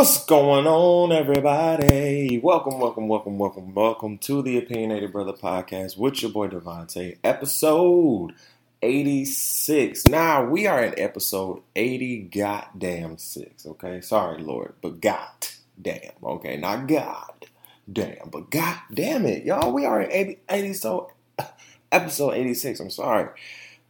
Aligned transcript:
What's 0.00 0.24
going 0.24 0.66
on, 0.66 1.12
everybody? 1.12 2.40
Welcome, 2.42 2.78
welcome, 2.78 3.06
welcome, 3.06 3.36
welcome, 3.36 3.74
welcome 3.74 4.16
to 4.20 4.40
the 4.40 4.56
Opinionated 4.56 5.12
Brother 5.12 5.34
Podcast 5.34 5.98
with 5.98 6.22
your 6.22 6.30
boy 6.30 6.48
Devontae, 6.48 7.18
episode 7.22 8.32
86. 8.80 10.06
Now, 10.06 10.42
we 10.46 10.66
are 10.66 10.82
in 10.82 10.98
episode 10.98 11.60
80 11.76 12.30
goddamn 12.34 13.18
six, 13.18 13.66
okay? 13.66 14.00
Sorry, 14.00 14.42
Lord, 14.42 14.72
but 14.80 15.02
god 15.02 15.48
damn, 15.82 16.12
okay? 16.24 16.56
Not 16.56 16.86
God 16.86 17.46
damn, 17.92 18.30
but 18.30 18.50
god 18.50 18.78
damn 18.94 19.26
it, 19.26 19.44
y'all, 19.44 19.70
we 19.70 19.84
are 19.84 20.00
in 20.00 20.10
80, 20.10 20.38
80 20.48 20.72
so, 20.72 21.12
episode 21.92 22.32
86, 22.32 22.80
I'm 22.80 22.88
sorry. 22.88 23.28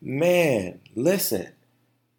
Man, 0.02 0.80
listen, 0.96 1.50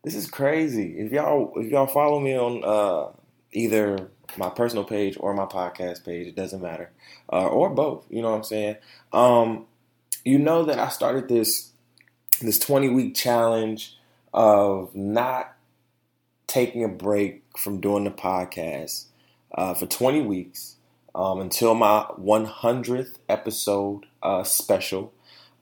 this 0.05 0.16
is 0.16 0.30
crazy. 0.30 0.98
If 0.98 1.12
y'all 1.12 1.52
if 1.58 1.70
y'all 1.70 1.88
follow 1.88 2.21
me 2.21 2.38
on 2.38 2.64
uh 2.64 3.12
either 3.54 4.09
my 4.38 4.49
personal 4.49 4.84
page 4.84 5.17
or 5.20 5.34
my 5.34 5.45
podcast 5.45 6.05
page. 6.05 6.27
It 6.27 6.35
doesn't 6.35 6.62
matter, 6.62 6.91
uh, 7.31 7.48
or 7.48 7.70
both. 7.70 8.05
You 8.09 8.21
know 8.21 8.31
what 8.31 8.38
I'm 8.38 8.43
saying? 8.43 8.76
Um, 9.12 9.66
you 10.23 10.39
know 10.39 10.63
that 10.66 10.80
I 10.80 10.89
started 10.89 11.27
this 11.27 11.71
this 12.41 12.59
20 12.59 12.90
week 12.90 13.16
challenge 13.16 13.98
of 14.34 14.95
not 14.95 15.55
taking 16.48 16.84
a 16.84 16.88
break 16.88 17.43
from 17.57 17.79
doing 17.79 18.03
the 18.03 18.12
podcast 18.12 19.05
uh, 19.54 19.73
for 19.73 19.85
20 19.85 20.21
weeks 20.21 20.76
um, 21.15 21.40
until 21.40 21.76
my 21.76 22.05
100th 22.20 23.15
episode 23.29 24.05
uh, 24.23 24.43
special. 24.43 25.13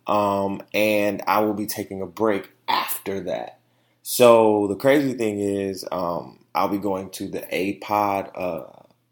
Um, 0.08 0.64
and 0.74 1.22
I 1.28 1.42
will 1.42 1.54
be 1.54 1.68
taking 1.68 2.02
a 2.02 2.08
break 2.08 2.50
after 2.68 3.20
that. 3.22 3.60
So 4.02 4.68
the 4.68 4.76
crazy 4.76 5.14
thing 5.14 5.40
is, 5.40 5.86
um, 5.92 6.40
I'll 6.60 6.68
be 6.68 6.78
going 6.78 7.10
to 7.12 7.30
the 7.30 7.40
APOD 7.40 8.32
uh, 8.36 8.64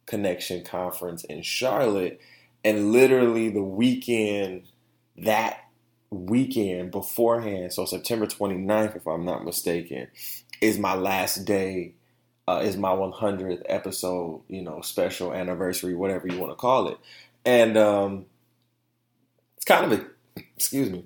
Connection 0.06 0.66
Conference 0.66 1.24
in 1.24 1.42
Charlotte, 1.44 2.20
and 2.66 2.92
literally 2.92 3.48
the 3.48 3.64
weekend, 3.64 4.64
that 5.20 5.64
weekend 6.10 6.92
beforehand, 6.92 7.72
so 7.72 7.86
September 7.86 8.26
29th, 8.26 8.98
if 8.98 9.08
I'm 9.08 9.24
not 9.24 9.46
mistaken, 9.46 10.10
is 10.60 10.78
my 10.78 10.96
last 10.96 11.46
day, 11.46 11.94
uh, 12.50 12.60
is 12.66 12.76
my 12.76 12.90
100th 12.90 13.62
episode, 13.68 14.42
you 14.50 14.62
know, 14.62 14.82
special 14.82 15.34
anniversary, 15.34 15.96
whatever 15.96 16.28
you 16.28 16.38
want 16.38 16.52
to 16.52 16.58
call 16.58 16.90
it. 16.90 16.98
And 17.46 17.78
um, 17.78 18.26
it's 19.56 19.64
kind 19.64 19.90
of 19.90 19.98
a, 19.98 20.06
excuse 20.58 20.90
me, 20.90 21.06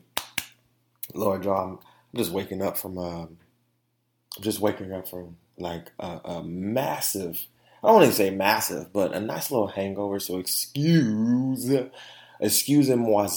Lord, 1.13 1.43
John, 1.43 1.77
I'm 2.11 2.17
just 2.17 2.31
waking 2.31 2.63
up 2.63 2.79
from, 2.79 2.97
um, 2.97 3.37
I'm 4.35 4.43
just 4.43 4.59
waking 4.59 4.91
up 4.91 5.07
from 5.07 5.37
like 5.61 5.91
a, 5.99 6.19
a 6.25 6.43
massive, 6.43 7.45
I 7.83 7.87
don't 7.87 8.05
to 8.05 8.11
say 8.11 8.29
massive, 8.29 8.91
but 8.91 9.13
a 9.13 9.19
nice 9.19 9.51
little 9.51 9.67
hangover. 9.67 10.19
So 10.19 10.37
excuse, 10.37 11.71
excuse 12.39 12.89
moi, 12.89 13.27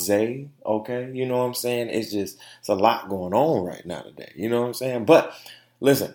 okay? 0.67 1.11
You 1.13 1.27
know 1.27 1.39
what 1.39 1.45
I'm 1.45 1.55
saying? 1.55 1.91
It's 1.91 2.11
just, 2.11 2.39
it's 2.59 2.69
a 2.69 2.75
lot 2.75 3.09
going 3.09 3.35
on 3.35 3.65
right 3.65 3.85
now 3.87 4.03
today. 4.03 4.33
You 4.35 4.49
know 4.49 4.63
what 4.63 4.69
I'm 4.69 4.75
saying? 4.75 5.05
But 5.05 5.35
listen, 5.81 6.15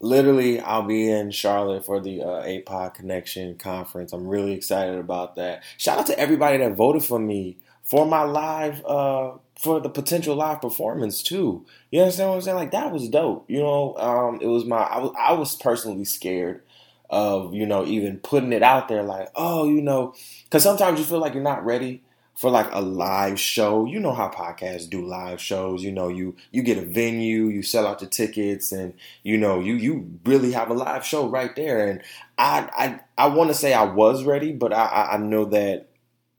literally, 0.00 0.60
I'll 0.60 0.82
be 0.82 1.10
in 1.10 1.30
Charlotte 1.30 1.84
for 1.84 2.00
the 2.00 2.22
uh, 2.22 2.42
APOD 2.44 2.94
Connection 2.94 3.56
conference. 3.56 4.12
I'm 4.12 4.26
really 4.26 4.52
excited 4.52 4.98
about 4.98 5.36
that. 5.36 5.62
Shout 5.76 5.98
out 5.98 6.06
to 6.06 6.18
everybody 6.18 6.58
that 6.58 6.74
voted 6.74 7.04
for 7.04 7.18
me 7.18 7.58
for 7.82 8.06
my 8.06 8.22
live 8.22 8.84
uh, 8.84 9.32
for 9.58 9.80
the 9.80 9.88
potential 9.90 10.36
live 10.36 10.62
performance 10.62 11.22
too. 11.22 11.66
You 11.90 12.00
understand 12.02 12.30
what 12.30 12.36
I'm 12.36 12.42
saying? 12.42 12.56
Like 12.56 12.70
that 12.72 12.92
was 12.92 13.08
dope. 13.08 13.44
You 13.50 13.58
know, 13.60 13.96
um, 13.98 14.38
it 14.40 14.46
was 14.46 14.64
my 14.64 14.78
I 14.78 14.98
was 14.98 15.12
I 15.18 15.32
was 15.32 15.56
personally 15.56 16.04
scared 16.04 16.62
of 17.10 17.54
you 17.54 17.66
know 17.66 17.84
even 17.86 18.18
putting 18.18 18.52
it 18.52 18.62
out 18.62 18.86
there 18.88 19.02
like 19.02 19.30
oh 19.34 19.66
you 19.66 19.80
know 19.80 20.14
because 20.44 20.62
sometimes 20.62 20.98
you 20.98 21.06
feel 21.06 21.18
like 21.18 21.32
you're 21.32 21.42
not 21.42 21.64
ready 21.64 22.02
for 22.34 22.50
like 22.50 22.68
a 22.72 22.80
live 22.80 23.40
show. 23.40 23.84
You 23.86 23.98
know 23.98 24.12
how 24.12 24.28
podcasts 24.28 24.88
do 24.88 25.04
live 25.04 25.40
shows. 25.40 25.82
You 25.82 25.90
know 25.90 26.08
you 26.08 26.36
you 26.52 26.62
get 26.62 26.78
a 26.78 26.82
venue, 26.82 27.46
you 27.46 27.62
sell 27.62 27.86
out 27.86 27.98
the 27.98 28.06
tickets, 28.06 28.70
and 28.72 28.94
you 29.24 29.36
know 29.36 29.58
you 29.60 29.74
you 29.74 30.18
really 30.24 30.52
have 30.52 30.70
a 30.70 30.74
live 30.74 31.04
show 31.04 31.28
right 31.28 31.54
there. 31.56 31.88
And 31.88 32.02
I 32.38 33.00
I 33.18 33.24
I 33.24 33.26
want 33.28 33.50
to 33.50 33.54
say 33.54 33.74
I 33.74 33.84
was 33.84 34.22
ready, 34.24 34.52
but 34.52 34.72
I 34.72 35.08
I 35.12 35.16
know 35.18 35.46
that 35.46 35.87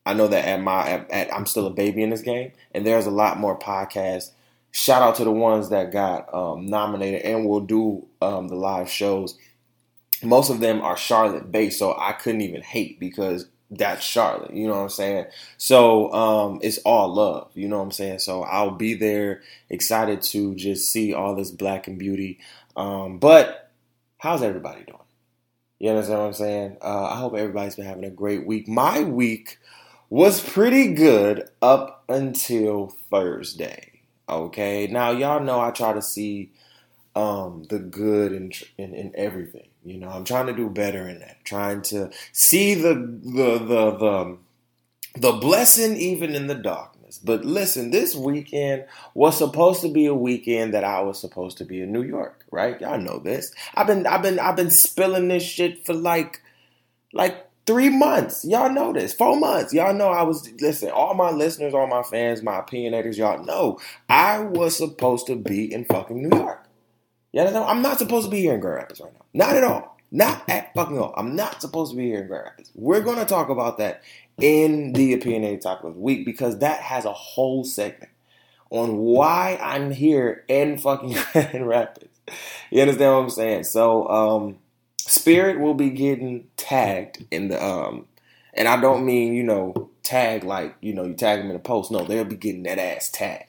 I 0.09 0.13
know 0.13 0.27
that 0.27 0.45
at 0.45 0.59
my 0.59 0.89
at, 0.89 1.11
at, 1.11 1.33
I'm 1.33 1.45
still 1.45 1.67
a 1.67 1.69
baby 1.69 2.01
in 2.01 2.09
this 2.09 2.23
game, 2.23 2.51
and 2.73 2.83
there's 2.83 3.05
a 3.05 3.11
lot 3.11 3.37
more 3.37 3.57
podcasts. 3.57 4.31
Shout 4.71 5.03
out 5.03 5.15
to 5.15 5.23
the 5.23 5.31
ones 5.31 5.69
that 5.69 5.91
got 5.91 6.33
um, 6.33 6.65
nominated 6.65 7.21
and 7.21 7.45
will 7.45 7.59
do 7.59 8.07
um, 8.19 8.47
the 8.47 8.55
live 8.55 8.89
shows. 8.89 9.37
Most 10.23 10.49
of 10.49 10.61
them 10.61 10.81
are 10.81 10.97
Charlotte 10.97 11.51
based, 11.51 11.77
so 11.77 11.95
I 11.95 12.13
couldn't 12.13 12.41
even 12.41 12.63
hate 12.63 12.99
because 12.99 13.45
that's 13.69 14.03
Charlotte. 14.03 14.51
You 14.51 14.67
know 14.67 14.77
what 14.77 14.81
I'm 14.81 14.89
saying? 14.89 15.25
So 15.57 16.11
um, 16.11 16.59
it's 16.63 16.79
all 16.79 17.13
love. 17.13 17.51
You 17.53 17.67
know 17.67 17.77
what 17.77 17.83
I'm 17.83 17.91
saying? 17.91 18.19
So 18.19 18.41
I'll 18.41 18.71
be 18.71 18.95
there, 18.95 19.43
excited 19.69 20.23
to 20.23 20.55
just 20.55 20.91
see 20.91 21.13
all 21.13 21.35
this 21.35 21.51
black 21.51 21.87
and 21.87 21.99
beauty. 21.99 22.39
Um, 22.75 23.19
but 23.19 23.71
how's 24.17 24.41
everybody 24.41 24.85
doing? 24.85 24.97
You 25.77 25.91
understand 25.91 26.19
what 26.19 26.25
I'm 26.25 26.33
saying? 26.33 26.77
Uh, 26.81 27.05
I 27.05 27.15
hope 27.17 27.35
everybody's 27.35 27.75
been 27.75 27.85
having 27.85 28.03
a 28.03 28.09
great 28.09 28.45
week. 28.45 28.67
My 28.67 29.01
week 29.01 29.58
was 30.09 30.41
pretty 30.41 30.93
good 30.93 31.49
up 31.61 32.03
until 32.09 32.95
Thursday. 33.09 34.01
Okay, 34.27 34.87
now 34.87 35.11
y'all 35.11 35.43
know 35.43 35.59
I 35.59 35.71
try 35.71 35.93
to 35.93 36.01
see 36.01 36.51
um, 37.15 37.63
the 37.69 37.79
good 37.79 38.31
in, 38.31 38.51
in, 38.77 38.93
in 38.93 39.11
everything. 39.15 39.67
You 39.83 39.97
know, 39.97 40.09
I'm 40.09 40.25
trying 40.25 40.47
to 40.47 40.53
do 40.53 40.69
better 40.69 41.07
in 41.07 41.19
that. 41.19 41.43
Trying 41.45 41.81
to 41.83 42.11
see 42.31 42.75
the 42.75 42.93
the 42.93 43.59
the 43.59 43.91
the 43.97 44.37
the 45.17 45.31
blessing 45.33 45.97
even 45.97 46.35
in 46.35 46.47
the 46.47 46.55
darkness. 46.55 47.17
But 47.17 47.43
listen, 47.43 47.91
this 47.91 48.15
weekend 48.15 48.85
was 49.13 49.37
supposed 49.37 49.81
to 49.81 49.89
be 49.89 50.05
a 50.05 50.13
weekend 50.13 50.73
that 50.73 50.83
I 50.83 51.01
was 51.01 51.19
supposed 51.19 51.57
to 51.57 51.65
be 51.65 51.81
in 51.81 51.91
New 51.91 52.03
York, 52.03 52.45
right? 52.51 52.79
Y'all 52.79 52.99
know 52.99 53.19
this. 53.19 53.51
I've 53.73 53.87
been 53.87 54.05
I've 54.05 54.21
been 54.21 54.39
I've 54.39 54.55
been 54.55 54.71
spilling 54.71 55.27
this 55.27 55.43
shit 55.43 55.85
for 55.85 55.93
like 55.93 56.41
like 57.13 57.48
three 57.65 57.89
months. 57.89 58.45
Y'all 58.45 58.71
know 58.71 58.93
this. 58.93 59.13
Four 59.13 59.37
months. 59.39 59.73
Y'all 59.73 59.93
know 59.93 60.09
I 60.09 60.23
was 60.23 60.51
listen, 60.59 60.89
all 60.89 61.13
my 61.13 61.31
listeners, 61.31 61.73
all 61.73 61.87
my 61.87 62.03
fans, 62.03 62.41
my 62.41 62.61
opinionators, 62.61 63.17
y'all 63.17 63.43
know 63.43 63.79
I 64.09 64.39
was 64.39 64.75
supposed 64.77 65.27
to 65.27 65.35
be 65.35 65.71
in 65.71 65.85
fucking 65.85 66.21
New 66.21 66.37
York. 66.37 66.65
You 67.31 67.43
know, 67.43 67.65
I'm 67.65 67.81
not 67.81 67.99
supposed 67.99 68.25
to 68.25 68.31
be 68.31 68.41
here 68.41 68.55
in 68.55 68.59
Grand 68.59 68.77
Rapids 68.77 69.01
right 69.01 69.13
now. 69.13 69.25
Not 69.33 69.55
at 69.55 69.63
all. 69.63 69.97
Not 70.11 70.49
at 70.49 70.73
fucking 70.73 70.97
all. 70.97 71.13
I'm 71.15 71.35
not 71.35 71.61
supposed 71.61 71.91
to 71.91 71.97
be 71.97 72.07
here 72.07 72.21
in 72.21 72.27
Grand 72.27 72.45
Rapids. 72.45 72.71
We're 72.73 73.01
gonna 73.01 73.25
talk 73.25 73.49
about 73.49 73.77
that 73.77 74.01
in 74.41 74.93
the 74.93 75.13
opinionated 75.13 75.61
topic 75.61 75.85
of 75.85 75.93
the 75.93 75.99
week 75.99 76.25
because 76.25 76.59
that 76.59 76.81
has 76.81 77.05
a 77.05 77.13
whole 77.13 77.63
segment 77.63 78.11
on 78.71 78.97
why 78.97 79.59
I'm 79.61 79.91
here 79.91 80.43
in 80.47 80.77
fucking 80.77 81.15
Grand 81.33 81.67
Rapids. 81.67 82.19
You 82.71 82.81
understand 82.81 83.13
what 83.13 83.23
I'm 83.23 83.29
saying? 83.29 83.63
So 83.65 84.07
um 84.09 84.57
Spirit 85.07 85.59
will 85.59 85.73
be 85.73 85.89
getting 85.89 86.47
tagged 86.57 87.25
in 87.31 87.49
the 87.49 87.63
um, 87.63 88.05
and 88.53 88.67
I 88.67 88.79
don't 88.79 89.05
mean 89.05 89.33
you 89.33 89.43
know 89.43 89.89
tag 90.03 90.43
like 90.43 90.75
you 90.81 90.93
know 90.93 91.05
you 91.05 91.13
tag 91.13 91.39
them 91.39 91.49
in 91.49 91.55
a 91.55 91.59
post. 91.59 91.91
No, 91.91 92.03
they'll 92.03 92.25
be 92.25 92.35
getting 92.35 92.63
that 92.63 92.79
ass 92.79 93.09
tagged. 93.09 93.45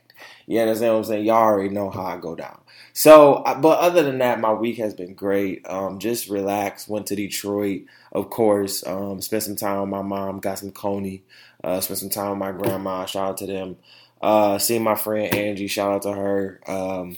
You 0.47 0.60
understand 0.60 0.93
what 0.93 0.99
I'm 0.99 1.05
saying? 1.05 1.27
Y'all 1.27 1.37
already 1.37 1.69
know 1.69 1.91
how 1.91 2.03
I 2.03 2.16
go 2.16 2.34
down. 2.34 2.60
So, 2.93 3.34
uh, 3.34 3.60
but 3.60 3.78
other 3.78 4.03
than 4.03 4.19
that, 4.19 4.41
my 4.41 4.53
week 4.53 4.78
has 4.78 4.94
been 4.94 5.15
great. 5.15 5.65
Um, 5.69 5.99
just 5.99 6.28
relaxed. 6.28 6.89
Went 6.89 7.06
to 7.06 7.16
Detroit, 7.16 7.83
of 8.12 8.31
course. 8.31 8.87
Um, 8.87 9.21
spent 9.22 9.44
some 9.44 9.56
time 9.56 9.81
with 9.81 9.91
my 9.91 10.03
mom. 10.03 10.41
Got 10.41 10.59
some 10.59 10.72
coney. 10.72 11.22
Uh, 11.62 11.81
spent 11.81 11.99
some 12.00 12.10
time 12.10 12.31
with 12.31 12.39
my 12.39 12.53
grandma. 12.53 13.06
Shout 13.06 13.28
out 13.31 13.37
to 13.39 13.47
them. 13.47 13.77
Uh, 14.21 14.59
seeing 14.59 14.83
my 14.83 14.97
friend 14.97 15.34
Angie. 15.34 15.69
Shout 15.69 15.93
out 15.93 16.03
to 16.03 16.12
her. 16.12 16.60
Um, 16.66 17.16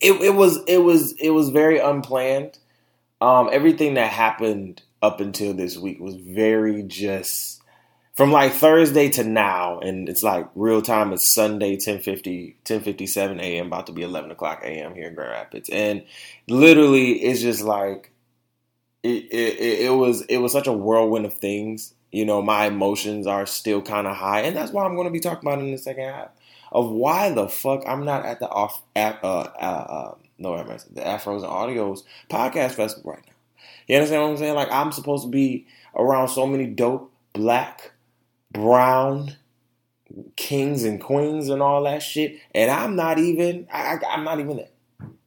it, 0.00 0.12
it 0.20 0.34
was 0.34 0.58
it 0.66 0.78
was 0.78 1.12
it 1.12 1.30
was 1.30 1.50
very 1.50 1.78
unplanned 1.78 2.58
um, 3.24 3.48
everything 3.50 3.94
that 3.94 4.12
happened 4.12 4.82
up 5.00 5.18
until 5.20 5.54
this 5.54 5.78
week 5.78 5.98
was 5.98 6.14
very 6.14 6.82
just 6.82 7.62
from 8.14 8.30
like 8.30 8.52
Thursday 8.52 9.08
to 9.08 9.24
now, 9.24 9.80
and 9.80 10.10
it's 10.10 10.22
like 10.22 10.48
real 10.54 10.82
time. 10.82 11.10
It's 11.14 11.26
Sunday, 11.26 11.72
1050, 11.72 12.58
1057 12.66 13.40
a.m., 13.40 13.68
about 13.68 13.86
to 13.86 13.92
be 13.92 14.02
11 14.02 14.30
o'clock 14.30 14.60
a.m. 14.62 14.94
here 14.94 15.08
in 15.08 15.14
Grand 15.14 15.30
Rapids. 15.30 15.70
And 15.70 16.04
literally, 16.48 17.12
it's 17.12 17.40
just 17.40 17.62
like, 17.62 18.12
it, 19.02 19.24
it, 19.32 19.86
it 19.86 19.94
was 19.94 20.20
it 20.22 20.38
was 20.38 20.52
such 20.52 20.66
a 20.66 20.72
whirlwind 20.72 21.24
of 21.24 21.32
things. 21.32 21.94
You 22.12 22.26
know, 22.26 22.42
my 22.42 22.66
emotions 22.66 23.26
are 23.26 23.46
still 23.46 23.80
kind 23.80 24.06
of 24.06 24.16
high, 24.16 24.42
and 24.42 24.54
that's 24.54 24.70
why 24.70 24.84
I'm 24.84 24.96
going 24.96 25.08
to 25.08 25.12
be 25.12 25.20
talking 25.20 25.48
about 25.48 25.60
in 25.60 25.70
the 25.70 25.78
second 25.78 26.04
half 26.04 26.28
of 26.70 26.90
why 26.90 27.30
the 27.30 27.48
fuck 27.48 27.84
I'm 27.86 28.04
not 28.04 28.26
at 28.26 28.38
the 28.38 28.50
off 28.50 28.82
at 28.94 29.24
uh, 29.24 29.48
uh, 29.58 29.64
uh 29.64 30.14
no, 30.38 30.54
I 30.54 30.62
the 30.62 31.00
Afros 31.00 31.42
and 31.42 31.44
Audios 31.44 32.02
podcast 32.28 32.72
festival 32.72 33.12
right 33.12 33.22
now. 33.26 33.32
You 33.86 33.96
understand 33.96 34.22
what 34.22 34.30
I'm 34.30 34.36
saying? 34.36 34.54
Like 34.54 34.72
I'm 34.72 34.92
supposed 34.92 35.24
to 35.24 35.30
be 35.30 35.66
around 35.94 36.28
so 36.28 36.46
many 36.46 36.66
dope 36.66 37.12
black, 37.32 37.92
brown 38.52 39.36
kings 40.36 40.84
and 40.84 41.00
queens 41.00 41.48
and 41.48 41.62
all 41.62 41.84
that 41.84 42.02
shit, 42.02 42.38
and 42.54 42.70
I'm 42.70 42.96
not 42.96 43.18
even. 43.18 43.66
I, 43.72 43.98
am 44.08 44.24
not 44.24 44.40
even 44.40 44.56
there. 44.56 44.68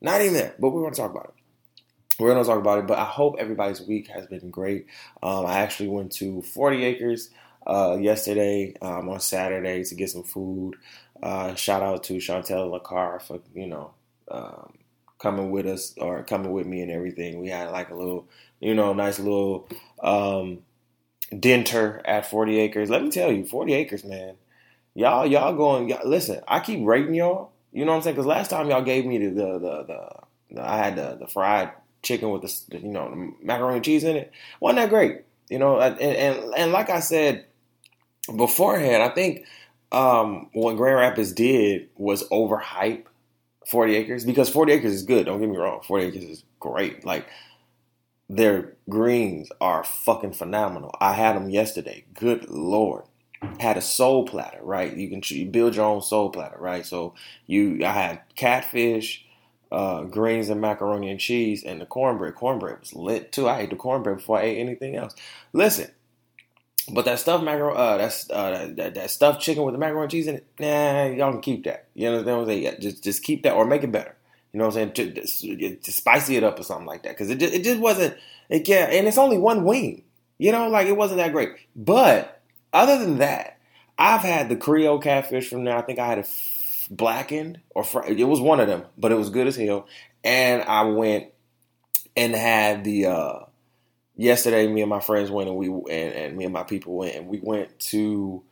Not 0.01 0.21
even 0.21 0.33
there. 0.33 0.56
But 0.59 0.69
we're 0.69 0.83
gonna 0.83 0.95
talk 0.95 1.12
about 1.12 1.33
it. 1.36 2.19
we're 2.19 2.30
gonna 2.33 2.44
talk 2.44 2.59
about 2.59 2.80
it. 2.80 2.88
But 2.88 3.00
I 3.00 3.06
hope 3.06 3.36
everybody's 3.39 3.81
week 3.81 4.07
has 4.07 4.27
been 4.27 4.50
great. 4.50 4.88
Um, 5.21 5.45
I 5.45 5.59
actually 5.59 5.89
went 5.89 6.12
to 6.13 6.42
40 6.42 6.83
Acres 6.83 7.30
uh, 7.65 7.98
yesterday 8.00 8.74
um, 8.81 9.09
on 9.09 9.19
Saturday 9.19 9.83
to 9.83 9.95
get 9.95 10.09
some 10.09 10.24
food. 10.24 10.75
Uh, 11.21 11.56
shout 11.56 11.81
out 11.81 12.04
to 12.04 12.13
Chantel 12.15 12.80
Lacar 12.80 13.21
for 13.21 13.39
you 13.54 13.68
know 13.68 13.94
um, 14.30 14.74
coming 15.19 15.51
with 15.51 15.65
us 15.65 15.93
or 15.97 16.23
coming 16.23 16.51
with 16.51 16.67
me 16.67 16.81
and 16.81 16.91
everything. 16.91 17.39
We 17.39 17.49
had 17.49 17.71
like 17.71 17.89
a 17.89 17.95
little, 17.95 18.27
you 18.59 18.75
know, 18.75 18.93
nice 18.93 19.19
little 19.19 19.67
um, 20.01 20.59
dinner 21.37 22.01
at 22.05 22.29
40 22.29 22.59
Acres. 22.59 22.89
Let 22.89 23.03
me 23.03 23.09
tell 23.09 23.31
you, 23.31 23.45
40 23.45 23.73
Acres, 23.73 24.03
man. 24.03 24.35
Y'all, 24.93 25.25
y'all 25.25 25.55
going. 25.55 25.89
Y'all, 25.89 26.07
listen, 26.07 26.41
I 26.47 26.59
keep 26.59 26.85
rating 26.85 27.13
y'all. 27.13 27.51
You 27.71 27.85
know 27.85 27.91
what 27.91 27.97
I'm 27.97 28.01
saying? 28.03 28.15
Because 28.15 28.25
last 28.25 28.49
time 28.49 28.69
y'all 28.69 28.81
gave 28.81 29.05
me 29.05 29.19
the 29.19 29.29
the 29.29 29.59
the, 29.59 30.09
the 30.51 30.61
I 30.61 30.77
had 30.77 30.95
the, 30.95 31.17
the 31.19 31.27
fried 31.27 31.71
chicken 32.01 32.31
with 32.31 32.41
the 32.41 32.79
you 32.79 32.87
know 32.87 33.09
the 33.09 33.45
macaroni 33.45 33.75
and 33.75 33.85
cheese 33.85 34.03
in 34.03 34.15
it. 34.15 34.31
wasn't 34.59 34.77
that 34.77 34.89
great? 34.89 35.21
You 35.49 35.59
know, 35.59 35.79
and 35.79 35.99
and, 35.99 36.53
and 36.55 36.71
like 36.71 36.89
I 36.89 36.99
said 36.99 37.45
beforehand, 38.35 39.03
I 39.03 39.09
think 39.09 39.45
um, 39.91 40.49
what 40.53 40.77
Grand 40.77 40.97
Rapids 40.97 41.31
did 41.31 41.89
was 41.95 42.27
overhype 42.29 43.05
40 43.67 43.95
Acres 43.95 44.25
because 44.25 44.49
40 44.49 44.73
Acres 44.73 44.93
is 44.93 45.03
good. 45.03 45.25
Don't 45.25 45.39
get 45.39 45.49
me 45.49 45.57
wrong, 45.57 45.81
40 45.81 46.05
Acres 46.05 46.23
is 46.23 46.43
great. 46.59 47.05
Like 47.05 47.27
their 48.29 48.73
greens 48.89 49.49
are 49.61 49.83
fucking 49.83 50.33
phenomenal. 50.33 50.93
I 50.99 51.13
had 51.13 51.35
them 51.35 51.49
yesterday. 51.49 52.05
Good 52.13 52.49
lord. 52.49 53.03
Had 53.59 53.77
a 53.77 53.81
soul 53.81 54.25
platter, 54.25 54.59
right? 54.63 54.95
You 54.95 55.09
can 55.09 55.21
you 55.25 55.45
build 55.45 55.75
your 55.75 55.85
own 55.85 56.01
soul 56.01 56.29
platter, 56.29 56.57
right? 56.59 56.85
So 56.85 57.13
you, 57.45 57.85
I 57.85 57.91
had 57.91 58.21
catfish, 58.35 59.25
uh, 59.71 60.03
greens 60.03 60.49
and 60.49 60.59
macaroni 60.59 61.11
and 61.11 61.19
cheese, 61.19 61.63
and 61.63 61.79
the 61.79 61.85
cornbread. 61.85 62.35
Cornbread 62.35 62.79
was 62.79 62.93
lit 62.93 63.31
too. 63.31 63.47
I 63.47 63.61
ate 63.61 63.69
the 63.69 63.75
cornbread 63.75 64.17
before 64.17 64.39
I 64.39 64.43
ate 64.43 64.59
anything 64.59 64.95
else. 64.95 65.13
Listen, 65.53 65.91
but 66.91 67.05
that 67.05 67.19
stuffed 67.19 67.43
macaroni, 67.43 67.77
uh, 67.77 67.97
that's 67.97 68.29
uh, 68.29 68.71
that, 68.75 68.95
that 68.95 69.09
stuffed 69.09 69.41
chicken 69.41 69.63
with 69.63 69.73
the 69.73 69.79
macaroni 69.79 70.03
and 70.03 70.11
cheese 70.11 70.27
in 70.27 70.35
it. 70.35 70.47
Nah, 70.59 71.05
y'all 71.05 71.31
can 71.31 71.41
keep 71.41 71.65
that. 71.65 71.87
You 71.93 72.09
know 72.09 72.21
what 72.21 72.27
I'm 72.27 72.45
saying? 72.45 72.75
Just 72.79 73.03
just 73.03 73.23
keep 73.23 73.43
that 73.43 73.53
or 73.53 73.65
make 73.65 73.83
it 73.83 73.91
better. 73.91 74.15
You 74.53 74.59
know 74.59 74.67
what 74.67 74.77
I'm 74.77 74.93
saying? 74.95 75.13
Just, 75.13 75.43
just 75.83 75.97
spicy 75.97 76.37
it 76.37 76.43
up 76.43 76.59
or 76.59 76.63
something 76.63 76.87
like 76.87 77.03
that 77.03 77.09
because 77.09 77.29
it 77.29 77.39
just, 77.39 77.53
it 77.53 77.63
just 77.63 77.79
wasn't. 77.79 78.17
It, 78.49 78.67
yeah, 78.67 78.85
and 78.85 79.07
it's 79.07 79.17
only 79.17 79.37
one 79.37 79.65
wing. 79.65 80.03
You 80.37 80.51
know, 80.51 80.69
like 80.69 80.87
it 80.87 80.95
wasn't 80.95 81.17
that 81.17 81.33
great. 81.33 81.49
But 81.75 82.41
other 82.71 82.97
than 82.99 83.17
that, 83.17 83.59
I've 83.97 84.21
had 84.21 84.47
the 84.47 84.55
Creole 84.55 84.99
catfish 84.99 85.49
from 85.49 85.65
there. 85.65 85.75
I 85.75 85.81
think 85.81 85.99
I 85.99 86.07
had 86.07 86.19
it 86.19 86.29
blackened 86.89 87.59
or 87.71 87.83
fried. 87.83 88.17
It 88.19 88.23
was 88.23 88.39
one 88.39 88.59
of 88.59 88.67
them, 88.67 88.85
but 88.97 89.11
it 89.11 89.15
was 89.15 89.29
good 89.29 89.47
as 89.47 89.57
hell. 89.57 89.87
And 90.23 90.61
I 90.63 90.83
went 90.83 91.27
and 92.15 92.33
had 92.33 92.83
the. 92.83 93.07
uh 93.07 93.39
yesterday 94.17 94.67
me 94.67 94.81
and 94.81 94.89
my 94.89 94.99
friends 94.99 95.31
went 95.31 95.47
and 95.47 95.57
we 95.57 95.67
and, 95.67 96.13
and 96.13 96.37
me 96.37 96.43
and 96.43 96.53
my 96.53 96.63
people 96.63 96.95
went 96.95 97.15
and 97.15 97.27
we 97.27 97.39
went 97.41 97.79
to 97.79 98.43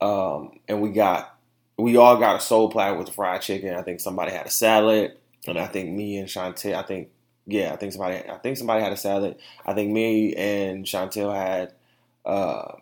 um 0.00 0.60
and 0.68 0.80
we 0.80 0.90
got 0.90 1.36
we 1.78 1.96
all 1.96 2.16
got 2.16 2.36
a 2.36 2.40
soul 2.40 2.70
platter 2.70 2.96
with 2.96 3.10
fried 3.10 3.42
chicken. 3.42 3.74
I 3.74 3.82
think 3.82 4.00
somebody 4.00 4.32
had 4.32 4.46
a 4.46 4.50
salad, 4.50 5.16
and 5.46 5.58
I 5.58 5.66
think 5.66 5.90
me 5.90 6.18
and 6.18 6.28
Chantel. 6.28 6.74
I 6.74 6.82
think 6.82 7.10
yeah, 7.46 7.72
I 7.72 7.76
think 7.76 7.92
somebody. 7.92 8.16
I 8.28 8.38
think 8.38 8.56
somebody 8.56 8.82
had 8.82 8.92
a 8.92 8.96
salad. 8.96 9.36
I 9.64 9.74
think 9.74 9.92
me 9.92 10.34
and 10.34 10.84
Chantel 10.84 11.34
had. 11.34 11.72
Uh, 12.24 12.72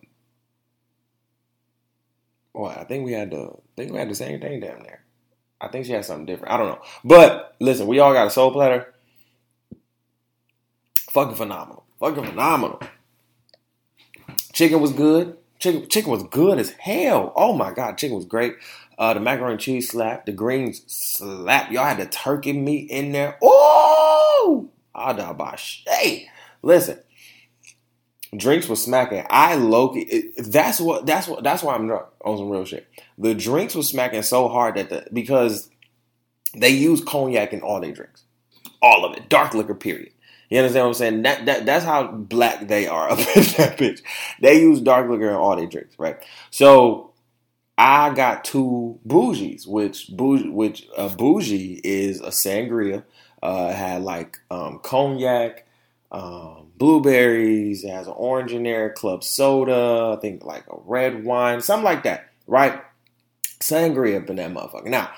well, 2.53 2.71
I 2.71 2.85
think 2.85 3.05
we 3.05 3.13
had 3.13 3.31
the. 3.31 3.49
I 3.49 3.77
think 3.77 3.93
we 3.93 3.99
had 3.99 4.09
the 4.11 4.15
same 4.15 4.41
thing 4.41 4.61
down 4.61 4.83
there. 4.83 5.03
I 5.61 5.69
think 5.69 5.87
she 5.87 5.93
had 5.93 6.05
something 6.05 6.27
different. 6.27 6.53
I 6.53 6.57
don't 6.57 6.69
know. 6.69 6.83
But 7.05 7.57
listen, 7.59 7.87
we 7.87 7.99
all 7.99 8.13
got 8.13 8.27
a 8.27 8.31
soul 8.31 8.53
platter. 8.53 8.93
Fucking 11.11 11.37
phenomenal. 11.37 11.84
Fucking 12.05 12.25
phenomenal. 12.25 12.83
Chicken 14.53 14.79
was 14.83 14.93
good. 14.93 15.39
Chicken, 15.59 15.89
chicken 15.89 16.11
was 16.11 16.23
good 16.25 16.59
as 16.59 16.73
hell. 16.73 17.33
Oh 17.35 17.55
my 17.55 17.73
god, 17.73 17.97
chicken 17.97 18.15
was 18.15 18.27
great. 18.27 18.57
Uh, 18.99 19.15
the 19.15 19.21
macaroni 19.21 19.53
and 19.55 19.61
cheese 19.61 19.89
slap. 19.89 20.27
The 20.27 20.33
greens 20.33 20.83
slap. 20.87 21.73
Y'all 21.73 21.87
had 21.87 21.97
the 21.97 22.05
turkey 22.05 22.53
meat 22.53 22.91
in 22.91 23.13
there. 23.13 23.39
Oh, 23.43 24.69
Hey, 25.87 26.29
listen. 26.61 26.99
Drinks 28.37 28.69
was 28.69 28.85
smacking. 28.85 29.25
I 29.31 29.55
Loki. 29.55 30.31
That's 30.37 30.81
what. 30.83 31.07
That's 31.07 31.27
what. 31.27 31.43
That's 31.43 31.63
why 31.63 31.75
I'm 31.75 31.87
drunk 31.87 32.05
on 32.23 32.37
some 32.37 32.51
real 32.51 32.67
shit. 32.67 32.87
The 33.17 33.35
drinks 33.35 33.75
was 33.75 33.89
smacking 33.89 34.21
so 34.21 34.49
hard 34.49 34.75
that 34.75 34.91
the 34.91 35.07
because 35.11 35.71
they 36.55 36.69
use 36.69 37.03
cognac 37.03 37.55
in 37.55 37.63
all 37.63 37.81
their 37.81 37.93
drinks, 37.93 38.25
all 38.83 39.07
of 39.07 39.17
it, 39.17 39.31
dark 39.31 39.55
liquor. 39.55 39.75
Period. 39.75 40.14
You 40.55 40.61
understand 40.61 40.85
what 40.85 40.89
I'm 40.91 40.95
saying? 40.95 41.23
That, 41.23 41.47
that 41.47 41.67
that's 41.67 41.85
how 41.85 42.07
black 42.07 42.69
they 42.69 42.87
are 42.87 43.09
up 43.11 43.19
in 43.19 43.25
that 43.25 43.77
bitch. 43.77 44.03
They 44.41 44.61
use 44.61 44.81
dark 44.81 45.11
liquor 45.11 45.31
in 45.31 45.35
all 45.35 45.57
their 45.57 45.67
drinks, 45.67 45.99
right? 45.99 46.25
So 46.53 47.13
I 47.77 48.15
got 48.15 48.45
two 48.45 49.01
bougies, 49.05 49.67
which 49.67 50.11
bougie, 50.13 50.51
which 50.51 50.87
a 50.97 51.09
bougie 51.09 51.81
is 51.83 52.21
a 52.21 52.29
sangria. 52.29 53.03
Uh, 53.43 53.73
had 53.73 54.03
like 54.03 54.39
um, 54.49 54.79
cognac, 54.79 55.67
um, 56.13 56.69
blueberries. 56.77 57.83
It 57.83 57.91
has 57.91 58.07
an 58.07 58.15
orange 58.17 58.53
in 58.53 58.63
there, 58.63 58.91
club 58.91 59.25
soda. 59.25 60.15
I 60.17 60.21
think 60.21 60.45
like 60.45 60.67
a 60.69 60.77
red 60.85 61.25
wine, 61.25 61.63
something 61.63 61.85
like 61.85 62.05
that, 62.05 62.31
right? 62.47 62.81
Sangria 63.59 64.23
up 64.23 64.31
in 64.31 64.37
that 64.37 64.53
motherfucker. 64.53 64.87
Now, 64.87 65.11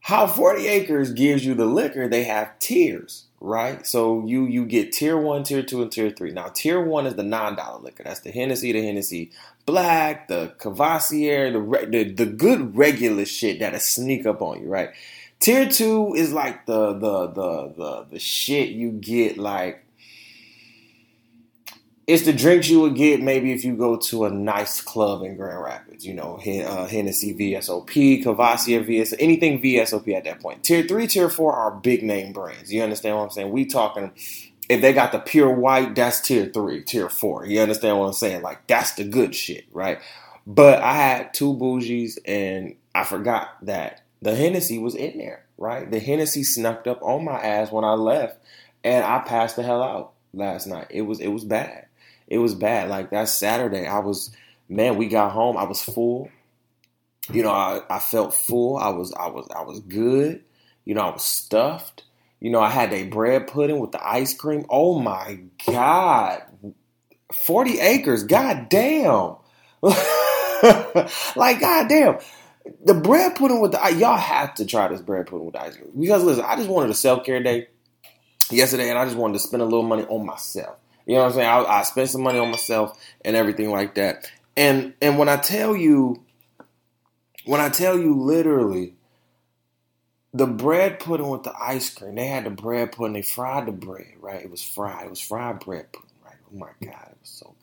how 0.00 0.26
Forty 0.26 0.66
Acres 0.66 1.12
gives 1.12 1.44
you 1.44 1.52
the 1.52 1.66
liquor? 1.66 2.08
They 2.08 2.24
have 2.24 2.58
tiers 2.58 3.26
right? 3.42 3.84
So 3.86 4.24
you 4.26 4.46
you 4.46 4.64
get 4.64 4.92
tier 4.92 5.16
one, 5.18 5.42
tier 5.42 5.62
two, 5.62 5.82
and 5.82 5.90
tier 5.90 6.10
three. 6.10 6.30
Now 6.30 6.48
tier 6.48 6.80
one 6.80 7.06
is 7.06 7.16
the 7.16 7.22
non 7.24 7.56
dollar 7.56 7.80
liquor. 7.80 8.04
That's 8.04 8.20
the 8.20 8.30
Hennessy, 8.30 8.72
the 8.72 8.82
Hennessy 8.82 9.32
Black, 9.66 10.28
the 10.28 10.54
Courvoisier, 10.58 11.52
the 11.52 11.86
the 11.90 12.04
the 12.12 12.26
good 12.26 12.76
regular 12.76 13.24
shit 13.24 13.58
that'll 13.58 13.80
sneak 13.80 14.24
up 14.26 14.40
on 14.40 14.62
you, 14.62 14.68
right? 14.68 14.90
Tier 15.40 15.68
two 15.68 16.14
is 16.14 16.32
like 16.32 16.66
the 16.66 16.92
the 16.92 17.26
the 17.26 17.72
the 17.76 18.06
the 18.12 18.18
shit 18.18 18.70
you 18.70 18.92
get 18.92 19.38
like 19.38 19.81
it's 22.06 22.24
the 22.24 22.32
drinks 22.32 22.68
you 22.68 22.80
would 22.80 22.96
get 22.96 23.20
maybe 23.20 23.52
if 23.52 23.64
you 23.64 23.76
go 23.76 23.96
to 23.96 24.24
a 24.24 24.30
nice 24.30 24.80
club 24.80 25.22
in 25.22 25.36
Grand 25.36 25.62
Rapids. 25.62 26.04
You 26.04 26.14
know, 26.14 26.36
uh, 26.36 26.86
Hennessy 26.86 27.34
VSOP, 27.34 28.24
Courvoisier 28.24 28.82
VS, 28.82 29.14
anything 29.18 29.62
VSOP 29.62 30.12
at 30.16 30.24
that 30.24 30.40
point. 30.40 30.64
Tier 30.64 30.82
three, 30.82 31.06
tier 31.06 31.28
four 31.28 31.54
are 31.54 31.70
big 31.70 32.02
name 32.02 32.32
brands. 32.32 32.72
You 32.72 32.82
understand 32.82 33.16
what 33.16 33.24
I'm 33.24 33.30
saying? 33.30 33.50
We 33.50 33.66
talking. 33.66 34.12
If 34.68 34.80
they 34.80 34.92
got 34.92 35.12
the 35.12 35.18
pure 35.18 35.52
white, 35.52 35.94
that's 35.94 36.20
tier 36.20 36.46
three, 36.46 36.82
tier 36.82 37.08
four. 37.08 37.44
You 37.44 37.60
understand 37.60 37.98
what 37.98 38.06
I'm 38.06 38.12
saying? 38.14 38.42
Like 38.42 38.66
that's 38.66 38.94
the 38.94 39.04
good 39.04 39.34
shit, 39.34 39.64
right? 39.72 39.98
But 40.46 40.82
I 40.82 40.94
had 40.94 41.34
two 41.34 41.54
bougies, 41.54 42.18
and 42.24 42.74
I 42.94 43.04
forgot 43.04 43.48
that 43.62 44.02
the 44.22 44.34
Hennessy 44.34 44.78
was 44.78 44.96
in 44.96 45.18
there, 45.18 45.44
right? 45.56 45.88
The 45.88 46.00
Hennessy 46.00 46.42
snuck 46.42 46.86
up 46.86 47.00
on 47.02 47.24
my 47.24 47.38
ass 47.40 47.70
when 47.70 47.84
I 47.84 47.92
left, 47.92 48.38
and 48.82 49.04
I 49.04 49.20
passed 49.20 49.54
the 49.54 49.62
hell 49.62 49.82
out 49.82 50.12
last 50.32 50.66
night. 50.66 50.88
It 50.90 51.02
was 51.02 51.20
it 51.20 51.28
was 51.28 51.44
bad 51.44 51.86
it 52.32 52.38
was 52.38 52.54
bad. 52.54 52.88
Like 52.88 53.10
that 53.10 53.28
Saturday, 53.28 53.86
I 53.86 53.98
was 53.98 54.34
man. 54.66 54.96
We 54.96 55.06
got 55.06 55.32
home. 55.32 55.58
I 55.58 55.64
was 55.64 55.82
full. 55.82 56.30
You 57.30 57.42
know, 57.42 57.50
I, 57.50 57.82
I 57.90 57.98
felt 57.98 58.32
full. 58.32 58.78
I 58.78 58.88
was 58.88 59.12
I 59.12 59.28
was 59.28 59.46
I 59.54 59.60
was 59.60 59.80
good. 59.80 60.42
You 60.86 60.94
know, 60.94 61.02
I 61.02 61.10
was 61.12 61.24
stuffed. 61.24 62.04
You 62.40 62.50
know, 62.50 62.60
I 62.60 62.70
had 62.70 62.90
a 62.94 63.04
bread 63.04 63.48
pudding 63.48 63.80
with 63.80 63.92
the 63.92 64.02
ice 64.02 64.32
cream. 64.32 64.64
Oh 64.70 64.98
my 64.98 65.40
god, 65.66 66.42
forty 67.34 67.78
acres. 67.78 68.24
God 68.24 68.70
damn. 68.70 69.36
like 69.82 71.60
god 71.60 71.88
damn. 71.90 72.18
The 72.86 72.94
bread 72.94 73.36
pudding 73.36 73.60
with 73.60 73.72
the 73.72 73.94
y'all 73.98 74.16
have 74.16 74.54
to 74.54 74.64
try 74.64 74.88
this 74.88 75.02
bread 75.02 75.26
pudding 75.26 75.44
with 75.44 75.54
the 75.54 75.60
ice 75.60 75.76
cream 75.76 75.92
because 76.00 76.24
listen, 76.24 76.46
I 76.46 76.56
just 76.56 76.70
wanted 76.70 76.88
a 76.88 76.94
self 76.94 77.26
care 77.26 77.42
day 77.42 77.68
yesterday, 78.50 78.88
and 78.88 78.98
I 78.98 79.04
just 79.04 79.18
wanted 79.18 79.34
to 79.34 79.40
spend 79.40 79.60
a 79.62 79.66
little 79.66 79.82
money 79.82 80.04
on 80.04 80.24
myself. 80.24 80.78
You 81.06 81.14
know 81.16 81.22
what 81.22 81.26
I'm 81.28 81.32
saying? 81.34 81.48
I, 81.48 81.64
I 81.64 81.82
spent 81.84 82.10
some 82.10 82.22
money 82.22 82.38
on 82.38 82.50
myself 82.50 82.98
and 83.24 83.36
everything 83.36 83.70
like 83.70 83.96
that. 83.96 84.30
And 84.56 84.94
and 85.02 85.18
when 85.18 85.28
I 85.28 85.36
tell 85.36 85.76
you, 85.76 86.22
when 87.46 87.60
I 87.60 87.70
tell 87.70 87.98
you 87.98 88.20
literally, 88.20 88.94
the 90.34 90.46
bread 90.46 91.00
pudding 91.00 91.28
with 91.30 91.44
the 91.44 91.54
ice 91.60 91.94
cream, 91.94 92.16
they 92.16 92.26
had 92.26 92.44
the 92.44 92.50
bread 92.50 92.92
pudding, 92.92 93.14
they 93.14 93.22
fried 93.22 93.66
the 93.66 93.72
bread, 93.72 94.14
right? 94.20 94.42
It 94.42 94.50
was 94.50 94.62
fried. 94.64 95.06
It 95.06 95.10
was 95.10 95.20
fried 95.20 95.60
bread 95.60 95.92
pudding, 95.92 96.10
right? 96.24 96.36
Oh 96.52 96.58
my 96.58 96.70
God, 96.82 97.08
it 97.10 97.18
was 97.20 97.30
so 97.30 97.56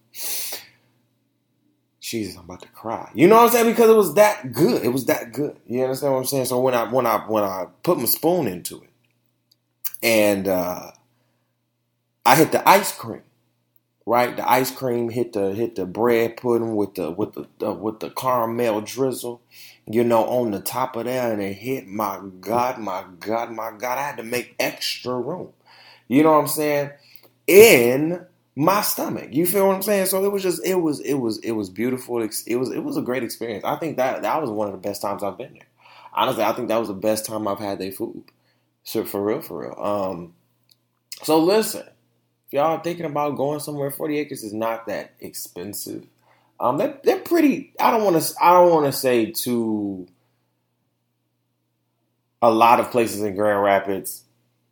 Jesus, 2.01 2.37
I'm 2.37 2.45
about 2.45 2.61
to 2.61 2.69
cry. 2.69 3.11
You 3.15 3.27
know 3.27 3.37
what 3.37 3.45
I'm 3.45 3.51
saying? 3.51 3.67
Because 3.67 3.89
it 3.89 3.95
was 3.97 4.15
that 4.15 4.53
good. 4.53 4.83
It 4.83 4.89
was 4.89 5.05
that 5.07 5.33
good. 5.33 5.57
You 5.67 5.83
understand 5.83 6.13
what 6.13 6.19
I'm 6.19 6.25
saying? 6.25 6.45
So 6.45 6.59
when 6.59 6.73
I 6.73 6.85
when 6.91 7.05
I 7.07 7.19
when 7.27 7.43
I 7.43 7.67
put 7.83 7.97
my 7.99 8.05
spoon 8.05 8.47
into 8.47 8.83
it 8.83 8.89
and 10.03 10.47
uh 10.47 10.91
I 12.25 12.35
hit 12.35 12.51
the 12.51 12.67
ice 12.67 12.91
cream 12.97 13.23
right? 14.09 14.35
The 14.35 14.49
ice 14.49 14.71
cream 14.71 15.09
hit 15.09 15.33
the 15.33 15.53
hit 15.53 15.75
the 15.75 15.85
bread 15.85 16.37
pudding 16.37 16.75
with 16.75 16.95
the 16.95 17.11
with 17.11 17.33
the 17.33 17.47
uh, 17.67 17.73
with 17.73 17.99
the 17.99 18.09
caramel 18.09 18.81
drizzle, 18.81 19.41
you 19.85 20.03
know, 20.03 20.25
on 20.25 20.51
the 20.51 20.59
top 20.59 20.95
of 20.95 21.05
there, 21.05 21.31
and 21.31 21.41
it 21.41 21.53
hit. 21.53 21.87
My 21.87 22.19
God, 22.41 22.79
my 22.79 23.05
God, 23.19 23.51
my 23.51 23.71
God! 23.77 23.99
I 23.99 24.03
had 24.03 24.17
to 24.17 24.23
make 24.23 24.55
extra 24.59 25.15
room. 25.15 25.53
You 26.07 26.23
know 26.23 26.33
what 26.33 26.39
I'm 26.39 26.47
saying? 26.47 26.91
In 27.47 28.25
my 28.55 28.81
stomach. 28.81 29.29
You 29.31 29.45
feel 29.45 29.67
what 29.67 29.75
I'm 29.75 29.83
saying? 29.83 30.07
So 30.07 30.25
it 30.25 30.31
was 30.31 30.41
just 30.43 30.65
it 30.65 30.75
was 30.75 30.99
it 31.01 31.15
was 31.15 31.37
it 31.39 31.51
was 31.51 31.69
beautiful. 31.69 32.19
It 32.21 32.57
was 32.57 32.71
it 32.71 32.79
was 32.79 32.97
a 32.97 33.03
great 33.03 33.23
experience. 33.23 33.63
I 33.63 33.75
think 33.77 33.97
that 33.97 34.23
that 34.23 34.41
was 34.41 34.49
one 34.49 34.67
of 34.67 34.73
the 34.73 34.79
best 34.79 35.03
times 35.03 35.23
I've 35.23 35.37
been 35.37 35.53
there. 35.53 35.67
Honestly, 36.13 36.43
I 36.43 36.53
think 36.53 36.69
that 36.69 36.79
was 36.79 36.87
the 36.87 36.95
best 36.95 37.25
time 37.27 37.47
I've 37.47 37.59
had 37.59 37.79
their 37.79 37.91
food. 37.91 38.23
So 38.83 39.05
for 39.05 39.23
real, 39.23 39.41
for 39.41 39.61
real. 39.61 39.75
Um, 39.79 40.33
so 41.23 41.39
listen, 41.39 41.85
if 42.49 42.53
y'all 42.53 42.79
thinking 42.79 43.05
about 43.05 43.37
going 43.37 43.59
somewhere, 43.59 43.91
40 43.91 44.17
acres 44.17 44.43
is 44.43 44.53
not 44.53 44.87
that 44.87 45.13
expensive. 45.19 46.07
Um, 46.59 46.79
they're, 46.79 46.99
they're 47.03 47.19
pretty. 47.19 47.73
I 47.79 47.91
don't 47.91 48.03
want 48.03 48.19
to. 48.19 48.33
I 48.41 48.53
don't 48.53 48.71
want 48.71 48.87
to 48.87 48.91
say 48.91 49.29
to 49.31 50.07
a 52.41 52.49
lot 52.49 52.79
of 52.79 52.89
places 52.89 53.21
in 53.21 53.35
Grand 53.35 53.61
Rapids. 53.61 54.23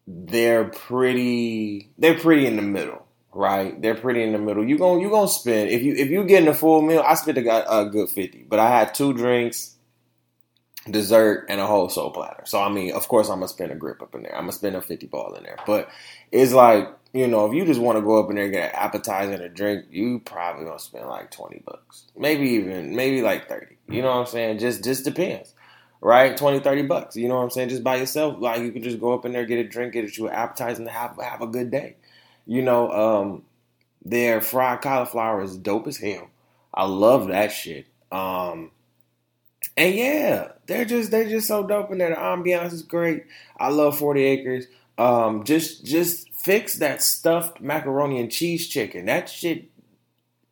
They're 0.08 0.66
pretty. 0.66 1.92
They're 2.00 2.18
pretty 2.18 2.48
in 2.48 2.56
the 2.56 2.64
middle, 2.64 3.06
right? 3.32 3.80
They're 3.80 3.94
pretty 3.94 4.24
in 4.24 4.32
the 4.32 4.40
middle. 4.40 4.68
You 4.68 4.80
going 4.80 5.00
you 5.02 5.12
gonna 5.12 5.28
spend 5.28 5.70
if 5.70 5.84
you 5.84 5.94
if 5.94 6.10
you 6.10 6.24
getting 6.24 6.50
a 6.50 6.56
full 6.56 6.82
meal. 6.82 7.04
I 7.06 7.14
spent 7.14 7.38
a, 7.38 7.80
a 7.82 7.86
good 7.92 8.10
fifty, 8.10 8.44
but 8.50 8.58
I 8.58 8.70
had 8.70 8.96
two 8.96 9.14
drinks, 9.14 9.76
dessert, 10.90 11.46
and 11.48 11.62
a 11.62 11.68
whole 11.68 11.90
soul 11.90 12.10
platter. 12.10 12.44
So 12.48 12.60
I 12.60 12.70
mean, 12.70 12.94
of 12.94 13.08
course, 13.08 13.30
I'm 13.30 13.36
gonna 13.36 13.50
spend 13.50 13.72
a 13.72 13.76
grip 13.76 14.02
up 14.02 14.16
in 14.16 14.24
there. 14.24 14.36
I'm 14.36 14.46
gonna 14.46 14.54
spend 14.54 14.76
a 14.76 14.82
fifty 14.82 15.06
ball 15.06 15.36
in 15.36 15.44
there, 15.44 15.60
but 15.68 15.90
it's 16.32 16.54
like 16.54 16.97
you 17.14 17.28
know, 17.28 17.46
if 17.46 17.54
you 17.54 17.66
just 17.66 17.80
want 17.80 17.98
to 17.98 18.02
go 18.02 18.22
up 18.22 18.30
in 18.30 18.36
there 18.36 18.46
and 18.46 18.54
get 18.54 18.70
an 18.74 18.76
appetizer 18.76 19.34
and 19.34 19.42
a 19.42 19.50
drink, 19.50 19.86
you 19.90 20.20
probably 20.20 20.66
gonna 20.66 20.80
spend 20.80 21.08
like 21.08 21.32
twenty 21.32 21.62
bucks, 21.66 22.06
maybe 22.18 22.50
even 22.52 22.96
maybe 22.96 23.22
like 23.22 23.48
thirty. 23.48 23.78
You 23.90 24.02
know 24.02 24.10
what 24.10 24.20
I'm 24.20 24.26
saying? 24.28 24.60
Just 24.60 24.84
just 24.84 25.06
depends, 25.06 25.54
right? 26.02 26.36
20, 26.36 26.60
30 26.60 26.84
bucks. 26.84 27.16
You 27.16 27.30
know 27.30 27.38
what 27.38 27.44
I'm 27.44 27.50
saying? 27.50 27.70
Just 27.70 27.84
by 27.84 27.96
yourself, 27.96 28.36
like 28.40 28.62
you 28.62 28.72
can 28.72 28.84
just 28.84 29.00
go 29.00 29.14
up 29.14 29.26
in 29.26 29.32
there, 29.32 29.46
get 29.46 29.60
a 29.60 29.68
drink, 29.68 29.94
get 29.94 30.18
you 30.18 30.28
an 30.28 30.34
appetizer, 30.34 30.82
and 30.82 30.90
have 30.90 31.18
have 31.22 31.42
a 31.42 31.48
good 31.48 31.72
day. 31.72 31.96
You 32.46 32.62
know, 32.62 32.92
um, 32.92 33.44
their 34.04 34.42
fried 34.42 34.82
cauliflower 34.82 35.42
is 35.42 35.58
dope 35.58 35.88
as 35.88 35.98
hell. 35.98 36.30
I 36.74 36.86
love 36.86 37.28
that 37.30 37.52
shit. 37.52 37.88
Um, 38.12 38.72
and 39.76 39.96
yeah, 39.96 40.52
they're 40.68 40.86
just 40.86 41.12
they're 41.12 41.30
just 41.30 41.48
so 41.48 41.66
dope 41.66 41.92
in 41.92 41.98
there. 42.00 42.10
The 42.10 42.16
ambiance 42.16 42.74
is 42.74 42.84
great. 42.84 43.26
I 43.58 43.70
love 43.70 43.98
Forty 43.98 44.24
Acres. 44.24 44.68
Um, 44.98 45.44
just 45.44 45.86
just 45.86 46.27
fix 46.48 46.76
that 46.76 47.04
stuffed 47.04 47.60
macaroni 47.60 48.22
and 48.22 48.32
cheese 48.32 48.70
chicken. 48.70 49.08
That 49.08 49.28
shit, 49.28 49.70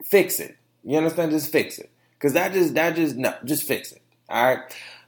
fix 0.04 0.42
it. 0.42 0.58
You 0.84 0.98
understand? 0.98 1.32
Just 1.32 1.50
fix 1.54 1.80
it. 1.80 1.90
Cause 2.20 2.34
that 2.34 2.52
just 2.52 2.74
that 2.74 2.98
just 2.98 3.16
no, 3.16 3.34
just 3.46 3.64
fix 3.64 3.94
it. 3.94 4.02
All 4.28 4.44
right. 4.44 4.60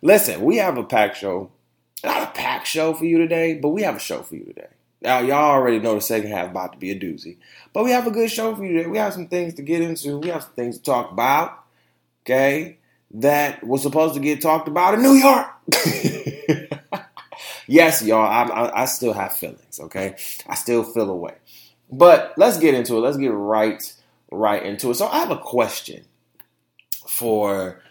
Listen, 0.02 0.44
we 0.44 0.58
have 0.58 0.78
a 0.78 0.86
pack 0.86 1.14
show. 1.14 1.52
Not 2.06 2.24
a 2.24 2.32
pack 2.32 2.66
show 2.66 2.94
for 2.94 3.04
you 3.04 3.18
today, 3.18 3.56
but 3.56 3.70
we 3.70 3.82
have 3.82 3.98
a 3.98 4.00
show 4.00 4.22
for 4.22 4.36
you 4.36 4.46
today. 4.46 4.68
Now 5.02 5.20
y'all 5.20 5.52
already 5.52 5.80
know 5.80 5.96
the 5.96 6.02
second 6.02 6.32
half 6.32 6.52
about 6.52 6.72
to 6.72 6.78
be 6.78 6.92
a 6.92 7.00
doozy, 7.00 7.36
but 7.74 7.84
we 7.84 7.92
have 7.92 8.08
a 8.08 8.12
good 8.12 8.32
show 8.32 8.56
for 8.56 8.64
you 8.64 8.78
today. 8.78 8.90
We 8.90 8.98
have 8.98 9.14
some 9.14 9.28
things 9.28 9.56
to 9.56 9.64
get 9.64 9.82
into. 9.82 10.20
We 10.20 10.30
have 10.30 10.44
some 10.44 10.54
things 10.54 10.78
to 10.78 10.84
talk 10.84 11.12
about. 11.12 11.66
Okay, 12.22 12.78
that 13.16 13.62
was 13.66 13.82
supposed 13.82 14.14
to 14.14 14.22
get 14.22 14.42
talked 14.42 14.70
about 14.70 14.94
in 14.94 15.02
New 15.02 15.16
York. 15.16 15.48
yes, 17.68 18.02
y'all, 18.04 18.26
I, 18.26 18.44
I, 18.44 18.82
I 18.82 18.86
still 18.86 19.14
have 19.14 19.34
feelings. 19.34 19.80
Okay, 19.80 20.16
I 20.48 20.56
still 20.56 20.84
feel 20.84 21.10
away. 21.10 21.36
But 21.92 22.34
let's 22.38 22.58
get 22.58 22.74
into 22.74 22.98
it. 22.98 23.02
Let's 23.02 23.18
get 23.18 23.32
right 23.32 23.94
right 24.32 24.64
into 24.64 24.92
it. 24.92 24.96
So 24.96 25.08
I 25.08 25.20
have 25.20 25.32
a 25.32 25.38
question 25.38 26.06
for 27.08 27.82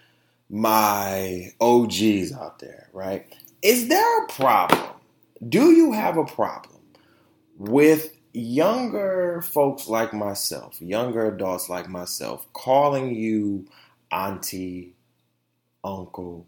my 0.50 1.52
OGs 1.61 2.33
out 2.33 2.59
there. 2.59 2.88
Right? 2.92 3.26
Is 3.62 3.88
there 3.88 4.25
a 4.25 4.28
problem? 4.28 4.90
Do 5.49 5.71
you 5.73 5.92
have 5.92 6.16
a 6.16 6.25
problem 6.25 6.80
with 7.59 8.16
younger 8.33 9.42
folks 9.42 9.88
like 9.88 10.12
myself, 10.12 10.80
younger 10.80 11.26
adults 11.26 11.68
like 11.71 11.88
myself, 11.88 12.47
calling 12.52 13.14
you 13.14 13.66
auntie, 14.12 14.95
uncle, 15.83 16.47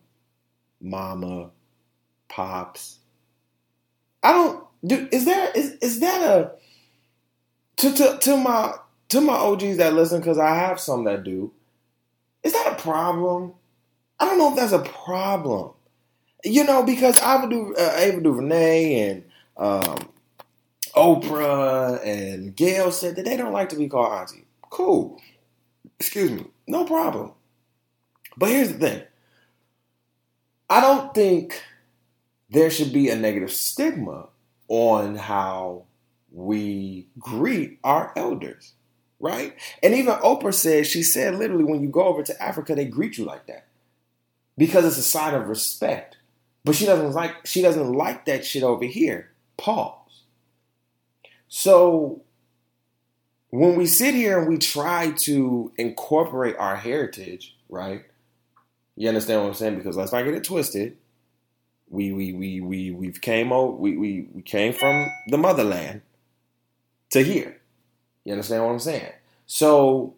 mama, 0.80 1.50
pops, 2.28 2.98
I 4.28 4.32
don't 4.32 4.64
do. 4.84 5.08
Is 5.10 5.24
there 5.24 5.50
is 5.54 5.72
is 5.80 6.00
that 6.00 6.20
a 6.22 6.52
to 7.78 7.94
to 7.94 8.18
to 8.18 8.36
my 8.36 8.74
to 9.08 9.22
my 9.22 9.32
OGs 9.32 9.78
that 9.78 9.94
listen 9.94 10.20
because 10.20 10.36
I 10.36 10.54
have 10.54 10.78
some 10.78 11.04
that 11.04 11.24
do. 11.24 11.50
Is 12.42 12.52
that 12.52 12.74
a 12.78 12.82
problem? 12.82 13.54
I 14.20 14.26
don't 14.26 14.36
know 14.36 14.50
if 14.50 14.56
that's 14.56 14.72
a 14.72 14.80
problem. 14.80 15.70
You 16.44 16.64
know, 16.64 16.82
because 16.82 17.18
Ava, 17.18 17.48
du, 17.48 17.74
uh, 17.74 17.94
Ava 17.96 18.20
DuVernay 18.20 19.08
and 19.08 19.24
um, 19.56 20.08
Oprah 20.94 22.04
and 22.04 22.54
Gayle 22.54 22.92
said 22.92 23.16
that 23.16 23.24
they 23.24 23.36
don't 23.38 23.54
like 23.54 23.70
to 23.70 23.76
be 23.76 23.88
called 23.88 24.12
auntie. 24.12 24.44
Cool. 24.68 25.18
Excuse 25.98 26.30
me. 26.30 26.44
No 26.66 26.84
problem. 26.84 27.32
But 28.36 28.50
here's 28.50 28.74
the 28.74 28.78
thing. 28.78 29.02
I 30.68 30.82
don't 30.82 31.14
think 31.14 31.62
there 32.50 32.70
should 32.70 32.92
be 32.92 33.08
a 33.08 33.16
negative 33.16 33.52
stigma 33.52 34.28
on 34.68 35.16
how 35.16 35.84
we 36.30 37.08
greet 37.18 37.78
our 37.84 38.12
elders, 38.16 38.74
right? 39.20 39.54
And 39.82 39.94
even 39.94 40.14
Oprah 40.14 40.54
said, 40.54 40.86
she 40.86 41.02
said 41.02 41.34
literally, 41.34 41.64
when 41.64 41.82
you 41.82 41.88
go 41.88 42.04
over 42.04 42.22
to 42.22 42.42
Africa, 42.42 42.74
they 42.74 42.84
greet 42.84 43.18
you 43.18 43.24
like 43.24 43.46
that 43.46 43.66
because 44.56 44.84
it's 44.84 44.98
a 44.98 45.02
sign 45.02 45.34
of 45.34 45.48
respect. 45.48 46.16
But 46.64 46.74
she 46.74 46.86
doesn't 46.86 47.12
like 47.12 47.46
she 47.46 47.62
doesn't 47.62 47.92
like 47.92 48.26
that 48.26 48.44
shit 48.44 48.62
over 48.62 48.84
here. 48.84 49.30
Pause. 49.56 50.24
So 51.48 52.22
when 53.50 53.76
we 53.76 53.86
sit 53.86 54.14
here 54.14 54.38
and 54.38 54.48
we 54.48 54.58
try 54.58 55.12
to 55.12 55.72
incorporate 55.78 56.56
our 56.58 56.76
heritage, 56.76 57.56
right? 57.68 58.04
You 58.96 59.08
understand 59.08 59.40
what 59.40 59.48
I'm 59.48 59.54
saying? 59.54 59.76
Because 59.76 59.96
let's 59.96 60.12
not 60.12 60.24
get 60.24 60.34
it 60.34 60.44
twisted 60.44 60.98
we 61.90 62.12
we 62.12 62.32
we 62.32 62.60
we 62.60 62.90
we've 62.90 63.20
came 63.20 63.52
over 63.52 63.76
we, 63.76 63.96
we 63.96 64.28
we 64.32 64.42
came 64.42 64.72
from 64.72 65.10
the 65.26 65.38
motherland 65.38 66.02
to 67.10 67.22
here. 67.22 67.60
You 68.24 68.32
understand 68.32 68.64
what 68.64 68.72
I'm 68.72 68.78
saying? 68.78 69.12
So 69.46 70.14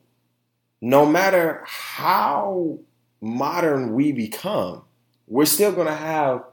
no 0.81 1.07
matter 1.07 1.63
how 1.67 2.79
modern 3.21 3.95
we 3.95 4.13
become, 4.13 4.83
we're 5.29 5.45
still 5.45 5.73
gonna 5.73 5.95
have 5.95 6.45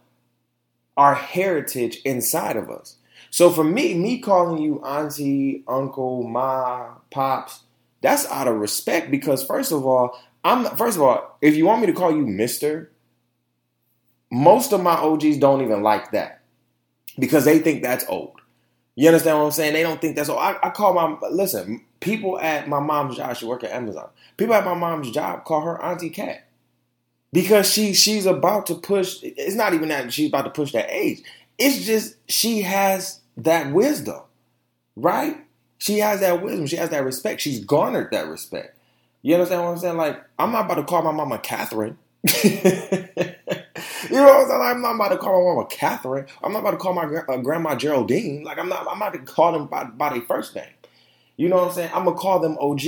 our 0.95 1.15
heritage 1.15 1.97
inside 2.05 2.57
of 2.57 2.69
us. 2.69 2.97
So 3.29 3.49
for 3.49 3.63
me, 3.63 3.93
me 3.93 4.19
calling 4.19 4.61
you 4.61 4.81
auntie, 4.83 5.63
uncle, 5.67 6.23
ma, 6.23 6.95
pops, 7.11 7.61
that's 8.01 8.25
out 8.27 8.47
of 8.47 8.55
respect 8.55 9.11
because 9.11 9.43
first 9.43 9.71
of 9.71 9.85
all, 9.85 10.19
I'm 10.43 10.65
first 10.77 10.97
of 10.97 11.03
all, 11.03 11.37
if 11.41 11.55
you 11.55 11.65
want 11.65 11.81
me 11.81 11.87
to 11.87 11.93
call 11.93 12.11
you 12.11 12.25
Mister, 12.25 12.91
most 14.31 14.73
of 14.73 14.81
my 14.81 14.93
OGs 14.95 15.37
don't 15.37 15.61
even 15.61 15.83
like 15.83 16.11
that 16.11 16.41
because 17.17 17.45
they 17.45 17.59
think 17.59 17.83
that's 17.83 18.05
old. 18.07 18.39
You 18.95 19.07
understand 19.09 19.37
what 19.37 19.45
I'm 19.45 19.51
saying? 19.51 19.73
They 19.73 19.83
don't 19.83 20.01
think 20.01 20.15
that's 20.15 20.29
old. 20.29 20.39
I, 20.39 20.57
I 20.63 20.69
call 20.71 20.93
my 20.93 21.17
listen. 21.29 21.83
People 21.99 22.39
at 22.39 22.67
my 22.67 22.79
mom's 22.79 23.17
job, 23.17 23.35
she 23.35 23.45
work 23.45 23.63
at 23.63 23.71
Amazon. 23.71 24.09
People 24.37 24.55
at 24.55 24.65
my 24.65 24.73
mom's 24.73 25.11
job 25.11 25.45
call 25.45 25.61
her 25.61 25.81
Auntie 25.81 26.09
Cat 26.09 26.47
because 27.31 27.71
she 27.71 27.93
she's 27.93 28.25
about 28.25 28.65
to 28.67 28.75
push. 28.75 29.19
It's 29.23 29.55
not 29.55 29.73
even 29.73 29.89
that 29.89 30.11
she's 30.13 30.29
about 30.29 30.43
to 30.43 30.49
push 30.49 30.71
that 30.73 30.89
age. 30.89 31.21
It's 31.57 31.85
just 31.85 32.15
she 32.29 32.63
has 32.63 33.21
that 33.37 33.71
wisdom, 33.71 34.21
right? 34.95 35.37
She 35.77 35.99
has 35.99 36.21
that 36.21 36.41
wisdom. 36.43 36.67
She 36.67 36.77
has 36.77 36.89
that 36.89 37.05
respect. 37.05 37.41
She's 37.41 37.63
garnered 37.63 38.11
that 38.11 38.27
respect. 38.27 38.77
You 39.21 39.35
understand 39.35 39.63
what 39.63 39.71
I'm 39.71 39.77
saying? 39.77 39.97
Like 39.97 40.23
I'm 40.39 40.51
not 40.51 40.65
about 40.65 40.75
to 40.75 40.83
call 40.83 41.03
my 41.03 41.11
mama 41.11 41.39
Catherine. 41.39 41.97
You 44.09 44.17
know 44.17 44.25
what 44.25 44.41
I'm 44.41 44.47
saying? 44.49 44.61
I'm 44.61 44.81
not 44.81 44.95
about 44.95 45.09
to 45.09 45.17
call 45.17 45.43
my 45.43 45.55
mama 45.55 45.67
Catherine. 45.69 46.25
I'm 46.43 46.53
not 46.53 46.59
about 46.59 46.71
to 46.71 46.77
call 46.77 46.93
my 46.93 47.03
uh, 47.03 47.37
grandma 47.37 47.75
Geraldine. 47.75 48.43
Like 48.43 48.57
I'm 48.57 48.69
not. 48.69 48.87
I'm 48.89 48.99
not 48.99 49.13
to 49.13 49.19
call 49.19 49.51
them 49.53 49.67
by, 49.67 49.85
by 49.85 50.13
their 50.13 50.21
first 50.21 50.55
name. 50.55 50.65
You 51.37 51.49
know 51.49 51.57
what 51.57 51.69
I'm 51.69 51.73
saying? 51.73 51.91
I'm 51.93 52.05
gonna 52.05 52.17
call 52.17 52.39
them 52.39 52.57
OG. 52.59 52.83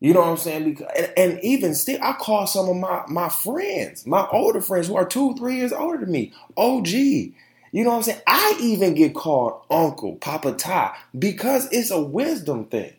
You 0.00 0.14
know 0.14 0.20
what 0.20 0.28
I'm 0.28 0.36
saying? 0.36 0.64
Because 0.64 0.88
and, 0.96 1.12
and, 1.16 1.40
even 1.44 1.74
still, 1.74 1.98
I 2.02 2.12
call 2.12 2.46
some 2.46 2.68
of 2.68 2.76
my 2.76 3.02
my 3.08 3.28
friends, 3.28 4.06
my 4.06 4.26
older 4.32 4.60
friends 4.60 4.86
who 4.86 4.96
are 4.96 5.06
two, 5.06 5.34
three 5.36 5.56
years 5.56 5.72
older 5.72 5.98
than 5.98 6.12
me, 6.12 6.32
OG. 6.56 6.88
You 6.88 7.84
know 7.84 7.90
what 7.90 7.96
I'm 7.96 8.02
saying? 8.02 8.22
I 8.26 8.58
even 8.60 8.94
get 8.94 9.14
called 9.14 9.60
Uncle, 9.70 10.16
Papa 10.16 10.52
Ty, 10.52 10.96
because 11.18 11.68
it's 11.72 11.90
a 11.90 12.00
wisdom 12.00 12.66
thing. 12.66 12.92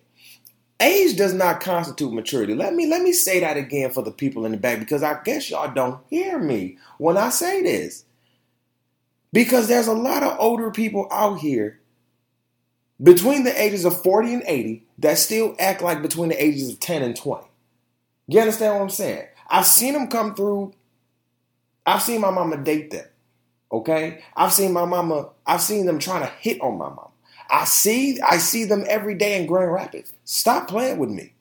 Age 0.81 1.17
does 1.17 1.33
not 1.33 1.59
constitute 1.59 2.13
maturity. 2.13 2.55
Let 2.55 2.73
me 2.73 2.87
let 2.87 3.01
me 3.01 3.11
say 3.11 3.41
that 3.41 3.57
again 3.57 3.91
for 3.91 4.01
the 4.01 4.11
people 4.11 4.45
in 4.45 4.53
the 4.53 4.57
back 4.57 4.79
because 4.79 5.03
I 5.03 5.21
guess 5.23 5.49
y'all 5.49 5.73
don't 5.73 5.99
hear 6.09 6.39
me 6.39 6.77
when 6.97 7.17
I 7.17 7.29
say 7.29 7.61
this. 7.61 8.05
Because 9.33 9.67
there's 9.67 9.87
a 9.87 9.93
lot 9.93 10.23
of 10.23 10.37
older 10.39 10.71
people 10.71 11.07
out 11.11 11.39
here 11.39 11.79
between 13.01 13.43
the 13.43 13.61
ages 13.61 13.85
of 13.85 14.01
40 14.01 14.35
and 14.35 14.43
80 14.45 14.85
that 14.99 15.17
still 15.17 15.55
act 15.59 15.81
like 15.81 16.01
between 16.01 16.29
the 16.29 16.43
ages 16.43 16.69
of 16.69 16.79
10 16.79 17.03
and 17.03 17.15
20. 17.15 17.45
You 18.27 18.39
understand 18.39 18.75
what 18.75 18.81
I'm 18.81 18.89
saying? 18.89 19.27
I've 19.49 19.65
seen 19.65 19.93
them 19.93 20.07
come 20.07 20.35
through. 20.35 20.73
I've 21.85 22.01
seen 22.01 22.21
my 22.21 22.31
mama 22.31 22.57
date 22.57 22.91
them. 22.91 23.05
Okay? 23.71 24.23
I've 24.35 24.53
seen 24.53 24.73
my 24.73 24.85
mama, 24.85 25.29
I've 25.45 25.61
seen 25.61 25.85
them 25.85 25.99
trying 25.99 26.21
to 26.21 26.31
hit 26.39 26.61
on 26.61 26.77
my 26.77 26.89
mama. 26.89 27.09
I 27.49 27.65
see 27.65 28.19
I 28.21 28.37
see 28.37 28.65
them 28.65 28.85
every 28.87 29.15
day 29.15 29.39
in 29.39 29.47
Grand 29.47 29.71
Rapids. 29.71 30.13
Stop 30.23 30.67
playing 30.67 30.97
with 30.99 31.09
me. 31.09 31.33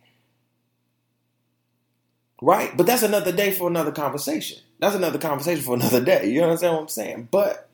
Right? 2.40 2.76
But 2.76 2.86
that's 2.86 3.02
another 3.02 3.32
day 3.32 3.50
for 3.50 3.68
another 3.68 3.92
conversation. 3.92 4.58
That's 4.78 4.94
another 4.94 5.18
conversation 5.18 5.62
for 5.64 5.74
another 5.74 6.02
day. 6.02 6.30
You 6.30 6.42
understand 6.42 6.74
what 6.74 6.82
I'm 6.82 6.88
saying? 6.88 7.28
But 7.30 7.68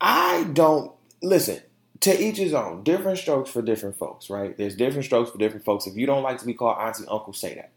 I 0.00 0.44
don't 0.52 0.92
listen, 1.22 1.60
to 2.00 2.22
each 2.22 2.36
his 2.36 2.54
own. 2.54 2.82
Different 2.84 3.18
strokes 3.18 3.50
for 3.50 3.62
different 3.62 3.96
folks, 3.96 4.30
right? 4.30 4.56
There's 4.56 4.76
different 4.76 5.06
strokes 5.06 5.30
for 5.30 5.38
different 5.38 5.64
folks. 5.64 5.86
If 5.86 5.96
you 5.96 6.06
don't 6.06 6.22
like 6.22 6.38
to 6.38 6.46
be 6.46 6.54
called 6.54 6.76
auntie, 6.78 7.04
uncle, 7.08 7.32
say 7.32 7.54
that. 7.54 7.72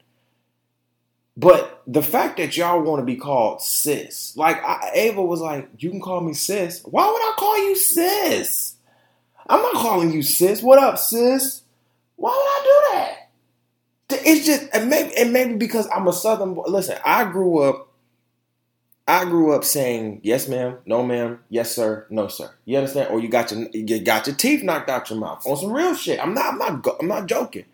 But 1.37 1.81
the 1.87 2.03
fact 2.03 2.37
that 2.37 2.55
y'all 2.57 2.81
want 2.81 2.99
to 2.99 3.05
be 3.05 3.15
called 3.15 3.61
sis, 3.61 4.35
like 4.35 4.63
I, 4.63 4.91
Ava 4.93 5.23
was 5.23 5.41
like, 5.41 5.69
you 5.77 5.89
can 5.89 6.01
call 6.01 6.21
me 6.21 6.33
sis. 6.33 6.83
Why 6.83 7.07
would 7.07 7.21
I 7.21 7.33
call 7.37 7.57
you 7.57 7.75
sis? 7.75 8.75
I'm 9.51 9.61
not 9.61 9.73
calling 9.75 10.11
you 10.11 10.21
sis. 10.21 10.63
What 10.63 10.79
up, 10.79 10.97
sis? 10.97 11.61
Why 12.15 12.31
would 12.31 12.37
I 12.37 12.63
do 12.63 12.97
that? 12.97 14.27
It's 14.27 14.45
just, 14.45 14.67
and 14.73 14.89
maybe, 14.89 15.15
and 15.17 15.33
maybe 15.33 15.55
because 15.55 15.87
I'm 15.93 16.07
a 16.07 16.13
Southern 16.13 16.53
boy. 16.53 16.63
Listen, 16.67 16.97
I 17.05 17.25
grew 17.25 17.59
up 17.59 17.91
I 19.07 19.25
grew 19.25 19.53
up 19.53 19.65
saying 19.65 20.21
yes, 20.23 20.47
ma'am, 20.47 20.77
no, 20.85 21.03
ma'am, 21.03 21.39
yes, 21.49 21.75
sir, 21.75 22.05
no, 22.09 22.29
sir. 22.29 22.49
You 22.63 22.77
understand? 22.77 23.09
Or 23.09 23.19
you 23.19 23.27
got 23.27 23.51
your 23.51 23.67
you 23.73 23.99
got 23.99 24.27
your 24.27 24.35
teeth 24.37 24.63
knocked 24.63 24.89
out 24.89 25.09
your 25.09 25.19
mouth 25.19 25.45
on 25.45 25.57
some 25.57 25.73
real 25.73 25.95
shit. 25.95 26.17
I'm 26.17 26.33
not, 26.33 26.53
I'm 26.53 26.57
not, 26.57 26.95
I'm 27.01 27.07
not 27.07 27.25
joking. 27.25 27.65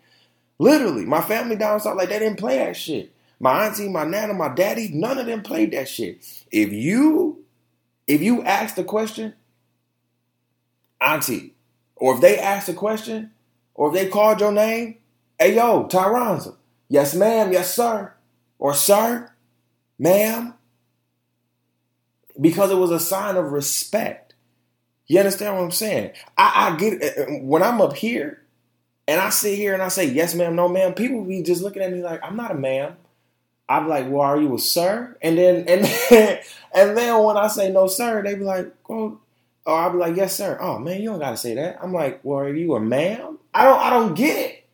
Literally, 0.58 1.04
my 1.04 1.20
family 1.20 1.54
down 1.54 1.78
south 1.78 1.96
like 1.96 2.08
they 2.08 2.18
didn't 2.18 2.40
play 2.40 2.58
that 2.58 2.76
shit. 2.76 3.12
My 3.38 3.66
auntie, 3.66 3.88
my 3.88 4.02
nana, 4.04 4.34
my 4.34 4.52
daddy, 4.52 4.90
none 4.92 5.18
of 5.18 5.26
them 5.26 5.42
played 5.42 5.70
that 5.72 5.88
shit. 5.88 6.26
If 6.50 6.72
you, 6.72 7.44
if 8.08 8.20
you 8.20 8.42
ask 8.42 8.74
the 8.74 8.82
question, 8.82 9.34
auntie, 11.00 11.54
or 11.98 12.14
if 12.14 12.20
they 12.20 12.38
asked 12.38 12.68
a 12.68 12.74
question, 12.74 13.32
or 13.74 13.88
if 13.88 13.94
they 13.94 14.08
called 14.08 14.40
your 14.40 14.52
name, 14.52 14.96
hey 15.38 15.54
yo, 15.54 15.86
Tyronza, 15.86 16.56
yes, 16.88 17.14
ma'am, 17.14 17.52
yes, 17.52 17.74
sir, 17.74 18.14
or 18.58 18.74
sir, 18.74 19.30
ma'am 19.98 20.54
because 22.40 22.70
it 22.70 22.76
was 22.76 22.90
a 22.90 23.00
sign 23.00 23.36
of 23.36 23.52
respect. 23.52 24.34
You 25.06 25.18
understand 25.18 25.56
what 25.56 25.64
I'm 25.64 25.70
saying? 25.70 26.12
I, 26.36 26.68
I 26.72 26.76
get 26.76 27.02
it. 27.02 27.18
Uh, 27.18 27.22
uh, 27.22 27.38
when 27.40 27.62
I'm 27.62 27.80
up 27.80 27.96
here 27.96 28.42
and 29.06 29.20
I 29.20 29.30
sit 29.30 29.56
here 29.56 29.72
and 29.72 29.82
I 29.82 29.88
say 29.88 30.04
yes, 30.06 30.34
ma'am, 30.34 30.54
no, 30.54 30.68
ma'am. 30.68 30.94
People 30.94 31.24
be 31.24 31.42
just 31.42 31.62
looking 31.62 31.82
at 31.82 31.92
me 31.92 32.02
like 32.02 32.20
I'm 32.22 32.36
not 32.36 32.50
a 32.50 32.54
ma'am. 32.54 32.96
I'm 33.70 33.88
like, 33.88 34.08
well, 34.08 34.22
are 34.22 34.40
you 34.40 34.54
a 34.54 34.58
sir? 34.58 35.16
And 35.22 35.38
then 35.38 35.64
and 35.66 35.84
then, 35.84 36.40
and 36.74 36.96
then 36.96 37.22
when 37.22 37.36
I 37.36 37.48
say 37.48 37.70
no, 37.70 37.86
sir, 37.86 38.22
they 38.22 38.34
be 38.34 38.44
like, 38.44 38.72
well, 38.86 39.20
or 39.68 39.74
I'll 39.74 39.92
be 39.92 39.98
like, 39.98 40.16
yes, 40.16 40.34
sir. 40.34 40.56
Oh 40.60 40.78
man, 40.78 41.02
you 41.02 41.10
don't 41.10 41.18
gotta 41.18 41.36
say 41.36 41.54
that. 41.54 41.78
I'm 41.82 41.92
like, 41.92 42.20
well, 42.22 42.38
are 42.38 42.54
you 42.54 42.74
a 42.74 42.80
ma'am? 42.80 43.38
I 43.52 43.64
don't, 43.64 43.80
I 43.80 43.90
don't 43.90 44.14
get 44.14 44.36
it. 44.36 44.64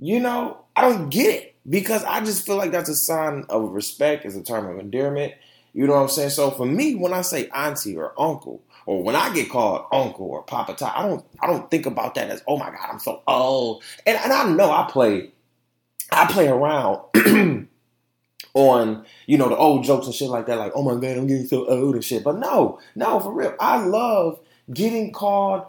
You 0.00 0.18
know, 0.18 0.64
I 0.74 0.82
don't 0.82 1.08
get 1.08 1.34
it 1.34 1.56
because 1.68 2.02
I 2.04 2.20
just 2.24 2.44
feel 2.44 2.56
like 2.56 2.72
that's 2.72 2.88
a 2.88 2.96
sign 2.96 3.44
of 3.48 3.70
respect, 3.70 4.26
is 4.26 4.36
a 4.36 4.42
term 4.42 4.66
of 4.66 4.78
endearment. 4.80 5.34
You 5.72 5.86
know 5.86 5.94
what 5.94 6.02
I'm 6.02 6.08
saying? 6.08 6.30
So 6.30 6.50
for 6.50 6.66
me, 6.66 6.96
when 6.96 7.12
I 7.12 7.20
say 7.20 7.48
auntie 7.54 7.96
or 7.96 8.12
uncle, 8.20 8.60
or 8.86 9.04
when 9.04 9.14
I 9.14 9.32
get 9.32 9.50
called 9.50 9.86
uncle 9.92 10.26
or 10.26 10.42
papa 10.42 10.74
Ty, 10.74 10.92
I 10.96 11.06
don't 11.06 11.24
I 11.38 11.46
don't 11.46 11.70
think 11.70 11.86
about 11.86 12.16
that 12.16 12.28
as 12.28 12.42
oh 12.48 12.58
my 12.58 12.70
god, 12.70 12.88
I'm 12.90 12.98
so 12.98 13.22
old. 13.28 13.84
And 14.04 14.18
and 14.18 14.32
I 14.32 14.50
know 14.50 14.72
I 14.72 14.90
play 14.90 15.30
I 16.10 16.26
play 16.26 16.48
around 16.48 17.02
on, 18.54 19.04
you 19.26 19.38
know, 19.38 19.48
the 19.48 19.56
old 19.56 19.84
jokes 19.84 20.06
and 20.06 20.14
shit 20.14 20.28
like 20.28 20.46
that, 20.46 20.58
like, 20.58 20.72
oh 20.74 20.82
my 20.82 21.00
god, 21.00 21.16
I'm 21.16 21.26
getting 21.26 21.46
so 21.46 21.66
old 21.66 21.94
and 21.94 22.04
shit. 22.04 22.24
But 22.24 22.38
no, 22.38 22.78
no, 22.94 23.20
for 23.20 23.32
real. 23.32 23.54
I 23.60 23.84
love 23.84 24.40
getting 24.72 25.12
called 25.12 25.64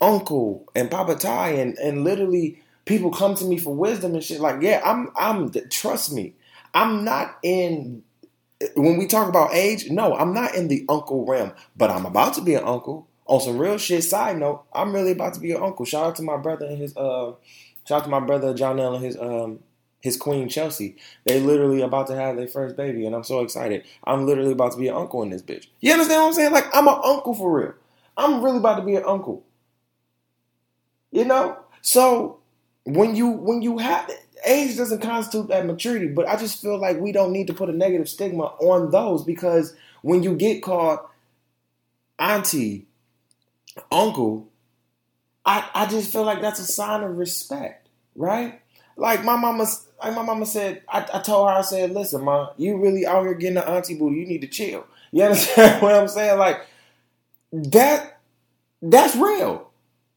uncle 0.00 0.66
and 0.74 0.90
Papa 0.90 1.16
Ty 1.16 1.50
and, 1.50 1.78
and 1.78 2.04
literally 2.04 2.60
people 2.84 3.10
come 3.10 3.34
to 3.36 3.44
me 3.44 3.58
for 3.58 3.74
wisdom 3.74 4.14
and 4.14 4.24
shit. 4.24 4.40
Like, 4.40 4.62
yeah, 4.62 4.80
I'm 4.84 5.10
I'm 5.16 5.50
trust 5.70 6.12
me, 6.12 6.34
I'm 6.74 7.04
not 7.04 7.38
in 7.42 8.02
when 8.74 8.98
we 8.98 9.06
talk 9.06 9.28
about 9.28 9.54
age, 9.54 9.90
no, 9.90 10.14
I'm 10.14 10.34
not 10.34 10.54
in 10.54 10.68
the 10.68 10.84
uncle 10.88 11.24
realm, 11.24 11.52
but 11.76 11.90
I'm 11.90 12.04
about 12.04 12.34
to 12.34 12.42
be 12.42 12.54
an 12.54 12.64
uncle. 12.64 13.08
On 13.26 13.40
some 13.40 13.58
real 13.58 13.78
shit, 13.78 14.02
side 14.02 14.38
note, 14.38 14.64
I'm 14.72 14.92
really 14.92 15.12
about 15.12 15.34
to 15.34 15.40
be 15.40 15.52
an 15.52 15.62
uncle. 15.62 15.84
Shout 15.84 16.04
out 16.04 16.16
to 16.16 16.22
my 16.22 16.36
brother 16.36 16.66
and 16.66 16.78
his 16.78 16.96
uh 16.96 17.32
shout 17.86 18.00
out 18.00 18.04
to 18.04 18.10
my 18.10 18.20
brother 18.20 18.52
John 18.54 18.80
L 18.80 18.94
and 18.94 19.04
his 19.04 19.16
um 19.16 19.60
his 20.00 20.16
queen 20.16 20.48
Chelsea. 20.48 20.96
They 21.24 21.40
literally 21.40 21.82
about 21.82 22.06
to 22.08 22.16
have 22.16 22.36
their 22.36 22.48
first 22.48 22.76
baby, 22.76 23.06
and 23.06 23.14
I'm 23.14 23.24
so 23.24 23.40
excited. 23.40 23.84
I'm 24.04 24.26
literally 24.26 24.52
about 24.52 24.72
to 24.72 24.78
be 24.78 24.88
an 24.88 24.96
uncle 24.96 25.22
in 25.22 25.30
this 25.30 25.42
bitch. 25.42 25.66
You 25.80 25.92
understand 25.92 26.22
what 26.22 26.28
I'm 26.28 26.32
saying? 26.34 26.52
Like 26.52 26.66
I'm 26.74 26.88
an 26.88 27.00
uncle 27.04 27.34
for 27.34 27.60
real. 27.60 27.74
I'm 28.16 28.42
really 28.42 28.58
about 28.58 28.76
to 28.76 28.84
be 28.84 28.96
an 28.96 29.04
uncle. 29.06 29.44
You 31.10 31.24
know? 31.24 31.58
So 31.82 32.40
when 32.84 33.16
you 33.16 33.28
when 33.28 33.62
you 33.62 33.78
have 33.78 34.10
age 34.46 34.76
doesn't 34.76 35.02
constitute 35.02 35.48
that 35.48 35.66
maturity, 35.66 36.08
but 36.08 36.26
I 36.28 36.36
just 36.36 36.60
feel 36.60 36.78
like 36.78 36.98
we 36.98 37.12
don't 37.12 37.32
need 37.32 37.46
to 37.48 37.54
put 37.54 37.68
a 37.68 37.72
negative 37.72 38.08
stigma 38.08 38.44
on 38.44 38.90
those 38.90 39.24
because 39.24 39.74
when 40.02 40.22
you 40.22 40.34
get 40.34 40.62
called 40.62 41.00
auntie, 42.18 42.86
uncle, 43.90 44.48
I, 45.44 45.68
I 45.74 45.86
just 45.86 46.12
feel 46.12 46.24
like 46.24 46.40
that's 46.40 46.60
a 46.60 46.64
sign 46.64 47.02
of 47.02 47.16
respect, 47.16 47.88
right? 48.14 48.60
Like 48.96 49.24
my 49.24 49.36
mama, 49.36 49.66
like 50.02 50.14
my 50.14 50.22
mama 50.22 50.46
said, 50.46 50.82
I, 50.88 51.06
I 51.14 51.20
told 51.20 51.48
her, 51.48 51.54
I 51.54 51.62
said, 51.62 51.92
listen, 51.92 52.24
ma, 52.24 52.50
you 52.56 52.78
really 52.78 53.06
out 53.06 53.24
here 53.24 53.34
getting 53.34 53.54
the 53.54 53.68
auntie 53.68 53.98
booty. 53.98 54.20
You 54.20 54.26
need 54.26 54.42
to 54.42 54.48
chill. 54.48 54.86
You 55.12 55.24
understand 55.24 55.82
what 55.82 55.94
I'm 55.94 56.08
saying? 56.08 56.38
Like 56.38 56.66
that, 57.52 58.20
that's 58.82 59.16
real, 59.16 59.70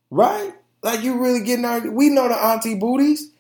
right? 0.10 0.54
Like 0.82 1.04
you 1.04 1.20
really 1.22 1.44
getting 1.44 1.66
out. 1.66 1.92
We 1.92 2.10
know 2.10 2.28
the 2.28 2.36
auntie 2.36 2.76
booties 2.76 3.32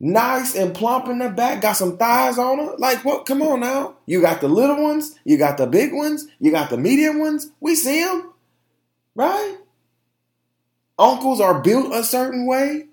nice 0.00 0.54
and 0.54 0.74
plump 0.74 1.08
in 1.08 1.18
the 1.18 1.30
back, 1.30 1.62
got 1.62 1.74
some 1.76 1.96
thighs 1.96 2.38
on 2.38 2.58
her. 2.58 2.76
Like, 2.78 3.04
what? 3.04 3.26
Come 3.26 3.42
on 3.42 3.60
now. 3.60 3.96
You 4.06 4.20
got 4.20 4.40
the 4.40 4.48
little 4.48 4.82
ones, 4.82 5.18
you 5.24 5.38
got 5.38 5.58
the 5.58 5.66
big 5.66 5.92
ones, 5.92 6.26
you 6.38 6.50
got 6.50 6.70
the 6.70 6.76
medium 6.76 7.18
ones. 7.18 7.50
We 7.60 7.74
see 7.74 8.02
them, 8.02 8.32
right? 9.14 9.56
Uncles 10.98 11.40
are 11.40 11.60
built 11.60 11.94
a 11.94 12.02
certain 12.02 12.46
way. 12.46 12.86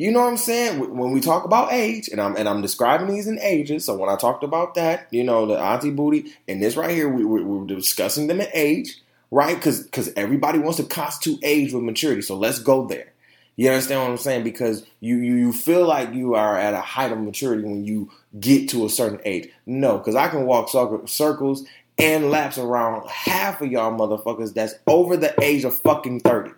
You 0.00 0.10
know 0.10 0.20
what 0.20 0.30
I'm 0.30 0.38
saying? 0.38 0.96
When 0.96 1.12
we 1.12 1.20
talk 1.20 1.44
about 1.44 1.74
age, 1.74 2.08
and 2.08 2.22
I'm 2.22 2.34
and 2.34 2.48
I'm 2.48 2.62
describing 2.62 3.08
these 3.08 3.26
in 3.26 3.38
ages. 3.38 3.84
So 3.84 3.94
when 3.94 4.08
I 4.08 4.16
talked 4.16 4.42
about 4.42 4.72
that, 4.76 5.06
you 5.10 5.22
know, 5.22 5.44
the 5.44 5.58
auntie 5.58 5.90
booty, 5.90 6.32
and 6.48 6.62
this 6.62 6.74
right 6.74 6.88
here, 6.88 7.06
we, 7.06 7.22
we, 7.22 7.44
we're 7.44 7.66
discussing 7.66 8.26
them 8.26 8.40
in 8.40 8.48
age, 8.54 8.96
right? 9.30 9.54
Because 9.54 9.82
because 9.82 10.10
everybody 10.16 10.58
wants 10.58 10.78
to 10.78 10.84
constitute 10.84 11.40
age 11.42 11.74
with 11.74 11.82
maturity. 11.82 12.22
So 12.22 12.34
let's 12.34 12.60
go 12.60 12.86
there. 12.86 13.12
You 13.56 13.68
understand 13.68 14.00
what 14.00 14.08
I'm 14.08 14.16
saying? 14.16 14.42
Because 14.42 14.86
you, 15.00 15.18
you 15.18 15.34
you 15.34 15.52
feel 15.52 15.86
like 15.86 16.14
you 16.14 16.34
are 16.34 16.56
at 16.56 16.72
a 16.72 16.80
height 16.80 17.12
of 17.12 17.18
maturity 17.18 17.64
when 17.64 17.84
you 17.84 18.10
get 18.40 18.70
to 18.70 18.86
a 18.86 18.88
certain 18.88 19.20
age. 19.26 19.50
No, 19.66 19.98
because 19.98 20.14
I 20.14 20.28
can 20.28 20.46
walk 20.46 20.70
circles 20.70 21.66
and 21.98 22.30
laps 22.30 22.56
around 22.56 23.06
half 23.06 23.60
of 23.60 23.70
y'all 23.70 23.92
motherfuckers 23.92 24.54
that's 24.54 24.76
over 24.86 25.18
the 25.18 25.34
age 25.42 25.64
of 25.64 25.78
fucking 25.78 26.20
30. 26.20 26.52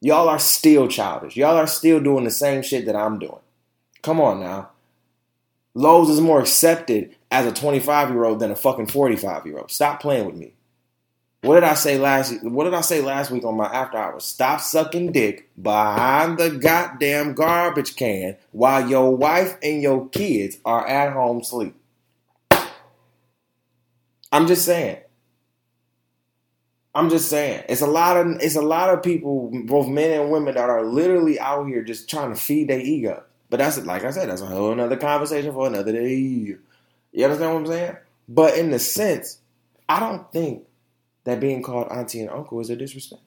Y'all 0.00 0.28
are 0.28 0.38
still 0.38 0.88
childish. 0.88 1.36
Y'all 1.36 1.56
are 1.56 1.66
still 1.66 2.00
doing 2.00 2.24
the 2.24 2.30
same 2.30 2.62
shit 2.62 2.86
that 2.86 2.96
I'm 2.96 3.18
doing. 3.18 3.40
Come 4.02 4.20
on 4.20 4.40
now. 4.40 4.70
Lowe's 5.74 6.08
is 6.08 6.20
more 6.20 6.40
accepted 6.40 7.14
as 7.30 7.46
a 7.46 7.52
25 7.52 8.10
year 8.10 8.24
old 8.24 8.40
than 8.40 8.50
a 8.50 8.56
fucking 8.56 8.86
45 8.86 9.46
year 9.46 9.58
old. 9.58 9.70
Stop 9.70 10.00
playing 10.00 10.26
with 10.26 10.36
me. 10.36 10.54
What 11.42 11.54
did 11.54 11.64
I 11.64 11.74
say 11.74 11.98
last? 11.98 12.42
What 12.42 12.64
did 12.64 12.74
I 12.74 12.82
say 12.82 13.00
last 13.00 13.30
week 13.30 13.44
on 13.44 13.56
my 13.56 13.66
after 13.66 13.96
hours? 13.96 14.24
Stop 14.24 14.60
sucking 14.60 15.12
dick 15.12 15.48
behind 15.60 16.38
the 16.38 16.50
goddamn 16.50 17.34
garbage 17.34 17.96
can 17.96 18.36
while 18.52 18.86
your 18.88 19.16
wife 19.16 19.56
and 19.62 19.80
your 19.80 20.08
kids 20.10 20.58
are 20.66 20.86
at 20.86 21.12
home 21.12 21.42
sleep. 21.42 21.74
I'm 24.32 24.46
just 24.46 24.64
saying. 24.64 24.98
I'm 26.94 27.08
just 27.08 27.28
saying. 27.28 27.64
It's 27.68 27.82
a 27.82 27.86
lot 27.86 28.16
of 28.16 28.26
it's 28.40 28.56
a 28.56 28.62
lot 28.62 28.92
of 28.92 29.02
people, 29.02 29.50
both 29.66 29.88
men 29.88 30.20
and 30.20 30.30
women, 30.30 30.54
that 30.54 30.68
are 30.68 30.84
literally 30.84 31.38
out 31.38 31.66
here 31.66 31.82
just 31.82 32.10
trying 32.10 32.34
to 32.34 32.40
feed 32.40 32.68
their 32.68 32.80
ego. 32.80 33.22
But 33.48 33.58
that's 33.58 33.78
like 33.78 34.04
I 34.04 34.10
said, 34.10 34.28
that's 34.28 34.42
a 34.42 34.46
whole 34.46 34.72
another 34.72 34.96
conversation 34.96 35.52
for 35.52 35.66
another 35.66 35.92
day. 35.92 36.14
You 36.16 36.58
understand 37.24 37.52
what 37.54 37.60
I'm 37.60 37.66
saying? 37.66 37.96
But 38.28 38.56
in 38.56 38.70
the 38.70 38.78
sense, 38.78 39.38
I 39.88 40.00
don't 40.00 40.30
think 40.32 40.64
that 41.24 41.40
being 41.40 41.62
called 41.62 41.88
auntie 41.90 42.20
and 42.20 42.30
uncle 42.30 42.60
is 42.60 42.70
a 42.70 42.76
disrespect. 42.76 43.22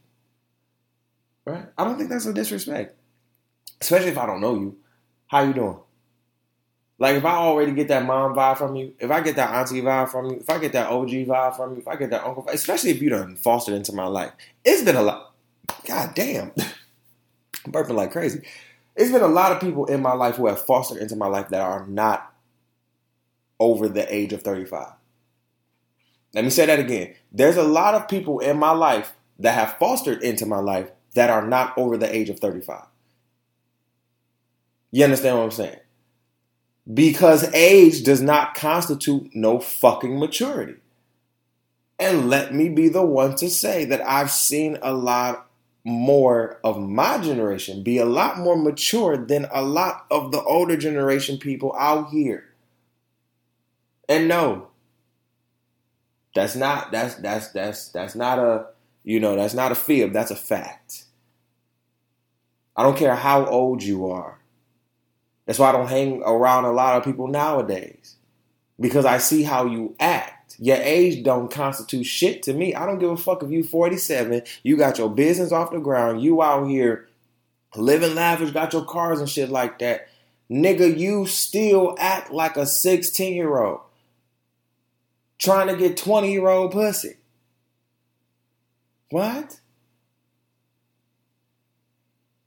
Right? 1.45 1.65
I 1.77 1.83
don't 1.83 1.97
think 1.97 2.09
that's 2.09 2.25
a 2.25 2.33
disrespect. 2.33 2.95
Especially 3.81 4.09
if 4.09 4.17
I 4.17 4.25
don't 4.25 4.41
know 4.41 4.55
you. 4.55 4.77
How 5.27 5.41
you 5.41 5.53
doing? 5.53 5.79
Like 7.03 7.17
if 7.17 7.25
I 7.25 7.35
already 7.35 7.73
get 7.73 7.89
that 7.89 8.05
mom 8.05 8.33
vibe 8.33 8.57
from 8.57 8.77
you, 8.77 8.93
if 8.97 9.11
I 9.11 9.19
get 9.19 9.35
that 9.35 9.53
auntie 9.53 9.81
vibe 9.81 10.07
from 10.07 10.27
you, 10.27 10.37
if 10.37 10.49
I 10.49 10.57
get 10.57 10.71
that 10.71 10.89
OG 10.89 11.09
vibe 11.09 11.57
from 11.57 11.73
you, 11.73 11.79
if 11.79 11.87
I 11.89 11.97
get 11.97 12.11
that 12.11 12.23
uncle, 12.23 12.43
vibe, 12.43 12.53
especially 12.53 12.91
if 12.91 13.01
you 13.01 13.09
done 13.09 13.35
fostered 13.35 13.75
into 13.75 13.91
my 13.91 14.05
life, 14.05 14.31
it's 14.63 14.83
been 14.83 14.95
a 14.95 15.01
lot. 15.01 15.33
God 15.85 16.15
damn, 16.15 16.53
I'm 17.65 17.71
burping 17.73 17.95
like 17.95 18.13
crazy. 18.13 18.41
It's 18.95 19.11
been 19.11 19.21
a 19.21 19.27
lot 19.27 19.51
of 19.51 19.59
people 19.59 19.85
in 19.87 20.01
my 20.01 20.13
life 20.13 20.37
who 20.37 20.47
have 20.47 20.65
fostered 20.65 20.99
into 20.99 21.17
my 21.17 21.27
life 21.27 21.49
that 21.49 21.59
are 21.59 21.85
not 21.87 22.33
over 23.59 23.89
the 23.89 24.15
age 24.15 24.31
of 24.31 24.41
35. 24.41 24.93
Let 26.33 26.45
me 26.45 26.51
say 26.51 26.67
that 26.67 26.79
again. 26.79 27.15
There's 27.33 27.57
a 27.57 27.63
lot 27.63 27.95
of 27.95 28.07
people 28.07 28.39
in 28.39 28.57
my 28.57 28.71
life 28.71 29.11
that 29.39 29.55
have 29.55 29.77
fostered 29.77 30.23
into 30.23 30.45
my 30.45 30.59
life 30.59 30.89
that 31.15 31.29
are 31.29 31.45
not 31.45 31.77
over 31.77 31.97
the 31.97 32.15
age 32.15 32.29
of 32.29 32.39
35. 32.39 32.85
You 34.91 35.03
understand 35.03 35.37
what 35.37 35.43
I'm 35.43 35.51
saying? 35.51 35.79
Because 36.91 37.51
age 37.53 38.03
does 38.03 38.21
not 38.21 38.55
constitute 38.55 39.33
no 39.33 39.59
fucking 39.59 40.19
maturity. 40.19 40.75
And 41.97 42.29
let 42.29 42.53
me 42.53 42.69
be 42.69 42.89
the 42.89 43.05
one 43.05 43.35
to 43.37 43.49
say 43.49 43.85
that 43.85 44.05
I've 44.05 44.31
seen 44.31 44.77
a 44.81 44.93
lot 44.93 45.47
more 45.85 46.59
of 46.63 46.79
my 46.79 47.17
generation 47.19 47.83
be 47.83 47.97
a 47.97 48.05
lot 48.05 48.37
more 48.37 48.57
mature 48.57 49.17
than 49.17 49.47
a 49.51 49.61
lot 49.61 50.05
of 50.09 50.31
the 50.31 50.41
older 50.43 50.77
generation 50.77 51.37
people 51.37 51.73
out 51.77 52.09
here. 52.09 52.45
And 54.07 54.27
no, 54.27 54.69
that's 56.35 56.55
not 56.55 56.91
that's 56.91 57.15
that's 57.15 57.49
that's 57.49 57.89
that's 57.89 58.15
not 58.15 58.39
a 58.39 58.67
you 59.03 59.19
know 59.19 59.35
that's 59.35 59.53
not 59.53 59.71
a 59.71 59.75
fib. 59.75 60.13
That's 60.13 60.31
a 60.31 60.35
fact. 60.35 61.05
I 62.75 62.83
don't 62.83 62.97
care 62.97 63.15
how 63.15 63.45
old 63.45 63.83
you 63.83 64.09
are. 64.09 64.39
That's 65.45 65.59
why 65.59 65.69
I 65.69 65.71
don't 65.73 65.89
hang 65.89 66.21
around 66.23 66.65
a 66.65 66.71
lot 66.71 66.97
of 66.97 67.03
people 67.03 67.27
nowadays 67.27 68.15
because 68.79 69.05
I 69.05 69.17
see 69.17 69.43
how 69.43 69.65
you 69.65 69.95
act. 69.99 70.55
Your 70.59 70.77
age 70.77 71.23
don't 71.23 71.51
constitute 71.51 72.05
shit 72.05 72.43
to 72.43 72.53
me. 72.53 72.75
I 72.75 72.85
don't 72.85 72.99
give 72.99 73.09
a 73.09 73.17
fuck 73.17 73.43
if 73.43 73.49
you 73.49 73.63
47, 73.63 74.43
you 74.61 74.77
got 74.77 74.97
your 74.97 75.09
business 75.09 75.51
off 75.51 75.71
the 75.71 75.79
ground, 75.79 76.21
you 76.21 76.41
out 76.41 76.67
here 76.67 77.07
living 77.75 78.15
lavish, 78.15 78.51
got 78.51 78.73
your 78.73 78.85
cars 78.85 79.19
and 79.19 79.29
shit 79.29 79.49
like 79.49 79.79
that. 79.79 80.07
Nigga, 80.49 80.97
you 80.97 81.25
still 81.25 81.95
act 81.99 82.31
like 82.31 82.57
a 82.57 82.65
16 82.65 83.33
year 83.33 83.57
old 83.57 83.81
trying 85.39 85.67
to 85.67 85.75
get 85.75 85.97
20 85.97 86.31
year 86.31 86.47
old 86.47 86.71
pussy. 86.71 87.17
What? 89.09 89.59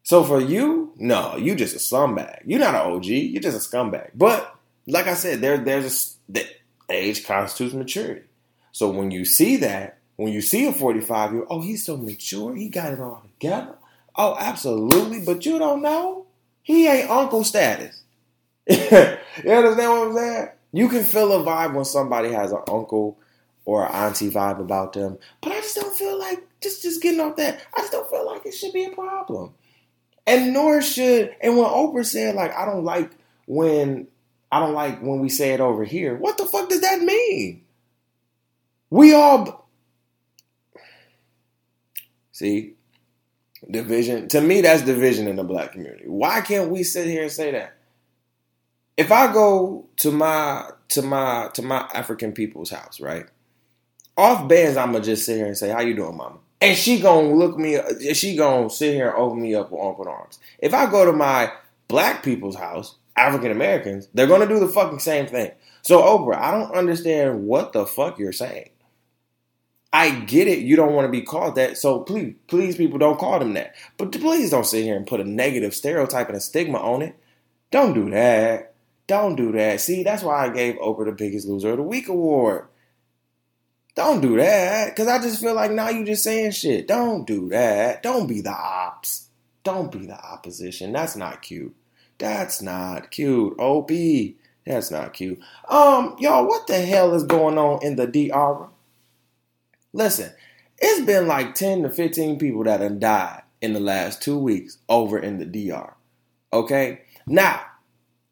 So 0.07 0.23
for 0.23 0.41
you, 0.41 0.93
no, 0.99 1.37
you 1.37 1.57
just 1.57 1.75
a 1.75 1.79
scumbag. 1.81 2.43
You're 2.45 2.61
not 2.61 2.77
an 2.77 2.93
OG. 2.93 3.07
You're 3.07 3.43
just 3.43 3.57
a 3.57 3.77
scumbag. 3.77 4.11
But 4.15 4.55
like 4.87 5.09
I 5.09 5.15
said, 5.15 5.41
there 5.41 5.59
there's 5.59 6.17
a 6.29 6.33
the 6.33 6.47
age 6.89 7.27
constitutes 7.27 7.75
maturity. 7.75 8.23
So 8.71 8.89
when 8.89 9.11
you 9.11 9.25
see 9.25 9.57
that, 9.57 9.99
when 10.15 10.33
you 10.33 10.43
see 10.43 10.65
a 10.67 10.73
45 10.73 11.33
year, 11.33 11.47
oh, 11.51 11.61
he's 11.61 11.85
so 11.85 11.97
mature. 11.97 12.55
He 12.55 12.69
got 12.69 12.93
it 12.93 13.01
all 13.01 13.21
together. 13.21 13.75
Oh, 14.15 14.37
absolutely. 14.39 15.25
But 15.25 15.45
you 15.45 15.59
don't 15.59 15.83
know. 15.83 16.27
He 16.63 16.87
ain't 16.87 17.11
uncle 17.11 17.43
status. 17.43 18.01
you 18.69 18.77
understand 18.77 19.91
what 19.91 20.09
I'm 20.09 20.15
saying? 20.15 20.49
You 20.71 20.89
can 20.89 21.03
feel 21.03 21.33
a 21.33 21.43
vibe 21.43 21.75
when 21.75 21.85
somebody 21.85 22.31
has 22.31 22.53
an 22.53 22.63
uncle 22.69 23.19
or 23.65 23.85
an 23.85 23.93
auntie 23.93 24.31
vibe 24.31 24.61
about 24.61 24.93
them, 24.93 25.19
but 25.41 25.51
I 25.51 25.57
just 25.57 25.75
don't 25.75 25.97
feel 25.97 26.17
like 26.17 26.47
just 26.61 26.83
just 26.83 27.03
getting 27.03 27.19
off 27.19 27.35
that. 27.37 27.61
I 27.75 27.81
just 27.81 27.91
don't 27.91 28.09
feel 28.09 28.25
like 28.25 28.47
it 28.47 28.55
should 28.55 28.73
be 28.73 28.85
a 28.85 28.91
problem, 28.91 29.53
and 30.27 30.53
nor 30.53 30.83
should. 30.83 31.35
And 31.41 31.57
when 31.57 31.67
Oprah 31.67 32.05
said 32.05 32.35
like 32.35 32.55
I 32.55 32.65
don't 32.65 32.85
like 32.85 33.11
when 33.47 34.09
I 34.51 34.61
don't 34.61 34.75
like 34.75 35.01
when 35.01 35.21
we 35.21 35.29
say 35.29 35.53
it 35.53 35.61
over 35.61 35.85
here. 35.85 36.17
What 36.17 36.39
the 36.39 36.47
fuck 36.47 36.69
does 36.69 36.81
that 36.83 37.01
mean? 37.01 37.65
We 38.91 39.15
all 39.15 39.69
see 42.33 42.75
division. 43.71 44.29
To 44.29 44.41
me, 44.41 44.61
that's 44.61 44.83
division 44.83 45.27
in 45.27 45.37
the 45.37 45.45
black 45.45 45.73
community. 45.73 46.05
Why 46.07 46.41
can't 46.41 46.71
we 46.71 46.83
sit 46.83 47.07
here 47.07 47.23
and 47.23 47.33
say 47.33 47.51
that? 47.53 47.77
if 48.97 49.13
I 49.13 49.33
go 49.33 49.87
to 49.99 50.11
my 50.11 50.71
to 50.89 51.03
my 51.03 51.51
to 51.55 51.63
my 51.63 51.89
African 51.95 52.33
people's 52.33 52.71
house, 52.71 53.01
right? 53.01 53.27
Off 54.17 54.49
bands, 54.49 54.77
I'ma 54.77 55.01
just 55.01 55.27
sit 55.27 55.37
here 55.37 55.47
and 55.47 55.57
say, 55.57 55.71
"How 55.71 55.81
you 55.81 55.95
doing, 55.95 56.17
mama?" 56.17 56.39
And 56.61 56.77
she 56.77 57.01
gonna 57.01 57.35
look 57.35 57.59
me, 57.59 57.79
she 58.15 58.37
gonna 58.37 58.71
sit 58.71 58.95
here 58.95 59.09
and 59.09 59.19
open 59.19 59.43
me 59.43 59.55
up 59.55 59.71
with 59.71 59.81
open 59.81 60.09
arms. 60.09 60.39
If 60.59 60.73
I 60.75 60.91
go 60.91 61.05
to 61.05 61.13
my 61.13 61.53
black 61.89 62.23
people's 62.23 62.57
house, 62.57 62.97
African 63.17 63.51
Americans, 63.51 64.09
they're 64.15 64.27
gonna 64.27 64.49
do 64.49 64.61
the 64.61 64.69
fucking 64.69 65.01
same 65.01 65.27
thing. 65.27 65.51
So 65.83 66.01
Oprah, 66.03 66.37
I 66.37 66.51
don't 66.51 66.75
understand 66.75 67.47
what 67.47 67.73
the 67.73 67.87
fuck 67.87 68.19
you're 68.19 68.33
saying. 68.33 68.71
I 69.93 70.11
get 70.11 70.49
it. 70.49 70.59
You 70.59 70.77
don't 70.77 70.93
want 70.93 71.07
to 71.07 71.11
be 71.11 71.23
called 71.23 71.55
that. 71.55 71.79
So 71.79 72.01
please, 72.01 72.35
please, 72.49 72.77
people, 72.77 72.99
don't 72.99 73.19
call 73.19 73.39
them 73.39 73.55
that. 73.55 73.75
But 73.97 74.13
please 74.13 74.51
don't 74.51 74.67
sit 74.67 74.85
here 74.85 74.97
and 74.97 75.07
put 75.07 75.21
a 75.21 75.25
negative 75.25 75.75
stereotype 75.75 76.29
and 76.29 76.37
a 76.37 76.41
stigma 76.41 76.79
on 76.79 77.03
it. 77.03 77.17
Don't 77.71 77.95
do 77.95 78.11
that. 78.11 78.75
Don't 79.07 79.37
do 79.37 79.53
that. 79.53 79.81
See, 79.81 80.03
that's 80.03 80.23
why 80.23 80.45
I 80.45 80.49
gave 80.51 80.75
Oprah 80.75 81.07
the 81.07 81.13
Biggest 81.13 81.47
Loser 81.47 81.71
of 81.71 81.77
the 81.79 81.83
Week 81.83 82.09
award. 82.09 82.67
Don't 83.97 84.21
do 84.21 84.37
that. 84.37 84.91
Because 84.91 85.09
I 85.09 85.19
just 85.21 85.41
feel 85.41 85.55
like 85.55 85.73
now 85.73 85.89
you 85.89 86.05
just 86.05 86.23
saying 86.23 86.53
shit. 86.53 86.87
Don't 86.87 87.27
do 87.27 87.49
that. 87.49 88.03
Don't 88.03 88.29
be 88.29 88.43
the 88.43 88.53
ops. 88.53 89.29
Don't 89.65 89.91
be 89.91 90.07
the 90.07 90.19
opposition. 90.23 90.93
That's 90.93 91.17
not 91.17 91.43
cute. 91.43 91.75
That's 92.19 92.63
not 92.63 93.11
cute. 93.11 93.59
OP. 93.59 93.91
That's 94.67 94.91
not 94.91 95.15
cute. 95.15 95.41
Um, 95.69 96.15
y'all, 96.19 96.47
what 96.47 96.67
the 96.67 96.81
hell 96.81 97.15
is 97.15 97.25
going 97.25 97.57
on 97.57 97.83
in 97.83 97.97
the 97.97 98.07
DR? 98.07 98.69
Listen, 99.93 100.33
it's 100.79 101.07
been 101.07 101.27
like 101.27 101.55
10 101.55 101.83
to 101.83 101.91
15 101.91 102.39
people 102.39 102.65
that 102.65 102.81
have 102.81 103.01
died 103.01 103.43
in 103.63 103.73
the 103.73 103.81
last 103.81 104.21
two 104.21 104.39
weeks 104.39 104.77
over 104.89 105.19
in 105.19 105.39
the 105.39 105.47
DR. 105.47 105.95
Okay? 106.53 107.01
Now, 107.27 107.63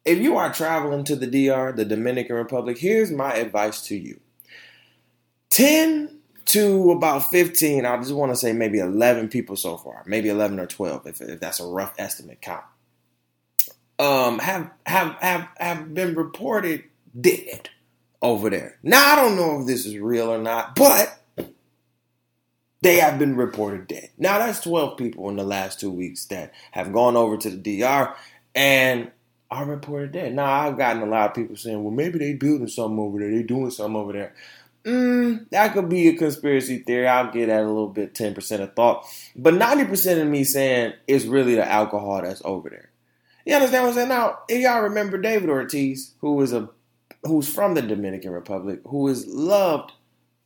if 0.03 0.19
you 0.19 0.37
are 0.37 0.53
traveling 0.53 1.03
to 1.05 1.15
the 1.15 1.25
DR, 1.25 1.71
the 1.75 1.85
Dominican 1.85 2.35
Republic, 2.35 2.77
here's 2.77 3.11
my 3.11 3.33
advice 3.33 3.81
to 3.87 3.95
you 3.95 4.19
10 5.55 6.19
to 6.43 6.91
about 6.91 7.31
15, 7.31 7.85
I 7.85 7.97
just 7.97 8.11
want 8.11 8.29
to 8.33 8.35
say 8.35 8.51
maybe 8.51 8.79
11 8.79 9.29
people 9.29 9.55
so 9.55 9.77
far, 9.77 10.03
maybe 10.05 10.27
11 10.27 10.59
or 10.59 10.65
12, 10.65 11.07
if, 11.07 11.21
if 11.21 11.39
that's 11.39 11.61
a 11.61 11.65
rough 11.65 11.93
estimate 11.97 12.41
count, 12.41 12.65
um, 13.97 14.39
have, 14.39 14.69
have, 14.85 15.15
have, 15.21 15.47
have 15.57 15.93
been 15.93 16.13
reported 16.13 16.83
dead 17.19 17.69
over 18.21 18.49
there. 18.49 18.77
Now, 18.83 19.13
I 19.13 19.15
don't 19.15 19.37
know 19.37 19.61
if 19.61 19.65
this 19.65 19.85
is 19.85 19.97
real 19.97 20.27
or 20.27 20.39
not, 20.39 20.75
but 20.75 21.21
they 22.81 22.97
have 22.97 23.17
been 23.17 23.37
reported 23.37 23.87
dead. 23.87 24.09
Now, 24.17 24.39
that's 24.39 24.59
12 24.59 24.97
people 24.97 25.29
in 25.29 25.37
the 25.37 25.45
last 25.45 25.79
two 25.79 25.89
weeks 25.89 26.25
that 26.25 26.53
have 26.71 26.91
gone 26.91 27.15
over 27.15 27.37
to 27.37 27.49
the 27.49 27.79
DR. 27.79 28.13
And 28.53 29.09
I 29.49 29.61
reported 29.61 30.13
that. 30.13 30.33
Now 30.33 30.51
I've 30.51 30.77
gotten 30.77 31.03
a 31.03 31.05
lot 31.05 31.29
of 31.29 31.35
people 31.35 31.55
saying, 31.55 31.83
"Well, 31.83 31.93
maybe 31.93 32.17
they 32.17 32.33
building 32.33 32.67
something 32.67 32.99
over 32.99 33.19
there. 33.19 33.29
They 33.29 33.43
doing 33.43 33.69
something 33.69 33.95
over 33.95 34.11
there." 34.11 34.33
Mm, 34.85 35.49
that 35.49 35.73
could 35.73 35.89
be 35.89 36.09
a 36.09 36.15
conspiracy 36.15 36.77
theory. 36.77 37.07
I'll 37.07 37.31
give 37.31 37.47
that 37.47 37.63
a 37.63 37.67
little 37.67 37.89
bit, 37.89 38.13
ten 38.13 38.35
percent 38.35 38.61
of 38.61 38.75
thought. 38.75 39.05
But 39.35 39.55
ninety 39.55 39.85
percent 39.85 40.21
of 40.21 40.27
me 40.27 40.43
saying 40.43 40.93
it's 41.07 41.25
really 41.25 41.55
the 41.55 41.67
alcohol 41.67 42.21
that's 42.21 42.41
over 42.45 42.69
there. 42.69 42.91
You 43.45 43.55
understand 43.55 43.83
what 43.83 43.89
I'm 43.89 43.95
saying? 43.95 44.09
Now, 44.09 44.39
if 44.47 44.61
y'all 44.61 44.83
remember 44.83 45.17
David 45.17 45.49
Ortiz, 45.49 46.13
who 46.19 46.39
is 46.41 46.53
a 46.53 46.69
who's 47.23 47.51
from 47.51 47.73
the 47.73 47.81
Dominican 47.81 48.31
Republic, 48.31 48.81
who 48.85 49.07
is 49.07 49.25
loved 49.25 49.91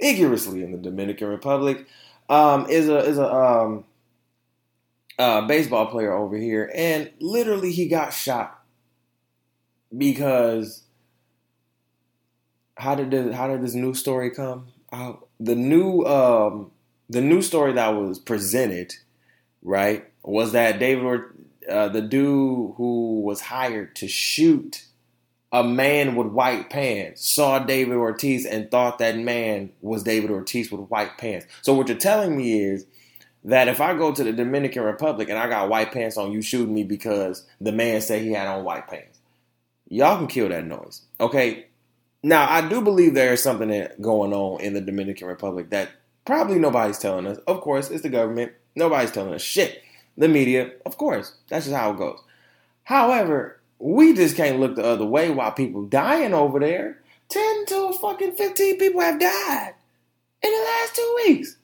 vigorously 0.02 0.63
in 0.63 0.71
the 0.71 0.78
Dominican 0.78 1.28
Republic, 1.28 1.86
um, 2.30 2.65
is 2.69 2.88
a 2.88 2.99
is 2.99 3.17
a 3.17 3.34
um, 3.34 3.84
uh, 5.17 5.41
baseball 5.47 5.88
player 5.88 6.13
over 6.13 6.38
here, 6.38 6.71
and 6.73 7.12
literally 7.19 7.73
he 7.73 7.89
got 7.89 8.13
shot 8.13 8.62
because 9.97 10.84
how 12.79 12.95
did 12.95 13.11
this, 13.11 13.35
how 13.35 13.47
did 13.47 13.61
this 13.61 13.73
new 13.73 13.93
story 13.93 14.31
come 14.31 14.67
out? 14.91 15.27
The 15.39 15.55
new 15.55 16.03
um, 16.03 16.71
the 17.09 17.21
new 17.21 17.41
story 17.41 17.73
that 17.73 17.89
was 17.89 18.19
presented, 18.19 18.95
right, 19.61 20.05
was 20.23 20.53
that 20.53 20.79
David 20.79 21.21
uh, 21.69 21.89
the 21.89 22.01
dude 22.01 22.73
who 22.77 23.21
was 23.21 23.41
hired 23.41 23.95
to 23.97 24.07
shoot 24.07 24.85
a 25.51 25.63
man 25.63 26.15
with 26.15 26.27
white 26.27 26.69
pants 26.69 27.27
saw 27.27 27.59
David 27.59 27.97
Ortiz 27.97 28.45
and 28.45 28.69
thought 28.69 28.99
that 28.99 29.17
man 29.17 29.71
was 29.81 30.03
David 30.03 30.31
Ortiz 30.31 30.71
with 30.71 30.81
white 30.89 31.17
pants. 31.17 31.47
So 31.61 31.73
what 31.73 31.87
you're 31.87 31.97
telling 31.97 32.37
me 32.37 32.61
is 32.61 32.85
that 33.43 33.67
if 33.67 33.81
I 33.81 33.95
go 33.95 34.11
to 34.13 34.23
the 34.23 34.31
Dominican 34.31 34.83
Republic 34.83 35.29
and 35.29 35.39
I 35.39 35.49
got 35.49 35.69
white 35.69 35.91
pants 35.91 36.17
on, 36.17 36.31
you 36.31 36.41
shoot 36.41 36.69
me 36.69 36.83
because 36.83 37.45
the 37.59 37.71
man 37.71 38.01
said 38.01 38.21
he 38.21 38.31
had 38.31 38.47
on 38.47 38.63
white 38.63 38.87
pants 38.87 39.19
y'all 39.89 40.17
can 40.17 40.27
kill 40.27 40.49
that 40.49 40.65
noise. 40.65 41.01
Okay. 41.19 41.65
Now, 42.21 42.49
I 42.49 42.67
do 42.67 42.82
believe 42.82 43.13
there 43.13 43.34
is 43.34 43.41
something 43.41 43.88
going 44.01 44.34
on 44.34 44.62
in 44.62 44.73
the 44.73 44.82
Dominican 44.82 45.27
Republic 45.27 45.69
that 45.69 45.89
probably 46.25 46.60
nobody's 46.60 46.97
telling 46.97 47.25
us. 47.25 47.38
Of 47.47 47.62
course, 47.62 47.89
it's 47.89 48.03
the 48.03 48.10
government. 48.10 48.51
Nobody's 48.75 49.12
telling 49.12 49.34
us 49.34 49.41
shit. 49.41 49.82
The 50.17 50.27
media, 50.27 50.71
of 50.86 50.97
course. 50.97 51.34
That's 51.47 51.65
just 51.65 51.77
how 51.77 51.91
it 51.91 51.97
goes. 51.97 52.19
However, 52.84 53.62
we 53.79 54.13
just 54.13 54.36
can't 54.36 54.60
look 54.60 54.75
the 54.75 54.84
other 54.84 55.05
way 55.05 55.29
while 55.29 55.51
people 55.53 55.86
dying 55.86 56.34
over 56.34 56.60
there. 56.60 56.99
10 57.29 57.65
to 57.67 57.93
fucking 57.93 58.34
15 58.34 58.77
people 58.77 58.99
have 58.99 59.19
died 59.19 59.75
in 60.41 60.51
the 60.51 60.58
last 60.58 60.95
two 60.95 61.15
weeks. 61.25 61.55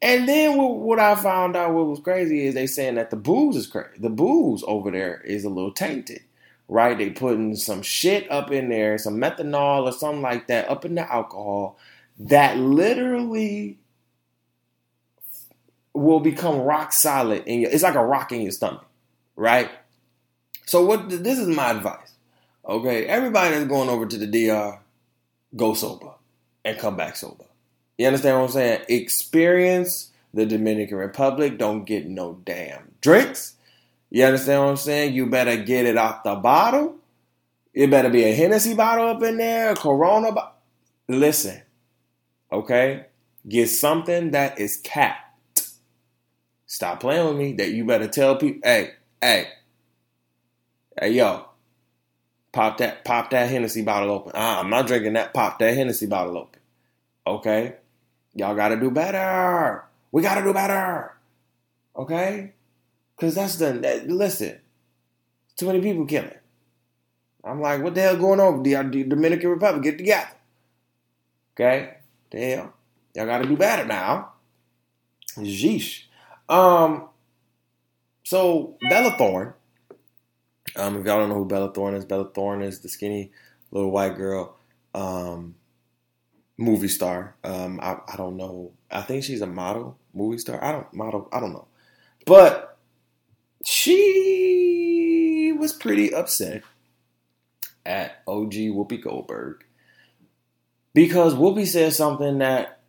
And 0.00 0.28
then 0.28 0.56
what 0.56 0.98
I 0.98 1.14
found 1.14 1.56
out 1.56 1.74
what 1.74 1.86
was 1.86 2.00
crazy 2.00 2.46
is 2.46 2.54
they 2.54 2.66
saying 2.66 2.96
that 2.96 3.10
the 3.10 3.16
booze 3.16 3.56
is 3.56 3.66
crazy. 3.66 3.98
The 3.98 4.10
booze 4.10 4.64
over 4.66 4.90
there 4.90 5.20
is 5.20 5.44
a 5.44 5.50
little 5.50 5.72
tainted 5.72 6.22
right? 6.68 6.96
They 6.96 7.10
putting 7.10 7.56
some 7.56 7.82
shit 7.82 8.30
up 8.30 8.50
in 8.50 8.68
there, 8.68 8.98
some 8.98 9.16
methanol 9.16 9.84
or 9.84 9.92
something 9.92 10.22
like 10.22 10.46
that 10.48 10.68
up 10.68 10.84
in 10.84 10.94
the 10.94 11.10
alcohol 11.10 11.78
that 12.18 12.58
literally 12.58 13.78
will 15.94 16.20
become 16.20 16.58
rock 16.60 16.92
solid 16.92 17.44
in 17.46 17.60
your. 17.60 17.70
It's 17.70 17.82
like 17.82 17.94
a 17.94 18.04
rock 18.04 18.32
in 18.32 18.42
your 18.42 18.52
stomach, 18.52 18.86
right? 19.36 19.70
So 20.66 20.84
what? 20.84 21.08
This 21.08 21.38
is 21.38 21.48
my 21.48 21.70
advice. 21.70 22.12
Okay, 22.66 23.06
everybody 23.06 23.54
that's 23.54 23.66
going 23.66 23.88
over 23.88 24.04
to 24.04 24.18
the 24.18 24.26
DR, 24.26 24.78
go 25.56 25.74
sober 25.74 26.12
and 26.64 26.78
come 26.78 26.96
back 26.96 27.16
sober. 27.16 27.44
You 27.96 28.06
understand 28.06 28.36
what 28.36 28.44
I'm 28.44 28.50
saying? 28.50 28.82
Experience 28.88 30.10
the 30.34 30.44
Dominican 30.44 30.98
Republic. 30.98 31.58
Don't 31.58 31.84
get 31.84 32.06
no 32.06 32.40
damn 32.44 32.92
drinks. 33.00 33.54
You 34.10 34.24
understand 34.24 34.62
what 34.62 34.70
I'm 34.70 34.76
saying? 34.76 35.14
You 35.14 35.26
better 35.26 35.56
get 35.56 35.86
it 35.86 35.96
off 35.96 36.22
the 36.22 36.34
bottle. 36.36 36.96
It 37.74 37.90
better 37.90 38.10
be 38.10 38.24
a 38.24 38.34
Hennessy 38.34 38.74
bottle 38.74 39.08
up 39.08 39.22
in 39.22 39.36
there, 39.36 39.72
a 39.72 39.76
Corona. 39.76 40.32
Bo- 40.32 40.50
Listen, 41.08 41.62
okay? 42.50 43.06
Get 43.48 43.68
something 43.68 44.32
that 44.32 44.58
is 44.58 44.76
capped. 44.78 45.24
Stop 46.66 47.00
playing 47.00 47.26
with 47.26 47.36
me. 47.36 47.52
That 47.54 47.70
you 47.70 47.84
better 47.84 48.08
tell 48.08 48.36
people, 48.36 48.60
hey, 48.64 48.92
hey, 49.20 49.48
hey, 51.00 51.10
yo, 51.12 51.46
pop 52.52 52.78
that, 52.78 53.04
pop 53.04 53.30
that 53.30 53.48
Hennessy 53.48 53.82
bottle 53.82 54.10
open. 54.10 54.32
Uh, 54.34 54.60
I'm 54.60 54.70
not 54.70 54.86
drinking 54.86 55.14
that. 55.14 55.32
Pop 55.32 55.58
that 55.60 55.74
Hennessy 55.74 56.06
bottle 56.06 56.36
open. 56.38 56.60
Okay, 57.26 57.74
y'all 58.34 58.54
got 58.56 58.68
to 58.68 58.76
do 58.80 58.90
better. 58.90 59.84
We 60.12 60.22
got 60.22 60.36
to 60.36 60.42
do 60.42 60.52
better. 60.54 61.14
Okay, 61.96 62.52
because 63.18 63.34
that's 63.34 63.56
the 63.56 63.72
that, 63.72 64.08
listen. 64.08 64.60
Too 65.56 65.66
many 65.66 65.80
people 65.80 66.06
killing. 66.06 66.30
I'm 67.44 67.60
like, 67.60 67.82
what 67.82 67.94
the 67.94 68.00
hell 68.00 68.16
going 68.16 68.38
on? 68.38 68.62
The, 68.62 68.74
the 68.74 69.04
Dominican 69.04 69.50
Republic, 69.50 69.82
get 69.82 69.98
together. 69.98 70.30
Okay, 71.54 71.94
the 72.30 72.38
hell, 72.38 72.74
y'all 73.14 73.26
got 73.26 73.38
to 73.38 73.48
do 73.48 73.56
better 73.56 73.84
now. 73.84 74.32
Jeesh. 75.36 76.04
Um. 76.48 77.08
So 78.24 78.76
Bella 78.88 79.16
Thorne. 79.16 79.54
Um, 80.76 80.96
if 80.96 81.06
y'all 81.06 81.18
don't 81.18 81.30
know 81.30 81.36
who 81.36 81.46
Bella 81.46 81.72
Thorne 81.72 81.94
is, 81.94 82.04
Bella 82.04 82.28
Thorne 82.28 82.62
is 82.62 82.80
the 82.80 82.88
skinny 82.88 83.32
little 83.70 83.90
white 83.90 84.16
girl, 84.16 84.56
um, 84.94 85.54
movie 86.58 86.88
star. 86.88 87.36
Um, 87.42 87.80
I, 87.82 87.96
I 88.06 88.16
don't 88.16 88.36
know. 88.36 88.72
I 88.90 89.00
think 89.00 89.24
she's 89.24 89.40
a 89.40 89.46
model, 89.46 89.98
movie 90.12 90.38
star. 90.38 90.62
I 90.62 90.72
don't 90.72 90.92
model. 90.92 91.28
I 91.32 91.40
don't 91.40 91.52
know, 91.52 91.68
but 92.26 92.67
she 93.64 95.54
was 95.58 95.72
pretty 95.72 96.14
upset 96.14 96.62
at 97.84 98.22
OG 98.26 98.52
Whoopi 98.52 99.02
Goldberg 99.02 99.64
because 100.94 101.34
Whoopi 101.34 101.66
says 101.66 101.96
something 101.96 102.38
that 102.38 102.80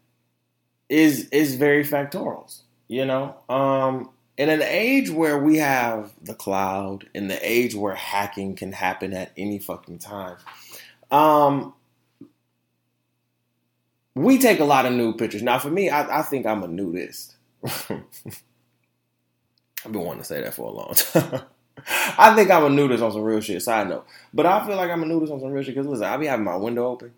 is 0.89 1.29
is 1.29 1.55
very 1.55 1.83
factorial. 1.83 2.61
You 2.87 3.05
know, 3.05 3.35
um, 3.49 4.09
in 4.37 4.49
an 4.49 4.63
age 4.63 5.09
where 5.09 5.37
we 5.37 5.57
have 5.57 6.11
the 6.21 6.33
cloud, 6.33 7.07
in 7.13 7.27
the 7.27 7.39
age 7.47 7.75
where 7.75 7.93
hacking 7.93 8.55
can 8.55 8.71
happen 8.71 9.13
at 9.13 9.31
any 9.37 9.59
fucking 9.59 9.99
time, 9.99 10.37
um, 11.11 11.73
we 14.15 14.39
take 14.39 14.59
a 14.59 14.65
lot 14.65 14.85
of 14.85 14.93
nude 14.93 15.17
pictures. 15.17 15.43
Now, 15.43 15.59
for 15.59 15.69
me, 15.69 15.89
I, 15.89 16.19
I 16.19 16.21
think 16.23 16.45
I'm 16.45 16.63
a 16.63 16.67
nudist. 16.67 17.35
I've 19.85 19.91
been 19.91 20.01
wanting 20.01 20.21
to 20.21 20.27
say 20.27 20.41
that 20.41 20.53
for 20.53 20.69
a 20.69 20.71
long 20.71 20.93
time. 20.95 21.41
I 22.17 22.35
think 22.35 22.51
I'm 22.51 22.65
a 22.65 22.69
nudist 22.69 23.01
on 23.01 23.11
some 23.11 23.21
real 23.21 23.39
shit. 23.39 23.61
Side 23.61 23.89
note, 23.89 24.05
but 24.33 24.45
I 24.45 24.65
feel 24.65 24.75
like 24.75 24.91
I'm 24.91 25.03
a 25.03 25.05
nudist 25.05 25.31
on 25.31 25.39
some 25.39 25.51
real 25.51 25.63
shit 25.63 25.75
because 25.75 25.87
listen, 25.87 26.05
I 26.05 26.17
be 26.17 26.25
having 26.27 26.45
my 26.45 26.57
window 26.57 26.87
open, 26.87 27.13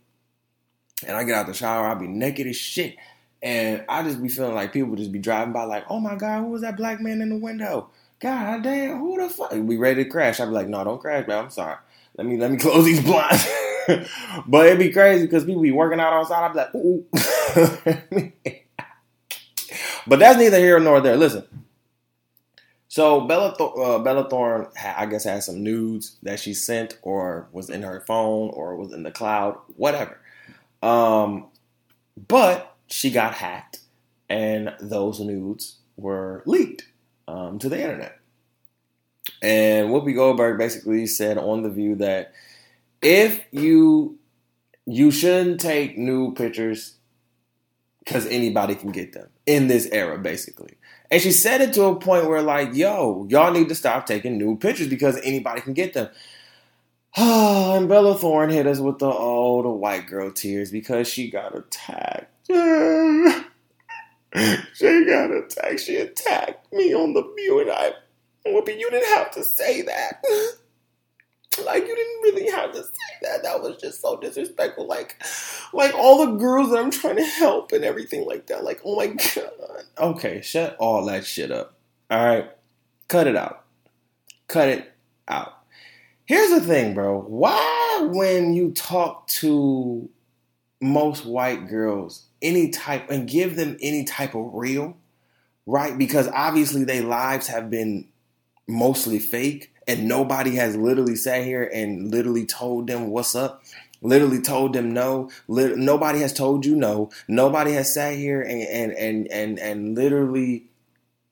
and 1.07 1.17
I 1.17 1.23
get 1.23 1.35
out 1.35 1.47
the 1.47 1.53
shower, 1.53 1.87
I 1.87 1.95
be 1.95 2.07
naked 2.07 2.47
as 2.47 2.55
shit, 2.55 2.95
and 3.41 3.83
I 3.89 4.03
just 4.03 4.21
be 4.21 4.29
feeling 4.29 4.53
like 4.53 4.71
people 4.71 4.95
just 4.95 5.11
be 5.11 5.19
driving 5.19 5.53
by, 5.53 5.63
like, 5.63 5.85
oh 5.89 5.99
my 5.99 6.15
god, 6.15 6.41
who 6.41 6.49
was 6.49 6.61
that 6.61 6.77
black 6.77 7.01
man 7.01 7.21
in 7.21 7.29
the 7.29 7.37
window? 7.37 7.89
God 8.19 8.61
damn, 8.61 8.99
who 8.99 9.19
the 9.19 9.29
fuck? 9.29 9.51
We 9.53 9.77
ready 9.77 10.03
to 10.03 10.09
crash? 10.09 10.39
I 10.39 10.45
be 10.45 10.51
like, 10.51 10.67
no, 10.67 10.83
don't 10.83 11.01
crash, 11.01 11.27
man. 11.27 11.45
I'm 11.45 11.49
sorry. 11.49 11.77
Let 12.17 12.27
me 12.27 12.37
let 12.37 12.51
me 12.51 12.57
close 12.59 12.85
these 12.85 13.03
blinds. 13.03 13.49
but 14.47 14.67
it'd 14.67 14.77
be 14.77 14.91
crazy 14.91 15.25
because 15.25 15.43
people 15.43 15.63
be 15.63 15.71
working 15.71 15.99
out 15.99 16.13
outside. 16.13 16.45
I'd 16.45 16.53
be 16.53 16.57
like, 16.59 16.75
ooh. 16.75 17.05
but 20.05 20.19
that's 20.19 20.37
neither 20.37 20.59
here 20.59 20.79
nor 20.79 21.01
there. 21.01 21.17
Listen. 21.17 21.45
So 22.91 23.21
Bella, 23.21 23.53
uh, 23.53 23.99
Bella 23.99 24.29
Thorne, 24.29 24.67
I 24.75 25.05
guess, 25.05 25.23
had 25.23 25.43
some 25.43 25.63
nudes 25.63 26.17
that 26.23 26.41
she 26.41 26.53
sent, 26.53 26.99
or 27.03 27.47
was 27.53 27.69
in 27.69 27.83
her 27.83 28.03
phone, 28.05 28.49
or 28.49 28.75
was 28.75 28.91
in 28.91 29.03
the 29.03 29.11
cloud, 29.11 29.57
whatever. 29.77 30.19
Um, 30.83 31.47
but 32.27 32.75
she 32.87 33.09
got 33.09 33.33
hacked, 33.33 33.79
and 34.27 34.75
those 34.81 35.21
nudes 35.21 35.77
were 35.95 36.43
leaked 36.45 36.89
um, 37.29 37.59
to 37.59 37.69
the 37.69 37.81
internet. 37.81 38.19
And 39.41 39.87
Whoopi 39.87 40.13
Goldberg 40.13 40.57
basically 40.57 41.05
said 41.07 41.37
on 41.37 41.63
the 41.63 41.69
View 41.69 41.95
that 41.95 42.33
if 43.01 43.41
you 43.51 44.19
you 44.85 45.11
shouldn't 45.11 45.61
take 45.61 45.97
nude 45.97 46.35
pictures 46.35 46.95
because 48.03 48.27
anybody 48.27 48.75
can 48.75 48.91
get 48.91 49.13
them 49.13 49.29
in 49.45 49.69
this 49.69 49.87
era, 49.93 50.17
basically. 50.17 50.75
And 51.11 51.21
she 51.21 51.31
said 51.33 51.59
it 51.59 51.73
to 51.73 51.83
a 51.83 51.95
point 51.95 52.29
where, 52.29 52.41
like, 52.41 52.73
yo, 52.73 53.27
y'all 53.29 53.51
need 53.51 53.67
to 53.69 53.75
stop 53.75 54.05
taking 54.05 54.37
nude 54.37 54.61
pictures 54.61 54.87
because 54.87 55.19
anybody 55.23 55.59
can 55.59 55.73
get 55.73 55.93
them. 55.93 56.09
and 57.17 57.89
Bella 57.89 58.17
Thorne 58.17 58.49
hit 58.49 58.65
us 58.65 58.79
with 58.79 58.99
the 58.99 59.11
oh, 59.11 59.61
the 59.61 59.69
white 59.69 60.07
girl 60.07 60.31
tears 60.31 60.71
because 60.71 61.09
she 61.09 61.29
got 61.29 61.53
attacked. 61.53 62.33
she 62.47 62.55
got 65.05 65.31
attacked. 65.31 65.81
She 65.81 65.97
attacked 65.97 66.71
me 66.71 66.93
on 66.93 67.13
the 67.13 67.23
view, 67.35 67.59
and 67.59 67.71
I, 67.71 67.91
Whoopi, 68.47 68.79
you 68.79 68.89
didn't 68.89 69.13
have 69.13 69.31
to 69.31 69.43
say 69.43 69.81
that. 69.81 70.23
Like 71.65 71.85
you 71.85 71.95
didn't 71.95 72.21
really 72.23 72.51
have 72.51 72.71
to 72.71 72.83
say 72.83 73.13
that. 73.23 73.43
That 73.43 73.61
was 73.61 73.77
just 73.77 74.01
so 74.01 74.17
disrespectful. 74.17 74.87
Like, 74.87 75.21
like 75.73 75.93
all 75.93 76.25
the 76.25 76.37
girls 76.37 76.71
that 76.71 76.79
I'm 76.79 76.91
trying 76.91 77.17
to 77.17 77.25
help 77.25 77.71
and 77.71 77.83
everything 77.83 78.25
like 78.25 78.47
that. 78.47 78.63
Like, 78.63 78.81
oh 78.85 78.95
my 78.95 79.07
god. 79.07 79.83
Okay, 79.97 80.41
shut 80.41 80.75
all 80.79 81.05
that 81.05 81.25
shit 81.25 81.51
up. 81.51 81.73
All 82.09 82.23
right, 82.23 82.49
cut 83.07 83.27
it 83.27 83.35
out. 83.35 83.65
Cut 84.47 84.69
it 84.69 84.91
out. 85.27 85.57
Here's 86.25 86.49
the 86.49 86.61
thing, 86.61 86.93
bro. 86.93 87.19
Why, 87.21 88.07
when 88.09 88.53
you 88.53 88.71
talk 88.71 89.27
to 89.27 90.09
most 90.79 91.25
white 91.25 91.67
girls, 91.67 92.27
any 92.41 92.69
type, 92.69 93.09
and 93.09 93.27
give 93.27 93.55
them 93.55 93.77
any 93.81 94.03
type 94.05 94.33
of 94.35 94.49
real, 94.53 94.97
right? 95.65 95.97
Because 95.97 96.27
obviously 96.29 96.85
their 96.85 97.03
lives 97.03 97.47
have 97.47 97.69
been 97.69 98.07
mostly 98.71 99.19
fake 99.19 99.73
and 99.87 100.07
nobody 100.07 100.55
has 100.55 100.75
literally 100.75 101.15
sat 101.15 101.43
here 101.43 101.69
and 101.73 102.11
literally 102.11 102.45
told 102.45 102.87
them 102.87 103.09
what's 103.09 103.35
up 103.35 103.63
literally 104.01 104.41
told 104.41 104.73
them 104.73 104.93
no 104.93 105.29
nobody 105.47 106.19
has 106.19 106.33
told 106.33 106.65
you 106.65 106.75
no 106.75 107.09
nobody 107.27 107.73
has 107.73 107.93
sat 107.93 108.15
here 108.15 108.41
and 108.41 108.61
and 108.61 108.91
and 108.93 109.27
and, 109.31 109.59
and 109.59 109.95
literally 109.95 110.65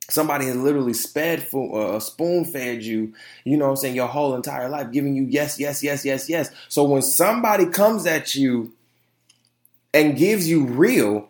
somebody 0.09 0.45
has 0.45 0.55
literally 0.55 0.93
sped 0.93 1.41
for 1.43 1.95
uh, 1.95 1.99
spoon 1.99 2.45
fed 2.45 2.83
you 2.83 3.13
you 3.43 3.57
know 3.57 3.65
what 3.65 3.71
i'm 3.71 3.77
saying 3.77 3.95
your 3.95 4.07
whole 4.07 4.35
entire 4.35 4.69
life 4.69 4.91
giving 4.91 5.15
you 5.15 5.23
yes 5.23 5.59
yes 5.59 5.83
yes 5.83 6.03
yes 6.05 6.29
yes. 6.29 6.51
So 6.67 6.83
when 6.83 7.01
somebody 7.01 7.65
comes 7.67 8.05
at 8.05 8.35
you 8.35 8.73
and 9.93 10.17
gives 10.17 10.49
you 10.49 10.65
real 10.65 11.29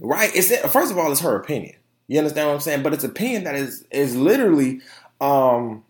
right 0.00 0.30
it's 0.34 0.54
first 0.68 0.92
of 0.92 0.98
all 0.98 1.10
it's 1.12 1.20
her 1.20 1.36
opinion. 1.36 1.76
You 2.08 2.18
understand 2.18 2.48
what 2.48 2.54
i'm 2.54 2.60
saying? 2.60 2.82
But 2.82 2.92
it's 2.92 3.04
opinion 3.04 3.44
that 3.44 3.54
is 3.54 3.84
is 3.90 4.16
literally 4.16 4.80
um 5.20 5.84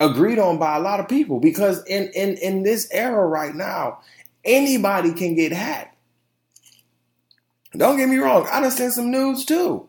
agreed 0.00 0.38
on 0.38 0.58
by 0.58 0.76
a 0.76 0.80
lot 0.80 1.00
of 1.00 1.08
people 1.08 1.40
because 1.40 1.84
in 1.86 2.08
in 2.14 2.36
in 2.38 2.62
this 2.62 2.88
era 2.90 3.26
right 3.26 3.54
now, 3.54 4.00
anybody 4.44 5.12
can 5.12 5.34
get 5.34 5.52
hacked. 5.52 5.96
Don't 7.76 7.96
get 7.96 8.08
me 8.08 8.18
wrong, 8.18 8.46
I 8.50 8.60
done 8.60 8.70
sent 8.70 8.92
some 8.92 9.10
news 9.10 9.44
too. 9.44 9.88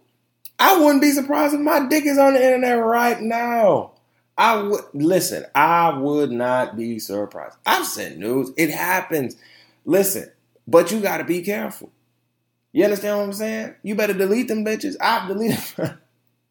I 0.58 0.80
wouldn't 0.80 1.02
be 1.02 1.12
surprised 1.12 1.54
if 1.54 1.60
my 1.60 1.86
dick 1.88 2.06
is 2.06 2.18
on 2.18 2.34
the 2.34 2.44
internet 2.44 2.84
right 2.84 3.20
now. 3.22 3.92
I 4.38 4.58
would 4.58 4.84
listen, 4.94 5.46
I 5.54 5.98
would 5.98 6.32
not 6.32 6.76
be 6.76 7.00
surprised. 7.00 7.56
I've 7.66 7.86
sent 7.86 8.18
news. 8.18 8.52
It 8.58 8.70
happens. 8.70 9.36
Listen, 9.86 10.32
but 10.68 10.92
you 10.92 11.00
gotta 11.00 11.24
be 11.24 11.42
careful. 11.42 11.92
You 12.72 12.84
understand 12.84 13.18
what 13.18 13.24
I'm 13.26 13.34
saying? 13.34 13.76
You 13.84 13.96
better 13.96 14.14
delete 14.14 14.50
them 14.50 14.66
bitches. 14.66 14.96
I've 15.00 15.30
deleted 15.30 15.60
them. 15.78 15.98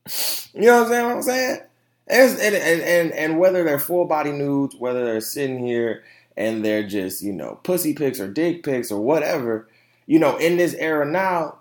you 0.55 0.62
know 0.62 0.85
what 0.85 0.92
I'm 0.92 1.23
saying? 1.23 1.61
And, 2.07 2.38
and, 2.38 2.55
and, 2.83 3.12
and 3.12 3.38
whether 3.38 3.64
they're 3.64 3.79
full 3.79 4.05
body 4.05 4.33
nudes, 4.33 4.77
whether 4.77 5.05
they're 5.05 5.21
sitting 5.21 5.59
here 5.59 6.05
and 6.37 6.64
they're 6.64 6.87
just, 6.87 7.23
you 7.23 7.33
know, 7.33 7.59
pussy 7.62 7.95
pics 7.95 8.21
or 8.21 8.29
dick 8.29 8.62
pics 8.62 8.90
or 8.93 9.01
whatever, 9.01 9.69
you 10.07 10.19
know, 10.19 10.37
in 10.37 10.57
this 10.57 10.75
era 10.75 11.07
now, 11.07 11.59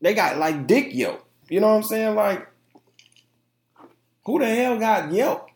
they 0.00 0.14
got 0.14 0.38
like 0.38 0.66
dick 0.66 0.94
Yelp. 0.94 1.24
You 1.48 1.60
know 1.60 1.68
what 1.68 1.76
I'm 1.76 1.82
saying? 1.82 2.14
Like, 2.14 2.48
who 4.24 4.38
the 4.38 4.46
hell 4.46 4.78
got 4.78 5.12
Yelp? 5.12 5.50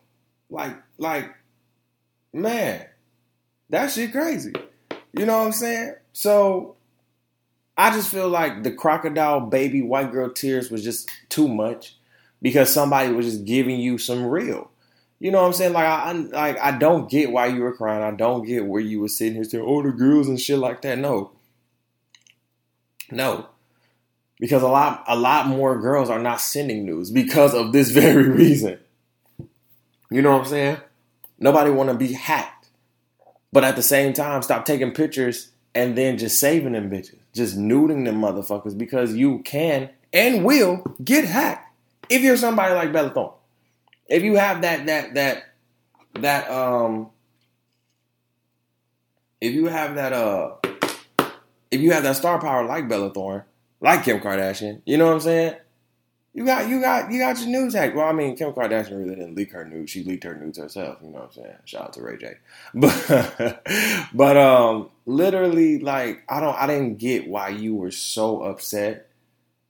Like, 0.49 0.75
like, 0.97 1.33
man, 2.31 2.85
that 3.69 3.91
shit 3.91 4.11
crazy. 4.11 4.53
You 5.13 5.25
know 5.25 5.39
what 5.39 5.47
I'm 5.47 5.51
saying? 5.53 5.95
So, 6.11 6.75
I 7.77 7.91
just 7.91 8.09
feel 8.09 8.29
like 8.29 8.63
the 8.63 8.71
crocodile 8.71 9.41
baby 9.41 9.81
white 9.81 10.11
girl 10.11 10.29
tears 10.29 10.69
was 10.69 10.83
just 10.83 11.09
too 11.29 11.47
much 11.47 11.97
because 12.43 12.71
somebody 12.71 13.11
was 13.11 13.25
just 13.25 13.45
giving 13.45 13.79
you 13.79 13.97
some 13.97 14.25
real. 14.25 14.69
You 15.19 15.31
know 15.31 15.41
what 15.41 15.47
I'm 15.47 15.53
saying? 15.53 15.73
Like 15.73 15.85
I, 15.85 16.11
like 16.11 16.59
I 16.59 16.77
don't 16.77 17.09
get 17.09 17.31
why 17.31 17.47
you 17.47 17.61
were 17.61 17.73
crying. 17.73 18.03
I 18.03 18.11
don't 18.11 18.45
get 18.45 18.67
where 18.67 18.81
you 18.81 18.99
were 18.99 19.07
sitting 19.07 19.35
here 19.35 19.45
saying, 19.45 19.63
"Oh, 19.65 19.81
the 19.81 19.91
girls 19.91 20.27
and 20.27 20.39
shit 20.39 20.59
like 20.59 20.81
that." 20.81 20.99
No, 20.99 21.31
no, 23.09 23.47
because 24.37 24.61
a 24.61 24.67
lot, 24.67 25.05
a 25.07 25.15
lot 25.15 25.47
more 25.47 25.79
girls 25.79 26.09
are 26.09 26.19
not 26.19 26.41
sending 26.41 26.85
news 26.85 27.09
because 27.09 27.53
of 27.53 27.71
this 27.71 27.89
very 28.01 28.29
reason. 28.29 28.77
You 30.11 30.21
know 30.21 30.33
what 30.33 30.41
I'm 30.41 30.47
saying? 30.47 30.77
Nobody 31.39 31.71
want 31.71 31.89
to 31.89 31.95
be 31.95 32.11
hacked, 32.11 32.69
but 33.53 33.63
at 33.63 33.77
the 33.77 33.81
same 33.81 34.11
time, 34.11 34.41
stop 34.41 34.65
taking 34.65 34.91
pictures 34.91 35.51
and 35.73 35.97
then 35.97 36.17
just 36.17 36.39
saving 36.39 36.73
them 36.73 36.91
bitches, 36.91 37.19
just 37.33 37.57
nuding 37.57 38.03
them 38.03 38.21
motherfuckers 38.21 38.77
because 38.77 39.15
you 39.15 39.39
can 39.39 39.89
and 40.11 40.43
will 40.43 40.83
get 41.03 41.25
hacked 41.25 41.62
if 42.13 42.21
you're 42.21 42.37
somebody 42.37 42.73
like 42.75 42.93
Bella 42.93 43.09
Thorne. 43.09 43.33
If 44.07 44.23
you 44.23 44.35
have 44.35 44.61
that 44.61 44.85
that 44.85 45.13
that 45.15 45.43
that 46.19 46.49
um 46.51 47.09
if 49.41 49.53
you 49.53 49.65
have 49.65 49.95
that 49.95 50.13
uh 50.13 50.55
if 51.71 51.81
you 51.81 51.91
have 51.91 52.03
that 52.03 52.15
star 52.15 52.39
power 52.39 52.65
like 52.65 52.87
Bella 52.87 53.11
Thorne, 53.11 53.43
like 53.81 54.03
Kim 54.03 54.19
Kardashian, 54.19 54.81
you 54.85 54.97
know 54.97 55.07
what 55.07 55.15
I'm 55.15 55.19
saying? 55.21 55.55
You 56.35 56.45
got 56.45 56.67
you 56.69 56.81
got 56.81 57.11
you 57.11 57.19
got 57.19 57.39
your 57.39 57.49
news 57.49 57.73
hacked. 57.73 57.95
Well, 57.95 58.07
I 58.07 58.11
mean, 58.11 58.35
Kim 58.35 58.53
Kardashian 58.53 58.97
really 58.97 59.15
didn't 59.15 59.35
leak 59.35 59.51
her 59.51 59.65
news. 59.65 59.89
She 59.89 60.03
leaked 60.03 60.23
her 60.23 60.35
news 60.35 60.57
herself. 60.57 60.97
You 61.01 61.09
know 61.09 61.19
what 61.19 61.25
I'm 61.25 61.31
saying? 61.31 61.55
Shout 61.65 61.83
out 61.83 61.93
to 61.93 62.01
Ray 62.01 62.17
J. 62.17 62.35
But 62.75 63.63
but 64.13 64.37
um, 64.37 64.89
literally, 65.05 65.79
like 65.79 66.23
I 66.29 66.39
don't 66.39 66.55
I 66.55 66.67
didn't 66.67 66.97
get 66.97 67.27
why 67.27 67.49
you 67.49 67.75
were 67.75 67.91
so 67.91 68.41
upset 68.43 69.09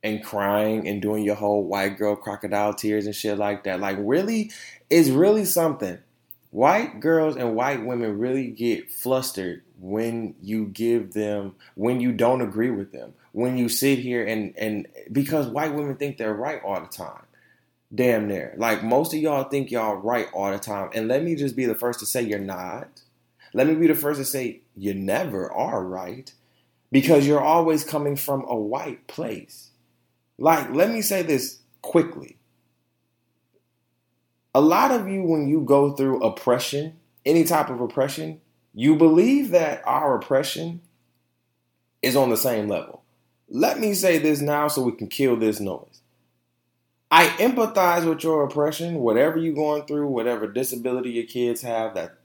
and 0.04 0.22
crying 0.22 0.86
and 0.86 1.00
doing 1.00 1.24
your 1.24 1.34
whole 1.34 1.64
white 1.64 1.96
girl 1.96 2.14
crocodile 2.14 2.74
tears 2.74 3.06
and 3.06 3.16
shit 3.16 3.38
like 3.38 3.64
that. 3.64 3.80
Like 3.80 3.96
really, 3.98 4.52
it's 4.90 5.08
really 5.08 5.46
something. 5.46 5.98
White 6.50 7.00
girls 7.00 7.34
and 7.34 7.56
white 7.56 7.84
women 7.84 8.18
really 8.18 8.48
get 8.48 8.92
flustered 8.92 9.62
when 9.80 10.36
you 10.40 10.66
give 10.66 11.14
them 11.14 11.56
when 11.74 12.00
you 12.00 12.12
don't 12.12 12.42
agree 12.42 12.70
with 12.70 12.92
them 12.92 13.14
when 13.32 13.58
you 13.58 13.68
sit 13.68 13.98
here 13.98 14.24
and 14.24 14.56
and 14.56 14.86
because 15.10 15.48
white 15.48 15.74
women 15.74 15.96
think 15.96 16.18
they're 16.18 16.32
right 16.32 16.62
all 16.62 16.80
the 16.80 16.86
time. 16.86 17.24
Damn 17.92 18.28
near. 18.28 18.54
Like 18.56 18.84
most 18.84 19.12
of 19.14 19.20
y'all 19.20 19.44
think 19.44 19.70
y'all 19.70 19.96
right 19.96 20.28
all 20.32 20.52
the 20.52 20.58
time. 20.58 20.90
And 20.94 21.08
let 21.08 21.24
me 21.24 21.34
just 21.34 21.56
be 21.56 21.64
the 21.64 21.74
first 21.74 21.98
to 22.00 22.06
say 22.06 22.22
you're 22.22 22.38
not. 22.38 23.02
Let 23.52 23.66
me 23.66 23.74
be 23.74 23.86
the 23.86 23.94
first 23.94 24.20
to 24.20 24.24
say 24.24 24.60
you 24.76 24.94
never 24.94 25.50
are 25.50 25.82
right 25.82 26.32
because 26.92 27.26
you're 27.26 27.40
always 27.40 27.84
coming 27.84 28.16
from 28.16 28.44
a 28.46 28.54
white 28.54 29.06
place 29.06 29.70
like 30.38 30.70
let 30.70 30.90
me 30.90 31.02
say 31.02 31.22
this 31.22 31.60
quickly 31.82 32.38
a 34.54 34.60
lot 34.60 34.90
of 34.90 35.08
you 35.08 35.22
when 35.22 35.48
you 35.48 35.60
go 35.60 35.92
through 35.92 36.22
oppression 36.22 36.96
any 37.24 37.44
type 37.44 37.70
of 37.70 37.80
oppression 37.80 38.40
you 38.74 38.96
believe 38.96 39.50
that 39.50 39.82
our 39.86 40.16
oppression 40.16 40.80
is 42.04 42.16
on 42.16 42.28
the 42.28 42.36
same 42.36 42.68
level. 42.68 43.02
Let 43.48 43.78
me 43.78 43.94
say 43.94 44.18
this 44.18 44.40
now 44.40 44.68
so 44.68 44.82
we 44.82 44.92
can 44.92 45.06
kill 45.06 45.36
this 45.36 45.60
noise. 45.60 46.00
I 47.10 47.26
empathize 47.38 48.06
with 48.06 48.24
your 48.24 48.42
oppression, 48.44 48.96
whatever 48.96 49.38
you're 49.38 49.54
going 49.54 49.86
through, 49.86 50.08
whatever 50.08 50.48
disability 50.48 51.10
your 51.10 51.26
kids 51.26 51.62
have 51.62 51.94
that 51.94 52.18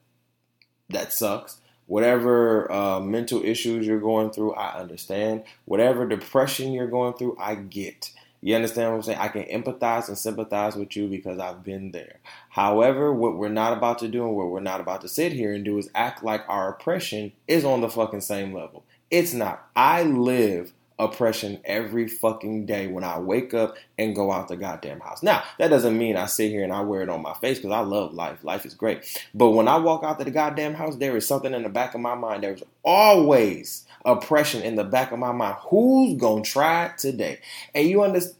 that 0.89 1.13
sucks. 1.13 1.61
Whatever 1.89 2.71
uh, 2.71 2.99
mental 2.99 3.43
issues 3.43 3.87
you're 3.87 3.99
going 3.99 4.29
through, 4.29 4.53
I 4.53 4.77
understand. 4.79 5.43
Whatever 5.65 6.07
depression 6.07 6.71
you're 6.71 6.85
going 6.85 7.15
through, 7.15 7.35
I 7.39 7.55
get. 7.55 8.11
You 8.41 8.53
understand 8.53 8.91
what 8.91 8.97
I'm 8.97 9.01
saying? 9.01 9.17
I 9.17 9.27
can 9.29 9.45
empathize 9.45 10.07
and 10.07 10.15
sympathize 10.15 10.75
with 10.75 10.95
you 10.95 11.07
because 11.07 11.39
I've 11.39 11.63
been 11.63 11.91
there. 11.91 12.19
However, 12.49 13.11
what 13.11 13.37
we're 13.37 13.49
not 13.49 13.73
about 13.73 13.97
to 13.99 14.07
do 14.07 14.23
and 14.23 14.35
what 14.35 14.51
we're 14.51 14.59
not 14.59 14.79
about 14.79 15.01
to 15.01 15.09
sit 15.09 15.33
here 15.33 15.51
and 15.51 15.65
do 15.65 15.79
is 15.79 15.89
act 15.95 16.23
like 16.23 16.43
our 16.47 16.69
oppression 16.69 17.31
is 17.47 17.65
on 17.65 17.81
the 17.81 17.89
fucking 17.89 18.21
same 18.21 18.53
level. 18.53 18.85
It's 19.09 19.33
not. 19.33 19.67
I 19.75 20.03
live 20.03 20.73
oppression 20.99 21.59
every 21.63 22.07
fucking 22.07 22.65
day 22.65 22.87
when 22.87 23.03
I 23.03 23.17
wake 23.19 23.53
up 23.53 23.77
and 23.97 24.15
go 24.15 24.31
out 24.31 24.49
the 24.49 24.57
goddamn 24.57 24.99
house. 24.99 25.23
Now, 25.23 25.43
that 25.57 25.69
doesn't 25.69 25.97
mean 25.97 26.17
I 26.17 26.25
sit 26.25 26.51
here 26.51 26.63
and 26.63 26.73
I 26.73 26.81
wear 26.81 27.01
it 27.01 27.09
on 27.09 27.21
my 27.21 27.33
face 27.35 27.57
because 27.57 27.71
I 27.71 27.79
love 27.79 28.13
life. 28.13 28.43
Life 28.43 28.65
is 28.65 28.73
great. 28.73 29.05
But 29.33 29.51
when 29.51 29.67
I 29.67 29.77
walk 29.77 30.03
out 30.03 30.19
to 30.19 30.25
the 30.25 30.31
goddamn 30.31 30.73
house, 30.73 30.97
there 30.97 31.15
is 31.15 31.27
something 31.27 31.53
in 31.53 31.63
the 31.63 31.69
back 31.69 31.95
of 31.95 32.01
my 32.01 32.15
mind. 32.15 32.43
There's 32.43 32.63
always 32.83 33.85
oppression 34.05 34.61
in 34.61 34.75
the 34.75 34.83
back 34.83 35.11
of 35.11 35.19
my 35.19 35.31
mind. 35.31 35.55
Who's 35.69 36.19
gonna 36.19 36.41
try 36.41 36.91
today? 36.97 37.39
And 37.73 37.87
you 37.87 38.03
understand 38.03 38.35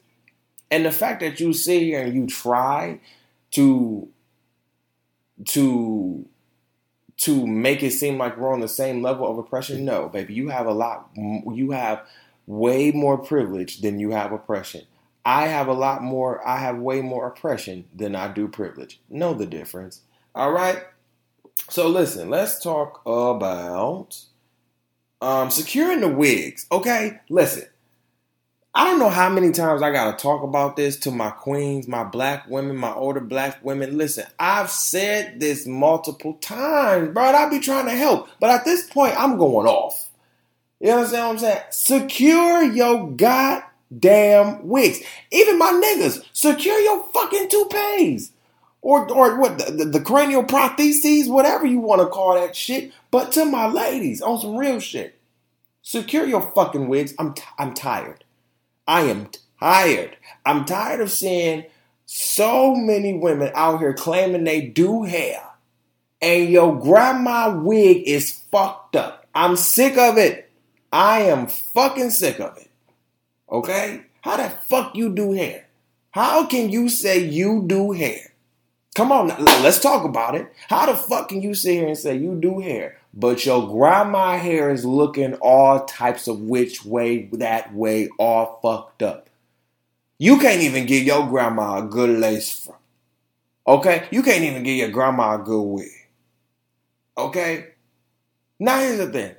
and 0.72 0.86
the 0.86 0.92
fact 0.92 1.22
that 1.22 1.40
you 1.40 1.54
sit 1.54 1.82
here 1.82 2.02
and 2.02 2.14
you 2.14 2.28
try 2.28 3.00
to 3.52 4.08
to 5.46 6.28
to 7.18 7.48
make 7.48 7.84
it 7.84 7.92
seem 7.92 8.18
like 8.18 8.38
we're 8.38 8.54
on 8.54 8.62
the 8.62 8.68
same 8.68 9.02
level 9.02 9.30
of 9.30 9.38
oppression, 9.38 9.84
no, 9.84 10.08
baby. 10.10 10.34
You 10.34 10.50
have 10.50 10.68
a 10.68 10.74
lot 10.74 11.10
you 11.16 11.72
have 11.72 12.06
way 12.50 12.90
more 12.90 13.16
privilege 13.16 13.80
than 13.82 14.00
you 14.00 14.10
have 14.10 14.32
oppression. 14.32 14.82
I 15.24 15.46
have 15.48 15.68
a 15.68 15.74
lot 15.74 16.02
more 16.02 16.46
I 16.46 16.58
have 16.58 16.80
way 16.80 17.00
more 17.02 17.28
oppression 17.28 17.86
than 17.96 18.16
I 18.16 18.28
do 18.28 18.48
privilege. 18.48 19.00
Know 19.08 19.36
the 19.36 19.46
difference. 19.46 20.02
All 20.34 20.52
right? 20.52 20.84
So 21.70 21.88
listen, 21.88 22.30
let's 22.30 22.60
talk 22.62 23.02
about 23.06 24.20
um, 25.22 25.52
securing 25.52 26.02
the 26.02 26.10
wigs. 26.10 26.66
Okay, 26.72 27.20
listen. 27.30 27.66
I 28.74 28.86
don't 28.86 29.00
know 29.00 29.10
how 29.10 29.30
many 29.30 29.52
times 29.52 29.84
I 29.84 29.92
gotta 29.92 30.18
talk 30.18 30.42
about 30.42 30.76
this 30.76 30.98
to 31.02 31.12
my 31.12 31.30
queens, 31.30 31.88
my 31.88 32.04
black 32.04 32.50
women, 32.50 32.78
my 32.78 32.94
older 32.94 33.20
black 33.20 33.64
women. 33.64 33.96
Listen, 33.96 34.26
I've 34.40 34.72
said 34.72 35.40
this 35.40 35.68
multiple 35.68 36.34
times, 36.36 37.10
bro. 37.10 37.26
I 37.26 37.48
be 37.48 37.60
trying 37.60 37.86
to 37.86 37.96
help, 37.96 38.28
but 38.40 38.50
at 38.50 38.66
this 38.66 38.90
point, 38.90 39.20
I'm 39.20 39.38
going 39.38 39.68
off. 39.68 40.09
You 40.80 40.92
understand 40.92 41.28
what 41.28 41.34
I'm 41.34 41.40
saying? 41.40 41.62
Secure 41.72 42.64
your 42.64 43.12
goddamn 43.12 44.68
wigs. 44.68 45.02
Even 45.32 45.58
my 45.58 45.72
niggas, 45.72 46.24
secure 46.34 46.80
your 46.80 47.04
fucking 47.14 47.50
toupees. 47.50 48.32
Or, 48.82 49.12
or 49.12 49.38
what 49.38 49.58
the, 49.58 49.72
the, 49.72 49.86
the 49.86 50.02
cranial 50.02 50.44
prostheses, 50.44 51.30
whatever 51.30 51.66
you 51.66 51.80
want 51.82 52.02
to 52.02 52.08
call 52.08 52.36
that 52.36 52.56
shit. 52.56 52.94
But 53.12 53.34
to 53.34 53.44
my 53.44 53.68
ladies, 53.68 54.22
on 54.22 54.40
some 54.40 54.56
real 54.56 54.80
shit, 54.80 55.20
secure 55.82 56.26
your 56.26 56.50
fucking 56.54 56.88
wigs. 56.88 57.14
I'm 57.20 57.34
t- 57.34 57.44
I'm 57.58 57.74
tired. 57.74 58.24
I 58.88 59.02
am 59.02 59.30
tired. 59.60 60.16
I'm 60.46 60.64
tired 60.64 61.02
of 61.02 61.12
seeing 61.12 61.66
so 62.06 62.74
many 62.74 63.14
women 63.14 63.52
out 63.54 63.80
here 63.80 63.94
claiming 63.94 64.46
they 64.46 64.62
do 64.62 65.04
hair, 65.04 65.44
and 66.22 66.50
your 66.50 66.80
grandma 66.80 67.54
wig 67.54 68.08
is 68.08 68.32
fucked 68.50 68.96
up. 68.96 69.28
I'm 69.36 69.58
sick 69.58 69.98
of 69.98 70.18
it. 70.18 70.49
I 70.92 71.22
am 71.22 71.48
fucking 71.48 72.10
sick 72.12 72.40
of 72.40 72.58
it. 72.58 72.70
Okay? 73.52 74.02
How 74.22 74.38
the 74.38 74.50
fuck 74.50 74.96
you 74.96 75.14
do 75.14 75.34
hair? 75.34 75.68
How 76.12 76.46
can 76.46 76.70
you 76.70 76.90
say 76.90 77.20
you 77.20 77.64
do 77.68 77.92
hair? 77.92 78.34
Come 78.96 79.12
on, 79.12 79.28
let's 79.64 79.80
talk 79.80 80.04
about 80.04 80.36
it. 80.36 80.52
How 80.68 80.88
the 80.88 80.96
fuck 80.96 81.30
can 81.30 81.42
you 81.42 81.54
sit 81.54 81.76
here 81.76 81.88
and 81.88 81.98
say 81.98 82.18
you 82.18 82.36
do 82.36 82.60
hair, 82.60 82.98
but 83.14 83.46
your 83.46 83.68
grandma 83.68 84.38
hair 84.38 84.72
is 84.72 84.84
looking 84.84 85.36
all 85.36 85.86
types 85.86 86.28
of 86.28 86.42
which 86.42 86.84
way, 86.84 87.30
that 87.34 87.74
way, 87.74 88.10
all 88.18 88.60
fucked 88.62 89.04
up? 89.04 89.30
You 90.18 90.38
can't 90.40 90.62
even 90.62 90.86
give 90.86 91.04
your 91.04 91.28
grandma 91.28 91.78
a 91.78 91.84
good 91.84 92.20
lace 92.20 92.66
front. 92.66 92.82
Okay? 93.66 94.08
You 94.12 94.24
can't 94.24 94.44
even 94.44 94.64
give 94.64 94.76
your 94.76 94.90
grandma 94.90 95.36
a 95.36 95.44
good 95.44 95.62
wig. 95.62 95.88
Okay? 97.18 97.68
Now 98.60 98.80
here's 98.80 98.98
the 98.98 99.08
thing. 99.08 99.36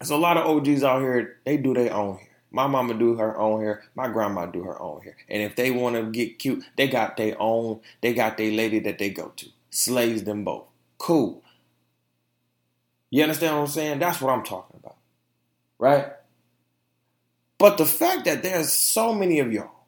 There's 0.00 0.10
a 0.10 0.16
lot 0.16 0.38
of 0.38 0.46
OGs 0.46 0.82
out 0.82 1.02
here, 1.02 1.38
they 1.44 1.58
do 1.58 1.74
their 1.74 1.92
own 1.92 2.16
hair. 2.16 2.28
My 2.50 2.66
mama 2.66 2.94
do 2.94 3.16
her 3.16 3.38
own 3.38 3.60
hair. 3.60 3.84
My 3.94 4.08
grandma 4.08 4.46
do 4.46 4.62
her 4.64 4.80
own 4.80 5.02
hair. 5.02 5.16
And 5.28 5.42
if 5.42 5.54
they 5.56 5.70
want 5.70 5.96
to 5.96 6.02
get 6.10 6.38
cute, 6.38 6.64
they 6.76 6.88
got 6.88 7.16
their 7.16 7.36
own. 7.40 7.80
They 8.00 8.12
got 8.12 8.36
their 8.38 8.50
lady 8.50 8.80
that 8.80 8.98
they 8.98 9.10
go 9.10 9.32
to. 9.36 9.46
Slays 9.70 10.24
them 10.24 10.42
both. 10.42 10.66
Cool. 10.98 11.42
You 13.10 13.22
understand 13.22 13.56
what 13.56 13.62
I'm 13.62 13.68
saying? 13.68 13.98
That's 13.98 14.20
what 14.20 14.32
I'm 14.32 14.42
talking 14.42 14.80
about. 14.82 14.96
Right? 15.78 16.06
But 17.58 17.76
the 17.76 17.86
fact 17.86 18.24
that 18.24 18.42
there's 18.42 18.72
so 18.72 19.14
many 19.14 19.38
of 19.38 19.52
y'all 19.52 19.84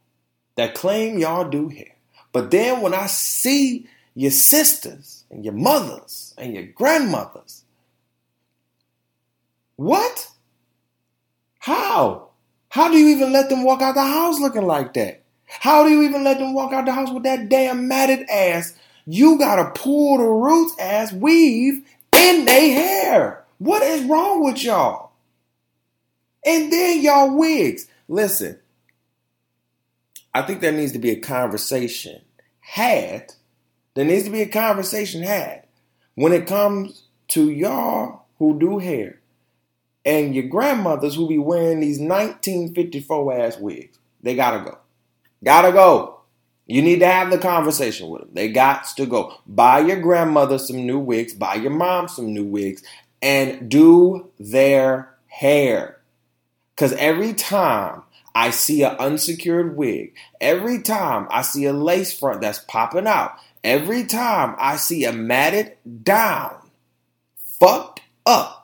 that 0.56 0.74
claim 0.74 1.18
y'all 1.18 1.48
do 1.48 1.68
hair, 1.68 1.96
but 2.32 2.50
then 2.50 2.80
when 2.80 2.94
I 2.94 3.06
see 3.06 3.86
your 4.14 4.30
sisters 4.30 5.24
and 5.30 5.44
your 5.44 5.54
mothers 5.54 6.34
and 6.36 6.52
your 6.54 6.64
grandmothers, 6.64 7.61
what? 9.82 10.28
How? 11.58 12.30
How 12.68 12.90
do 12.90 12.96
you 12.96 13.08
even 13.08 13.32
let 13.32 13.48
them 13.48 13.64
walk 13.64 13.82
out 13.82 13.94
the 13.94 14.02
house 14.02 14.38
looking 14.38 14.66
like 14.66 14.94
that? 14.94 15.22
How 15.46 15.82
do 15.84 15.90
you 15.90 16.02
even 16.02 16.24
let 16.24 16.38
them 16.38 16.54
walk 16.54 16.72
out 16.72 16.86
the 16.86 16.92
house 16.92 17.10
with 17.10 17.24
that 17.24 17.48
damn 17.48 17.88
matted 17.88 18.28
ass? 18.30 18.74
You 19.06 19.38
gotta 19.38 19.72
pull 19.74 20.18
the 20.18 20.24
roots 20.24 20.74
ass 20.78 21.12
weave 21.12 21.84
in 22.16 22.44
their 22.44 22.72
hair. 22.72 23.44
What 23.58 23.82
is 23.82 24.04
wrong 24.04 24.44
with 24.44 24.62
y'all? 24.62 25.12
And 26.46 26.72
then 26.72 27.02
y'all 27.02 27.36
wigs. 27.36 27.86
Listen, 28.08 28.58
I 30.32 30.42
think 30.42 30.60
there 30.60 30.72
needs 30.72 30.92
to 30.92 30.98
be 30.98 31.10
a 31.10 31.20
conversation 31.20 32.22
had. 32.60 33.32
There 33.94 34.04
needs 34.04 34.24
to 34.24 34.30
be 34.30 34.42
a 34.42 34.48
conversation 34.48 35.22
had 35.22 35.66
when 36.14 36.32
it 36.32 36.46
comes 36.46 37.02
to 37.28 37.50
y'all 37.50 38.26
who 38.38 38.58
do 38.58 38.78
hair 38.78 39.21
and 40.04 40.34
your 40.34 40.48
grandmothers 40.48 41.14
who 41.14 41.28
be 41.28 41.38
wearing 41.38 41.80
these 41.80 41.98
1954 41.98 43.38
ass 43.38 43.58
wigs. 43.58 43.98
They 44.22 44.34
gotta 44.34 44.64
go. 44.64 44.78
Gotta 45.44 45.72
go. 45.72 46.20
You 46.66 46.80
need 46.80 47.00
to 47.00 47.06
have 47.06 47.30
the 47.30 47.38
conversation 47.38 48.08
with 48.08 48.22
them. 48.22 48.30
They 48.32 48.48
got 48.48 48.84
to 48.96 49.06
go. 49.06 49.34
Buy 49.46 49.80
your 49.80 50.00
grandmother 50.00 50.58
some 50.58 50.86
new 50.86 50.98
wigs, 50.98 51.34
buy 51.34 51.56
your 51.56 51.72
mom 51.72 52.08
some 52.08 52.32
new 52.32 52.44
wigs, 52.44 52.82
and 53.20 53.68
do 53.68 54.30
their 54.38 55.14
hair. 55.26 56.00
Because 56.74 56.92
every 56.94 57.34
time 57.34 58.04
I 58.34 58.50
see 58.50 58.84
an 58.84 58.96
unsecured 58.98 59.76
wig, 59.76 60.14
every 60.40 60.82
time 60.82 61.26
I 61.30 61.42
see 61.42 61.66
a 61.66 61.72
lace 61.72 62.16
front 62.16 62.40
that's 62.40 62.60
popping 62.60 63.06
out, 63.06 63.32
every 63.62 64.04
time 64.04 64.54
I 64.58 64.76
see 64.76 65.04
a 65.04 65.12
matted 65.12 65.76
down, 66.02 66.70
fucked 67.36 68.00
up 68.24 68.61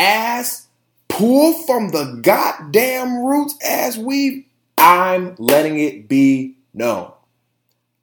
ass 0.00 0.66
pulled 1.08 1.66
from 1.66 1.90
the 1.90 2.20
goddamn 2.22 3.22
roots 3.22 3.54
as 3.64 3.98
we, 3.98 4.48
I'm 4.78 5.34
letting 5.38 5.78
it 5.78 6.08
be 6.08 6.56
known. 6.72 7.12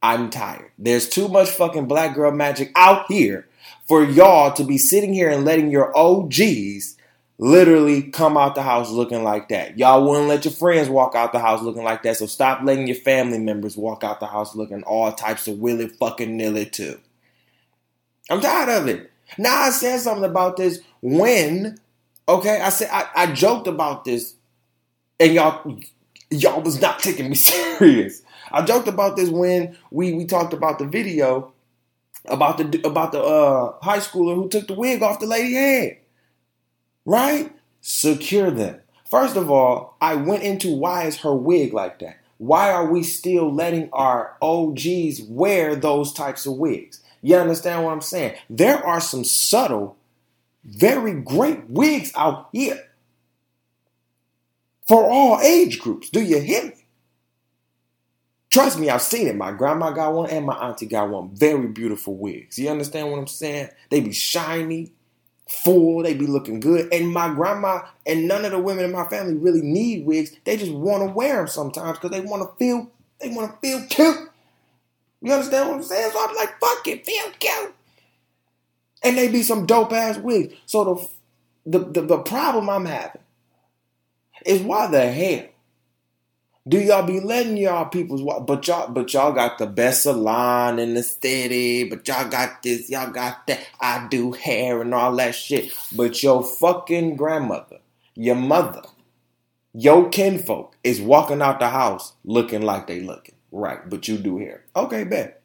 I'm 0.04 0.30
tired. 0.30 0.72
There's 0.78 1.10
too 1.10 1.28
much 1.28 1.50
fucking 1.50 1.88
black 1.88 2.14
girl 2.14 2.32
magic 2.32 2.72
out 2.76 3.06
here 3.08 3.48
for 3.88 4.04
y'all 4.04 4.54
to 4.54 4.64
be 4.64 4.78
sitting 4.78 5.14
here 5.14 5.30
and 5.30 5.44
letting 5.44 5.72
your 5.72 5.96
OGs 5.98 6.96
literally 7.40 8.04
come 8.04 8.38
out 8.38 8.56
the 8.56 8.62
house 8.62 8.92
looking 8.92 9.24
like 9.24 9.50
that. 9.50 9.78
Y'all 9.78 10.08
wouldn't 10.08 10.28
let 10.28 10.46
your 10.46 10.54
friends 10.54 10.90
walk 10.90 11.16
out 11.16 11.32
the 11.32 11.40
house 11.40 11.62
looking 11.62 11.84
like 11.84 12.04
that, 12.04 12.18
so 12.18 12.26
stop 12.26 12.62
letting 12.64 12.88
your 12.88 12.96
family 12.96 13.40
members 13.40 13.78
walk 13.78 14.04
out 14.04 14.20
the 14.20 14.28
house 14.28 14.56
looking 14.56 14.84
all 14.84 15.12
types 15.12 15.48
of 15.48 15.60
willy 15.60 15.88
fucking 15.88 16.38
nilly 16.38 16.66
too. 16.66 17.00
I'm 18.30 18.42
tired 18.42 18.70
of 18.70 18.88
it. 18.88 19.12
Now 19.38 19.64
I 19.64 19.70
said 19.70 20.00
something 20.00 20.30
about 20.30 20.58
this 20.58 20.80
when, 21.02 21.80
okay, 22.28 22.62
I 22.62 22.70
said 22.70 22.90
I, 22.92 23.10
I 23.16 23.32
joked 23.34 23.68
about 23.68 24.06
this, 24.06 24.36
and 25.20 25.34
y'all 25.34 25.80
y'all 26.30 26.62
was 26.62 26.82
not 26.82 27.00
taking 27.00 27.30
me 27.30 27.36
serious. 27.38 28.22
I 28.52 28.64
joked 28.64 28.88
about 28.88 29.16
this 29.18 29.30
when 29.30 29.78
we 29.92 30.14
we 30.14 30.26
talked 30.26 30.54
about 30.54 30.80
the 30.80 30.86
video 30.86 31.54
about 32.26 32.58
the 32.58 32.88
about 32.88 33.12
the 33.12 33.22
uh, 33.22 33.74
high 33.82 34.00
schooler 34.00 34.36
who 34.36 34.50
took 34.50 34.68
the 34.68 34.74
wig 34.74 35.02
off 35.04 35.20
the 35.20 35.28
lady 35.28 35.54
head 35.54 35.98
right? 37.08 37.56
Secure 37.82 38.52
them. 38.52 38.82
First 39.10 39.38
of 39.38 39.50
all, 39.50 39.98
I 40.02 40.16
went 40.16 40.44
into 40.44 40.76
why 40.76 41.06
is 41.06 41.18
her 41.20 41.34
wig 41.34 41.74
like 41.74 42.00
that? 42.00 42.20
Why 42.38 42.72
are 42.72 42.86
we 42.92 43.02
still 43.02 43.52
letting 43.52 43.90
our 43.94 44.36
OGs 44.42 45.22
wear 45.24 45.76
those 45.76 46.14
types 46.14 46.46
of 46.46 46.58
wigs? 46.58 47.02
You 47.24 47.38
understand 47.38 47.84
what 47.84 47.94
I'm 47.94 48.02
saying? 48.02 48.36
There 48.50 48.86
are 48.86 49.02
some 49.02 49.24
subtle, 49.24 49.97
very 50.68 51.14
great 51.22 51.70
wigs 51.70 52.12
out 52.16 52.50
here 52.52 52.84
for 54.88 55.10
all 55.10 55.40
age 55.42 55.80
groups. 55.80 56.10
Do 56.10 56.22
you 56.22 56.40
hear 56.40 56.66
me? 56.66 56.74
Trust 58.50 58.80
me, 58.80 58.90
I've 58.90 59.02
seen 59.02 59.28
it. 59.28 59.36
My 59.36 59.52
grandma 59.52 59.92
got 59.92 60.14
one 60.14 60.30
and 60.30 60.46
my 60.46 60.56
auntie 60.56 60.86
got 60.86 61.10
one. 61.10 61.36
Very 61.36 61.68
beautiful 61.68 62.16
wigs. 62.16 62.58
You 62.58 62.70
understand 62.70 63.12
what 63.12 63.20
I'm 63.20 63.28
saying? 63.28 63.70
They 63.90 64.00
be 64.00 64.14
shiny, 64.14 64.94
full, 65.50 66.04
they 66.04 66.14
be 66.14 66.28
looking 66.28 66.60
good. 66.60 66.92
And 66.94 67.12
my 67.12 67.34
grandma 67.34 67.82
and 68.06 68.28
none 68.28 68.46
of 68.46 68.52
the 68.52 68.60
women 68.60 68.86
in 68.86 68.92
my 68.92 69.08
family 69.08 69.36
really 69.36 69.62
need 69.62 70.06
wigs. 70.06 70.32
They 70.46 70.58
just 70.58 70.72
want 70.72 71.04
to 71.04 71.14
wear 71.14 71.38
them 71.38 71.48
sometimes 71.48 71.98
because 71.98 72.12
they 72.12 72.22
want 72.22 72.44
to 72.44 72.58
feel 72.58 72.90
they 73.22 73.30
want 73.30 73.52
to 73.52 73.68
feel 73.68 73.86
cute. 73.88 74.30
You 75.22 75.34
understand 75.34 75.70
what 75.70 75.76
I'm 75.78 75.84
saying? 75.84 76.12
So 76.12 76.26
I'm 76.28 76.36
like, 76.36 76.60
fuck 76.60 76.88
it, 76.88 77.06
feel 77.06 77.32
cute. 77.40 77.76
And 79.04 79.18
they 79.18 79.28
be 79.28 79.44
some 79.44 79.66
dope 79.66 79.94
ass 79.94 80.18
wigs. 80.18 80.54
So 80.66 81.10
the, 81.66 81.80
the 81.80 81.86
the, 81.86 82.08
the 82.08 82.18
problem 82.20 82.70
I'm 82.70 82.86
having 82.86 83.22
is 84.46 84.62
why 84.62 84.88
the 84.88 85.12
hell 85.12 85.48
do 86.68 86.80
y'all 86.80 87.06
be 87.06 87.20
letting 87.20 87.58
y'all 87.58 87.86
people's 87.86 88.22
but 88.46 88.68
y'all 88.68 88.90
but 88.90 89.14
y'all 89.14 89.32
got 89.32 89.58
the 89.58 89.68
best 89.68 90.04
salon 90.04 90.80
in 90.80 90.96
the 90.96 91.04
city, 91.04 91.86
but 91.86 92.06
y'all 92.08 92.28
got 92.28 92.62
this, 92.62 92.90
y'all 92.90 93.12
got 93.12 93.48
that. 93.48 93.66
I 93.80 94.08
do 94.10 94.34
hair 94.34 94.82
and 94.82 94.94
all 94.94 95.16
that 95.16 95.36
shit. 95.36 95.74
But 95.96 96.22
your 96.22 96.44
fucking 96.44 97.16
grandmother, 97.16 97.80
your 98.16 98.36
mother, 98.36 98.82
your 99.74 100.10
kinfolk 100.10 100.76
is 100.84 101.00
walking 101.00 101.42
out 101.42 101.60
the 101.60 101.70
house 101.70 102.14
looking 102.26 102.64
like 102.64 102.88
they 102.88 103.02
looking. 103.02 103.36
Right, 103.52 103.90
but 103.90 104.08
you 104.08 104.18
do 104.18 104.38
hair. 104.38 104.66
Okay, 104.76 105.06
bet. 105.06 105.42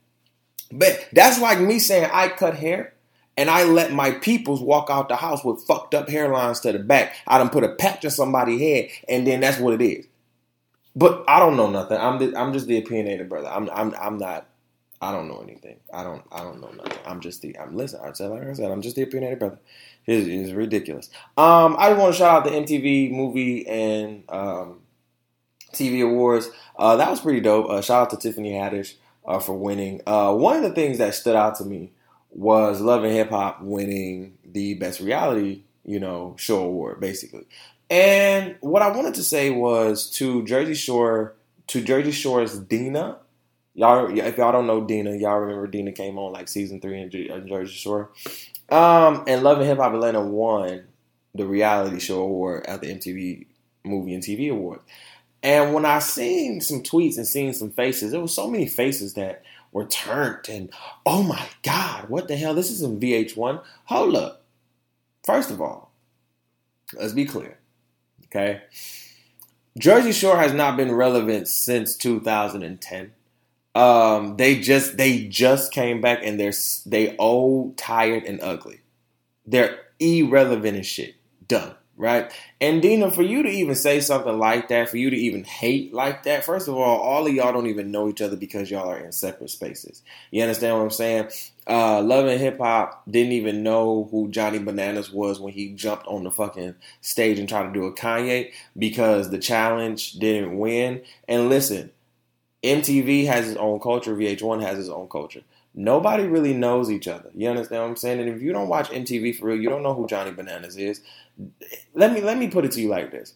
Bet 0.73 1.09
that's 1.13 1.41
like 1.41 1.61
me 1.61 1.79
saying 1.79 2.11
I 2.13 2.29
cut 2.29 2.57
hair 2.57 2.95
and 3.37 3.49
I 3.49 3.65
let 3.65 3.93
my 3.93 4.13
peoples 4.13 4.61
walk 4.61 4.89
out 4.91 5.09
the 5.09 5.17
house 5.17 5.45
with 5.45 5.65
fucked 5.65 5.95
up 5.95 6.09
hairlines 6.09 6.61
to 6.63 6.73
the 6.73 6.79
back. 6.79 7.17
I 7.27 7.39
done 7.39 7.49
put 7.49 7.65
a 7.65 7.75
patch 7.75 8.05
on 8.05 8.11
somebody's 8.11 8.61
head, 8.61 8.89
and 9.09 9.27
then 9.27 9.41
that's 9.41 9.59
what 9.59 9.81
it 9.81 9.85
is. 9.85 10.07
But 10.95 11.25
I 11.27 11.39
don't 11.39 11.57
know 11.57 11.71
nothing. 11.71 11.99
I'm 11.99 12.19
the, 12.19 12.39
I'm 12.39 12.53
just 12.53 12.67
the 12.67 12.79
opinionated 12.79 13.29
brother. 13.29 13.49
I'm 13.49 13.71
I'm 13.71 13.95
I'm 13.99 14.19
not. 14.19 14.49
I 15.01 15.11
don't 15.11 15.27
know 15.27 15.41
anything. 15.43 15.79
I 15.93 16.05
don't 16.05 16.23
I 16.31 16.43
don't 16.43 16.61
know 16.61 16.71
nothing. 16.71 16.99
I'm 17.07 17.21
just 17.21 17.41
the. 17.43 17.59
I'm 17.59 17.75
listen. 17.75 18.01
I 18.05 18.13
said 18.13 18.31
like 18.31 18.47
I 18.47 18.53
said. 18.53 18.71
I'm 18.71 18.83
just 18.83 18.97
the 18.97 19.03
opinionated 19.03 19.39
brother. 19.39 19.59
It's, 20.07 20.27
it's 20.27 20.53
ridiculous. 20.53 21.09
Um, 21.37 21.77
I 21.79 21.91
just 21.91 22.01
want 22.01 22.15
to 22.15 22.19
shout 22.19 22.39
out 22.39 22.45
the 22.45 22.51
MTV 22.51 23.13
movie 23.13 23.67
and 23.67 24.25
um, 24.29 24.81
TV 25.73 26.05
awards. 26.05 26.51
Uh, 26.77 26.97
that 26.97 27.09
was 27.09 27.21
pretty 27.21 27.41
dope. 27.41 27.71
Uh, 27.71 27.81
shout 27.81 28.03
out 28.03 28.11
to 28.11 28.17
Tiffany 28.17 28.53
Haddish 28.53 28.95
uh, 29.27 29.39
for 29.39 29.55
winning. 29.55 30.01
Uh, 30.07 30.35
one 30.35 30.57
of 30.57 30.63
the 30.63 30.73
things 30.73 30.99
that 30.99 31.15
stood 31.15 31.37
out 31.37 31.57
to 31.57 31.65
me 31.65 31.93
was 32.33 32.81
Love 32.81 33.05
and 33.05 33.13
Hip 33.13 33.31
Hop 33.31 33.61
winning 33.63 34.39
the 34.45 34.75
best 34.75 35.01
reality, 35.01 35.63
you 35.85 36.01
know, 36.01 36.35
show 36.39 36.61
award, 36.61 37.01
basically. 37.01 37.47
And 37.91 38.57
what 38.61 38.83
I 38.83 38.91
wanted 38.91 39.15
to 39.15 39.23
say 39.23 39.51
was 39.51 40.11
to 40.13 40.45
Jersey 40.45 40.75
Shore, 40.75 41.35
to 41.69 41.83
Jersey 41.83 42.11
Shore's 42.11 42.59
Deena. 42.59 43.19
Y'all, 43.75 44.19
if 44.19 44.39
y'all 44.39 44.53
don't 44.53 44.67
know 44.67 44.85
Deena, 44.85 45.15
y'all 45.17 45.39
remember 45.39 45.67
Deena 45.67 45.93
came 45.93 46.19
on 46.19 46.33
like 46.33 46.49
season 46.49 46.81
three 46.81 47.01
in, 47.01 47.11
Jersey 47.11 47.75
Shore. 47.75 48.11
Um, 48.71 49.25
and 49.27 49.43
Love 49.43 49.59
and 49.59 49.67
Hip 49.67 49.79
Hop 49.79 49.93
Atlanta 49.93 50.23
won 50.23 50.85
the 51.35 51.47
reality 51.47 51.99
show 51.99 52.21
award 52.21 52.65
at 52.67 52.81
the 52.81 52.89
MTV 52.95 53.47
Movie 53.85 54.15
and 54.15 54.23
TV 54.23 54.51
Awards. 54.51 54.83
And 55.43 55.75
when 55.75 55.85
I 55.85 55.99
seen 55.99 56.61
some 56.61 56.83
tweets 56.83 57.17
and 57.17 57.27
seen 57.27 57.53
some 57.53 57.71
faces, 57.71 58.13
there 58.13 58.21
was 58.21 58.35
so 58.35 58.49
many 58.49 58.67
faces 58.67 59.15
that 59.15 59.43
were 59.73 59.87
turned 59.87 60.49
and 60.49 60.71
oh 61.05 61.23
my 61.23 61.49
god, 61.63 62.09
what 62.09 62.29
the 62.29 62.37
hell? 62.37 62.55
This 62.55 62.71
is 62.71 62.83
in 62.83 63.01
VH1. 63.01 63.63
Hold 63.87 64.17
up. 64.17 64.45
First 65.25 65.51
of 65.51 65.61
all, 65.61 65.93
let's 66.95 67.13
be 67.15 67.25
clear. 67.25 67.59
Okay. 68.27 68.63
Jersey 69.79 70.13
Shore 70.13 70.37
has 70.37 70.53
not 70.53 70.77
been 70.77 70.93
relevant 70.93 71.49
since 71.49 71.97
2010. 71.97 73.13
Um, 73.75 74.37
they 74.37 74.61
just 74.61 74.99
they 74.99 75.27
just 75.29 75.73
came 75.73 76.03
back 76.03 76.21
and 76.23 76.39
they're 76.39 76.53
they 76.85 77.17
old, 77.17 77.79
tired, 77.79 78.25
and 78.25 78.39
ugly. 78.43 78.81
They're 79.47 79.79
irrelevant 79.99 80.77
and 80.77 80.87
shit. 80.87 81.15
Done 81.49 81.75
right? 81.97 82.33
And 82.61 82.81
Deena, 82.81 83.11
for 83.11 83.23
you 83.23 83.43
to 83.43 83.49
even 83.49 83.75
say 83.75 84.01
something 84.01 84.39
like 84.39 84.69
that, 84.69 84.89
for 84.89 84.97
you 84.97 85.11
to 85.11 85.17
even 85.17 85.45
hate 85.45 85.93
like 85.93 86.23
that, 86.25 86.45
first 86.45 86.69
of 86.69 86.75
all, 86.75 87.01
all 87.01 87.27
of 87.27 87.33
y'all 87.33 87.53
don't 87.53 87.67
even 87.67 87.91
know 87.91 88.09
each 88.09 88.23
other 88.23 88.37
because 88.37 88.71
y'all 88.71 88.91
are 88.91 88.99
in 88.99 89.13
separate 89.13 89.51
spaces. 89.51 90.03
You 90.31 90.43
understand 90.43 90.77
what 90.77 90.85
I'm 90.85 90.91
saying? 90.91 91.31
Uh, 91.67 92.03
Love 92.03 92.27
and 92.27 92.41
Hip 92.41 92.59
Hop 92.59 93.05
didn't 93.09 93.33
even 93.33 93.63
know 93.63 94.09
who 94.11 94.29
Johnny 94.31 94.59
Bananas 94.59 95.13
was 95.13 95.39
when 95.39 95.53
he 95.53 95.73
jumped 95.73 96.07
on 96.07 96.25
the 96.25 96.31
fucking 96.31 96.75
stage 97.01 97.39
and 97.39 97.49
tried 97.49 97.67
to 97.67 97.73
do 97.73 97.87
a 97.87 97.95
Kanye 97.95 98.53
because 98.77 99.31
the 99.31 99.39
challenge 99.39 100.15
didn't 100.15 100.59
win. 100.59 101.03
And 101.29 101.49
listen, 101.49 101.93
MTV 102.63 103.27
has 103.27 103.49
its 103.49 103.59
own 103.59 103.81
culture, 103.81 104.17
VH1 104.17 104.63
has 104.63 104.79
its 104.79 104.89
own 104.89 105.09
culture 105.09 105.43
nobody 105.75 106.25
really 106.25 106.55
knows 106.55 106.91
each 106.91 107.09
other. 107.09 107.31
You 107.35 107.49
understand 107.49 107.83
what 107.83 107.89
I'm 107.89 107.97
saying? 107.97 108.21
And 108.21 108.29
if 108.29 108.43
you 108.43 108.53
don't 108.53 108.69
watch 108.69 108.91
MTV 108.91 109.39
for 109.39 109.47
real, 109.47 109.61
you 109.61 109.69
don't 109.69 109.83
know 109.83 109.95
who 109.95 110.07
Johnny 110.07 110.33
Bananas 110.33 110.77
is 110.77 111.03
let 111.95 112.13
me 112.13 112.21
let 112.21 112.39
me 112.39 112.49
put 112.49 112.65
it 112.65 112.73
to 112.73 112.81
you 112.81 112.89
like 112.89 113.11
this. 113.11 113.35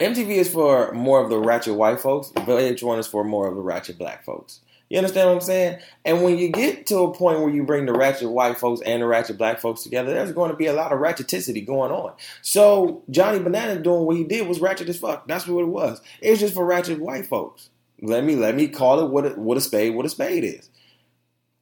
MTV 0.00 0.28
is 0.28 0.48
for 0.48 0.92
more 0.92 1.22
of 1.22 1.30
the 1.30 1.38
ratchet 1.38 1.74
white 1.74 2.00
folks. 2.00 2.28
VH1 2.30 2.98
is 2.98 3.06
for 3.06 3.24
more 3.24 3.48
of 3.48 3.54
the 3.54 3.62
ratchet 3.62 3.96
black 3.96 4.24
folks. 4.24 4.60
You 4.90 4.98
understand 4.98 5.28
what 5.28 5.36
I'm 5.36 5.40
saying? 5.40 5.78
And 6.04 6.22
when 6.22 6.38
you 6.38 6.50
get 6.50 6.86
to 6.88 6.98
a 6.98 7.14
point 7.14 7.40
where 7.40 7.50
you 7.50 7.64
bring 7.64 7.86
the 7.86 7.92
ratchet 7.92 8.30
white 8.30 8.56
folks 8.56 8.82
and 8.82 9.02
the 9.02 9.06
ratchet 9.06 9.36
black 9.36 9.58
folks 9.58 9.82
together, 9.82 10.12
there's 10.12 10.32
going 10.32 10.50
to 10.50 10.56
be 10.56 10.66
a 10.66 10.72
lot 10.72 10.92
of 10.92 11.00
ratcheticity 11.00 11.66
going 11.66 11.90
on. 11.90 12.12
So 12.42 13.02
Johnny 13.10 13.40
Banana 13.40 13.80
doing 13.80 14.04
what 14.04 14.16
he 14.16 14.22
did 14.22 14.46
was 14.46 14.60
ratchet 14.60 14.88
as 14.88 14.98
fuck. 14.98 15.26
That's 15.26 15.46
what 15.46 15.62
it 15.62 15.68
was. 15.68 16.00
It's 16.20 16.40
just 16.40 16.54
for 16.54 16.64
ratchet 16.64 17.00
white 17.00 17.26
folks. 17.26 17.70
Let 18.00 18.22
me 18.22 18.36
let 18.36 18.54
me 18.54 18.68
call 18.68 19.00
it 19.00 19.10
what 19.10 19.26
a, 19.26 19.30
what 19.30 19.56
a 19.56 19.60
spade 19.62 19.94
what 19.94 20.04
a 20.04 20.10
spade 20.10 20.44
is. 20.44 20.68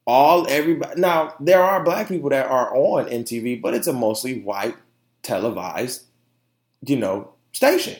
All 0.07 0.45
everybody 0.47 0.99
now 1.01 1.35
there 1.39 1.63
are 1.63 1.83
black 1.83 2.07
people 2.07 2.29
that 2.29 2.47
are 2.47 2.75
on 2.75 3.05
MTV, 3.05 3.61
but 3.61 3.73
it's 3.73 3.87
a 3.87 3.93
mostly 3.93 4.41
white 4.41 4.75
televised 5.23 6.05
you 6.89 6.97
know, 6.97 7.33
station. 7.51 7.99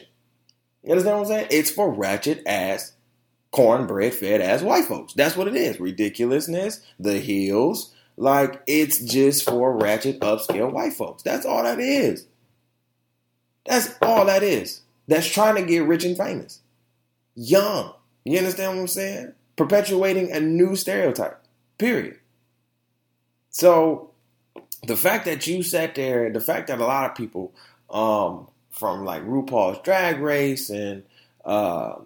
You 0.82 0.92
understand 0.92 1.16
what 1.16 1.22
I'm 1.22 1.28
saying? 1.28 1.48
It's 1.50 1.70
for 1.70 1.90
ratchet 1.90 2.42
ass, 2.46 2.92
cornbread 3.50 4.14
fed 4.14 4.40
ass 4.40 4.62
white 4.62 4.84
folks. 4.84 5.12
That's 5.14 5.36
what 5.36 5.48
it 5.48 5.56
is. 5.56 5.80
Ridiculousness, 5.80 6.80
the 6.98 7.18
Hills. 7.18 7.92
Like, 8.16 8.62
it's 8.66 9.00
just 9.00 9.44
for 9.44 9.76
ratchet 9.76 10.20
upscale 10.20 10.72
white 10.72 10.94
folks. 10.94 11.22
That's 11.22 11.44
all 11.44 11.62
that 11.64 11.80
is. 11.80 12.26
That's 13.66 13.94
all 14.00 14.24
that 14.26 14.42
is. 14.42 14.82
That's 15.08 15.26
trying 15.26 15.56
to 15.56 15.62
get 15.62 15.84
rich 15.84 16.04
and 16.04 16.16
famous. 16.16 16.60
Young. 17.34 17.92
You 18.24 18.38
understand 18.38 18.74
what 18.74 18.80
I'm 18.80 18.88
saying? 18.88 19.32
Perpetuating 19.56 20.32
a 20.32 20.40
new 20.40 20.76
stereotype. 20.76 21.42
Period. 21.78 22.18
So 23.50 24.10
the 24.86 24.96
fact 24.96 25.24
that 25.24 25.46
you 25.46 25.62
sat 25.62 25.94
there, 25.94 26.30
the 26.30 26.40
fact 26.40 26.68
that 26.68 26.80
a 26.80 26.86
lot 26.86 27.10
of 27.10 27.16
people 27.16 27.54
um, 27.90 28.48
from 28.70 29.04
like 29.04 29.22
RuPaul's 29.24 29.80
Drag 29.82 30.20
Race 30.20 30.70
and 30.70 31.02
uh, 31.44 31.96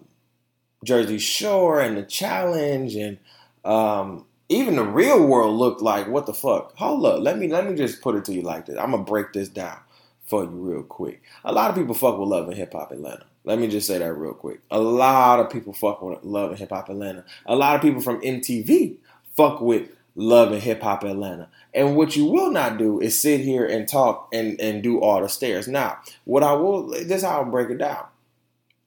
Jersey 0.83 1.19
Shore 1.19 1.81
and 1.81 1.97
the 1.97 2.03
Challenge 2.03 2.95
and 2.95 3.17
um, 3.63 4.25
even 4.49 4.75
the 4.75 4.83
real 4.83 5.25
world 5.25 5.57
looked 5.57 5.81
like 5.81 6.07
what 6.07 6.25
the 6.25 6.33
fuck. 6.33 6.75
Hold 6.77 7.05
up, 7.05 7.19
let 7.21 7.37
me 7.37 7.47
let 7.47 7.69
me 7.69 7.75
just 7.75 8.01
put 8.01 8.15
it 8.15 8.25
to 8.25 8.33
you 8.33 8.41
like 8.41 8.65
this. 8.65 8.77
I'm 8.77 8.91
gonna 8.91 9.03
break 9.03 9.33
this 9.33 9.49
down 9.49 9.77
for 10.25 10.43
you 10.43 10.49
real 10.49 10.83
quick. 10.83 11.21
A 11.43 11.51
lot 11.51 11.69
of 11.69 11.75
people 11.75 11.93
fuck 11.93 12.17
with 12.17 12.29
Love 12.29 12.47
and 12.47 12.57
Hip 12.57 12.73
Hop 12.73 12.91
Atlanta. 12.91 13.25
Let 13.43 13.59
me 13.59 13.67
just 13.67 13.87
say 13.87 13.97
that 13.97 14.13
real 14.13 14.33
quick. 14.33 14.61
A 14.69 14.79
lot 14.79 15.39
of 15.39 15.49
people 15.49 15.73
fuck 15.73 16.01
with 16.01 16.23
Love 16.23 16.51
and 16.51 16.59
Hip 16.59 16.69
Hop 16.69 16.89
Atlanta. 16.89 17.25
A 17.45 17.55
lot 17.55 17.75
of 17.75 17.81
people 17.81 18.01
from 18.01 18.21
MTV 18.21 18.97
fuck 19.35 19.61
with 19.61 19.89
Love 20.15 20.51
and 20.51 20.61
Hip 20.61 20.81
Hop 20.81 21.03
Atlanta. 21.03 21.49
And 21.73 21.95
what 21.95 22.15
you 22.15 22.25
will 22.25 22.51
not 22.51 22.77
do 22.77 22.99
is 22.99 23.21
sit 23.21 23.41
here 23.41 23.65
and 23.65 23.87
talk 23.87 24.27
and, 24.33 24.59
and 24.59 24.83
do 24.83 24.99
all 24.99 25.21
the 25.21 25.29
stairs. 25.29 25.67
Now, 25.67 25.99
what 26.25 26.43
I 26.43 26.53
will, 26.53 26.87
this 26.87 27.09
is 27.09 27.23
how 27.23 27.41
I'll 27.41 27.45
break 27.45 27.69
it 27.69 27.77
down. 27.77 28.05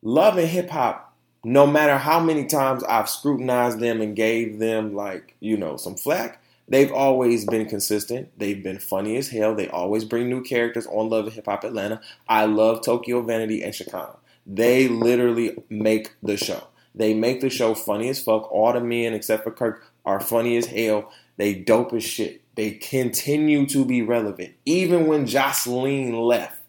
Love 0.03 0.37
and 0.37 0.49
hip 0.49 0.69
hop, 0.69 1.15
no 1.45 1.67
matter 1.67 1.97
how 1.97 2.21
many 2.21 2.45
times 2.45 2.85
I've 2.85 3.09
scrutinized 3.09 3.81
them 3.81 4.03
and 4.03 4.15
gave 4.15 4.59
them 4.59 4.95
like, 4.95 5.35
you 5.41 5.57
know, 5.57 5.77
some 5.79 5.95
flack, 5.95 6.43
they've 6.69 6.93
always 6.93 7.47
been 7.47 7.67
consistent. 7.67 8.29
They've 8.39 8.63
been 8.63 8.79
funny 8.79 9.17
as 9.17 9.31
hell. 9.31 9.55
They 9.55 9.69
always 9.69 10.05
bring 10.05 10.29
new 10.29 10.43
characters 10.43 10.87
on 10.87 11.09
Love 11.09 11.27
and 11.27 11.35
Hip 11.35 11.47
Hop 11.47 11.65
Atlanta. 11.65 12.03
I 12.29 12.45
love 12.45 12.85
Tokyo 12.85 13.23
Vanity 13.23 13.63
and 13.63 13.75
Shekinah. 13.75 14.17
They 14.47 14.89
literally 14.89 15.57
make 15.71 16.13
the 16.23 16.37
show. 16.37 16.65
They 16.95 17.15
make 17.15 17.41
the 17.41 17.51
show 17.51 17.75
funny 17.75 18.09
as 18.11 18.23
fuck. 18.23 18.53
All 18.53 18.73
the 18.73 18.81
men 18.81 19.15
except 19.15 19.43
for 19.43 19.51
Kirk 19.51 19.94
are 20.05 20.21
funny 20.21 20.57
as 20.57 20.67
hell. 20.67 21.13
They 21.37 21.55
dope 21.55 21.93
as 21.93 22.05
shit. 22.05 22.43
They 22.55 22.73
continue 22.73 23.67
to 23.67 23.85
be 23.85 24.03
relevant, 24.03 24.55
even 24.65 25.07
when 25.07 25.27
Joseline 25.27 26.25
left. 26.25 26.61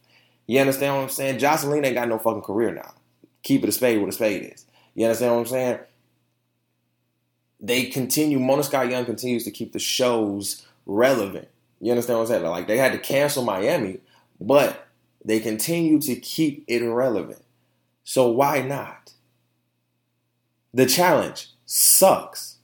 You 0.47 0.59
understand 0.59 0.95
what 0.95 1.03
I'm 1.03 1.09
saying? 1.09 1.39
Joseline 1.39 1.86
ain't 1.86 1.95
got 1.95 2.09
no 2.09 2.17
fucking 2.17 2.41
career 2.41 2.73
now. 2.73 2.93
Keep 3.43 3.63
it 3.63 3.69
a 3.69 3.71
spade 3.71 3.99
what 3.99 4.09
a 4.09 4.11
spade 4.11 4.51
is. 4.53 4.65
You 4.95 5.05
understand 5.05 5.33
what 5.33 5.39
I'm 5.41 5.45
saying? 5.47 5.79
They 7.59 7.86
continue, 7.86 8.39
Mona 8.39 8.63
Scott 8.63 8.89
Young 8.89 9.05
continues 9.05 9.43
to 9.45 9.51
keep 9.51 9.73
the 9.73 9.79
shows 9.79 10.65
relevant. 10.86 11.47
You 11.79 11.91
understand 11.91 12.19
what 12.19 12.23
I'm 12.23 12.27
saying? 12.29 12.43
Like 12.43 12.67
they 12.67 12.77
had 12.77 12.93
to 12.93 12.99
cancel 12.99 13.43
Miami, 13.43 13.99
but 14.39 14.88
they 15.23 15.39
continue 15.39 15.99
to 16.01 16.15
keep 16.15 16.63
it 16.67 16.83
relevant. 16.83 17.41
So 18.03 18.29
why 18.29 18.61
not? 18.61 19.13
The 20.73 20.86
challenge 20.86 21.49
sucks. 21.65 22.55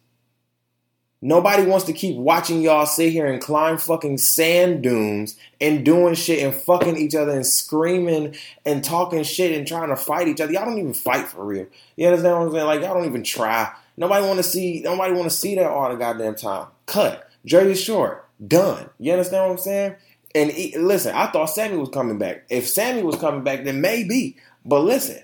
Nobody 1.24 1.64
wants 1.64 1.86
to 1.86 1.94
keep 1.94 2.18
watching 2.18 2.62
y'all 2.62 2.88
sit 2.88 3.12
here 3.12 3.28
and 3.28 3.40
climb 3.40 3.78
fucking 3.78 4.18
sand 4.18 4.82
dunes 4.82 5.38
and 5.60 5.86
doing 5.86 6.16
shit 6.16 6.44
and 6.44 6.54
fucking 6.54 6.98
each 6.98 7.14
other 7.14 7.32
and 7.32 7.46
screaming 7.46 8.36
and 8.66 8.84
talking 8.84 9.24
shit 9.24 9.56
and 9.56 9.68
trying 9.68 9.90
to 9.90 9.96
fight 9.96 10.28
each 10.28 10.42
other. 10.42 10.52
Y'all 10.52 10.66
don't 10.66 10.80
even 10.80 10.96
fight 10.96 11.28
for 11.28 11.46
real. 11.46 11.68
You 11.96 12.08
understand 12.08 12.40
what 12.40 12.48
I'm 12.48 12.52
saying? 12.54 12.66
Like 12.66 12.82
y'all 12.82 12.96
don't 12.96 13.06
even 13.06 13.24
try. 13.24 13.72
Nobody 13.98 14.26
want 14.26 14.38
to 14.38 14.44
see. 14.44 14.82
Nobody 14.82 15.14
want 15.14 15.30
to 15.30 15.36
see 15.36 15.54
that 15.56 15.70
all 15.70 15.90
the 15.90 15.96
goddamn 15.96 16.36
time. 16.36 16.68
Cut. 16.88 17.30
Jersey 17.46 17.80
Shore. 17.80 18.26
Done. 18.46 18.90
You 18.98 19.12
understand 19.12 19.44
what 19.44 19.52
I'm 19.52 19.58
saying? 19.60 19.96
And 20.34 20.50
he, 20.50 20.76
listen, 20.76 21.14
I 21.14 21.28
thought 21.28 21.48
Sammy 21.48 21.78
was 21.78 21.90
coming 21.90 22.18
back. 22.18 22.46
If 22.50 22.68
Sammy 22.68 23.04
was 23.04 23.18
coming 23.18 23.44
back, 23.44 23.64
then 23.64 23.80
maybe. 23.82 24.38
But 24.66 24.80
listen, 24.80 25.22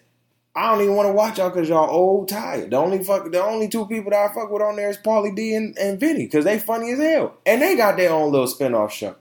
I 0.58 0.72
don't 0.72 0.82
even 0.82 0.96
want 0.96 1.08
to 1.08 1.14
watch 1.14 1.38
y'all 1.38 1.52
because 1.52 1.70
y'all 1.70 1.88
old 1.88 2.30
tired. 2.30 2.72
The 2.72 2.78
only 2.78 3.04
fuck, 3.04 3.32
the 3.32 3.44
only 3.44 3.68
two 3.68 3.86
people 3.86 4.10
that 4.10 4.32
I 4.32 4.34
fuck 4.34 4.50
with 4.50 4.64
on 4.64 4.76
there 4.76 4.90
is 4.90 4.98
Pauly 4.98 5.36
D 5.36 5.54
and, 5.54 5.78
and 5.78 6.00
Vinny 6.00 6.26
because 6.26 6.46
they 6.46 6.58
funny 6.58 6.94
as 6.94 7.00
hell, 7.00 7.38
and 7.46 7.62
they 7.62 7.76
got 7.76 7.96
their 7.96 8.12
own 8.12 8.32
little 8.32 8.48
spinoff 8.48 8.90
show, 8.90 9.16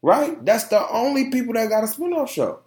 right? 0.00 0.44
That's 0.44 0.68
the 0.68 0.88
only 0.88 1.32
people 1.32 1.54
that 1.54 1.70
got 1.70 1.82
a 1.82 1.88
spinoff 1.88 2.28
show, 2.28 2.60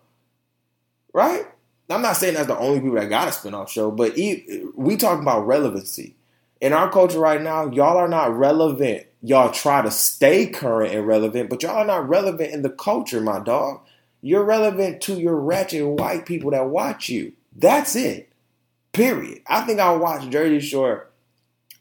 right? 1.13 1.45
I'm 1.89 2.01
not 2.01 2.17
saying 2.17 2.33
that's 2.33 2.47
the 2.47 2.57
only 2.57 2.81
people 2.81 2.97
that 2.97 3.07
got 3.07 3.29
a 3.29 3.31
spinoff 3.31 3.69
show, 3.69 3.89
but 3.89 4.17
we 4.17 4.97
talk 4.97 5.21
about 5.21 5.47
relevancy 5.47 6.17
in 6.59 6.73
our 6.73 6.91
culture 6.91 7.19
right 7.19 7.41
now. 7.41 7.71
Y'all 7.71 7.97
are 7.97 8.09
not 8.09 8.37
relevant. 8.37 9.07
Y'all 9.21 9.49
try 9.49 9.81
to 9.81 9.91
stay 9.91 10.45
current 10.45 10.93
and 10.93 11.07
relevant, 11.07 11.49
but 11.49 11.63
y'all 11.63 11.77
are 11.77 11.85
not 11.85 12.09
relevant 12.09 12.51
in 12.51 12.63
the 12.63 12.69
culture, 12.69 13.21
my 13.21 13.39
dog. 13.39 13.79
You're 14.21 14.43
relevant 14.43 14.99
to 15.03 15.13
your 15.13 15.37
ratchet 15.37 15.87
white 15.87 16.25
people 16.25 16.51
that 16.51 16.67
watch 16.67 17.07
you. 17.07 17.31
That's 17.59 17.95
it. 17.95 18.29
Period. 18.93 19.41
I 19.47 19.61
think 19.61 19.79
I 19.79 19.93
watched 19.93 20.29
Jersey 20.29 20.65
Shore. 20.65 21.07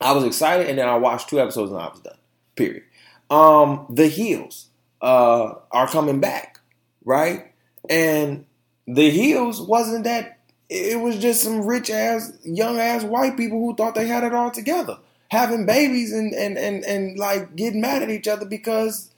I 0.01 0.13
was 0.13 0.25
excited, 0.25 0.69
and 0.69 0.79
then 0.79 0.89
I 0.89 0.97
watched 0.97 1.29
two 1.29 1.41
episodes 1.41 1.71
and 1.71 1.81
I 1.81 1.89
was 1.89 2.01
done. 2.01 2.19
Period. 2.57 2.83
Um, 3.31 3.87
the 3.89 4.09
Hills 4.09 4.69
uh, 5.01 5.55
are 5.71 5.87
coming 5.89 6.21
back, 6.21 6.61
right? 7.05 7.53
And 7.89 8.45
the 8.87 9.11
Hills 9.11 9.61
wasn't 9.61 10.05
that. 10.05 10.39
It 10.69 11.01
was 11.01 11.17
just 11.17 11.43
some 11.43 11.65
rich 11.65 11.89
ass, 11.91 12.33
young 12.45 12.79
ass 12.79 13.03
white 13.03 13.37
people 13.37 13.59
who 13.59 13.75
thought 13.75 13.95
they 13.95 14.07
had 14.07 14.25
it 14.25 14.35
all 14.35 14.51
together, 14.51 14.99
having 15.31 15.65
babies 15.65 16.13
and 16.13 16.35
and 16.35 16.59
and 16.59 16.85
and 16.85 17.19
like 17.19 17.57
getting 17.57 17.81
mad 17.81 18.03
at 18.03 18.11
each 18.11 18.29
other 18.29 18.45
because 18.45 19.11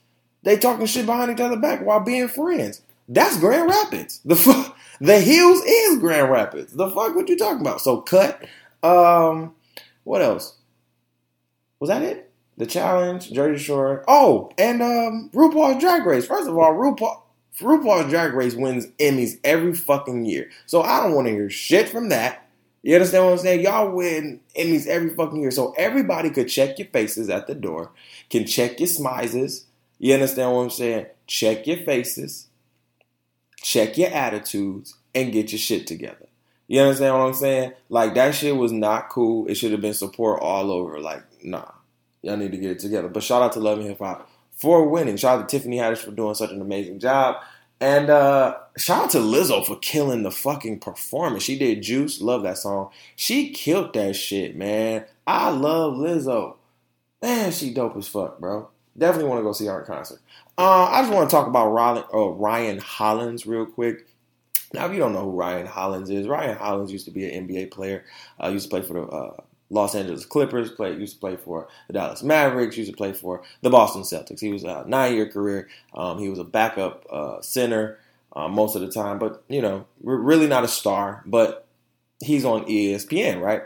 they 0.43 0.55
talking 0.55 0.85
shit 0.85 1.05
behind 1.05 1.31
each 1.31 1.41
other 1.41 1.57
back 1.57 1.85
while 1.85 1.99
being 1.99 2.29
friends. 2.29 2.81
That's 3.09 3.37
Grand 3.37 3.69
Rapids. 3.69 4.21
The 4.23 4.35
fuck. 4.35 4.77
The 5.01 5.19
Hills 5.19 5.63
is 5.65 5.97
Grand 5.97 6.29
Rapids. 6.29 6.73
The 6.73 6.87
fuck 6.87 7.15
what 7.15 7.27
you 7.27 7.35
talking 7.35 7.61
about? 7.61 7.81
So 7.81 8.01
cut. 8.01 8.45
Um, 8.83 9.55
what 10.03 10.21
else? 10.21 10.57
Was 11.79 11.89
that 11.89 12.03
it? 12.03 12.31
The 12.57 12.67
challenge, 12.67 13.31
Jersey 13.31 13.63
Shore. 13.63 14.05
Oh, 14.07 14.51
and 14.59 14.79
um, 14.83 15.31
RuPaul's 15.33 15.81
Drag 15.81 16.05
Race. 16.05 16.27
First 16.27 16.47
of 16.47 16.55
all, 16.55 16.75
RuPaul 16.75 17.19
RuPaul's 17.59 18.11
Drag 18.11 18.33
Race 18.33 18.53
wins 18.53 18.85
Emmys 18.99 19.39
every 19.43 19.73
fucking 19.73 20.25
year. 20.25 20.51
So 20.67 20.83
I 20.83 21.01
don't 21.01 21.15
want 21.15 21.25
to 21.27 21.33
hear 21.33 21.49
shit 21.49 21.89
from 21.89 22.09
that. 22.09 22.47
You 22.83 22.93
understand 22.93 23.25
what 23.25 23.31
I'm 23.31 23.37
saying? 23.39 23.61
Y'all 23.61 23.89
win 23.91 24.39
Emmys 24.55 24.85
every 24.85 25.15
fucking 25.15 25.41
year. 25.41 25.49
So 25.49 25.73
everybody 25.79 26.29
could 26.29 26.47
check 26.47 26.77
your 26.77 26.89
faces 26.89 27.27
at 27.27 27.47
the 27.47 27.55
door, 27.55 27.91
can 28.29 28.45
check 28.45 28.79
your 28.79 28.87
smizes. 28.87 29.63
You 29.97 30.13
understand 30.13 30.51
what 30.51 30.61
I'm 30.61 30.69
saying? 30.69 31.07
Check 31.25 31.65
your 31.65 31.77
faces 31.77 32.49
check 33.61 33.97
your 33.97 34.09
attitudes, 34.09 34.95
and 35.13 35.31
get 35.31 35.51
your 35.51 35.59
shit 35.59 35.87
together. 35.87 36.27
You 36.67 36.81
understand 36.81 37.13
what 37.13 37.27
I'm 37.27 37.33
saying? 37.33 37.73
Like 37.89 38.13
that 38.15 38.33
shit 38.33 38.55
was 38.55 38.71
not 38.71 39.09
cool. 39.09 39.47
It 39.47 39.55
should 39.55 39.71
have 39.71 39.81
been 39.81 39.93
support 39.93 40.41
all 40.41 40.71
over. 40.71 40.99
Like, 40.99 41.23
nah, 41.43 41.69
y'all 42.21 42.37
need 42.37 42.51
to 42.51 42.57
get 42.57 42.71
it 42.71 42.79
together. 42.79 43.09
But 43.09 43.23
shout 43.23 43.41
out 43.41 43.51
to 43.53 43.59
Love 43.59 43.79
and 43.79 43.87
Hip 43.87 43.99
Hop 43.99 44.29
for 44.55 44.87
winning. 44.87 45.17
Shout 45.17 45.39
out 45.39 45.49
to 45.49 45.57
Tiffany 45.57 45.77
Haddish 45.77 45.97
for 45.97 46.11
doing 46.11 46.35
such 46.35 46.51
an 46.51 46.61
amazing 46.61 46.99
job. 46.99 47.43
And 47.81 48.09
uh, 48.11 48.57
shout 48.77 49.05
out 49.05 49.09
to 49.11 49.17
Lizzo 49.17 49.65
for 49.65 49.75
killing 49.79 50.23
the 50.23 50.31
fucking 50.31 50.79
performance. 50.79 51.43
She 51.43 51.57
did 51.57 51.81
Juice. 51.81 52.21
Love 52.21 52.43
that 52.43 52.59
song. 52.59 52.91
She 53.15 53.49
killed 53.51 53.93
that 53.93 54.15
shit, 54.15 54.55
man. 54.55 55.05
I 55.25 55.49
love 55.49 55.95
Lizzo. 55.95 56.57
Man, 57.21 57.51
she 57.51 57.73
dope 57.73 57.97
as 57.97 58.07
fuck, 58.07 58.39
bro. 58.39 58.69
Definitely 58.97 59.29
want 59.29 59.39
to 59.39 59.43
go 59.43 59.51
see 59.51 59.65
her 59.65 59.81
concert. 59.81 60.19
Uh, 60.61 60.83
I 60.91 61.01
just 61.01 61.11
want 61.11 61.27
to 61.27 61.35
talk 61.35 61.47
about 61.47 61.69
Ryan, 61.69 62.03
uh, 62.13 62.27
Ryan 62.27 62.77
Hollins 62.77 63.47
real 63.47 63.65
quick. 63.65 64.07
Now, 64.75 64.85
if 64.85 64.91
you 64.91 64.99
don't 64.99 65.11
know 65.11 65.23
who 65.23 65.31
Ryan 65.31 65.65
Hollins 65.65 66.11
is, 66.11 66.27
Ryan 66.27 66.55
Hollins 66.55 66.91
used 66.91 67.05
to 67.05 67.11
be 67.11 67.27
an 67.27 67.47
NBA 67.47 67.71
player. 67.71 68.05
Uh, 68.39 68.49
used 68.49 68.65
to 68.65 68.69
play 68.69 68.83
for 68.83 68.93
the 68.93 69.01
uh, 69.01 69.37
Los 69.71 69.95
Angeles 69.95 70.23
Clippers. 70.23 70.69
Play, 70.69 70.93
used 70.93 71.15
to 71.15 71.19
play 71.19 71.35
for 71.35 71.67
the 71.87 71.93
Dallas 71.93 72.21
Mavericks. 72.21 72.77
Used 72.77 72.91
to 72.91 72.95
play 72.95 73.11
for 73.11 73.41
the 73.63 73.71
Boston 73.71 74.03
Celtics. 74.03 74.39
He 74.39 74.53
was 74.53 74.63
a 74.63 74.85
nine-year 74.85 75.29
career. 75.31 75.67
Um, 75.95 76.19
he 76.19 76.29
was 76.29 76.37
a 76.37 76.43
backup 76.43 77.07
uh, 77.09 77.41
center 77.41 77.97
uh, 78.35 78.47
most 78.47 78.75
of 78.75 78.81
the 78.81 78.91
time, 78.91 79.17
but 79.17 79.43
you 79.47 79.63
know, 79.63 79.87
really 80.03 80.45
not 80.45 80.63
a 80.63 80.67
star. 80.67 81.23
But 81.25 81.65
he's 82.23 82.45
on 82.45 82.65
ESPN, 82.65 83.41
right? 83.41 83.63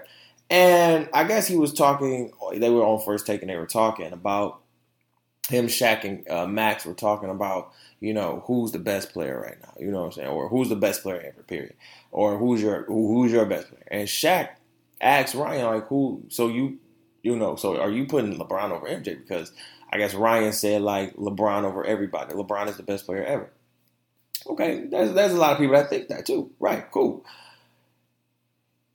And 0.49 1.09
I 1.13 1.25
guess 1.25 1.45
he 1.45 1.57
was 1.57 1.73
talking. 1.73 2.31
They 2.53 2.69
were 2.69 2.85
on 2.85 3.03
first 3.03 3.27
take, 3.27 3.41
and 3.41 3.49
they 3.49 3.57
were 3.57 3.67
talking 3.67 4.13
about 4.13 4.61
him, 5.49 5.67
Shaq, 5.67 6.03
and 6.03 6.27
uh, 6.29 6.47
Max 6.47 6.85
were 6.85 6.93
talking 6.93 7.29
about, 7.29 7.71
you 7.99 8.13
know, 8.13 8.43
who's 8.47 8.71
the 8.71 8.79
best 8.79 9.13
player 9.13 9.39
right 9.39 9.57
now. 9.61 9.73
You 9.79 9.91
know 9.91 10.01
what 10.01 10.05
I'm 10.07 10.11
saying? 10.13 10.27
Or 10.29 10.49
who's 10.49 10.69
the 10.69 10.75
best 10.75 11.03
player 11.03 11.21
ever, 11.21 11.43
period. 11.43 11.75
Or 12.11 12.37
who's 12.37 12.61
your 12.61 12.83
who, 12.85 13.13
who's 13.13 13.31
your 13.31 13.45
best 13.45 13.69
player? 13.69 13.83
And 13.89 14.07
Shaq 14.07 14.49
asked 15.01 15.35
Ryan, 15.35 15.65
like, 15.65 15.87
who, 15.87 16.23
so 16.29 16.47
you, 16.47 16.79
you 17.21 17.35
know, 17.35 17.55
so 17.55 17.79
are 17.79 17.91
you 17.91 18.05
putting 18.05 18.37
LeBron 18.37 18.71
over 18.71 18.87
MJ? 18.87 19.17
Because 19.17 19.51
I 19.91 19.97
guess 19.97 20.13
Ryan 20.13 20.53
said, 20.53 20.81
like, 20.81 21.15
LeBron 21.15 21.63
over 21.63 21.85
everybody. 21.85 22.33
LeBron 22.33 22.67
is 22.67 22.77
the 22.77 22.83
best 22.83 23.05
player 23.05 23.23
ever. 23.23 23.51
Okay, 24.47 24.85
there's 24.85 25.13
there's 25.13 25.33
a 25.33 25.37
lot 25.37 25.53
of 25.53 25.57
people 25.57 25.75
that 25.75 25.89
think 25.89 26.07
that 26.09 26.25
too. 26.25 26.51
Right, 26.59 26.89
cool. 26.91 27.25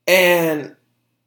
And 0.06 0.76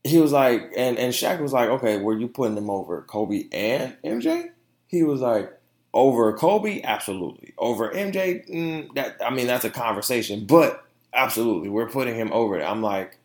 he 0.04 0.20
was 0.20 0.32
like, 0.32 0.72
and 0.78 0.98
and 0.98 1.14
Shaq 1.14 1.40
was 1.42 1.54
like, 1.54 1.70
okay, 1.70 1.98
were 1.98 2.18
you 2.18 2.28
putting 2.28 2.56
them 2.56 2.70
over 2.70 3.02
Kobe 3.02 3.48
and 3.52 3.98
MJ? 4.04 4.53
He 4.94 5.02
was 5.02 5.22
like, 5.22 5.52
over 5.92 6.32
Kobe, 6.38 6.84
absolutely. 6.84 7.56
Over 7.58 7.90
MJ, 7.92 8.48
mm, 8.48 8.94
that 8.94 9.18
I 9.26 9.32
mean, 9.32 9.48
that's 9.48 9.66
a 9.66 9.72
conversation, 9.72 10.46
but 10.46 10.86
absolutely, 11.16 11.70
we're 11.70 11.90
putting 11.90 12.16
him 12.16 12.32
over 12.32 12.60
it. 12.60 12.64
I'm 12.64 12.84
like, 12.84 13.18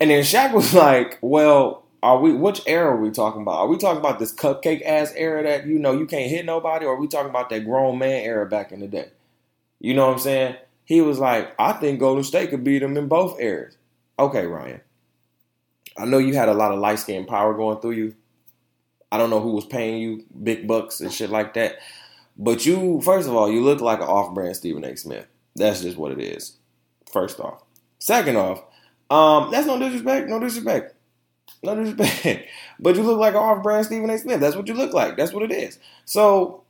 and 0.00 0.08
then 0.10 0.22
Shaq 0.22 0.54
was 0.54 0.72
like, 0.86 1.18
well, 1.20 1.84
are 2.00 2.20
we 2.20 2.32
which 2.32 2.62
era 2.68 2.92
are 2.92 3.00
we 3.00 3.10
talking 3.10 3.42
about? 3.42 3.56
Are 3.58 3.66
we 3.66 3.76
talking 3.76 3.98
about 3.98 4.20
this 4.20 4.32
cupcake 4.32 4.86
ass 4.86 5.12
era 5.16 5.42
that 5.42 5.66
you 5.66 5.80
know 5.80 5.98
you 5.98 6.06
can't 6.06 6.30
hit 6.30 6.46
nobody, 6.46 6.86
or 6.86 6.94
are 6.94 7.00
we 7.00 7.08
talking 7.08 7.30
about 7.30 7.50
that 7.50 7.64
grown 7.64 7.98
man 7.98 8.22
era 8.22 8.46
back 8.46 8.70
in 8.70 8.78
the 8.80 8.88
day? 8.88 9.08
You 9.80 9.94
know 9.94 10.06
what 10.06 10.14
I'm 10.14 10.18
saying? 10.20 10.56
He 10.84 11.00
was 11.00 11.18
like, 11.18 11.54
I 11.58 11.72
think 11.72 12.00
Golden 12.00 12.24
State 12.24 12.50
could 12.50 12.64
beat 12.64 12.80
them 12.80 12.96
in 12.96 13.08
both 13.08 13.40
eras. 13.40 13.76
Okay, 14.18 14.46
Ryan. 14.46 14.80
I 15.98 16.04
know 16.06 16.18
you 16.18 16.34
had 16.34 16.48
a 16.48 16.54
lot 16.54 16.72
of 16.72 16.78
light 16.78 16.98
skin 16.98 17.26
power 17.26 17.54
going 17.54 17.80
through 17.80 17.92
you. 17.92 18.14
I 19.12 19.18
don't 19.18 19.30
know 19.30 19.40
who 19.40 19.52
was 19.52 19.66
paying 19.66 20.00
you 20.00 20.24
big 20.42 20.66
bucks 20.66 21.00
and 21.00 21.12
shit 21.12 21.30
like 21.30 21.54
that. 21.54 21.78
But 22.36 22.64
you, 22.64 23.00
first 23.02 23.28
of 23.28 23.34
all, 23.34 23.50
you 23.50 23.62
look 23.62 23.80
like 23.80 24.00
an 24.00 24.06
off 24.06 24.34
brand 24.34 24.56
Stephen 24.56 24.84
A. 24.84 24.96
Smith. 24.96 25.26
That's 25.56 25.82
just 25.82 25.96
what 25.96 26.12
it 26.12 26.20
is. 26.20 26.56
First 27.12 27.40
off. 27.40 27.62
Second 27.98 28.36
off, 28.36 28.62
um, 29.10 29.50
that's 29.50 29.66
no 29.66 29.78
disrespect, 29.78 30.28
no 30.28 30.38
disrespect. 30.38 30.94
No 31.62 31.74
disrespect. 31.74 32.48
but 32.80 32.96
you 32.96 33.02
look 33.02 33.18
like 33.18 33.34
an 33.34 33.40
off 33.40 33.62
brand 33.62 33.84
Stephen 33.84 34.08
A. 34.08 34.18
Smith. 34.18 34.40
That's 34.40 34.56
what 34.56 34.68
you 34.68 34.74
look 34.74 34.94
like. 34.94 35.16
That's 35.16 35.32
what 35.32 35.42
it 35.42 35.52
is. 35.52 35.78
So 36.04 36.62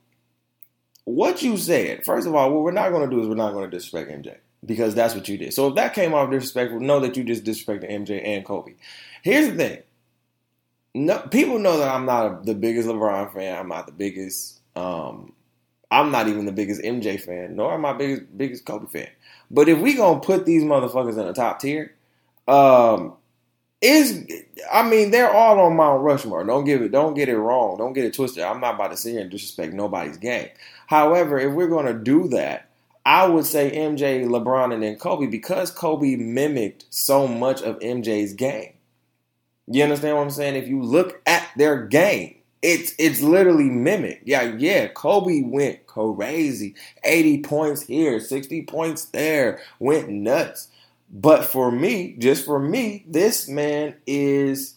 what 1.05 1.41
you 1.41 1.57
said, 1.57 2.03
first 2.05 2.27
of 2.27 2.35
all, 2.35 2.51
what 2.51 2.63
we're 2.63 2.71
not 2.71 2.91
going 2.91 3.09
to 3.09 3.15
do 3.15 3.21
is 3.21 3.27
we're 3.27 3.35
not 3.35 3.53
going 3.53 3.69
to 3.69 3.75
disrespect 3.75 4.09
MJ 4.09 4.37
because 4.65 4.95
that's 4.95 5.15
what 5.15 5.27
you 5.27 5.37
did. 5.37 5.53
So 5.53 5.67
if 5.67 5.75
that 5.75 5.93
came 5.93 6.13
off 6.13 6.29
disrespectful, 6.29 6.79
know 6.79 6.99
that 6.99 7.15
you 7.15 7.23
just 7.23 7.43
disrespected 7.43 7.89
MJ 7.89 8.21
and 8.25 8.43
Kobe. 8.45 8.75
Here's 9.21 9.49
the 9.49 9.55
thing. 9.55 9.83
No, 10.93 11.19
people 11.19 11.59
know 11.59 11.77
that 11.77 11.89
I'm 11.89 12.05
not 12.05 12.45
the 12.45 12.53
biggest 12.53 12.87
LeBron 12.87 13.33
fan. 13.33 13.57
I'm 13.57 13.69
not 13.69 13.85
the 13.85 13.93
biggest. 13.93 14.59
Um, 14.75 15.33
I'm 15.89 16.11
not 16.11 16.27
even 16.27 16.45
the 16.45 16.51
biggest 16.51 16.81
MJ 16.81 17.19
fan, 17.19 17.55
nor 17.55 17.73
am 17.73 17.85
I 17.85 17.93
biggest 17.93 18.37
biggest 18.37 18.65
Kobe 18.65 18.87
fan. 18.87 19.09
But 19.49 19.69
if 19.69 19.79
we 19.79 19.93
gonna 19.95 20.19
put 20.19 20.45
these 20.45 20.63
motherfuckers 20.63 21.17
in 21.19 21.27
the 21.27 21.33
top 21.33 21.59
tier, 21.59 21.95
um, 22.47 23.13
is 23.81 24.25
I 24.71 24.87
mean 24.87 25.11
they're 25.11 25.31
all 25.31 25.59
on 25.61 25.75
Mount 25.75 26.03
Rushmore. 26.03 26.43
Don't 26.43 26.65
give 26.65 26.81
it. 26.81 26.91
Don't 26.91 27.13
get 27.13 27.29
it 27.29 27.37
wrong. 27.37 27.77
Don't 27.77 27.93
get 27.93 28.05
it 28.05 28.13
twisted. 28.13 28.43
I'm 28.43 28.59
not 28.59 28.75
about 28.75 28.91
to 28.91 28.97
sit 28.97 29.13
here 29.13 29.21
and 29.21 29.31
disrespect 29.31 29.73
nobody's 29.73 30.17
game. 30.17 30.49
However, 30.87 31.39
if 31.39 31.53
we're 31.53 31.67
gonna 31.67 31.93
do 31.93 32.27
that, 32.29 32.69
I 33.05 33.27
would 33.27 33.45
say 33.45 33.71
MJ, 33.71 34.25
LeBron, 34.25 34.73
and 34.73 34.83
then 34.83 34.97
Kobe 34.97 35.27
because 35.27 35.71
Kobe 35.71 36.15
mimicked 36.17 36.85
so 36.89 37.27
much 37.27 37.61
of 37.61 37.79
MJ's 37.79 38.33
game. 38.33 38.73
You 39.67 39.83
understand 39.83 40.17
what 40.17 40.23
I'm 40.23 40.31
saying? 40.31 40.55
If 40.55 40.67
you 40.67 40.81
look 40.81 41.21
at 41.25 41.47
their 41.55 41.85
game, 41.85 42.35
it's 42.61 42.93
it's 42.99 43.21
literally 43.21 43.69
mimic. 43.69 44.21
Yeah, 44.25 44.43
yeah. 44.57 44.87
Kobe 44.87 45.41
went 45.41 45.87
crazy. 45.87 46.75
80 47.03 47.41
points 47.41 47.81
here, 47.81 48.19
60 48.19 48.63
points 48.63 49.05
there, 49.05 49.59
went 49.79 50.09
nuts. 50.09 50.67
But 51.11 51.45
for 51.45 51.71
me, 51.71 52.15
just 52.19 52.45
for 52.45 52.59
me, 52.59 53.03
this 53.07 53.47
man 53.49 53.95
is 54.07 54.75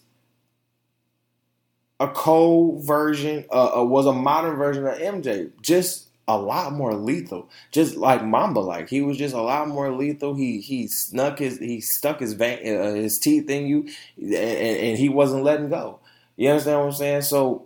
a 1.99 2.07
cold 2.09 2.85
version, 2.85 3.45
uh, 3.51 3.79
uh, 3.79 3.83
was 3.83 4.05
a 4.05 4.13
modern 4.13 4.57
version 4.57 4.85
of 4.85 4.97
MJ. 4.97 5.51
Just 5.61 6.09
a 6.27 6.37
lot 6.37 6.73
more 6.73 6.95
lethal. 6.95 7.49
Just 7.71 7.95
like 7.95 8.23
Mamba, 8.23 8.59
like 8.59 8.89
he 8.89 9.01
was 9.01 9.17
just 9.17 9.35
a 9.35 9.41
lot 9.41 9.67
more 9.67 9.91
lethal. 9.91 10.33
He 10.35 10.59
he 10.59 10.87
snuck 10.87 11.39
his 11.39 11.59
he 11.59 11.81
stuck 11.81 12.19
his 12.19 12.33
vein, 12.33 12.59
uh, 12.77 12.93
his 12.93 13.19
teeth 13.19 13.49
in 13.49 13.67
you, 13.67 13.87
and, 14.17 14.33
and, 14.33 14.97
he 14.97 15.09
wasn't 15.09 15.43
letting 15.43 15.69
go. 15.69 15.99
You 16.35 16.49
understand 16.49 16.79
what 16.79 16.85
I'm 16.87 16.91
saying? 16.93 17.21
So 17.23 17.65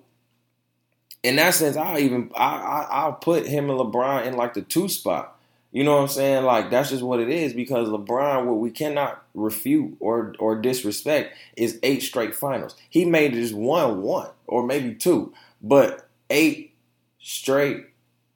in 1.24 1.38
that 1.38 1.54
sense, 1.54 1.78
I'll 1.78 2.00
even 2.00 2.32
I, 2.36 2.56
I 2.56 2.88
I'll 2.90 3.14
put 3.14 3.46
him 3.46 3.70
and 3.70 3.80
LeBron 3.80 4.26
in 4.26 4.36
like 4.36 4.54
the 4.54 4.62
two 4.62 4.90
spot. 4.90 5.36
You 5.72 5.84
know 5.84 5.96
what 5.96 6.02
I'm 6.02 6.08
saying? 6.08 6.44
Like 6.46 6.70
that's 6.70 6.90
just 6.90 7.04
what 7.04 7.20
it 7.20 7.30
is 7.30 7.54
because 7.54 7.88
LeBron, 7.88 8.46
what 8.46 8.58
we 8.58 8.72
cannot 8.72 9.24
refute 9.34 9.96
or 10.00 10.34
or 10.40 10.60
disrespect 10.60 11.36
is 11.56 11.80
eight 11.84 12.04
straight 12.04 12.36
finals. 12.36 12.76
He 12.90 13.06
made 13.06 13.34
just 13.34 13.54
one 13.54 14.02
one 14.02 14.30
or 14.48 14.66
maybe 14.66 14.96
two, 14.96 15.34
but 15.62 16.10
eight 16.30 16.74
straight 17.20 17.86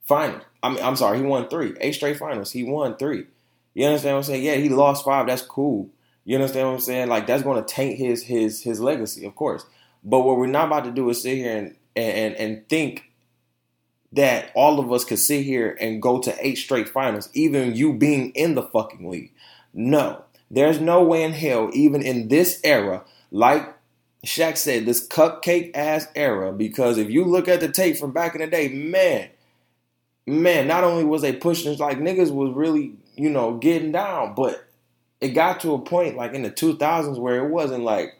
finals. 0.04 0.44
I 0.62 0.70
mean, 0.70 0.84
I'm 0.84 0.96
sorry, 0.96 1.18
he 1.18 1.24
won 1.24 1.50
three, 1.50 1.74
eight 1.82 1.94
straight 1.94 2.18
finals. 2.18 2.52
He 2.52 2.64
won 2.64 2.98
three. 2.98 3.26
You 3.74 3.86
understand 3.86 4.16
what 4.16 4.20
I'm 4.20 4.24
saying? 4.24 4.44
Yeah, 4.44 4.56
he 4.56 4.70
lost 4.70 5.04
five. 5.04 5.28
That's 5.28 5.42
cool. 5.42 5.90
You 6.26 6.36
understand 6.36 6.68
what 6.68 6.76
I'm 6.76 6.80
saying? 6.80 7.10
Like 7.10 7.28
that's 7.28 7.44
going 7.44 7.64
to 7.64 7.74
taint 7.74 7.98
his 7.98 8.24
his 8.24 8.62
his 8.62 8.80
legacy, 8.80 9.26
of 9.26 9.36
course. 9.36 9.66
But 10.04 10.22
what 10.22 10.38
we're 10.38 10.48
not 10.48 10.68
about 10.68 10.86
to 10.86 10.92
do 10.92 11.10
is 11.10 11.22
sit 11.22 11.38
here 11.38 11.58
and 11.58 11.76
and 11.96 12.36
and 12.36 12.70
think 12.70 13.12
that 14.14 14.52
all 14.54 14.80
of 14.80 14.92
us 14.92 15.04
could 15.04 15.20
sit 15.20 15.44
here 15.44 15.76
and 15.82 16.02
go 16.02 16.20
to 16.20 16.36
eight 16.46 16.58
straight 16.58 16.88
finals, 16.88 17.30
even 17.34 17.76
you 17.76 17.94
being 17.94 18.30
in 18.32 18.56
the 18.56 18.62
fucking 18.62 19.10
league. 19.10 19.34
No, 19.74 20.24
there's 20.52 20.80
no 20.80 21.04
way 21.04 21.24
in 21.24 21.34
hell, 21.34 21.72
even 21.74 22.04
in 22.04 22.28
this 22.28 22.62
era, 22.64 23.04
like 23.32 23.74
Shaq 24.24 24.58
said, 24.58 24.86
this 24.86 25.06
cupcake 25.08 25.72
ass 25.74 26.08
era. 26.16 26.54
Because 26.54 26.98
if 26.98 27.10
you 27.10 27.26
look 27.26 27.48
at 27.48 27.60
the 27.60 27.70
tape 27.70 27.98
from 27.98 28.12
back 28.12 28.36
in 28.36 28.42
the 28.42 28.48
day, 28.48 28.70
man, 28.70 29.30
man, 30.26 30.68
not 30.68 30.84
only 30.84 31.04
was 31.04 31.22
they 31.22 31.34
pushing, 31.34 31.72
it's 31.72 31.82
like 31.82 32.00
niggas 32.00 32.32
was 32.32 32.54
really, 32.54 32.94
you 33.16 33.30
know, 33.30 33.58
getting 33.58 33.92
down, 33.92 34.34
but 34.36 34.66
it 35.22 35.30
got 35.30 35.62
to 35.62 35.74
a 35.74 35.80
point 35.80 36.18
like 36.18 36.34
in 36.34 36.44
the 36.44 36.52
2000s 36.52 37.20
where 37.20 37.46
it 37.46 37.50
wasn't 37.50 37.84
like 37.84 38.20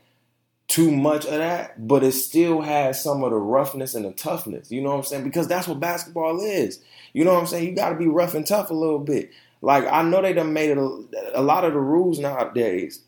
too 0.68 0.90
much 0.90 1.26
of 1.26 1.32
that, 1.32 1.88
but 1.88 2.04
it 2.04 2.14
still 2.14 2.62
had 2.62 2.96
some 2.96 3.24
of 3.24 3.32
the 3.32 3.38
roughness 3.38 3.94
and 3.96 4.06
the 4.06 4.12
toughness. 4.12 4.72
You 4.72 4.82
know 4.82 4.92
what 4.92 4.98
I'm 4.98 5.04
saying? 5.04 5.24
Because 5.24 5.48
that's 5.48 5.68
what 5.68 5.80
basketball 5.80 6.42
is. 6.42 6.80
You 7.14 7.26
know 7.26 7.34
what 7.34 7.42
I'm 7.42 7.48
saying? 7.48 7.68
You 7.68 7.76
got 7.76 7.90
to 7.90 7.96
be 7.96 8.08
rough 8.08 8.34
and 8.34 8.48
tough 8.48 8.70
a 8.70 8.74
little 8.74 9.00
bit. 9.00 9.32
Like 9.62 9.86
I 9.86 10.02
know 10.04 10.22
they 10.22 10.34
done 10.34 10.54
made 10.54 10.72
it 10.72 10.78
a, 10.78 11.04
a 11.36 11.42
lot 11.42 11.64
of 11.64 11.74
the 11.74 11.80
rules 11.80 12.20
nowadays 12.20 13.02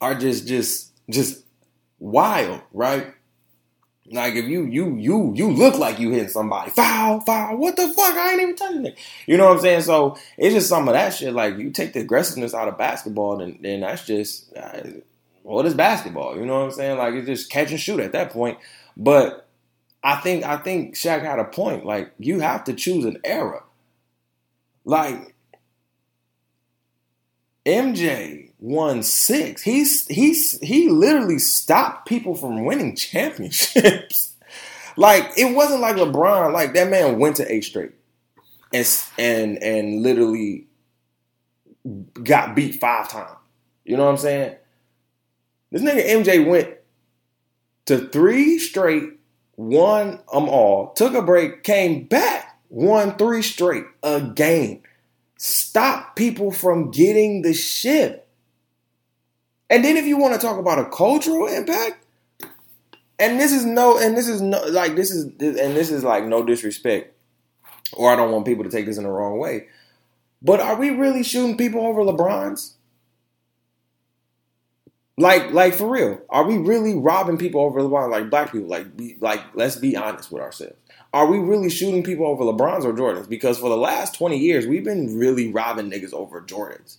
are 0.00 0.14
just 0.14 0.46
just 0.46 0.92
just 1.10 1.44
wild, 1.98 2.62
right? 2.72 3.14
Like 4.10 4.34
if 4.34 4.46
you 4.46 4.64
you 4.64 4.96
you 4.96 5.32
you 5.34 5.50
look 5.50 5.76
like 5.78 5.98
you 5.98 6.10
hitting 6.10 6.28
somebody, 6.28 6.70
foul, 6.70 7.20
foul. 7.20 7.56
What 7.56 7.76
the 7.76 7.88
fuck? 7.88 8.14
I 8.14 8.32
ain't 8.32 8.42
even 8.42 8.56
touching 8.56 8.86
it. 8.86 8.98
You 9.26 9.36
know 9.36 9.46
what 9.48 9.56
I'm 9.56 9.60
saying? 9.62 9.82
So 9.82 10.16
it's 10.38 10.54
just 10.54 10.68
some 10.68 10.88
of 10.88 10.94
that 10.94 11.10
shit. 11.14 11.34
Like 11.34 11.58
you 11.58 11.70
take 11.70 11.92
the 11.92 12.00
aggressiveness 12.00 12.54
out 12.54 12.68
of 12.68 12.78
basketball, 12.78 13.38
then 13.38 13.58
then 13.60 13.80
that's 13.80 14.06
just 14.06 14.54
uh, 14.56 14.82
what 15.42 15.66
is 15.66 15.74
basketball? 15.74 16.36
You 16.36 16.46
know 16.46 16.58
what 16.60 16.66
I'm 16.66 16.72
saying? 16.72 16.98
Like 16.98 17.14
it's 17.14 17.26
just 17.26 17.50
catch 17.50 17.70
and 17.70 17.80
shoot 17.80 18.00
at 18.00 18.12
that 18.12 18.30
point. 18.30 18.58
But 18.96 19.46
I 20.02 20.16
think 20.16 20.44
I 20.44 20.56
think 20.58 20.94
Shaq 20.94 21.22
had 21.22 21.38
a 21.38 21.44
point. 21.44 21.84
Like 21.84 22.12
you 22.18 22.40
have 22.40 22.64
to 22.64 22.74
choose 22.74 23.04
an 23.04 23.18
era. 23.24 23.62
Like 24.84 25.34
MJ 27.66 28.47
won 28.58 29.02
six. 29.02 29.62
He's 29.62 30.06
he's 30.08 30.58
he 30.60 30.88
literally 30.88 31.38
stopped 31.38 32.08
people 32.08 32.34
from 32.34 32.64
winning 32.64 32.96
championships. 32.96 34.34
like 34.96 35.30
it 35.36 35.54
wasn't 35.54 35.80
like 35.80 35.96
LeBron. 35.96 36.52
Like 36.52 36.74
that 36.74 36.90
man 36.90 37.18
went 37.18 37.36
to 37.36 37.52
eight 37.52 37.64
straight, 37.64 37.92
and 38.72 38.86
and 39.18 39.62
and 39.62 40.02
literally 40.02 40.66
got 42.22 42.54
beat 42.54 42.80
five 42.80 43.08
times. 43.08 43.36
You 43.84 43.96
know 43.96 44.04
what 44.04 44.12
I'm 44.12 44.16
saying? 44.18 44.56
This 45.70 45.82
nigga 45.82 46.06
MJ 46.06 46.46
went 46.46 46.74
to 47.86 48.08
three 48.08 48.58
straight, 48.58 49.04
won 49.56 50.20
them 50.32 50.48
all, 50.48 50.92
took 50.92 51.14
a 51.14 51.22
break, 51.22 51.62
came 51.62 52.04
back, 52.04 52.58
won 52.68 53.16
three 53.16 53.42
straight 53.42 53.84
again. 54.02 54.82
Stop 55.38 56.16
people 56.16 56.50
from 56.50 56.90
getting 56.90 57.42
the 57.42 57.54
shit. 57.54 58.27
And 59.70 59.84
then 59.84 59.96
if 59.96 60.06
you 60.06 60.16
want 60.16 60.34
to 60.34 60.40
talk 60.40 60.58
about 60.58 60.78
a 60.78 60.86
cultural 60.86 61.46
impact, 61.46 62.04
and 63.18 63.38
this 63.38 63.52
is 63.52 63.64
no, 63.64 63.98
and 63.98 64.16
this 64.16 64.28
is 64.28 64.40
no, 64.40 64.62
like 64.68 64.96
this 64.96 65.10
is, 65.10 65.24
and 65.24 65.76
this 65.76 65.90
is 65.90 66.04
like 66.04 66.24
no 66.24 66.44
disrespect, 66.44 67.14
or 67.92 68.12
I 68.12 68.16
don't 68.16 68.32
want 68.32 68.46
people 68.46 68.64
to 68.64 68.70
take 68.70 68.86
this 68.86 68.96
in 68.96 69.04
the 69.04 69.10
wrong 69.10 69.38
way. 69.38 69.66
But 70.40 70.60
are 70.60 70.76
we 70.76 70.90
really 70.90 71.22
shooting 71.22 71.56
people 71.56 71.84
over 71.84 72.02
LeBron's? 72.02 72.76
Like, 75.16 75.50
like 75.50 75.74
for 75.74 75.88
real, 75.88 76.20
are 76.30 76.44
we 76.44 76.58
really 76.58 76.94
robbing 76.94 77.38
people 77.38 77.60
over 77.60 77.80
LeBron? 77.80 78.08
Like 78.08 78.30
black 78.30 78.52
people, 78.52 78.68
like, 78.68 78.96
be, 78.96 79.16
like 79.20 79.42
let's 79.54 79.74
be 79.74 79.96
honest 79.96 80.30
with 80.30 80.40
ourselves. 80.40 80.76
Are 81.12 81.26
we 81.26 81.38
really 81.38 81.70
shooting 81.70 82.04
people 82.04 82.26
over 82.26 82.44
LeBron's 82.44 82.84
or 82.84 82.92
Jordans? 82.92 83.28
Because 83.28 83.58
for 83.58 83.68
the 83.68 83.76
last 83.76 84.14
twenty 84.14 84.38
years, 84.38 84.66
we've 84.66 84.84
been 84.84 85.18
really 85.18 85.50
robbing 85.50 85.90
niggas 85.90 86.12
over 86.12 86.40
Jordans. 86.40 86.98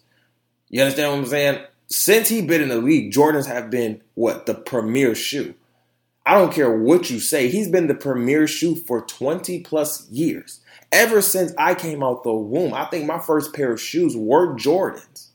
You 0.67 0.82
understand 0.82 1.11
what 1.13 1.20
I'm 1.20 1.26
saying? 1.28 1.65
Since 1.89 2.29
he 2.29 2.41
been 2.41 2.61
in 2.61 2.69
the 2.69 2.77
league, 2.77 3.11
Jordans 3.11 3.47
have 3.47 3.69
been 3.69 4.01
what 4.13 4.45
the 4.45 4.53
premier 4.53 5.15
shoe. 5.15 5.55
I 6.25 6.35
don't 6.35 6.53
care 6.53 6.71
what 6.71 7.09
you 7.09 7.19
say. 7.19 7.49
He's 7.49 7.69
been 7.69 7.87
the 7.87 7.95
premier 7.95 8.45
shoe 8.45 8.75
for 8.75 9.01
20 9.01 9.61
plus 9.61 10.07
years. 10.09 10.59
Ever 10.91 11.21
since 11.21 11.53
I 11.57 11.73
came 11.73 12.03
out 12.03 12.23
the 12.23 12.33
womb, 12.33 12.73
I 12.73 12.85
think 12.85 13.05
my 13.05 13.19
first 13.19 13.53
pair 13.53 13.71
of 13.71 13.81
shoes 13.81 14.15
were 14.15 14.55
Jordans. 14.55 15.27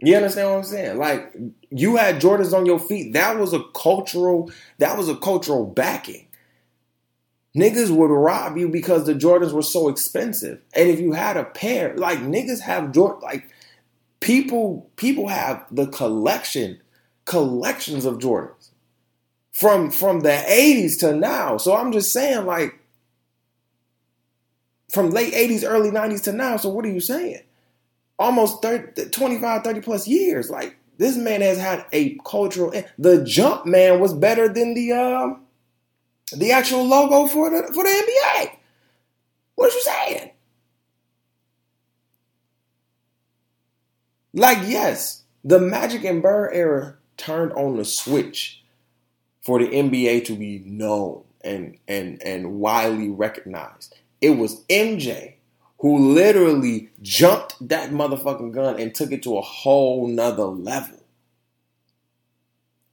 You 0.00 0.16
understand 0.16 0.50
what 0.50 0.58
I'm 0.58 0.64
saying? 0.64 0.98
Like 0.98 1.34
you 1.70 1.96
had 1.96 2.20
Jordans 2.20 2.52
on 2.52 2.66
your 2.66 2.78
feet. 2.78 3.12
That 3.12 3.38
was 3.38 3.52
a 3.52 3.62
cultural, 3.74 4.50
that 4.78 4.96
was 4.96 5.08
a 5.08 5.16
cultural 5.16 5.66
backing. 5.66 6.26
Niggas 7.56 7.90
would 7.90 8.10
rob 8.10 8.56
you 8.56 8.68
because 8.68 9.06
the 9.06 9.14
Jordans 9.14 9.52
were 9.52 9.62
so 9.62 9.88
expensive. 9.88 10.60
And 10.74 10.88
if 10.88 11.00
you 11.00 11.12
had 11.12 11.36
a 11.36 11.44
pair, 11.44 11.96
like 11.96 12.18
niggas 12.18 12.60
have 12.60 12.92
Jordan, 12.92 13.20
like 13.22 13.48
people, 14.28 14.90
people 14.96 15.28
have 15.28 15.64
the 15.70 15.86
collection, 15.86 16.80
collections 17.24 18.04
of 18.04 18.18
Jordans 18.18 18.70
from 19.52 19.90
from 19.90 20.20
the 20.20 20.28
80s 20.28 21.00
to 21.00 21.16
now. 21.16 21.56
So 21.56 21.76
I'm 21.76 21.92
just 21.92 22.12
saying, 22.12 22.46
like, 22.46 22.78
from 24.92 25.10
late 25.10 25.34
80s, 25.34 25.64
early 25.68 25.90
90s 25.90 26.22
to 26.24 26.32
now. 26.32 26.56
So 26.56 26.68
what 26.68 26.84
are 26.84 26.92
you 26.92 27.00
saying? 27.00 27.42
almost 28.18 28.62
30, 28.62 29.10
25, 29.10 29.62
30 29.62 29.80
plus 29.80 30.08
years. 30.08 30.50
Like 30.50 30.76
this 30.98 31.16
man 31.16 31.40
has 31.40 31.58
had 31.58 31.86
a 31.92 32.18
cultural. 32.26 32.72
The 32.98 33.24
jump 33.24 33.66
man 33.66 34.00
was 34.00 34.12
better 34.12 34.48
than 34.48 34.74
the 34.74 34.92
um 34.92 35.42
the 36.32 36.52
actual 36.52 36.84
logo 36.86 37.26
for 37.26 37.50
the 37.50 37.72
for 37.72 37.84
the 37.84 37.90
NBA. 37.90 38.50
What 39.54 39.72
are 39.72 39.74
you 39.74 39.82
saying? 39.82 40.30
Like 44.34 44.58
yes, 44.66 45.22
the 45.44 45.58
Magic 45.58 46.04
and 46.04 46.22
Bird 46.22 46.50
era 46.54 46.96
turned 47.16 47.52
on 47.52 47.76
the 47.76 47.84
switch 47.84 48.62
for 49.40 49.58
the 49.58 49.66
NBA 49.66 50.24
to 50.26 50.36
be 50.36 50.62
known 50.64 51.24
and 51.42 51.78
and 51.88 52.22
and 52.22 52.60
widely 52.60 53.08
recognized. 53.08 53.94
It 54.20 54.30
was 54.30 54.64
MJ 54.66 55.34
who 55.80 56.12
literally 56.12 56.90
jumped 57.02 57.54
that 57.68 57.90
motherfucking 57.90 58.52
gun 58.52 58.80
and 58.80 58.94
took 58.94 59.12
it 59.12 59.22
to 59.22 59.38
a 59.38 59.42
whole 59.42 60.08
nother 60.08 60.44
level. 60.44 60.98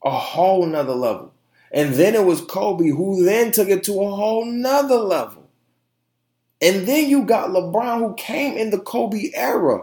A 0.04 0.10
whole 0.10 0.64
nother 0.64 0.94
level. 0.94 1.32
And 1.72 1.94
then 1.94 2.14
it 2.14 2.24
was 2.24 2.40
Kobe 2.40 2.88
who 2.90 3.24
then 3.24 3.50
took 3.50 3.68
it 3.68 3.82
to 3.84 4.00
a 4.00 4.14
whole 4.14 4.44
nother 4.44 4.98
level. 4.98 5.50
And 6.62 6.86
then 6.86 7.10
you 7.10 7.24
got 7.24 7.50
LeBron 7.50 7.98
who 7.98 8.14
came 8.14 8.56
in 8.56 8.70
the 8.70 8.78
Kobe 8.78 9.30
era 9.34 9.82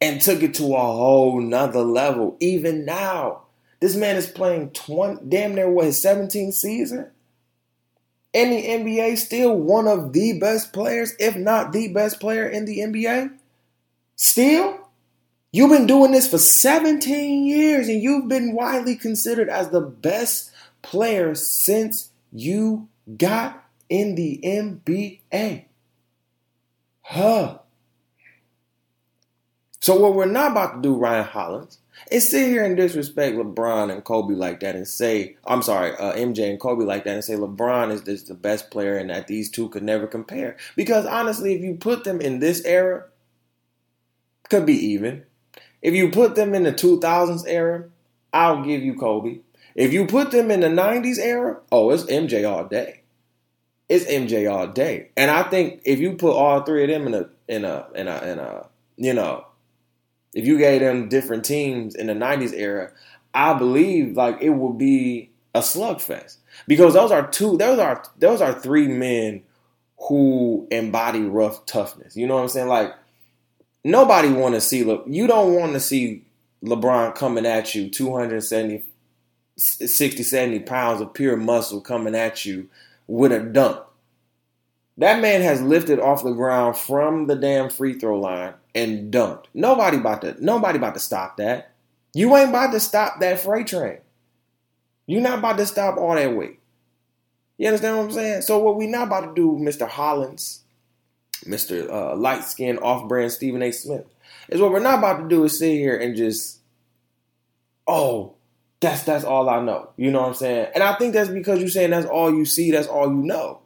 and 0.00 0.20
took 0.20 0.42
it 0.42 0.54
to 0.54 0.74
a 0.74 0.78
whole 0.78 1.40
nother 1.40 1.80
level. 1.80 2.36
Even 2.40 2.84
now, 2.84 3.42
this 3.80 3.96
man 3.96 4.16
is 4.16 4.28
playing 4.28 4.70
20, 4.70 5.26
damn 5.28 5.54
near 5.54 5.70
what, 5.70 5.86
his 5.86 6.02
17th 6.02 6.54
season? 6.54 7.10
in 8.32 8.50
the 8.50 8.62
NBA 8.62 9.18
still 9.18 9.56
one 9.56 9.88
of 9.88 10.12
the 10.12 10.38
best 10.38 10.72
players, 10.72 11.14
if 11.18 11.36
not 11.36 11.72
the 11.72 11.88
best 11.88 12.20
player 12.20 12.46
in 12.46 12.64
the 12.64 12.78
NBA? 12.78 13.32
Still? 14.16 14.78
You've 15.50 15.70
been 15.70 15.86
doing 15.86 16.12
this 16.12 16.28
for 16.28 16.38
17 16.38 17.46
years 17.46 17.88
and 17.88 18.02
you've 18.02 18.28
been 18.28 18.54
widely 18.54 18.96
considered 18.96 19.48
as 19.48 19.70
the 19.70 19.80
best 19.80 20.50
player 20.82 21.34
since 21.34 22.10
you 22.30 22.88
got 23.16 23.64
in 23.88 24.14
the 24.14 24.40
NBA. 24.44 25.64
Huh. 27.00 27.58
So, 29.80 29.98
what 29.98 30.14
we're 30.14 30.26
not 30.26 30.52
about 30.52 30.74
to 30.76 30.82
do, 30.82 30.96
Ryan 30.96 31.24
Hollins, 31.24 31.78
is 32.10 32.30
sit 32.30 32.48
here 32.48 32.64
and 32.64 32.76
disrespect 32.76 33.36
LeBron 33.36 33.92
and 33.92 34.04
Kobe 34.04 34.34
like 34.34 34.60
that 34.60 34.76
and 34.76 34.86
say, 34.86 35.36
I'm 35.46 35.62
sorry, 35.62 35.92
uh, 35.92 36.14
MJ 36.14 36.50
and 36.50 36.60
Kobe 36.60 36.84
like 36.84 37.04
that 37.04 37.14
and 37.14 37.24
say 37.24 37.34
LeBron 37.34 37.90
is 37.90 38.02
this 38.02 38.22
the 38.24 38.34
best 38.34 38.70
player 38.70 38.96
and 38.96 39.10
that 39.10 39.26
these 39.26 39.50
two 39.50 39.68
could 39.68 39.82
never 39.82 40.06
compare. 40.06 40.56
Because 40.76 41.06
honestly, 41.06 41.54
if 41.54 41.62
you 41.62 41.74
put 41.74 42.04
them 42.04 42.20
in 42.20 42.38
this 42.38 42.64
era, 42.64 43.04
could 44.48 44.66
be 44.66 44.74
even. 44.74 45.24
If 45.82 45.94
you 45.94 46.10
put 46.10 46.34
them 46.34 46.54
in 46.54 46.64
the 46.64 46.72
2000s 46.72 47.44
era, 47.46 47.84
I'll 48.32 48.64
give 48.64 48.82
you 48.82 48.94
Kobe. 48.94 49.40
If 49.74 49.92
you 49.92 50.06
put 50.06 50.30
them 50.30 50.50
in 50.50 50.60
the 50.60 50.68
90s 50.68 51.18
era, 51.18 51.60
oh, 51.70 51.90
it's 51.90 52.04
MJ 52.04 52.50
all 52.50 52.64
day. 52.66 53.02
It's 53.88 54.04
MJ 54.06 54.50
all 54.50 54.66
day. 54.66 55.10
And 55.16 55.30
I 55.30 55.44
think 55.44 55.82
if 55.84 55.98
you 55.98 56.14
put 56.14 56.32
all 56.32 56.62
three 56.62 56.84
of 56.84 56.90
them 56.90 57.06
in 57.06 57.14
a 57.14 57.28
in 57.48 57.64
a 57.64 57.86
in 57.94 58.08
a 58.08 58.18
in 58.24 58.38
a 58.38 58.66
you 58.96 59.14
know 59.14 59.46
if 60.38 60.46
you 60.46 60.56
gave 60.56 60.80
them 60.80 61.08
different 61.08 61.44
teams 61.44 61.96
in 61.96 62.06
the 62.06 62.12
90s 62.12 62.52
era, 62.54 62.92
I 63.34 63.54
believe 63.54 64.16
like 64.16 64.40
it 64.40 64.50
would 64.50 64.78
be 64.78 65.30
a 65.52 65.58
slugfest. 65.58 66.36
Because 66.68 66.94
those 66.94 67.10
are 67.10 67.26
two 67.28 67.56
those 67.56 67.80
are 67.80 68.04
those 68.20 68.40
are 68.40 68.52
three 68.52 68.86
men 68.86 69.42
who 69.98 70.68
embody 70.70 71.22
rough 71.22 71.66
toughness. 71.66 72.16
You 72.16 72.28
know 72.28 72.36
what 72.36 72.42
I'm 72.42 72.48
saying? 72.50 72.68
Like 72.68 72.94
nobody 73.82 74.28
want 74.30 74.54
to 74.54 74.60
see 74.60 74.84
look 74.84 75.04
you 75.08 75.26
don't 75.26 75.54
want 75.54 75.72
to 75.72 75.80
see 75.80 76.24
LeBron 76.62 77.16
coming 77.16 77.44
at 77.44 77.74
you 77.74 77.90
270 77.90 78.84
60 79.56 80.22
70 80.22 80.60
pounds 80.60 81.00
of 81.00 81.14
pure 81.14 81.36
muscle 81.36 81.80
coming 81.80 82.14
at 82.14 82.44
you 82.44 82.68
with 83.08 83.32
a 83.32 83.40
dunk. 83.40 83.84
That 84.98 85.20
man 85.20 85.42
has 85.42 85.60
lifted 85.60 85.98
off 85.98 86.22
the 86.22 86.30
ground 86.30 86.76
from 86.76 87.26
the 87.26 87.34
damn 87.34 87.70
free 87.70 87.98
throw 87.98 88.20
line 88.20 88.54
and 88.74 89.12
dunked. 89.12 89.46
Nobody 89.54 89.96
about 89.96 90.22
to 90.22 90.36
nobody 90.44 90.78
about 90.78 90.94
to 90.94 91.00
stop 91.00 91.36
that. 91.38 91.72
You 92.14 92.34
ain't 92.36 92.50
about 92.50 92.72
to 92.72 92.80
stop 92.80 93.20
that 93.20 93.40
freight 93.40 93.66
train. 93.66 93.98
You're 95.06 95.22
not 95.22 95.38
about 95.38 95.58
to 95.58 95.66
stop 95.66 95.96
all 95.96 96.14
that 96.14 96.34
weight. 96.34 96.58
You 97.56 97.68
understand 97.68 97.96
what 97.96 98.04
I'm 98.04 98.12
saying? 98.12 98.42
So 98.42 98.58
what 98.58 98.76
we 98.76 98.86
not 98.86 99.08
about 99.08 99.34
to 99.34 99.34
do, 99.34 99.58
Mr. 99.60 99.88
Hollins, 99.88 100.62
Mr. 101.44 101.90
Uh, 101.90 102.14
light 102.14 102.44
skinned 102.44 102.78
off-brand 102.80 103.32
Stephen 103.32 103.62
A. 103.62 103.72
Smith, 103.72 104.04
is 104.48 104.60
what 104.60 104.70
we're 104.70 104.80
not 104.80 104.98
about 104.98 105.22
to 105.22 105.28
do 105.28 105.44
is 105.44 105.58
sit 105.58 105.72
here 105.72 105.96
and 105.96 106.16
just, 106.16 106.60
oh, 107.86 108.34
that's 108.80 109.02
that's 109.02 109.24
all 109.24 109.48
I 109.48 109.60
know. 109.60 109.90
You 109.96 110.10
know 110.10 110.20
what 110.20 110.28
I'm 110.28 110.34
saying? 110.34 110.68
And 110.74 110.84
I 110.84 110.94
think 110.96 111.14
that's 111.14 111.30
because 111.30 111.58
you're 111.58 111.68
saying 111.68 111.90
that's 111.90 112.06
all 112.06 112.32
you 112.32 112.44
see, 112.44 112.70
that's 112.70 112.86
all 112.86 113.08
you 113.08 113.22
know. 113.22 113.60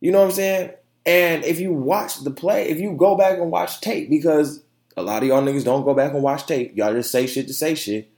You 0.00 0.10
know 0.10 0.20
what 0.20 0.26
I'm 0.26 0.32
saying? 0.32 0.70
And 1.06 1.44
if 1.44 1.60
you 1.60 1.72
watch 1.72 2.20
the 2.20 2.30
play, 2.30 2.68
if 2.68 2.78
you 2.78 2.92
go 2.92 3.16
back 3.16 3.38
and 3.38 3.50
watch 3.50 3.80
tape, 3.80 4.10
because 4.10 4.62
a 4.96 5.02
lot 5.02 5.22
of 5.22 5.28
y'all 5.28 5.42
niggas 5.42 5.64
don't 5.64 5.84
go 5.84 5.94
back 5.94 6.12
and 6.12 6.22
watch 6.22 6.46
tape, 6.46 6.76
y'all 6.76 6.92
just 6.92 7.10
say 7.10 7.26
shit 7.26 7.46
to 7.48 7.54
say 7.54 7.74
shit. 7.74 8.10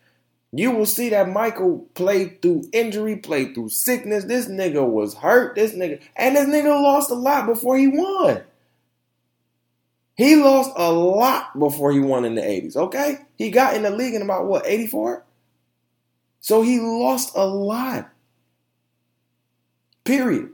You 0.55 0.70
will 0.72 0.87
see 0.87 1.09
that 1.11 1.30
Michael 1.30 1.87
played 1.95 2.43
through 2.43 2.68
injury, 2.72 3.16
played 3.16 3.55
through 3.55 3.70
sickness. 3.70 4.24
This 4.24 4.47
nigga 4.49 4.87
was 4.87 5.14
hurt. 5.14 5.55
This 5.55 5.72
nigga, 5.72 6.01
and 6.14 6.37
this 6.37 6.47
nigga 6.47 6.68
lost 6.68 7.11
a 7.11 7.14
lot 7.14 7.47
before 7.47 7.78
he 7.78 7.89
won. 7.89 8.43
He 10.14 10.37
lost 10.37 10.70
a 10.76 10.93
lot 10.93 11.59
before 11.59 11.91
he 11.91 12.01
won 12.01 12.26
in 12.26 12.35
the 12.35 12.43
80s, 12.43 12.76
okay? 12.76 13.18
He 13.37 13.51
got 13.51 13.74
in 13.74 13.83
the 13.83 13.91
league 13.91 14.14
in 14.14 14.20
about 14.20 14.47
what, 14.47 14.66
84? 14.66 15.24
So 16.41 16.61
he 16.61 16.80
lost 16.80 17.33
a 17.35 17.47
lot. 17.47 18.11
Period. 20.05 20.51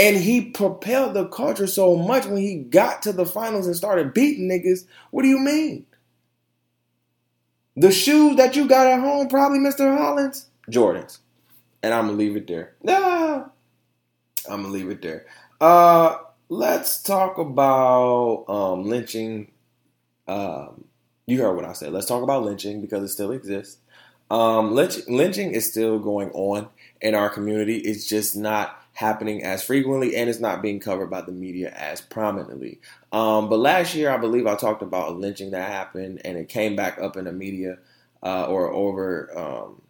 And 0.00 0.16
he 0.16 0.46
propelled 0.46 1.12
the 1.12 1.26
culture 1.26 1.66
so 1.66 1.94
much 1.94 2.24
when 2.24 2.38
he 2.38 2.56
got 2.56 3.02
to 3.02 3.12
the 3.12 3.26
finals 3.26 3.66
and 3.66 3.76
started 3.76 4.14
beating 4.14 4.48
niggas. 4.48 4.86
What 5.10 5.24
do 5.24 5.28
you 5.28 5.38
mean? 5.38 5.84
The 7.76 7.92
shoes 7.92 8.36
that 8.36 8.56
you 8.56 8.66
got 8.66 8.86
at 8.86 9.00
home, 9.00 9.28
probably 9.28 9.58
Mr. 9.58 9.94
Hollins, 9.98 10.46
Jordans. 10.70 11.18
And 11.82 11.92
I'm 11.92 12.06
gonna 12.06 12.16
leave 12.16 12.34
it 12.34 12.46
there. 12.46 12.72
Nah, 12.82 13.44
I'm 14.48 14.62
gonna 14.62 14.68
leave 14.68 14.88
it 14.88 15.02
there. 15.02 15.26
Uh, 15.60 16.16
let's 16.48 17.02
talk 17.02 17.36
about 17.36 18.46
um, 18.48 18.84
lynching. 18.84 19.50
Um, 20.26 20.84
you 21.26 21.42
heard 21.42 21.56
what 21.56 21.66
I 21.66 21.74
said. 21.74 21.92
Let's 21.92 22.06
talk 22.06 22.22
about 22.22 22.42
lynching 22.42 22.80
because 22.80 23.04
it 23.04 23.08
still 23.08 23.32
exists. 23.32 23.76
Um, 24.30 24.74
lynch, 24.74 25.06
lynching 25.08 25.52
is 25.52 25.70
still 25.70 25.98
going 25.98 26.30
on 26.30 26.68
in 27.02 27.14
our 27.14 27.28
community. 27.28 27.76
It's 27.78 28.08
just 28.08 28.34
not 28.34 28.79
happening 29.00 29.42
as 29.42 29.64
frequently 29.64 30.14
and 30.14 30.28
it's 30.28 30.40
not 30.40 30.60
being 30.60 30.78
covered 30.78 31.08
by 31.08 31.22
the 31.22 31.32
media 31.32 31.70
as 31.70 32.02
prominently. 32.02 32.78
Um, 33.12 33.48
but 33.48 33.58
last 33.58 33.94
year, 33.94 34.10
I 34.10 34.18
believe 34.18 34.46
I 34.46 34.56
talked 34.56 34.82
about 34.82 35.08
a 35.08 35.12
lynching 35.12 35.52
that 35.52 35.70
happened 35.70 36.20
and 36.22 36.36
it 36.36 36.50
came 36.50 36.76
back 36.76 37.00
up 37.00 37.16
in 37.16 37.24
the 37.24 37.32
media 37.32 37.78
uh, 38.22 38.44
or 38.44 38.70
over 38.70 39.38
um, 39.38 39.82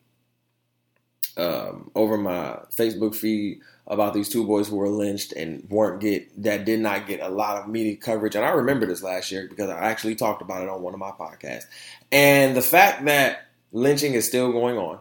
um, 1.36 1.90
over 1.96 2.16
my 2.16 2.60
Facebook 2.72 3.16
feed 3.16 3.60
about 3.88 4.14
these 4.14 4.28
two 4.28 4.46
boys 4.46 4.68
who 4.68 4.76
were 4.76 4.88
lynched 4.88 5.32
and 5.32 5.68
weren't 5.68 6.00
get 6.00 6.42
that 6.44 6.64
did 6.64 6.78
not 6.78 7.08
get 7.08 7.20
a 7.20 7.28
lot 7.28 7.56
of 7.56 7.68
media 7.68 7.96
coverage. 7.96 8.36
And 8.36 8.44
I 8.44 8.50
remember 8.50 8.86
this 8.86 9.02
last 9.02 9.32
year 9.32 9.48
because 9.48 9.70
I 9.70 9.90
actually 9.90 10.14
talked 10.14 10.40
about 10.40 10.62
it 10.62 10.68
on 10.68 10.82
one 10.82 10.94
of 10.94 11.00
my 11.00 11.10
podcasts. 11.10 11.64
And 12.12 12.56
the 12.56 12.62
fact 12.62 13.04
that 13.06 13.48
lynching 13.72 14.14
is 14.14 14.28
still 14.28 14.52
going 14.52 14.78
on, 14.78 15.00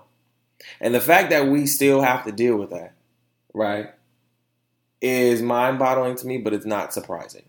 and 0.82 0.96
the 0.96 1.02
fact 1.02 1.30
that 1.30 1.46
we 1.48 1.68
still 1.68 2.02
have 2.02 2.26
to 2.26 2.32
deal 2.32 2.58
with 2.58 2.72
that, 2.72 2.94
right? 3.54 3.92
Is 5.02 5.42
mind 5.42 5.80
boggling 5.80 6.16
to 6.18 6.28
me, 6.28 6.38
but 6.38 6.54
it's 6.54 6.66
not 6.66 6.94
surprising. 6.94 7.44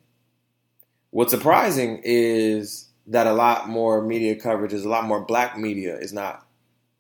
What's 1.11 1.33
surprising 1.33 2.01
is 2.05 2.89
that 3.09 3.27
a 3.27 3.33
lot 3.33 3.69
more 3.69 4.03
media 4.03 4.37
coverage 4.37 4.73
is 4.73 4.85
a 4.85 4.89
lot 4.89 5.05
more 5.05 5.25
black 5.25 5.59
media 5.59 5.97
is 5.97 6.13
not 6.13 6.47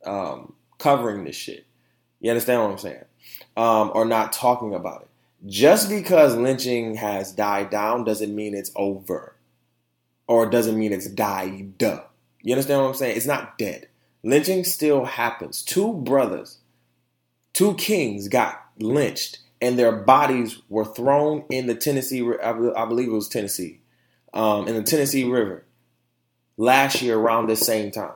um, 0.04 0.54
covering 0.78 1.24
this 1.24 1.36
shit. 1.36 1.66
You 2.20 2.30
understand 2.30 2.62
what 2.62 2.70
I'm 2.72 2.78
saying? 2.78 3.04
Um, 3.56 3.92
or 3.94 4.04
not 4.04 4.32
talking 4.32 4.74
about 4.74 5.02
it. 5.02 5.08
Just 5.46 5.88
because 5.88 6.36
lynching 6.36 6.96
has 6.96 7.32
died 7.32 7.70
down 7.70 8.04
doesn't 8.04 8.34
mean 8.34 8.54
it's 8.54 8.72
over, 8.76 9.36
or 10.26 10.50
doesn't 10.50 10.78
mean 10.78 10.92
it's 10.92 11.06
died. 11.06 11.72
You 12.42 12.54
understand 12.54 12.82
what 12.82 12.88
I'm 12.88 12.94
saying? 12.94 13.16
It's 13.16 13.26
not 13.26 13.56
dead. 13.56 13.88
Lynching 14.22 14.64
still 14.64 15.04
happens. 15.06 15.62
Two 15.62 15.94
brothers, 15.94 16.58
two 17.54 17.74
kings 17.74 18.28
got 18.28 18.62
lynched, 18.78 19.38
and 19.60 19.78
their 19.78 19.92
bodies 19.92 20.60
were 20.68 20.84
thrown 20.84 21.44
in 21.50 21.66
the 21.66 21.74
Tennessee. 21.74 22.22
I 22.42 22.52
believe 22.52 23.08
it 23.08 23.12
was 23.12 23.28
Tennessee, 23.28 23.80
um, 24.32 24.66
in 24.68 24.74
the 24.74 24.82
Tennessee 24.82 25.24
River 25.24 25.64
last 26.56 27.02
year 27.02 27.18
around 27.18 27.46
this 27.46 27.60
same 27.60 27.90
time. 27.90 28.12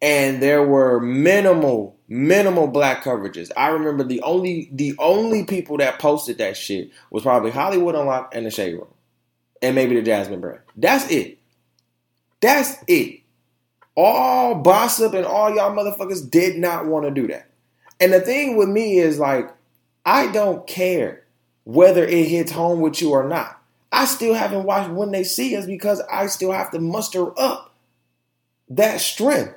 And 0.00 0.40
there 0.40 0.64
were 0.64 1.00
minimal, 1.00 1.98
minimal 2.08 2.68
black 2.68 3.02
coverages. 3.02 3.50
I 3.56 3.68
remember 3.68 4.04
the 4.04 4.20
only 4.22 4.68
the 4.72 4.94
only 4.98 5.44
people 5.44 5.78
that 5.78 5.98
posted 5.98 6.38
that 6.38 6.56
shit 6.56 6.90
was 7.10 7.24
probably 7.24 7.50
Hollywood 7.50 7.96
Unlocked 7.96 8.34
and 8.34 8.46
the 8.46 8.50
Shade 8.50 8.74
Room. 8.74 8.94
And 9.60 9.74
maybe 9.74 9.96
the 9.96 10.02
Jasmine 10.02 10.40
brand. 10.40 10.60
That's 10.76 11.10
it. 11.10 11.38
That's 12.40 12.76
it. 12.86 13.22
All 13.96 14.62
Bossip 14.62 15.14
and 15.14 15.26
all 15.26 15.52
y'all 15.52 15.74
motherfuckers 15.74 16.30
did 16.30 16.58
not 16.58 16.86
want 16.86 17.04
to 17.04 17.10
do 17.10 17.26
that. 17.26 17.47
And 18.00 18.12
the 18.12 18.20
thing 18.20 18.56
with 18.56 18.68
me 18.68 18.98
is 18.98 19.18
like, 19.18 19.52
I 20.06 20.30
don't 20.30 20.66
care 20.66 21.24
whether 21.64 22.04
it 22.04 22.28
hits 22.28 22.52
home 22.52 22.80
with 22.80 23.00
you 23.02 23.10
or 23.10 23.28
not. 23.28 23.60
I 23.90 24.04
still 24.04 24.34
haven't 24.34 24.64
watched 24.64 24.90
when 24.90 25.10
they 25.10 25.24
see 25.24 25.56
us 25.56 25.66
because 25.66 26.00
I 26.10 26.26
still 26.26 26.52
have 26.52 26.70
to 26.72 26.78
muster 26.78 27.38
up 27.38 27.74
that 28.68 29.00
strength. 29.00 29.54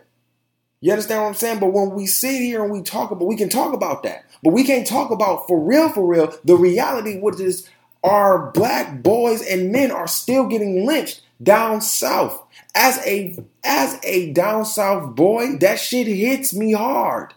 You 0.80 0.92
understand 0.94 1.22
what 1.22 1.28
I'm 1.28 1.34
saying? 1.36 1.60
But 1.60 1.74
when 1.74 1.92
we 1.92 2.08
sit 2.08 2.42
here 2.42 2.64
and 2.64 2.72
we 2.72 2.82
talk 2.82 3.12
about, 3.12 3.28
we 3.28 3.36
can 3.36 3.50
talk 3.50 3.74
about 3.74 4.04
that, 4.04 4.26
but 4.42 4.52
we 4.52 4.64
can't 4.64 4.88
talk 4.88 5.12
about 5.12 5.48
for 5.48 5.60
real, 5.60 5.90
for 5.90 6.06
real, 6.06 6.34
the 6.44 6.56
reality, 6.56 7.20
which 7.20 7.40
is 7.40 7.70
our 8.04 8.52
black 8.52 9.04
boys 9.04 9.46
and 9.46 9.72
men 9.72 9.92
are 9.92 10.08
still 10.08 10.48
getting 10.48 10.86
lynched 10.86 11.22
down 11.42 11.82
south. 11.82 12.42
As 12.74 12.98
a 13.06 13.38
as 13.64 14.00
a 14.04 14.32
down 14.32 14.66
south 14.66 15.16
boy, 15.16 15.58
that 15.58 15.80
shit 15.80 16.08
hits 16.08 16.54
me 16.54 16.72
hard. 16.72 17.34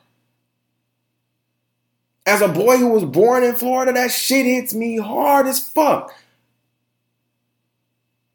As 2.26 2.40
a 2.40 2.48
boy 2.48 2.78
who 2.78 2.88
was 2.88 3.04
born 3.04 3.44
in 3.44 3.54
Florida, 3.54 3.92
that 3.92 4.10
shit 4.10 4.46
hits 4.46 4.74
me 4.74 4.98
hard 4.98 5.46
as 5.46 5.58
fuck. 5.58 6.14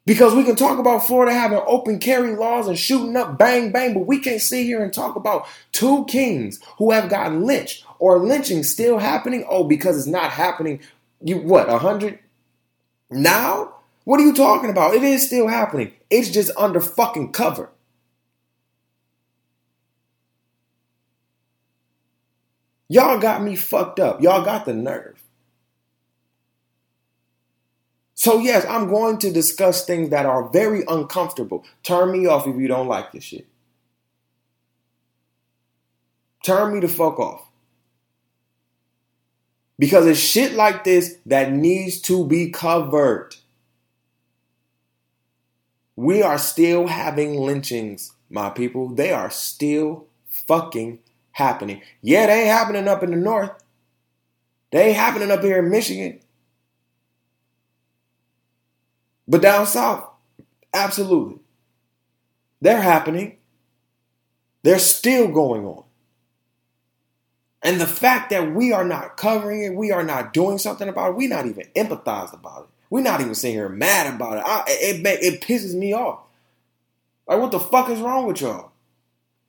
Because 0.06 0.34
we 0.34 0.44
can 0.44 0.56
talk 0.56 0.78
about 0.78 1.06
Florida 1.06 1.32
having 1.32 1.60
open 1.66 1.98
carry 1.98 2.34
laws 2.34 2.66
and 2.66 2.78
shooting 2.78 3.16
up 3.16 3.38
bang 3.38 3.70
bang, 3.70 3.94
but 3.94 4.06
we 4.06 4.18
can't 4.18 4.40
sit 4.40 4.64
here 4.64 4.82
and 4.82 4.92
talk 4.92 5.14
about 5.14 5.46
two 5.72 6.04
kings 6.06 6.60
who 6.78 6.90
have 6.90 7.10
gotten 7.10 7.44
lynched 7.44 7.84
or 7.98 8.18
lynching 8.18 8.62
still 8.62 8.98
happening. 8.98 9.44
Oh, 9.48 9.64
because 9.64 9.98
it's 9.98 10.06
not 10.06 10.30
happening. 10.30 10.80
You 11.20 11.38
what, 11.38 11.68
a 11.68 11.78
hundred 11.78 12.18
now? 13.10 13.74
What 14.04 14.18
are 14.18 14.24
you 14.24 14.34
talking 14.34 14.70
about? 14.70 14.94
It 14.94 15.02
is 15.02 15.26
still 15.26 15.46
happening. 15.46 15.92
It's 16.08 16.30
just 16.30 16.50
under 16.56 16.80
fucking 16.80 17.32
cover. 17.32 17.70
Y'all 22.90 23.20
got 23.20 23.40
me 23.40 23.54
fucked 23.54 24.00
up. 24.00 24.20
Y'all 24.20 24.44
got 24.44 24.64
the 24.64 24.74
nerve. 24.74 25.22
So, 28.14 28.40
yes, 28.40 28.66
I'm 28.68 28.88
going 28.88 29.18
to 29.18 29.30
discuss 29.30 29.86
things 29.86 30.10
that 30.10 30.26
are 30.26 30.48
very 30.48 30.82
uncomfortable. 30.88 31.64
Turn 31.84 32.10
me 32.10 32.26
off 32.26 32.48
if 32.48 32.56
you 32.56 32.66
don't 32.66 32.88
like 32.88 33.12
this 33.12 33.22
shit. 33.22 33.46
Turn 36.44 36.74
me 36.74 36.80
the 36.80 36.88
fuck 36.88 37.20
off. 37.20 37.48
Because 39.78 40.04
it's 40.06 40.18
shit 40.18 40.54
like 40.54 40.82
this 40.82 41.16
that 41.26 41.52
needs 41.52 42.00
to 42.02 42.26
be 42.26 42.50
covered. 42.50 43.36
We 45.94 46.22
are 46.22 46.38
still 46.38 46.88
having 46.88 47.38
lynchings, 47.38 48.14
my 48.28 48.50
people. 48.50 48.88
They 48.88 49.12
are 49.12 49.30
still 49.30 50.06
fucking 50.28 50.98
happening. 51.32 51.82
Yeah, 52.02 52.26
they 52.26 52.42
ain't 52.42 52.48
happening 52.48 52.88
up 52.88 53.02
in 53.02 53.10
the 53.10 53.16
north. 53.16 53.52
They 54.72 54.88
ain't 54.88 54.96
happening 54.96 55.30
up 55.30 55.42
here 55.42 55.58
in 55.58 55.70
Michigan. 55.70 56.20
But 59.26 59.42
down 59.42 59.66
south, 59.66 60.08
absolutely. 60.74 61.38
They're 62.60 62.80
happening. 62.82 63.38
They're 64.62 64.78
still 64.78 65.28
going 65.28 65.64
on. 65.64 65.84
And 67.62 67.80
the 67.80 67.86
fact 67.86 68.30
that 68.30 68.54
we 68.54 68.72
are 68.72 68.84
not 68.84 69.16
covering 69.16 69.62
it, 69.62 69.74
we 69.74 69.92
are 69.92 70.02
not 70.02 70.32
doing 70.32 70.58
something 70.58 70.88
about 70.88 71.10
it, 71.10 71.16
we're 71.16 71.28
not 71.28 71.46
even 71.46 71.66
empathized 71.76 72.32
about 72.34 72.62
it. 72.62 72.68
We're 72.88 73.02
not 73.02 73.20
even 73.20 73.34
sitting 73.34 73.56
here 73.56 73.68
mad 73.68 74.12
about 74.14 74.38
it. 74.38 74.44
I, 74.44 74.64
it, 74.66 75.06
it, 75.06 75.34
it 75.34 75.40
pisses 75.42 75.74
me 75.74 75.92
off. 75.94 76.20
Like, 77.26 77.38
what 77.38 77.52
the 77.52 77.60
fuck 77.60 77.88
is 77.88 78.00
wrong 78.00 78.26
with 78.26 78.40
y'all? 78.40 78.69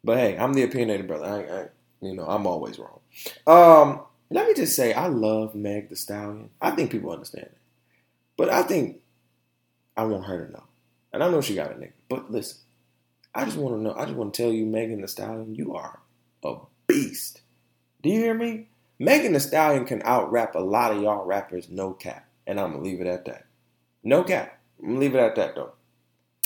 But 0.03 0.17
hey, 0.17 0.37
I'm 0.37 0.53
the 0.53 0.63
opinionated 0.63 1.07
brother. 1.07 1.25
I, 1.25 1.61
I, 1.61 1.67
you 2.01 2.15
know, 2.15 2.25
I'm 2.25 2.47
always 2.47 2.79
wrong. 2.79 2.99
Um, 3.45 4.01
let 4.29 4.47
me 4.47 4.53
just 4.53 4.75
say, 4.75 4.93
I 4.93 5.07
love 5.07 5.53
Meg 5.55 5.89
Thee 5.89 5.95
Stallion. 5.95 6.49
I 6.61 6.71
think 6.71 6.91
people 6.91 7.11
understand 7.11 7.47
it. 7.47 7.57
But 8.37 8.49
I 8.49 8.63
think 8.63 9.01
I 9.95 10.05
want 10.05 10.25
her 10.25 10.45
to 10.45 10.51
know. 10.51 10.63
And 11.13 11.23
I 11.23 11.29
know 11.29 11.41
she 11.41 11.55
got 11.55 11.71
a 11.71 11.75
nigga. 11.75 11.91
But 12.09 12.31
listen, 12.31 12.59
I 13.35 13.45
just 13.45 13.57
want 13.57 13.75
to 13.75 13.81
know. 13.81 13.93
I 13.93 14.05
just 14.05 14.17
want 14.17 14.33
to 14.33 14.41
tell 14.41 14.51
you, 14.51 14.65
Megan 14.65 15.01
Thee 15.01 15.07
Stallion, 15.07 15.53
you 15.55 15.75
are 15.75 15.99
a 16.43 16.55
beast. 16.87 17.41
Do 18.01 18.09
you 18.09 18.19
hear 18.19 18.33
me? 18.33 18.69
Megan 18.97 19.33
Thee 19.33 19.39
Stallion 19.39 19.85
can 19.85 20.01
out 20.03 20.31
rap 20.31 20.55
a 20.55 20.59
lot 20.59 20.91
of 20.91 21.01
y'all 21.01 21.25
rappers, 21.25 21.69
no 21.69 21.93
cap. 21.93 22.27
And 22.47 22.59
I'm 22.59 22.71
gonna 22.71 22.83
leave 22.83 23.01
it 23.01 23.07
at 23.07 23.25
that. 23.25 23.45
No 24.03 24.23
cap. 24.23 24.59
I'm 24.79 24.89
gonna 24.89 24.99
leave 24.99 25.15
it 25.15 25.19
at 25.19 25.35
that 25.35 25.55
though. 25.55 25.73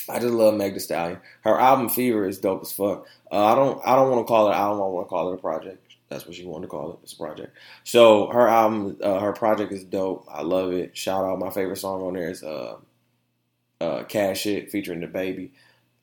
I 0.10 0.20
just 0.20 0.34
love 0.34 0.56
Meg 0.56 0.74
Thee 0.74 0.80
Stallion. 0.80 1.20
Her 1.42 1.60
album 1.60 1.90
Fever 1.90 2.28
is 2.28 2.40
dope 2.40 2.62
as 2.62 2.72
fuck. 2.72 3.08
Uh, 3.32 3.46
I 3.46 3.56
don't 3.56 3.82
I 3.86 3.96
don't 3.96 4.12
want 4.12 4.26
to 4.26 4.28
call 4.28 4.50
it. 4.50 4.56
I 4.56 4.70
want 4.70 5.06
to 5.06 5.10
call 5.10 5.32
it 5.32 5.36
a 5.36 5.42
project. 5.42 5.82
That's 6.10 6.26
what 6.26 6.36
she 6.36 6.46
wanted 6.46 6.66
to 6.66 6.70
call 6.70 6.94
it. 6.94 7.00
It's 7.04 7.14
a 7.14 7.18
project. 7.18 7.58
So 7.84 8.28
her 8.28 8.48
album, 8.48 8.98
uh, 9.02 9.20
her 9.20 9.34
project 9.34 9.72
is 9.72 9.84
dope. 9.84 10.28
I 10.32 10.44
love 10.44 10.72
it. 10.72 10.96
Shout 10.96 11.26
out 11.26 11.40
my 11.40 11.50
favorite 11.50 11.78
song 11.78 12.02
on 12.04 12.14
there 12.14 12.30
is 12.30 12.44
uh, 12.44 12.78
uh, 13.82 14.04
Cash 14.04 14.42
Shit" 14.42 14.72
featuring 14.72 15.02
DaBaby. 15.02 15.52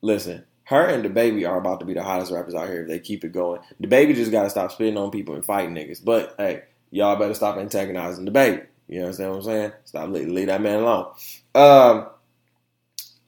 Listen, 0.01 0.43
her 0.65 0.85
and 0.85 1.05
DaBaby 1.05 1.47
are 1.47 1.57
about 1.57 1.79
to 1.79 1.85
be 1.85 1.93
the 1.93 2.03
hottest 2.03 2.31
rappers 2.31 2.53
out 2.53 2.67
here 2.67 2.81
if 2.81 2.87
they 2.89 2.99
keep 2.99 3.23
it 3.23 3.31
going. 3.31 3.61
DaBaby 3.81 4.15
just 4.15 4.31
got 4.31 4.43
to 4.43 4.49
stop 4.49 4.71
spitting 4.71 4.97
on 4.97 5.11
people 5.11 5.35
and 5.35 5.45
fighting 5.45 5.73
niggas. 5.73 6.03
But 6.03 6.35
hey, 6.37 6.63
y'all 6.91 7.15
better 7.15 7.33
stop 7.33 7.57
antagonizing 7.57 8.25
DaBaby. 8.25 8.65
You 8.89 9.01
understand 9.01 9.29
what 9.31 9.37
I'm 9.37 9.43
saying? 9.43 9.71
Stop 9.85 10.09
leave, 10.09 10.27
leave 10.27 10.47
that 10.47 10.61
man 10.61 10.83
alone. 10.83 11.13
Um, 11.55 12.09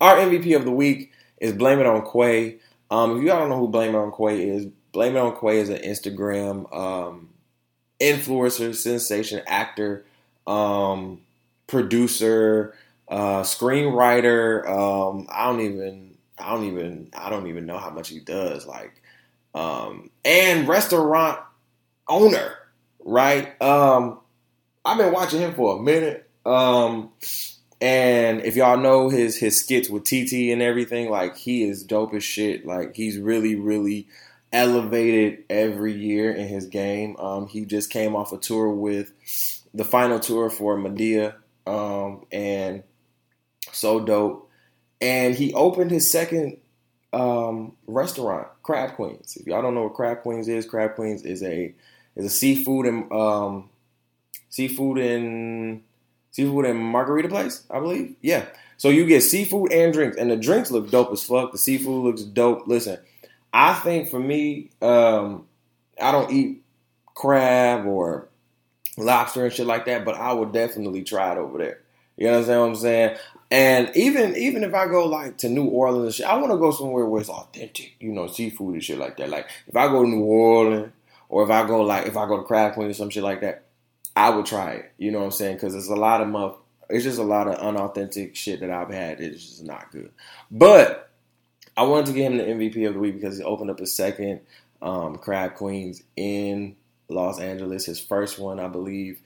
our 0.01 0.15
MVP 0.15 0.55
of 0.55 0.65
the 0.65 0.71
week 0.71 1.11
is 1.39 1.53
Blame 1.53 1.79
It 1.79 1.85
on 1.85 2.01
Kway. 2.01 2.59
Um, 2.91 3.17
if 3.17 3.23
you 3.23 3.31
all 3.31 3.39
don't 3.39 3.49
know 3.49 3.59
who 3.59 3.67
Blame 3.67 3.95
It 3.95 3.97
on 3.97 4.11
Kway 4.11 4.39
is, 4.55 4.67
Blame 4.91 5.15
It 5.15 5.19
on 5.19 5.35
Kway 5.35 5.55
is 5.55 5.69
an 5.69 5.77
Instagram 5.79 6.73
um, 6.75 7.29
influencer, 7.99 8.75
sensation, 8.75 9.41
actor, 9.47 10.05
um, 10.47 11.21
producer, 11.67 12.75
uh, 13.07 13.41
screenwriter. 13.41 14.67
Um, 14.67 15.27
I 15.29 15.45
don't 15.45 15.61
even, 15.61 16.17
I 16.37 16.53
don't 16.53 16.65
even, 16.65 17.09
I 17.17 17.29
don't 17.29 17.47
even 17.47 17.65
know 17.65 17.77
how 17.77 17.89
much 17.89 18.09
he 18.09 18.19
does. 18.19 18.65
Like, 18.65 19.01
um, 19.53 20.09
and 20.23 20.67
restaurant 20.67 21.39
owner, 22.07 22.55
right? 23.03 23.59
Um, 23.61 24.19
I've 24.83 24.97
been 24.97 25.13
watching 25.13 25.39
him 25.39 25.55
for 25.55 25.77
a 25.77 25.81
minute. 25.81 26.29
Um, 26.45 27.11
and 27.85 28.43
if 28.43 28.55
y'all 28.55 28.77
know 28.77 29.09
his 29.09 29.37
his 29.37 29.59
skits 29.59 29.91
with 29.91 30.05
TT 30.05 30.51
and 30.51 30.59
everything, 30.59 31.11
like 31.11 31.37
he 31.37 31.61
is 31.61 31.83
dope 31.83 32.15
as 32.15 32.23
shit. 32.23 32.65
Like 32.65 32.95
he's 32.95 33.19
really, 33.19 33.53
really 33.53 34.07
elevated 34.51 35.43
every 35.51 35.93
year 35.93 36.31
in 36.33 36.47
his 36.47 36.65
game. 36.65 37.15
Um, 37.17 37.45
he 37.45 37.63
just 37.63 37.91
came 37.91 38.15
off 38.15 38.33
a 38.33 38.39
tour 38.39 38.71
with 38.71 39.11
the 39.71 39.85
final 39.85 40.19
tour 40.19 40.49
for 40.49 40.75
Madea, 40.75 41.35
um, 41.67 42.25
and 42.31 42.81
so 43.71 43.99
dope. 43.99 44.49
And 44.99 45.35
he 45.35 45.53
opened 45.53 45.91
his 45.91 46.11
second 46.11 46.57
um, 47.13 47.73
restaurant, 47.85 48.47
Crab 48.63 48.95
Queens. 48.95 49.37
If 49.39 49.45
y'all 49.45 49.61
don't 49.61 49.75
know 49.75 49.83
what 49.83 49.93
Crab 49.93 50.23
Queens 50.23 50.47
is, 50.47 50.65
Crab 50.65 50.95
Queens 50.95 51.21
is 51.21 51.43
a 51.43 51.71
is 52.15 52.25
a 52.25 52.29
seafood 52.31 52.87
and 52.87 53.11
um, 53.11 53.69
seafood 54.49 54.97
and 54.97 55.83
seafood 56.35 56.65
and 56.65 56.77
margarita 56.77 57.29
place, 57.29 57.63
I 57.71 57.79
believe. 57.79 58.13
Yeah. 58.21 58.45
So 58.75 58.89
you 58.89 59.05
get 59.05 59.21
seafood 59.21 59.71
and 59.71 59.93
drinks, 59.93 60.17
and 60.17 60.29
the 60.29 60.35
drinks 60.35 60.69
look 60.69 60.91
dope 60.91 61.13
as 61.13 61.23
fuck. 61.23 61.53
The 61.53 61.57
seafood 61.57 62.03
looks 62.03 62.23
dope. 62.23 62.67
Listen, 62.67 62.99
I 63.53 63.73
think 63.73 64.09
for 64.09 64.19
me, 64.19 64.69
um, 64.81 65.47
I 65.99 66.11
don't 66.11 66.29
eat 66.29 66.61
crab 67.13 67.85
or 67.85 68.27
lobster 68.97 69.45
and 69.45 69.53
shit 69.53 69.65
like 69.65 69.85
that, 69.85 70.03
but 70.03 70.15
I 70.15 70.33
would 70.33 70.51
definitely 70.51 71.03
try 71.03 71.31
it 71.31 71.37
over 71.37 71.57
there. 71.57 71.79
You 72.17 72.27
understand 72.27 72.59
what 72.59 72.67
I'm 72.67 72.75
saying? 72.75 73.17
And 73.49 73.91
even 73.95 74.35
even 74.35 74.65
if 74.65 74.73
I 74.73 74.87
go 74.87 75.05
like 75.05 75.37
to 75.37 75.47
New 75.47 75.67
Orleans 75.67 76.05
and 76.05 76.15
shit, 76.15 76.25
I 76.25 76.35
want 76.35 76.51
to 76.51 76.57
go 76.57 76.71
somewhere 76.71 77.05
where 77.05 77.21
it's 77.21 77.29
authentic, 77.29 77.95
you 78.01 78.11
know, 78.11 78.27
seafood 78.27 78.73
and 78.73 78.83
shit 78.83 78.97
like 78.97 79.15
that. 79.17 79.29
Like 79.29 79.47
if 79.67 79.75
I 79.77 79.87
go 79.87 80.03
to 80.03 80.09
New 80.09 80.23
Orleans 80.23 80.91
or 81.29 81.45
if 81.45 81.49
I 81.49 81.65
go 81.65 81.81
like 81.81 82.07
if 82.07 82.17
I 82.17 82.27
go 82.27 82.37
to 82.37 82.43
Crab 82.43 82.73
Queen 82.73 82.89
or 82.89 82.93
some 82.93 83.09
shit 83.09 83.23
like 83.23 83.39
that, 83.39 83.64
I 84.15 84.29
would 84.29 84.45
try 84.45 84.71
it. 84.73 84.91
You 84.97 85.11
know 85.11 85.19
what 85.19 85.25
I'm 85.25 85.31
saying? 85.31 85.57
Because 85.57 85.75
it's 85.75 85.89
a 85.89 85.95
lot 85.95 86.21
of 86.21 86.27
muff. 86.27 86.57
It's 86.89 87.03
just 87.03 87.19
a 87.19 87.23
lot 87.23 87.47
of 87.47 87.55
unauthentic 87.55 88.35
shit 88.35 88.59
that 88.59 88.69
I've 88.69 88.91
had. 88.91 89.19
It's 89.19 89.43
just 89.43 89.63
not 89.63 89.91
good. 89.91 90.11
But 90.51 91.09
I 91.75 91.83
wanted 91.83 92.07
to 92.07 92.13
give 92.13 92.31
him 92.31 92.37
the 92.37 92.43
MVP 92.43 92.87
of 92.87 92.93
the 92.93 92.99
week 92.99 93.15
because 93.15 93.37
he 93.37 93.43
opened 93.43 93.71
up 93.71 93.79
a 93.79 93.87
second 93.87 94.41
um, 94.81 95.17
Crab 95.17 95.55
Queens 95.55 96.03
in 96.15 96.75
Los 97.09 97.39
Angeles. 97.39 97.85
His 97.85 97.99
first 97.99 98.39
one, 98.39 98.59
I 98.59 98.67
believe, 98.67 99.19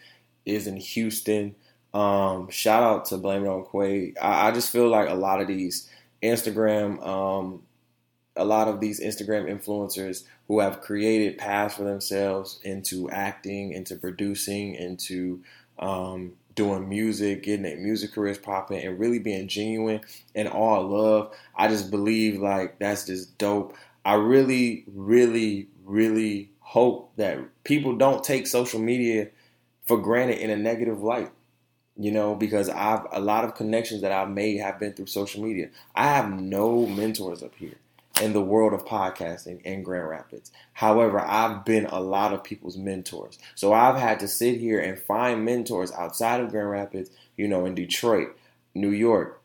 is 0.46 0.68
in 0.68 0.78
Houston. 0.78 1.56
Um, 1.94 2.50
shout 2.50 2.84
out 2.84 3.06
to 3.06 3.18
Blame 3.18 3.46
It 3.46 3.50
on 3.50 3.66
Kway. 3.66 4.14
I, 4.22 4.48
I, 4.48 4.52
just 4.52 4.72
feel 4.72 4.88
like 4.88 5.10
a 5.10 5.16
lot 5.16 5.42
of 5.42 5.48
these 5.48 5.90
Instagram, 6.22 7.06
um, 7.06 7.64
a 8.36 8.46
lot 8.46 8.68
of 8.68 8.80
these 8.80 9.00
Instagram 9.00 9.50
influencers 9.50 10.24
who 10.50 10.60
have 10.60 10.82
created 10.82 11.38
paths 11.38 11.76
for 11.76 11.84
themselves 11.84 12.60
into 12.64 13.08
acting, 13.12 13.72
into 13.72 13.96
producing, 13.96 14.74
into 14.74 15.44
um, 15.78 16.34
doing 16.56 16.90
music, 16.90 17.44
getting 17.44 17.62
their 17.62 17.78
music 17.78 18.12
careers 18.12 18.40
popping, 18.40 18.84
and 18.84 19.00
really 19.00 19.20
being 19.20 19.48
genuine 19.48 20.02
and 20.34 20.50
all 20.50 20.88
love. 20.88 21.32
I 21.56 21.68
just 21.68 21.92
believe 21.92 22.42
like 22.42 22.80
that's 22.80 23.06
just 23.06 23.38
dope. 23.38 23.78
I 24.04 24.16
really, 24.16 24.86
really, 24.88 25.68
really 25.86 26.50
hope 26.62 27.16
that 27.18 27.38
people 27.64 27.96
don't 27.96 28.24
take 28.24 28.48
social 28.48 28.80
media 28.80 29.30
for 29.86 29.98
granted 29.98 30.40
in 30.40 30.50
a 30.50 30.58
negative 30.58 31.02
light 31.02 31.32
you 32.02 32.14
know, 32.14 32.34
because 32.34 32.70
I've 32.70 33.06
a 33.12 33.20
lot 33.20 33.44
of 33.44 33.56
connections 33.56 34.04
that 34.04 34.14
I've 34.14 34.30
made 34.30 34.62
have 34.62 34.80
been 34.80 34.94
through 34.94 35.08
social 35.08 35.44
media. 35.44 35.70
I 35.94 36.06
have 36.06 36.32
no 36.32 36.86
mentors 36.86 37.44
up 37.44 37.54
here 37.56 37.76
in 38.22 38.34
the 38.34 38.42
world 38.42 38.74
of 38.74 38.86
podcasting 38.86 39.62
in 39.62 39.84
Grand 39.84 40.10
Rapids. 40.10 40.52
However, 40.74 41.20
I've 41.20 41.66
been 41.66 41.86
a 41.86 42.00
lot 42.00 42.34
of 42.34 42.44
people's 42.44 42.78
mentors. 42.78 43.40
So 43.56 43.74
I've 43.74 43.98
had 43.98 44.20
to 44.22 44.28
sit 44.28 44.60
here 44.60 44.80
and 44.80 45.00
find 45.00 45.46
mentors 45.46 45.92
outside 45.92 46.42
of 46.42 46.52
Grand 46.52 46.70
Rapids, 46.70 47.10
you 47.38 47.48
know, 47.48 47.66
in 47.66 47.76
Detroit, 47.76 48.36
New 48.76 48.92
York, 48.92 49.42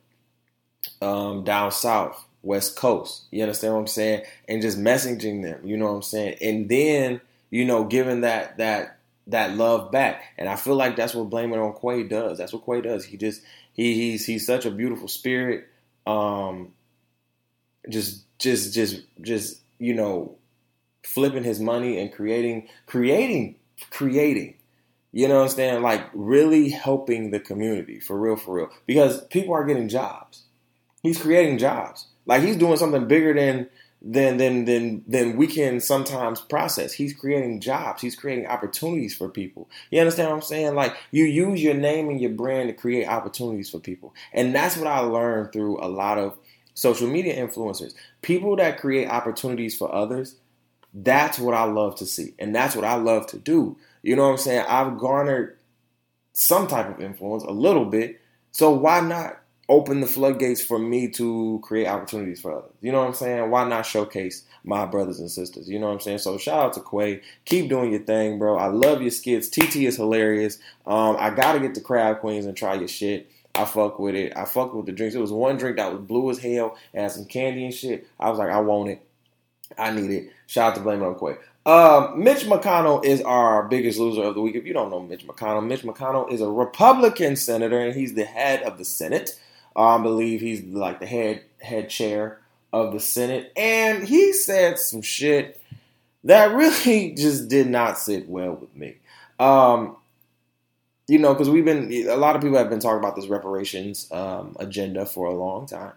um, 1.01 1.45
down 1.45 1.71
south, 1.73 2.25
West 2.43 2.77
Coast. 2.77 3.25
You 3.31 3.43
understand 3.43 3.75
what 3.75 3.81
I'm 3.81 3.87
saying? 3.87 4.23
And 4.49 4.63
just 4.63 4.79
messaging 4.79 5.43
them, 5.43 5.61
you 5.65 5.77
know 5.77 5.87
what 5.87 5.97
I'm 5.97 6.03
saying? 6.03 6.37
And 6.41 6.69
then, 6.69 7.21
you 7.51 7.65
know, 7.65 7.85
giving 7.85 8.23
that 8.23 8.59
that 8.59 8.99
that 9.29 9.57
love 9.57 9.91
back. 9.91 10.23
And 10.37 10.49
I 10.49 10.57
feel 10.57 10.77
like 10.77 10.97
that's 10.97 11.15
what 11.15 11.31
Blame 11.31 11.53
It 11.53 11.59
on 11.59 11.73
Kway 11.73 12.09
does. 12.09 12.39
That's 12.39 12.53
what 12.53 12.67
Kway 12.67 12.83
does. 12.83 13.05
He 13.05 13.17
just 13.17 13.43
he 13.73 13.95
he's 13.95 14.27
he's 14.27 14.47
such 14.47 14.67
a 14.67 14.71
beautiful 14.71 15.09
spirit. 15.09 15.69
Um 16.07 16.73
just 17.89 18.25
just 18.39 18.75
just 18.75 19.03
just 19.21 19.61
you 19.79 19.95
know 19.95 20.37
flipping 21.03 21.45
his 21.45 21.61
money 21.61 22.01
and 22.01 22.13
creating 22.13 22.69
creating 22.87 23.57
creating 23.91 24.55
you 25.15 25.29
know 25.29 25.37
what 25.37 25.43
I'm 25.43 25.49
saying? 25.51 25.83
Like 25.83 26.11
really 26.13 26.71
helping 26.71 27.31
the 27.31 27.39
community 27.39 28.01
for 28.01 28.19
real, 28.19 28.35
for 28.35 28.57
real. 28.57 28.71
Because 28.85 29.25
people 29.27 29.55
are 29.55 29.65
getting 29.65 29.89
jobs. 29.89 30.43
He's 31.05 31.23
creating 31.23 31.59
jobs. 31.59 32.09
Like 32.27 32.43
he's 32.43 32.57
doing 32.57 32.77
something 32.77 33.07
bigger 33.07 33.33
than 33.33 33.69
than 34.03 34.39
than 34.39 34.65
than 34.65 35.05
than 35.07 35.37
we 35.37 35.47
can 35.47 35.79
sometimes 35.79 36.41
process. 36.41 36.93
He's 36.93 37.15
creating 37.15 37.61
jobs. 37.61 38.03
He's 38.03 38.17
creating 38.17 38.49
opportunities 38.49 39.15
for 39.15 39.29
people. 39.29 39.71
You 39.93 40.01
understand 40.01 40.31
what 40.31 40.35
I'm 40.35 40.43
saying? 40.43 40.75
Like 40.75 40.97
you 41.13 41.27
use 41.27 41.63
your 41.63 41.75
name 41.75 42.09
and 42.09 42.21
your 42.21 42.33
brand 42.33 42.69
to 42.71 42.75
create 42.75 43.07
opportunities 43.07 43.71
for 43.71 43.79
people. 43.79 44.15
And 44.33 44.53
that's 44.53 44.77
what 44.77 44.89
I 44.89 44.99
learned 44.99 45.53
through 45.53 45.81
a 45.81 45.87
lot 45.87 46.19
of 46.19 46.37
social 46.75 47.09
media 47.09 47.35
influencers. 47.37 47.95
People 48.23 48.57
that 48.57 48.79
create 48.79 49.09
opportunities 49.09 49.77
for 49.77 49.93
others. 49.95 50.37
That's 50.93 51.39
what 51.39 51.55
I 51.55 51.65
love 51.65 51.97
to 51.97 52.07
see. 52.07 52.35
And 52.39 52.55
that's 52.55 52.77
what 52.77 52.85
I 52.85 52.95
love 52.95 53.27
to 53.29 53.39
do. 53.39 53.77
You 54.03 54.15
know 54.15 54.25
what 54.25 54.33
I'm 54.33 54.39
saying? 54.39 54.65
I've 54.69 54.99
garnered 54.99 55.57
some 56.35 56.67
type 56.67 56.89
of 56.89 57.01
influence 57.01 57.43
a 57.43 57.51
little 57.51 57.85
bit. 57.85 58.21
So 58.53 58.71
why 58.71 59.01
not 59.01 59.41
open 59.69 60.01
the 60.01 60.07
floodgates 60.07 60.63
for 60.63 60.79
me 60.79 61.09
to 61.09 61.61
create 61.63 61.87
opportunities 61.87 62.41
for 62.41 62.53
others. 62.53 62.73
You 62.81 62.93
know 62.93 63.01
what 63.01 63.09
I'm 63.09 63.15
saying? 63.15 63.51
Why 63.51 63.67
not 63.67 63.87
showcase 63.87 64.45
my 64.63 64.85
brothers 64.85 65.21
and 65.21 65.31
sisters? 65.31 65.69
You 65.69 65.79
know 65.79 65.87
what 65.87 65.95
I'm 65.95 66.01
saying? 66.01 66.19
So 66.19 66.37
shout 66.37 66.63
out 66.63 66.73
to 66.75 66.81
Kway. 66.81 67.23
Keep 67.45 67.71
doing 67.71 67.91
your 67.91 68.03
thing, 68.03 68.39
bro. 68.39 68.57
I 68.59 68.67
love 68.67 69.01
your 69.01 69.11
skits. 69.11 69.49
TT 69.49 69.77
is 69.77 69.97
hilarious. 69.97 70.59
Um, 70.87 71.17
I 71.19 71.31
gotta 71.31 71.61
get 71.61 71.75
to 71.77 71.81
Crab 71.81 72.21
Queens 72.21 72.47
and 72.47 72.57
try 72.57 72.75
your 72.75 72.89
shit. 72.89 73.31
I 73.55 73.65
fuck 73.65 73.99
with 73.99 74.15
it. 74.15 74.33
I 74.37 74.45
fuck 74.45 74.75
with 74.75 74.87
the 74.87 74.93
drinks. 74.93 75.15
It 75.15 75.21
was 75.21 75.33
one 75.33 75.57
drink 75.57 75.77
that 75.77 75.93
was 75.93 76.01
blue 76.01 76.31
as 76.31 76.39
hell 76.39 76.77
and 76.93 77.03
had 77.03 77.13
some 77.13 77.25
candy 77.25 77.65
and 77.65 77.75
shit. 77.75 78.07
I 78.19 78.31
was 78.31 78.39
like, 78.39 78.51
I 78.51 78.61
want 78.61 78.91
it. 78.91 79.07
I 79.79 79.93
need 79.93 80.11
it. 80.11 80.31
Shout 80.47 80.73
out 80.73 80.75
to 80.77 80.83
Blame 80.83 81.03
on 81.03 81.15
Kway. 81.15 81.39
Um, 81.67 82.23
Mitch 82.23 82.45
McConnell 82.45 83.05
is 83.05 83.23
our 83.23 83.63
biggest 83.69 83.99
loser 83.99 84.23
of 84.25 84.35
the 84.35 84.41
week. 84.41 84.55
If 84.55 84.67
you 84.67 84.75
don't 84.75 84.91
know 84.91 85.01
Mitch 85.01 85.27
McConnell, 85.27 85.67
Mitch 85.67 85.83
McConnell 85.83 86.31
is 86.31 86.41
a 86.41 86.49
Republican 86.51 87.37
senator 87.37 87.81
and 87.81 87.95
he's 87.95 88.15
the 88.15 88.25
head 88.25 88.63
of 88.63 88.77
the 88.77 88.85
Senate. 88.85 89.39
I 89.77 89.99
believe 89.99 90.41
he's 90.41 90.63
like 90.63 91.01
the 91.01 91.07
head 91.07 91.43
head 91.61 91.89
chair 91.89 92.41
of 92.73 92.93
the 92.93 93.01
Senate, 93.01 93.53
and 93.57 94.07
he 94.07 94.33
said 94.33 94.79
some 94.79 95.03
shit 95.03 95.61
that 96.25 96.55
really 96.55 97.15
just 97.17 97.49
did 97.49 97.69
not 97.69 97.99
sit 97.99 98.29
well 98.29 98.55
with 98.55 98.75
me. 98.77 98.97
Um, 99.39 99.97
you 101.07 101.19
know, 101.19 101.35
because 101.35 101.51
we've 101.51 101.65
been 101.65 101.91
a 102.09 102.17
lot 102.17 102.37
of 102.37 102.43
people 102.43 102.57
have 102.59 102.71
been 102.71 102.81
talking 102.81 102.99
about 102.99 103.17
this 103.17 103.29
reparations 103.29 104.11
um, 104.13 104.57
agenda 104.59 105.05
for 105.07 105.27
a 105.27 105.35
long 105.35 105.67
time, 105.67 105.93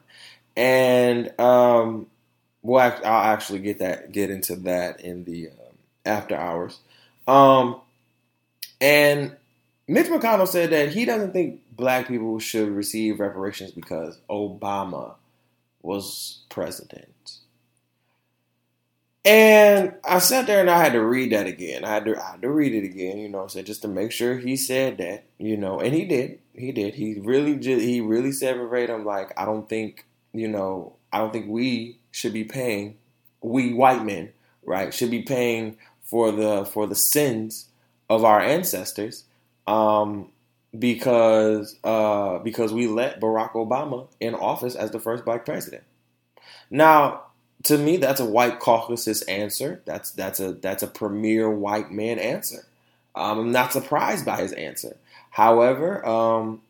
and 0.56 1.40
um, 1.40 2.08
well, 2.62 3.00
I'll 3.06 3.34
actually 3.34 3.60
get 3.60 3.80
that 3.80 4.12
get 4.12 4.30
into 4.30 4.56
that 4.58 5.02
in 5.02 5.24
the 5.24 5.50
uh, 5.50 5.74
after 6.06 6.36
hours. 6.36 6.80
Um, 7.28 7.82
and 8.80 9.36
Mitch 9.88 10.08
McConnell 10.08 10.48
said 10.48 10.72
that 10.72 10.90
he 10.90 11.06
doesn't 11.06 11.32
think 11.34 11.62
black 11.72 12.08
people 12.08 12.40
should 12.40 12.70
receive 12.70 13.20
reparations 13.20 13.72
because 13.72 14.20
Obama 14.30 15.16
was 15.82 16.40
president. 16.50 17.37
And 19.28 19.96
I 20.06 20.20
sat 20.20 20.48
there 20.48 20.62
and 20.62 20.70
I 20.70 20.78
had 20.78 20.94
to 20.94 21.04
read 21.04 21.34
that 21.34 21.48
again. 21.48 21.84
I 21.84 21.90
had 21.90 22.06
to 22.06 22.18
I 22.18 22.32
had 22.32 22.42
to 22.44 22.50
read 22.50 22.74
it 22.74 22.86
again, 22.86 23.18
you 23.18 23.28
know, 23.28 23.44
I 23.44 23.48
said 23.48 23.66
just 23.66 23.82
to 23.82 23.90
make 23.90 24.14
sure 24.14 24.38
he 24.38 24.56
said 24.56 25.00
that, 25.00 25.26
you 25.38 25.58
know, 25.58 25.82
and 25.82 25.94
he 25.94 26.06
did. 26.06 26.40
He 26.54 26.72
did. 26.72 26.96
He 26.96 27.20
really 27.20 27.56
did 27.56 27.82
he 27.82 28.00
really 28.00 28.32
said 28.32 28.56
verbatim 28.56 29.04
like 29.04 29.38
I 29.38 29.44
don't 29.44 29.68
think, 29.68 30.06
you 30.32 30.48
know, 30.48 30.96
I 31.12 31.18
don't 31.18 31.34
think 31.34 31.48
we 31.50 31.98
should 32.12 32.32
be 32.32 32.46
paying 32.46 32.96
we 33.42 33.74
white 33.74 34.06
men, 34.06 34.32
right, 34.64 34.94
should 34.94 35.12
be 35.12 35.24
paying 35.24 35.78
for 36.04 36.32
the 36.32 36.64
for 36.64 36.88
the 36.88 36.96
sins 36.96 37.68
of 38.10 38.24
our 38.24 38.40
ancestors 38.40 39.26
um, 39.68 40.32
because 40.78 41.78
uh, 41.84 42.40
because 42.40 42.72
we 42.72 42.88
let 42.88 43.20
Barack 43.20 43.52
Obama 43.52 44.08
in 44.22 44.36
office 44.36 44.76
as 44.76 44.92
the 44.92 45.00
first 45.00 45.26
black 45.26 45.46
president. 45.46 45.84
Now, 46.70 47.27
to 47.64 47.78
me, 47.78 47.98
that's 47.98 48.20
a 48.20 48.26
white 48.26 48.60
Caucasus 48.60 49.22
answer. 49.24 49.82
That's 49.86 50.12
that's 50.12 50.40
a 50.40 50.54
that's 50.54 50.84
a 50.84 50.88
premier 50.88 51.50
white 51.50 51.92
man 51.92 52.20
answer. 52.20 52.66
Um, 53.16 53.40
I'm 53.40 53.52
not 53.52 53.74
surprised 53.74 54.26
by 54.26 54.38
his 54.38 54.54
answer. 54.54 54.96
However, 55.32 56.06
um, 56.06 56.62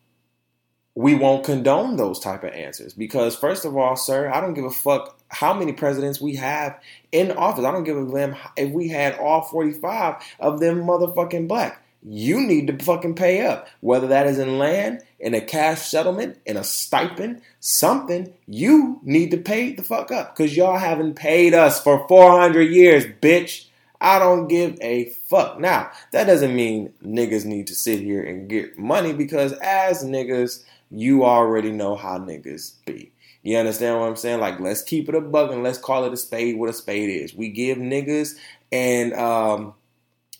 we 0.94 1.14
won't 1.14 1.44
condone 1.44 1.96
those 1.96 2.18
type 2.18 2.42
of 2.42 2.52
answers 2.54 2.94
because, 2.94 3.36
first 3.36 3.64
of 3.64 3.76
all, 3.76 3.96
sir, 3.96 4.30
I 4.30 4.40
don't 4.40 4.54
give 4.54 4.64
a 4.64 4.70
fuck 4.70 5.18
how 5.28 5.52
many 5.52 5.72
presidents 5.72 6.20
we 6.20 6.36
have 6.36 6.80
in 7.12 7.32
office. 7.32 7.64
I 7.64 7.70
don't 7.70 7.84
give 7.84 7.98
a 7.98 8.10
damn 8.10 8.34
if 8.56 8.72
we 8.72 8.88
had 8.88 9.16
all 9.18 9.42
45 9.42 10.16
of 10.40 10.58
them 10.58 10.82
motherfucking 10.82 11.48
black 11.48 11.82
you 12.02 12.40
need 12.40 12.66
to 12.68 12.84
fucking 12.84 13.14
pay 13.14 13.44
up. 13.44 13.68
Whether 13.80 14.06
that 14.08 14.26
is 14.26 14.38
in 14.38 14.58
land, 14.58 15.02
in 15.18 15.34
a 15.34 15.40
cash 15.40 15.82
settlement, 15.82 16.38
in 16.46 16.56
a 16.56 16.64
stipend, 16.64 17.42
something, 17.60 18.32
you 18.46 19.00
need 19.02 19.30
to 19.32 19.38
pay 19.38 19.72
the 19.72 19.82
fuck 19.82 20.12
up. 20.12 20.36
Because 20.36 20.56
y'all 20.56 20.78
haven't 20.78 21.14
paid 21.14 21.54
us 21.54 21.82
for 21.82 22.06
400 22.08 22.62
years, 22.62 23.04
bitch. 23.04 23.66
I 24.00 24.18
don't 24.20 24.46
give 24.46 24.78
a 24.80 25.10
fuck. 25.28 25.58
Now, 25.58 25.90
that 26.12 26.24
doesn't 26.24 26.54
mean 26.54 26.92
niggas 27.04 27.44
need 27.44 27.66
to 27.66 27.74
sit 27.74 28.00
here 28.00 28.22
and 28.22 28.48
get 28.48 28.78
money 28.78 29.12
because 29.12 29.52
as 29.54 30.04
niggas, 30.04 30.64
you 30.90 31.24
already 31.24 31.72
know 31.72 31.96
how 31.96 32.18
niggas 32.18 32.74
be. 32.86 33.12
You 33.42 33.56
understand 33.56 33.98
what 33.98 34.08
I'm 34.08 34.16
saying? 34.16 34.40
Like, 34.40 34.60
let's 34.60 34.82
keep 34.82 35.08
it 35.08 35.14
a 35.14 35.20
bug 35.20 35.50
and 35.50 35.62
let's 35.62 35.78
call 35.78 36.04
it 36.04 36.12
a 36.12 36.16
spade 36.16 36.58
what 36.58 36.70
a 36.70 36.72
spade 36.72 37.10
is. 37.10 37.34
We 37.34 37.48
give 37.48 37.78
niggas 37.78 38.36
and 38.70 39.12
um, 39.14 39.74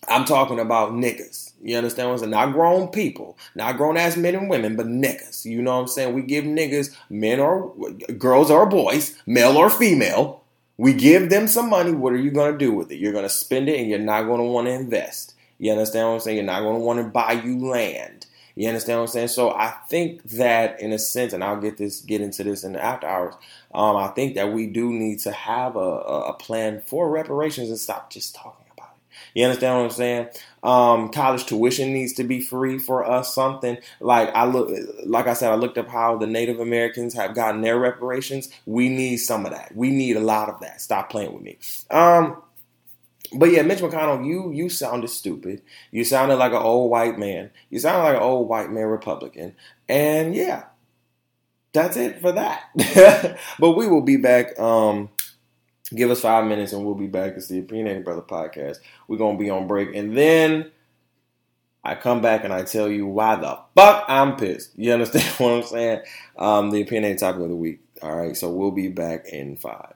I'm 0.07 0.25
talking 0.25 0.59
about 0.59 0.93
niggas. 0.93 1.53
You 1.61 1.77
understand 1.77 2.09
what 2.09 2.13
I'm 2.13 2.19
saying? 2.19 2.31
Not 2.31 2.53
grown 2.53 2.87
people, 2.87 3.37
not 3.53 3.77
grown 3.77 3.97
ass 3.97 4.15
men 4.15 4.35
and 4.35 4.49
women, 4.49 4.75
but 4.75 4.87
niggas. 4.87 5.45
You 5.45 5.61
know 5.61 5.75
what 5.75 5.81
I'm 5.81 5.87
saying? 5.87 6.13
We 6.13 6.21
give 6.21 6.45
niggas, 6.45 6.95
men 7.09 7.39
or 7.39 7.75
girls 8.17 8.49
or 8.49 8.65
boys, 8.65 9.15
male 9.25 9.57
or 9.57 9.69
female, 9.69 10.43
we 10.77 10.93
give 10.93 11.29
them 11.29 11.47
some 11.47 11.69
money. 11.69 11.91
What 11.91 12.13
are 12.13 12.17
you 12.17 12.31
going 12.31 12.53
to 12.53 12.57
do 12.57 12.71
with 12.71 12.89
it? 12.91 12.99
You're 12.99 13.11
going 13.11 13.25
to 13.25 13.29
spend 13.29 13.67
it 13.67 13.77
and 13.77 13.89
you're 13.89 13.99
not 13.99 14.23
going 14.23 14.39
to 14.39 14.45
want 14.45 14.67
to 14.67 14.73
invest. 14.73 15.35
You 15.57 15.71
understand 15.71 16.07
what 16.07 16.13
I'm 16.13 16.19
saying? 16.21 16.37
You're 16.37 16.45
not 16.45 16.61
going 16.61 16.79
to 16.79 16.85
want 16.85 16.99
to 16.99 17.03
buy 17.03 17.33
you 17.33 17.67
land. 17.67 18.25
You 18.55 18.67
understand 18.69 18.99
what 18.99 19.03
I'm 19.03 19.07
saying? 19.07 19.27
So 19.29 19.51
I 19.51 19.73
think 19.89 20.23
that 20.31 20.79
in 20.79 20.93
a 20.93 20.99
sense, 20.99 21.33
and 21.33 21.43
I'll 21.43 21.59
get 21.59 21.77
this 21.77 22.01
get 22.01 22.21
into 22.21 22.43
this 22.43 22.63
in 22.63 22.73
the 22.73 22.83
after 22.83 23.07
hours. 23.07 23.35
Um, 23.73 23.95
I 23.97 24.07
think 24.07 24.35
that 24.35 24.53
we 24.53 24.67
do 24.67 24.91
need 24.91 25.19
to 25.19 25.31
have 25.31 25.75
a, 25.75 25.79
a 25.79 26.33
plan 26.33 26.81
for 26.85 27.09
reparations 27.09 27.69
and 27.69 27.77
stop 27.77 28.09
just 28.09 28.35
talking. 28.35 28.58
You 29.33 29.45
understand 29.45 29.77
what 29.77 29.83
I'm 29.85 29.91
saying? 29.91 30.27
Um, 30.63 31.09
college 31.09 31.45
tuition 31.45 31.93
needs 31.93 32.13
to 32.13 32.23
be 32.23 32.41
free 32.41 32.77
for 32.77 33.09
us. 33.09 33.33
Something 33.33 33.77
like 33.99 34.29
I 34.35 34.45
look, 34.45 34.69
like 35.05 35.27
I 35.27 35.33
said, 35.33 35.51
I 35.51 35.55
looked 35.55 35.77
up 35.77 35.87
how 35.87 36.17
the 36.17 36.27
Native 36.27 36.59
Americans 36.59 37.13
have 37.13 37.35
gotten 37.35 37.61
their 37.61 37.79
reparations. 37.79 38.49
We 38.65 38.89
need 38.89 39.17
some 39.17 39.45
of 39.45 39.51
that. 39.51 39.75
We 39.75 39.91
need 39.91 40.17
a 40.17 40.21
lot 40.21 40.49
of 40.49 40.59
that. 40.61 40.81
Stop 40.81 41.09
playing 41.09 41.33
with 41.33 41.43
me. 41.43 41.57
Um, 41.89 42.41
but 43.33 43.51
yeah, 43.51 43.61
Mitch 43.61 43.79
McConnell, 43.79 44.25
you 44.25 44.51
you 44.51 44.69
sounded 44.69 45.09
stupid. 45.09 45.61
You 45.91 46.03
sounded 46.03 46.37
like 46.37 46.51
an 46.51 46.57
old 46.57 46.89
white 46.89 47.17
man. 47.19 47.51
You 47.69 47.79
sounded 47.79 48.03
like 48.03 48.15
an 48.15 48.23
old 48.23 48.49
white 48.49 48.71
man 48.71 48.85
Republican. 48.85 49.55
And 49.87 50.35
yeah, 50.35 50.65
that's 51.73 51.97
it 51.97 52.19
for 52.21 52.31
that. 52.31 53.37
but 53.59 53.71
we 53.71 53.87
will 53.87 54.01
be 54.01 54.17
back. 54.17 54.59
Um, 54.59 55.09
give 55.93 56.11
us 56.11 56.21
five 56.21 56.45
minutes 56.45 56.73
and 56.73 56.85
we'll 56.85 56.95
be 56.95 57.07
back. 57.07 57.33
It's 57.35 57.47
the 57.47 57.59
Opinionated 57.59 58.03
Brother 58.03 58.21
podcast. 58.21 58.77
We're 59.07 59.17
gonna 59.17 59.37
be 59.37 59.49
on 59.49 59.67
break, 59.67 59.95
and 59.95 60.15
then 60.15 60.71
I 61.83 61.95
come 61.95 62.21
back 62.21 62.43
and 62.43 62.53
I 62.53 62.63
tell 62.63 62.89
you 62.89 63.07
why 63.07 63.35
the 63.35 63.59
fuck 63.75 64.05
I'm 64.07 64.35
pissed. 64.35 64.77
You 64.77 64.93
understand 64.93 65.25
what 65.37 65.53
I'm 65.53 65.63
saying? 65.63 66.01
Um, 66.37 66.71
the 66.71 66.81
opinionated 66.81 67.19
topic 67.19 67.41
of 67.43 67.49
the 67.49 67.55
week. 67.55 67.79
All 68.01 68.15
right, 68.15 68.35
so 68.35 68.49
we'll 68.51 68.71
be 68.71 68.87
back 68.89 69.27
in 69.27 69.55
five. 69.55 69.93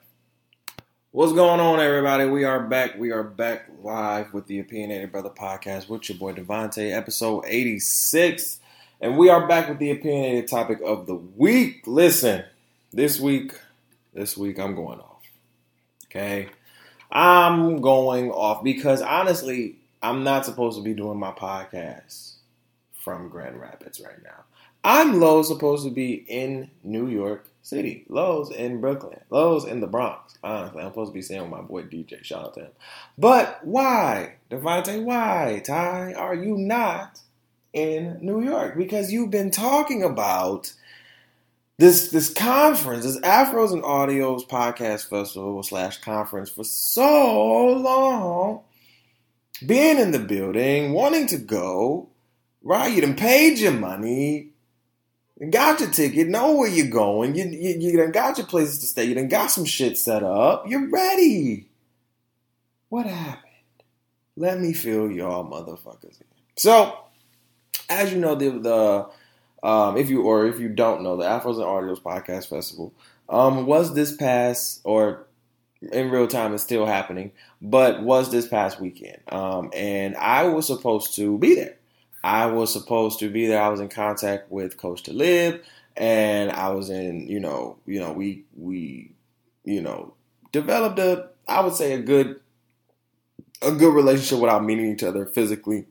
What's 1.12 1.32
going 1.32 1.60
on, 1.60 1.78
everybody? 1.78 2.26
We 2.26 2.42
are 2.42 2.60
back. 2.60 2.98
We 2.98 3.12
are 3.12 3.22
back 3.22 3.70
live 3.82 4.34
with 4.34 4.46
the 4.48 4.58
Opinionated 4.58 5.12
Brother 5.12 5.30
podcast 5.30 5.88
with 5.88 6.08
your 6.08 6.18
boy 6.18 6.32
DeVonta, 6.32 6.92
episode 6.92 7.44
86. 7.46 8.58
And 9.00 9.16
we 9.16 9.28
are 9.28 9.46
back 9.46 9.68
with 9.68 9.78
the 9.78 9.92
opinionated 9.92 10.48
topic 10.48 10.80
of 10.84 11.06
the 11.06 11.14
week. 11.14 11.82
Listen, 11.86 12.44
this 12.92 13.20
week, 13.20 13.52
this 14.12 14.36
week 14.36 14.58
I'm 14.58 14.74
going 14.74 14.98
off. 14.98 15.13
Okay? 16.14 16.48
I'm 17.10 17.80
going 17.80 18.30
off 18.30 18.62
because 18.62 19.02
honestly, 19.02 19.76
I'm 20.02 20.22
not 20.22 20.44
supposed 20.44 20.76
to 20.76 20.84
be 20.84 20.94
doing 20.94 21.18
my 21.18 21.32
podcast 21.32 22.34
from 22.92 23.28
Grand 23.28 23.60
Rapids 23.60 24.00
right 24.00 24.22
now. 24.22 24.44
I'm 24.84 25.18
low 25.18 25.42
supposed 25.42 25.84
to 25.84 25.90
be 25.90 26.12
in 26.12 26.70
New 26.82 27.08
York 27.08 27.48
City. 27.62 28.04
Lowe's 28.08 28.50
in 28.50 28.80
Brooklyn. 28.80 29.20
Lowe's 29.30 29.64
in 29.64 29.80
the 29.80 29.86
Bronx. 29.86 30.36
Honestly, 30.44 30.82
I'm 30.82 30.90
supposed 30.90 31.10
to 31.10 31.14
be 31.14 31.22
saying 31.22 31.40
with 31.40 31.50
my 31.50 31.62
boy 31.62 31.84
DJ. 31.84 32.22
Shout 32.22 32.44
out 32.44 32.54
to 32.54 32.60
him. 32.60 32.72
But 33.16 33.60
why, 33.64 34.34
DeVonta? 34.50 35.02
Why, 35.02 35.62
Ty, 35.64 36.12
are 36.12 36.34
you 36.34 36.58
not 36.58 37.20
in 37.72 38.18
New 38.20 38.42
York? 38.42 38.76
Because 38.76 39.10
you've 39.10 39.30
been 39.30 39.50
talking 39.50 40.02
about 40.02 40.74
this 41.78 42.10
this 42.10 42.32
conference, 42.32 43.04
this 43.04 43.20
Afros 43.20 43.72
and 43.72 43.82
Audios 43.82 44.46
podcast 44.46 45.08
festival 45.08 45.62
slash 45.62 45.98
conference 45.98 46.50
for 46.50 46.64
so 46.64 47.66
long. 47.72 48.62
Being 49.64 49.98
in 49.98 50.10
the 50.10 50.18
building, 50.18 50.92
wanting 50.92 51.28
to 51.28 51.38
go, 51.38 52.08
right? 52.62 52.92
You 52.92 53.00
done 53.00 53.16
paid 53.16 53.58
your 53.58 53.72
money 53.72 54.50
got 55.50 55.80
your 55.80 55.90
ticket, 55.90 56.28
know 56.28 56.52
where 56.52 56.68
you're 56.68 56.86
going. 56.86 57.34
You, 57.34 57.44
you, 57.46 57.76
you 57.78 57.96
done 57.96 58.12
got 58.12 58.38
your 58.38 58.46
places 58.46 58.78
to 58.80 58.86
stay. 58.86 59.04
You 59.04 59.14
done 59.14 59.28
got 59.28 59.50
some 59.50 59.64
shit 59.64 59.98
set 59.98 60.22
up. 60.22 60.68
You're 60.68 60.88
ready. 60.88 61.68
What 62.88 63.06
happened? 63.06 63.40
Let 64.36 64.60
me 64.60 64.72
feel 64.72 65.10
y'all 65.10 65.48
motherfuckers. 65.48 66.20
So, 66.56 66.98
as 67.88 68.12
you 68.12 68.18
know, 68.18 68.34
the 68.34 68.50
the 68.50 69.08
um, 69.64 69.96
if 69.96 70.10
you 70.10 70.22
or 70.22 70.46
if 70.46 70.60
you 70.60 70.68
don't 70.68 71.02
know, 71.02 71.16
the 71.16 71.24
Afros 71.24 71.56
and 71.56 71.64
Audios 71.64 72.00
Podcast 72.00 72.48
Festival 72.48 72.92
um, 73.28 73.66
was 73.66 73.94
this 73.94 74.14
past 74.14 74.80
or 74.84 75.26
in 75.92 76.10
real 76.10 76.28
time 76.28 76.54
it's 76.54 76.62
still 76.62 76.86
happening, 76.86 77.32
but 77.60 78.02
was 78.02 78.30
this 78.30 78.46
past 78.46 78.80
weekend. 78.80 79.18
Um, 79.28 79.70
and 79.74 80.16
I 80.16 80.48
was 80.48 80.66
supposed 80.66 81.14
to 81.16 81.38
be 81.38 81.54
there. 81.54 81.76
I 82.22 82.46
was 82.46 82.72
supposed 82.72 83.18
to 83.20 83.30
be 83.30 83.46
there. 83.46 83.60
I 83.60 83.68
was 83.68 83.80
in 83.80 83.88
contact 83.88 84.50
with 84.50 84.76
Coach 84.76 85.02
Talib, 85.02 85.62
and 85.96 86.50
I 86.50 86.70
was 86.70 86.90
in, 86.90 87.26
you 87.28 87.40
know, 87.40 87.78
you 87.86 88.00
know, 88.00 88.12
we 88.12 88.44
we, 88.56 89.12
you 89.64 89.82
know, 89.82 90.14
developed 90.52 90.98
a, 90.98 91.28
I 91.48 91.60
would 91.60 91.74
say 91.74 91.92
a 91.92 92.00
good, 92.00 92.40
a 93.60 93.72
good 93.72 93.94
relationship 93.94 94.38
without 94.38 94.64
meeting 94.64 94.90
each 94.90 95.02
other 95.02 95.26
physically. 95.26 95.86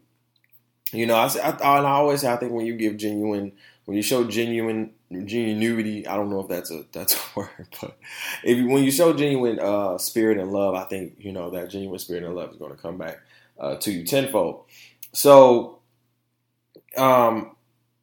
You 0.93 1.05
know, 1.07 1.15
I, 1.15 1.27
I, 1.41 1.49
I 1.59 1.91
always 1.91 2.21
say 2.21 2.31
I 2.31 2.37
think 2.37 2.51
when 2.51 2.65
you 2.65 2.75
give 2.75 2.97
genuine, 2.97 3.53
when 3.85 3.97
you 3.97 4.03
show 4.03 4.23
genuine 4.23 4.91
genuinity, 5.11 6.07
I 6.07 6.15
don't 6.15 6.29
know 6.29 6.41
if 6.41 6.47
that's 6.47 6.71
a 6.71 6.85
that's 6.91 7.15
a 7.35 7.39
word, 7.39 7.67
but 7.81 7.97
if 8.43 8.57
you, 8.57 8.69
when 8.69 8.83
you 8.83 8.91
show 8.91 9.13
genuine 9.13 9.59
uh, 9.59 9.97
spirit 9.97 10.37
and 10.37 10.51
love, 10.51 10.75
I 10.75 10.83
think 10.85 11.15
you 11.17 11.31
know 11.31 11.49
that 11.51 11.69
genuine 11.69 11.99
spirit 11.99 12.23
and 12.23 12.35
love 12.35 12.51
is 12.51 12.57
going 12.57 12.71
to 12.71 12.81
come 12.81 12.97
back 12.97 13.19
uh, 13.59 13.75
to 13.77 13.91
you 13.91 14.05
tenfold. 14.05 14.65
So 15.13 15.79
um, 16.95 17.55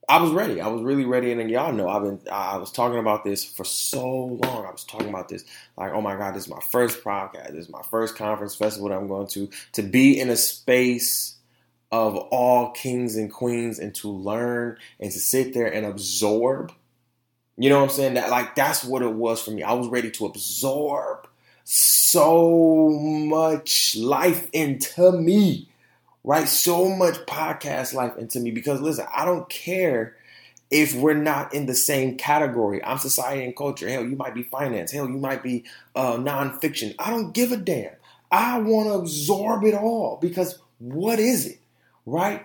I 0.09 0.21
was 0.21 0.33
ready. 0.33 0.61
I 0.61 0.69
was 0.69 0.83
really 0.83 1.05
ready, 1.05 1.31
and 1.31 1.51
y'all 1.51 1.73
know 1.73 1.89
I've 1.89 2.03
been. 2.03 2.21
I 2.31 2.57
was 2.57 2.73
talking 2.73 2.99
about 2.99 3.23
this 3.23 3.45
for 3.45 3.65
so 3.65 4.09
long. 4.43 4.67
I 4.67 4.73
was 4.73 4.85
talking 4.85 5.09
about 5.09 5.29
this 5.29 5.45
like, 5.77 5.93
oh 5.93 6.01
my 6.01 6.17
god, 6.17 6.35
this 6.35 6.45
is 6.45 6.51
my 6.51 6.61
first 6.71 7.05
podcast. 7.05 7.53
This 7.53 7.67
is 7.67 7.71
my 7.71 7.83
first 7.83 8.17
conference 8.17 8.57
festival 8.57 8.89
that 8.89 8.97
I'm 8.97 9.07
going 9.07 9.29
to. 9.29 9.49
To 9.75 9.83
be 9.83 10.19
in 10.19 10.29
a 10.31 10.37
space 10.37 11.37
of 11.93 12.17
all 12.17 12.71
kings 12.71 13.17
and 13.17 13.33
queens, 13.33 13.79
and 13.79 13.95
to 13.97 14.11
learn 14.11 14.77
and 14.99 15.11
to 15.11 15.19
sit 15.19 15.55
there 15.55 15.73
and 15.73 15.87
absorb. 15.87 16.73
You 17.57 17.69
know 17.69 17.79
what 17.79 17.91
I'm 17.91 17.91
saying? 17.91 18.15
That 18.15 18.31
like 18.31 18.55
that's 18.55 18.85
what 18.85 19.03
it 19.03 19.13
was 19.13 19.43
for 19.43 19.51
me. 19.51 19.63
I 19.63 19.73
was 19.75 19.89
ready 19.89 20.11
to 20.13 20.27
absorb 20.27 21.29
so 21.65 22.89
much 22.91 23.97
life 23.97 24.49
into 24.53 25.13
me 25.13 25.69
right? 26.25 26.49
So 26.49 26.89
much 26.89 27.17
podcast 27.27 27.95
life 27.95 28.17
into 28.17 28.41
me 28.41 28.51
because 28.51 28.81
listen, 28.81 29.07
I 29.15 29.25
don't 29.25 29.49
care 29.49 30.17
if 30.71 30.95
we're 30.95 31.15
not 31.15 31.53
in 31.53 31.67
the 31.67 31.75
same 31.75 32.17
category. 32.17 32.83
I'm 32.85 32.99
society 32.99 33.45
and 33.45 33.57
culture. 33.57 33.89
Hell, 33.89 34.05
you 34.05 34.17
might 34.17 34.35
be 34.35 34.45
finance. 34.45 34.93
Hell, 34.93 35.09
you 35.09 35.19
might 35.19 35.43
be 35.43 35.65
uh, 35.97 36.17
nonfiction. 36.17 36.95
I 36.99 37.11
don't 37.11 37.33
give 37.33 37.53
a 37.53 37.57
damn. 37.57 37.95
I 38.31 38.61
want 38.61 38.89
to 38.89 38.95
absorb 38.95 39.65
it 39.65 39.75
all 39.75 40.19
because 40.21 40.59
what 40.79 41.19
is 41.19 41.47
it? 41.47 41.59
Right? 42.07 42.45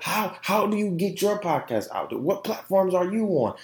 How 0.00 0.36
how 0.40 0.66
do 0.66 0.76
you 0.76 0.90
get 0.90 1.20
your 1.20 1.38
podcast 1.38 1.90
out? 1.92 2.18
What 2.18 2.42
platforms 2.42 2.94
are 2.94 3.04
you 3.04 3.26
on? 3.26 3.54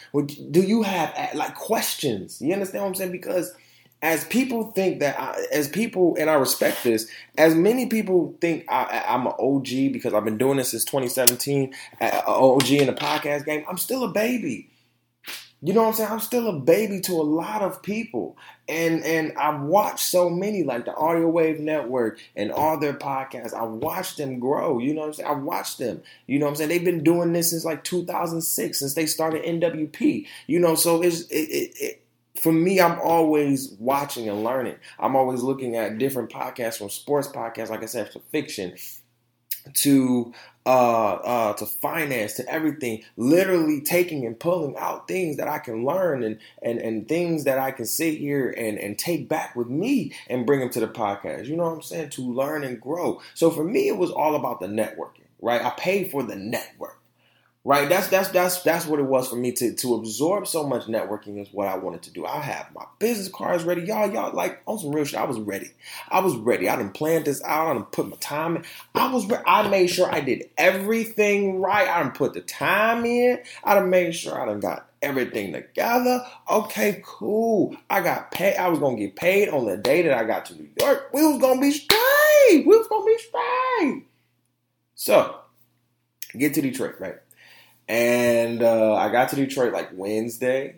Do 0.50 0.60
you 0.60 0.82
have 0.82 1.34
like 1.34 1.54
questions? 1.54 2.40
You 2.40 2.52
understand 2.52 2.82
what 2.82 2.88
I'm 2.88 2.94
saying? 2.94 3.12
Because 3.12 3.54
as 4.02 4.24
people 4.24 4.70
think 4.70 5.00
that, 5.00 5.18
I, 5.20 5.44
as 5.52 5.68
people, 5.68 6.16
and 6.18 6.30
I 6.30 6.34
respect 6.34 6.84
this, 6.84 7.10
as 7.36 7.54
many 7.54 7.86
people 7.86 8.34
think 8.40 8.64
I, 8.68 9.04
am 9.06 9.26
an 9.26 9.34
OG 9.38 9.92
because 9.92 10.14
I've 10.14 10.24
been 10.24 10.38
doing 10.38 10.56
this 10.56 10.70
since 10.70 10.84
2017, 10.84 11.74
OG 12.00 12.70
in 12.70 12.86
the 12.86 12.94
podcast 12.94 13.44
game, 13.44 13.64
I'm 13.68 13.76
still 13.76 14.04
a 14.04 14.08
baby. 14.08 14.69
You 15.62 15.74
know 15.74 15.82
what 15.82 15.88
I'm 15.88 15.94
saying? 15.94 16.10
I'm 16.10 16.20
still 16.20 16.48
a 16.48 16.58
baby 16.58 17.00
to 17.02 17.12
a 17.12 17.22
lot 17.22 17.60
of 17.60 17.82
people. 17.82 18.38
And 18.66 19.04
and 19.04 19.32
I've 19.36 19.60
watched 19.60 20.06
so 20.06 20.30
many, 20.30 20.62
like 20.62 20.86
the 20.86 20.94
Audio 20.94 21.28
Wave 21.28 21.60
Network 21.60 22.18
and 22.34 22.50
all 22.50 22.78
their 22.78 22.94
podcasts. 22.94 23.52
I've 23.52 23.70
watched 23.70 24.16
them 24.16 24.38
grow. 24.38 24.78
You 24.78 24.94
know 24.94 25.02
what 25.02 25.08
I'm 25.08 25.12
saying? 25.14 25.28
I've 25.28 25.42
watched 25.42 25.78
them. 25.78 26.02
You 26.26 26.38
know 26.38 26.46
what 26.46 26.52
I'm 26.52 26.56
saying? 26.56 26.70
They've 26.70 26.84
been 26.84 27.04
doing 27.04 27.32
this 27.34 27.50
since 27.50 27.64
like 27.64 27.84
2006, 27.84 28.78
since 28.78 28.94
they 28.94 29.06
started 29.06 29.44
NWP. 29.44 30.26
You 30.46 30.60
know, 30.60 30.74
so 30.76 31.02
it's 31.02 31.22
it, 31.22 31.48
it, 31.50 31.72
it 31.78 32.02
for 32.40 32.52
me, 32.52 32.80
I'm 32.80 32.98
always 33.00 33.72
watching 33.78 34.28
and 34.28 34.42
learning. 34.42 34.76
I'm 34.98 35.14
always 35.14 35.42
looking 35.42 35.76
at 35.76 35.98
different 35.98 36.30
podcasts 36.30 36.78
from 36.78 36.88
sports 36.88 37.28
podcasts, 37.28 37.68
like 37.68 37.82
I 37.82 37.86
said, 37.86 38.10
to 38.12 38.20
fiction, 38.32 38.74
to 39.74 40.32
uh, 40.66 41.14
uh, 41.14 41.52
to 41.54 41.66
finance, 41.66 42.34
to 42.34 42.48
everything. 42.48 43.02
Literally 43.16 43.80
taking 43.80 44.26
and 44.26 44.38
pulling 44.38 44.76
out 44.76 45.08
things 45.08 45.36
that 45.38 45.48
I 45.48 45.58
can 45.58 45.84
learn 45.84 46.22
and 46.22 46.38
and 46.62 46.78
and 46.78 47.08
things 47.08 47.44
that 47.44 47.58
I 47.58 47.70
can 47.70 47.86
sit 47.86 48.18
here 48.18 48.50
and 48.50 48.78
and 48.78 48.98
take 48.98 49.28
back 49.28 49.56
with 49.56 49.68
me 49.68 50.12
and 50.28 50.46
bring 50.46 50.60
them 50.60 50.70
to 50.70 50.80
the 50.80 50.88
podcast. 50.88 51.46
You 51.46 51.56
know 51.56 51.64
what 51.64 51.74
I'm 51.74 51.82
saying? 51.82 52.10
To 52.10 52.22
learn 52.22 52.64
and 52.64 52.80
grow. 52.80 53.20
So 53.34 53.50
for 53.50 53.64
me, 53.64 53.88
it 53.88 53.96
was 53.96 54.10
all 54.10 54.34
about 54.34 54.60
the 54.60 54.66
networking, 54.66 55.26
right? 55.40 55.64
I 55.64 55.70
paid 55.70 56.10
for 56.10 56.22
the 56.22 56.36
network. 56.36 56.99
Right, 57.70 57.88
that's 57.88 58.08
that's 58.08 58.30
that's 58.30 58.64
that's 58.64 58.84
what 58.84 58.98
it 58.98 59.04
was 59.04 59.28
for 59.28 59.36
me 59.36 59.52
to 59.52 59.72
to 59.72 59.94
absorb 59.94 60.48
so 60.48 60.66
much 60.66 60.86
networking 60.86 61.40
is 61.40 61.52
what 61.52 61.68
I 61.68 61.76
wanted 61.76 62.02
to 62.02 62.10
do. 62.10 62.26
I 62.26 62.40
have 62.40 62.66
my 62.74 62.82
business 62.98 63.28
cards 63.28 63.62
ready, 63.62 63.82
y'all. 63.82 64.12
Y'all 64.12 64.34
like 64.34 64.60
on 64.66 64.80
some 64.80 64.90
real 64.90 65.04
shit. 65.04 65.20
I 65.20 65.22
was 65.22 65.38
ready. 65.38 65.70
I 66.08 66.18
was 66.18 66.34
ready. 66.34 66.68
I 66.68 66.74
didn't 66.74 66.94
plan 66.94 67.22
this 67.22 67.40
out. 67.44 67.68
I 67.68 67.74
didn't 67.74 67.92
put 67.92 68.08
my 68.08 68.16
time 68.16 68.56
in. 68.56 68.64
I 68.96 69.12
was. 69.12 69.24
Re- 69.26 69.38
I 69.46 69.68
made 69.68 69.86
sure 69.86 70.12
I 70.12 70.18
did 70.18 70.50
everything 70.58 71.60
right. 71.60 71.86
I 71.86 72.02
didn't 72.02 72.16
put 72.16 72.34
the 72.34 72.40
time 72.40 73.04
in. 73.04 73.38
I 73.62 73.74
done 73.74 73.88
made 73.88 74.16
sure 74.16 74.42
I 74.42 74.46
done 74.46 74.58
got 74.58 74.90
everything 75.00 75.52
together. 75.52 76.26
Okay, 76.50 77.00
cool. 77.04 77.76
I 77.88 78.00
got 78.00 78.32
paid. 78.32 78.56
I 78.56 78.68
was 78.68 78.80
gonna 78.80 78.96
get 78.96 79.14
paid 79.14 79.48
on 79.48 79.66
the 79.66 79.76
day 79.76 80.02
that 80.02 80.18
I 80.18 80.24
got 80.24 80.44
to 80.46 80.56
New 80.56 80.70
York. 80.80 81.10
We 81.14 81.24
was 81.24 81.40
gonna 81.40 81.60
be 81.60 81.70
straight. 81.70 82.66
We 82.66 82.76
was 82.76 82.88
gonna 82.88 83.06
be 83.06 83.18
straight. 83.18 84.06
So 84.96 85.36
get 86.36 86.54
to 86.54 86.62
Detroit, 86.62 86.96
right? 86.98 87.20
And 87.90 88.62
uh, 88.62 88.94
I 88.94 89.10
got 89.10 89.30
to 89.30 89.36
Detroit 89.36 89.72
like 89.72 89.90
Wednesday, 89.92 90.76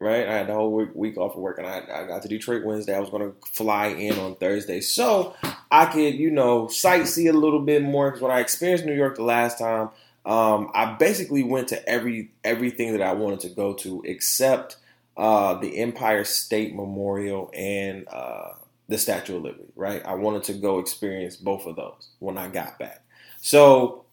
right? 0.00 0.26
I 0.26 0.32
had 0.32 0.48
the 0.48 0.54
whole 0.54 0.72
week, 0.72 0.88
week 0.92 1.16
off 1.16 1.36
of 1.36 1.40
work, 1.40 1.58
and 1.58 1.66
I, 1.68 1.84
I 1.88 2.04
got 2.04 2.22
to 2.22 2.28
Detroit 2.28 2.64
Wednesday. 2.64 2.96
I 2.96 2.98
was 2.98 3.10
going 3.10 3.30
to 3.30 3.36
fly 3.46 3.86
in 3.86 4.18
on 4.18 4.34
Thursday, 4.34 4.80
so 4.80 5.36
I 5.70 5.86
could, 5.86 6.16
you 6.16 6.32
know, 6.32 6.66
sightsee 6.66 7.30
a 7.30 7.32
little 7.32 7.60
bit 7.60 7.84
more. 7.84 8.10
Because 8.10 8.22
when 8.22 8.32
I 8.32 8.40
experienced 8.40 8.84
New 8.84 8.96
York 8.96 9.14
the 9.14 9.22
last 9.22 9.60
time, 9.60 9.90
um, 10.26 10.72
I 10.74 10.96
basically 10.98 11.44
went 11.44 11.68
to 11.68 11.88
every 11.88 12.32
everything 12.42 12.90
that 12.90 13.02
I 13.02 13.12
wanted 13.12 13.38
to 13.40 13.50
go 13.50 13.74
to 13.74 14.02
except 14.04 14.78
uh, 15.16 15.54
the 15.54 15.78
Empire 15.78 16.24
State 16.24 16.74
Memorial 16.74 17.52
and 17.54 18.04
uh, 18.08 18.54
the 18.88 18.98
Statue 18.98 19.36
of 19.36 19.44
Liberty. 19.44 19.72
Right? 19.76 20.04
I 20.04 20.14
wanted 20.14 20.42
to 20.44 20.54
go 20.54 20.80
experience 20.80 21.36
both 21.36 21.66
of 21.66 21.76
those 21.76 22.08
when 22.18 22.36
I 22.36 22.48
got 22.48 22.80
back. 22.80 23.04
So 23.40 24.06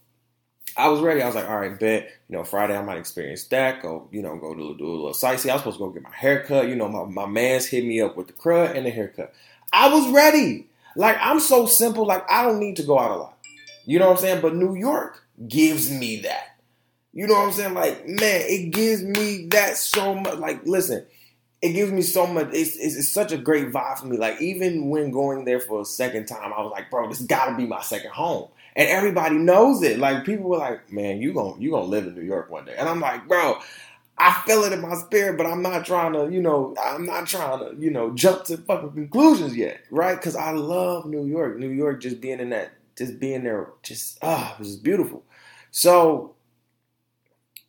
I 0.78 0.90
was 0.90 1.00
ready. 1.00 1.22
I 1.22 1.26
was 1.26 1.36
like, 1.36 1.50
all 1.50 1.60
right, 1.60 1.80
bet. 1.80 2.10
You 2.28 2.38
know, 2.38 2.44
Friday 2.44 2.76
I 2.76 2.82
might 2.82 2.98
experience 2.98 3.46
that. 3.46 3.82
Go, 3.82 4.08
you 4.12 4.22
know, 4.22 4.36
go 4.38 4.54
do, 4.54 4.76
do 4.78 4.86
a 4.86 4.92
little 4.92 5.14
sightseeing. 5.14 5.52
I 5.52 5.56
was 5.56 5.62
supposed 5.62 5.78
to 5.78 5.86
go 5.86 5.90
get 5.92 6.04
my 6.04 6.16
haircut. 6.16 6.68
You 6.68 6.76
know, 6.76 6.90
my, 6.90 7.06
my 7.06 7.26
man's 7.26 7.66
hit 7.66 7.86
me 7.86 8.02
up 8.02 8.18
with 8.18 8.28
the 8.28 8.34
crud 8.34 8.76
and 8.76 8.86
the 8.86 8.90
haircut. 8.90 9.34
I 9.72 9.94
was 9.94 10.10
ready. 10.10 10.68
Like, 10.98 11.18
I'm 11.22 11.40
so 11.40 11.66
simple. 11.66 12.06
Like, 12.06 12.30
I 12.30 12.44
don't 12.44 12.60
need 12.60 12.76
to 12.78 12.84
go 12.84 13.00
out 13.00 13.12
a 13.12 13.16
lot. 13.16 13.38
You 13.86 14.00
know 14.00 14.08
what 14.08 14.18
I'm 14.18 14.22
saying? 14.22 14.42
But 14.42 14.56
New 14.56 14.76
York 14.76 15.24
gives 15.48 15.90
me 15.90 16.22
that. 16.22 16.58
You 17.14 17.28
know 17.28 17.36
what 17.36 17.48
I'm 17.48 17.52
saying? 17.54 17.74
Like, 17.74 18.06
man, 18.08 18.42
it 18.46 18.72
gives 18.72 19.02
me 19.02 19.48
that 19.52 19.78
so 19.78 20.16
much. 20.16 20.38
Like, 20.38 20.66
listen, 20.66 21.06
it 21.62 21.72
gives 21.72 21.92
me 21.92 22.02
so 22.02 22.28
much. 22.28 22.50
It's, 22.52 22.76
it's, 22.76 22.98
it's, 22.98 23.10
such 23.10 23.32
a 23.32 23.38
great 23.38 23.72
vibe 23.72 24.00
for 24.00 24.08
me. 24.08 24.18
Like, 24.18 24.42
even 24.42 24.90
when 24.90 25.12
going 25.12 25.46
there 25.46 25.62
for 25.62 25.82
a 25.82 25.86
second 25.86 26.26
time, 26.26 26.52
I 26.52 26.62
was 26.62 26.72
like, 26.74 26.90
bro, 26.90 27.08
this 27.08 27.22
got 27.22 27.50
to 27.50 27.56
be 27.56 27.66
my 27.66 27.82
second 27.82 28.12
home 28.12 28.50
and 28.76 28.90
everybody 28.90 29.36
knows 29.36 29.82
it. 29.84 30.00
Like 30.00 30.26
people 30.26 30.50
were 30.50 30.58
like, 30.58 30.92
"Man, 30.92 31.22
you 31.22 31.34
gonna 31.34 31.60
you 31.60 31.72
gonna 31.72 31.86
live 31.86 32.08
in 32.08 32.16
New 32.16 32.22
York 32.24 32.50
one 32.50 32.66
day," 32.66 32.76
and 32.78 32.88
I'm 32.90 33.00
like, 33.00 33.28
"Bro." 33.28 33.60
I 34.18 34.42
feel 34.46 34.64
it 34.64 34.72
in 34.72 34.80
my 34.80 34.96
spirit, 34.96 35.38
but 35.38 35.46
I'm 35.46 35.62
not 35.62 35.86
trying 35.86 36.14
to, 36.14 36.32
you 36.32 36.42
know, 36.42 36.74
I'm 36.82 37.06
not 37.06 37.28
trying 37.28 37.60
to, 37.60 37.76
you 37.78 37.92
know, 37.92 38.12
jump 38.14 38.46
to 38.46 38.56
fucking 38.56 38.94
conclusions 38.94 39.58
yet, 39.58 39.82
right? 39.92 40.16
Because 40.16 40.38
I 40.38 40.52
love 40.52 41.06
New 41.06 41.26
York. 41.26 41.58
New 41.58 41.70
York, 41.70 42.00
just 42.00 42.22
being 42.22 42.40
in 42.40 42.52
that, 42.52 42.72
just 42.98 43.20
being 43.20 43.44
there, 43.44 43.72
just 43.84 44.18
ah, 44.22 44.54
it 44.54 44.60
was 44.60 44.78
beautiful. 44.78 45.26
So 45.72 46.36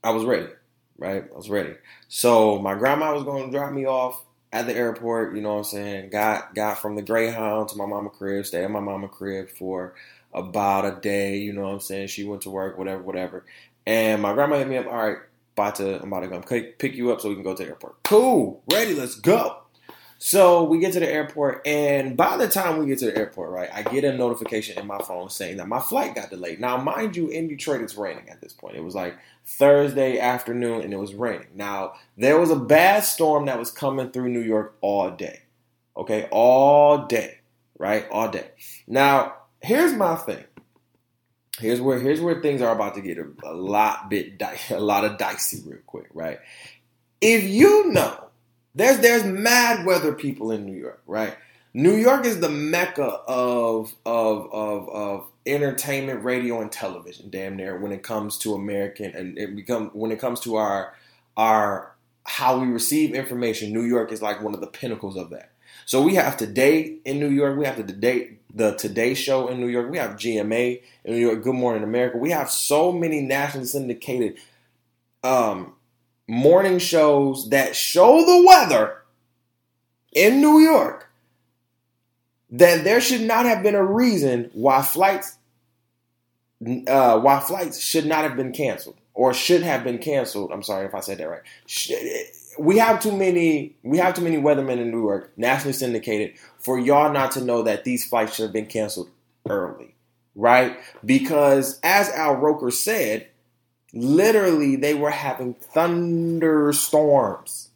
I 0.05 0.11
was 0.11 0.25
ready, 0.25 0.47
right? 0.99 1.25
I 1.29 1.37
was 1.37 1.51
ready. 1.51 1.75
So 2.07 2.61
my 2.61 2.75
grandma 2.75 3.13
was 3.13 3.25
going 3.25 3.47
to 3.47 3.51
drop 3.51 3.73
me 3.73 3.87
off 3.87 4.25
at 4.53 4.67
the 4.67 4.75
airport. 4.75 5.35
You 5.35 5.43
know 5.43 5.55
what 5.55 5.59
I'm 5.59 5.65
saying? 5.65 6.11
Got 6.11 6.55
got 6.55 6.79
from 6.79 6.95
the 6.95 7.03
Greyhound 7.03 7.71
to 7.71 7.77
my 7.77 7.87
mama 7.87 8.11
crib. 8.11 8.47
Stay 8.47 8.63
at 8.63 8.71
my 8.71 8.79
mama 8.79 9.09
crib 9.09 9.51
for 9.51 9.95
about 10.37 10.85
a 10.85 11.01
day. 11.01 11.39
You 11.39 11.53
know 11.53 11.63
what 11.63 11.73
I'm 11.73 11.81
saying? 11.81 12.09
She 12.09 12.25
went 12.25 12.43
to 12.43 12.51
work, 12.51 12.79
whatever, 12.79 13.03
whatever. 13.03 13.45
And 13.87 14.23
my 14.23 14.35
grandma 14.35 14.59
hit 14.59 14.69
me 14.69 14.77
up. 14.77 14.87
All 14.87 14.93
right, 14.93 15.19
about 15.55 15.77
to, 15.77 16.01
I'm 16.01 16.13
about 16.13 16.21
to 16.21 16.29
come 16.29 16.43
pick 16.43 16.95
you 16.95 17.11
up 17.13 17.21
so 17.21 17.29
we 17.29 17.35
can 17.35 17.45
go 17.45 17.55
to 17.55 17.63
the 17.63 17.69
airport. 17.69 18.03
Cool, 18.05 18.63
ready, 18.71 18.95
let's 18.95 19.15
go. 19.17 19.63
So 20.19 20.65
we 20.65 20.79
get 20.79 20.95
to 20.95 21.01
the 21.01 21.09
airport, 21.09 21.67
and 21.67 22.17
by 22.17 22.39
the 22.39 22.49
time 22.49 22.79
we 22.79 22.87
get 22.87 22.99
to 23.01 23.07
the 23.07 23.19
airport, 23.19 23.51
right, 23.51 23.69
I 23.73 23.83
get 23.83 24.03
a 24.03 24.17
notification 24.17 24.79
in 24.79 24.87
my 24.87 24.99
phone 24.99 25.29
saying 25.29 25.59
that 25.59 25.69
my 25.69 25.79
flight 25.79 26.15
got 26.15 26.31
delayed. 26.31 26.59
Now, 26.59 26.79
mind 26.79 27.17
you, 27.17 27.29
in 27.29 27.49
Detroit, 27.49 27.83
it's 27.83 27.97
raining 27.97 28.31
at 28.31 28.41
this 28.41 28.55
point. 28.55 28.77
It 28.77 28.85
was 28.85 28.95
like 28.95 29.15
Thursday 29.45 30.19
afternoon, 30.19 30.81
and 30.81 30.93
it 30.95 30.99
was 30.99 31.15
raining. 31.15 31.49
Now, 31.55 31.95
there 32.17 32.41
was 32.41 32.51
a 32.51 32.57
bad 32.57 33.05
storm 33.05 33.45
that 33.47 33.59
was 33.59 33.71
coming 33.71 34.11
through 34.11 34.31
New 34.31 34.41
York 34.41 34.75
all 34.81 35.11
day. 35.11 35.43
Okay, 35.97 36.29
all 36.31 37.07
day, 37.07 37.41
right, 37.79 38.09
all 38.11 38.31
day. 38.31 38.53
Now, 38.87 39.35
here's 39.61 39.93
my 39.93 40.17
thing. 40.17 40.45
Here's 41.59 41.81
where 41.81 41.99
here's 41.99 42.21
where 42.21 42.41
things 42.43 42.61
are 42.61 42.75
about 42.75 42.95
to 42.97 43.01
get 43.01 43.19
a, 43.19 43.27
a 43.45 43.55
lot 43.55 44.11
bit 44.11 44.41
a 44.71 44.81
lot 44.81 45.05
of 45.05 45.19
dicey 45.19 45.63
real 45.67 45.81
quick, 45.87 46.09
right? 46.13 46.39
If 47.21 47.45
you 47.45 47.93
know 47.93 48.27
there's 48.75 48.99
there's 48.99 49.25
mad 49.25 49.87
weather 49.87 50.13
people 50.13 50.51
in 50.51 50.67
New 50.67 50.77
York, 50.77 51.03
right? 51.07 51.35
New 51.73 51.95
York 51.95 52.25
is 52.25 52.41
the 52.41 52.49
mecca 52.49 53.21
of 53.27 53.95
of 54.05 54.53
of 54.53 54.89
of 54.91 55.27
entertainment, 55.47 56.25
radio, 56.25 56.61
and 56.61 56.71
television. 56.71 57.31
Damn 57.31 57.57
near 57.57 57.79
when 57.79 57.93
it 57.93 58.03
comes 58.03 58.39
to 58.39 58.55
American 58.55 59.15
and 59.15 59.39
it 59.39 59.55
become 59.57 59.91
when 59.93 60.11
it 60.11 60.19
comes 60.19 60.41
to 60.41 60.57
our 60.57 60.95
our 61.37 61.95
how 62.25 62.59
we 62.59 62.67
receive 62.67 63.15
information. 63.15 63.73
New 63.73 63.83
York 63.83 64.13
is 64.13 64.21
like 64.21 64.43
one 64.43 64.55
of 64.55 64.61
the 64.61 64.67
pinnacles 64.67 65.17
of 65.17 65.31
that. 65.31 65.53
So 65.87 66.03
we 66.03 66.17
have 66.17 66.37
today 66.37 66.97
in 67.05 67.21
New 67.21 67.31
York. 67.31 67.59
We 67.59 67.65
have 67.65 67.77
the 67.77 67.85
today 67.85 68.36
the 68.57 68.73
Today 68.73 69.15
Show 69.15 69.49
in 69.49 69.61
New 69.61 69.69
York. 69.69 69.91
We 69.91 69.99
have 69.99 70.13
GMA 70.13 70.81
in 71.05 71.15
New 71.15 71.21
York. 71.21 71.43
Good 71.43 71.55
Morning 71.55 71.83
America. 71.83 72.17
We 72.17 72.31
have 72.31 72.51
so 72.51 72.91
many 72.91 73.21
nationally 73.21 73.67
syndicated 73.67 74.39
um, 75.23 75.75
morning 76.27 76.79
shows 76.79 77.51
that 77.51 77.77
show 77.77 78.25
the 78.25 78.47
weather 78.47 79.03
in 80.15 80.41
New 80.41 80.59
York. 80.59 81.11
That 82.49 82.83
there 82.85 83.01
should 83.01 83.21
not 83.21 83.45
have 83.45 83.63
been 83.63 83.75
a 83.75 83.85
reason 83.85 84.51
why 84.55 84.81
flights 84.81 85.37
uh, 86.87 87.21
why 87.21 87.41
flights 87.41 87.79
should 87.79 88.07
not 88.07 88.23
have 88.23 88.37
been 88.37 88.53
canceled 88.53 88.97
or 89.13 89.35
should 89.35 89.63
have 89.63 89.85
been 89.85 89.99
canceled. 89.99 90.51
I'm 90.51 90.63
sorry 90.63 90.87
if 90.87 90.95
I 90.95 91.01
said 91.01 91.19
that 91.19 91.29
right. 91.29 91.43
We 92.59 92.79
have 92.79 93.01
too 93.01 93.17
many. 93.17 93.77
We 93.83 93.99
have 93.99 94.15
too 94.15 94.23
many 94.23 94.39
weathermen 94.39 94.79
in 94.79 94.91
New 94.91 95.03
York, 95.03 95.33
nationally 95.37 95.73
syndicated, 95.73 96.39
for 96.59 96.79
y'all 96.79 97.13
not 97.13 97.33
to 97.33 97.45
know 97.45 97.63
that 97.63 97.85
these 97.85 98.07
flights 98.07 98.35
should 98.35 98.45
have 98.45 98.53
been 98.53 98.67
canceled 98.67 99.11
early, 99.49 99.95
right? 100.35 100.79
Because 101.05 101.79
as 101.83 102.09
Al 102.11 102.37
Roker 102.37 102.71
said, 102.71 103.29
literally 103.93 104.77
they 104.77 104.95
were 104.95 105.11
having 105.11 105.55
thunderstorms, 105.55 107.71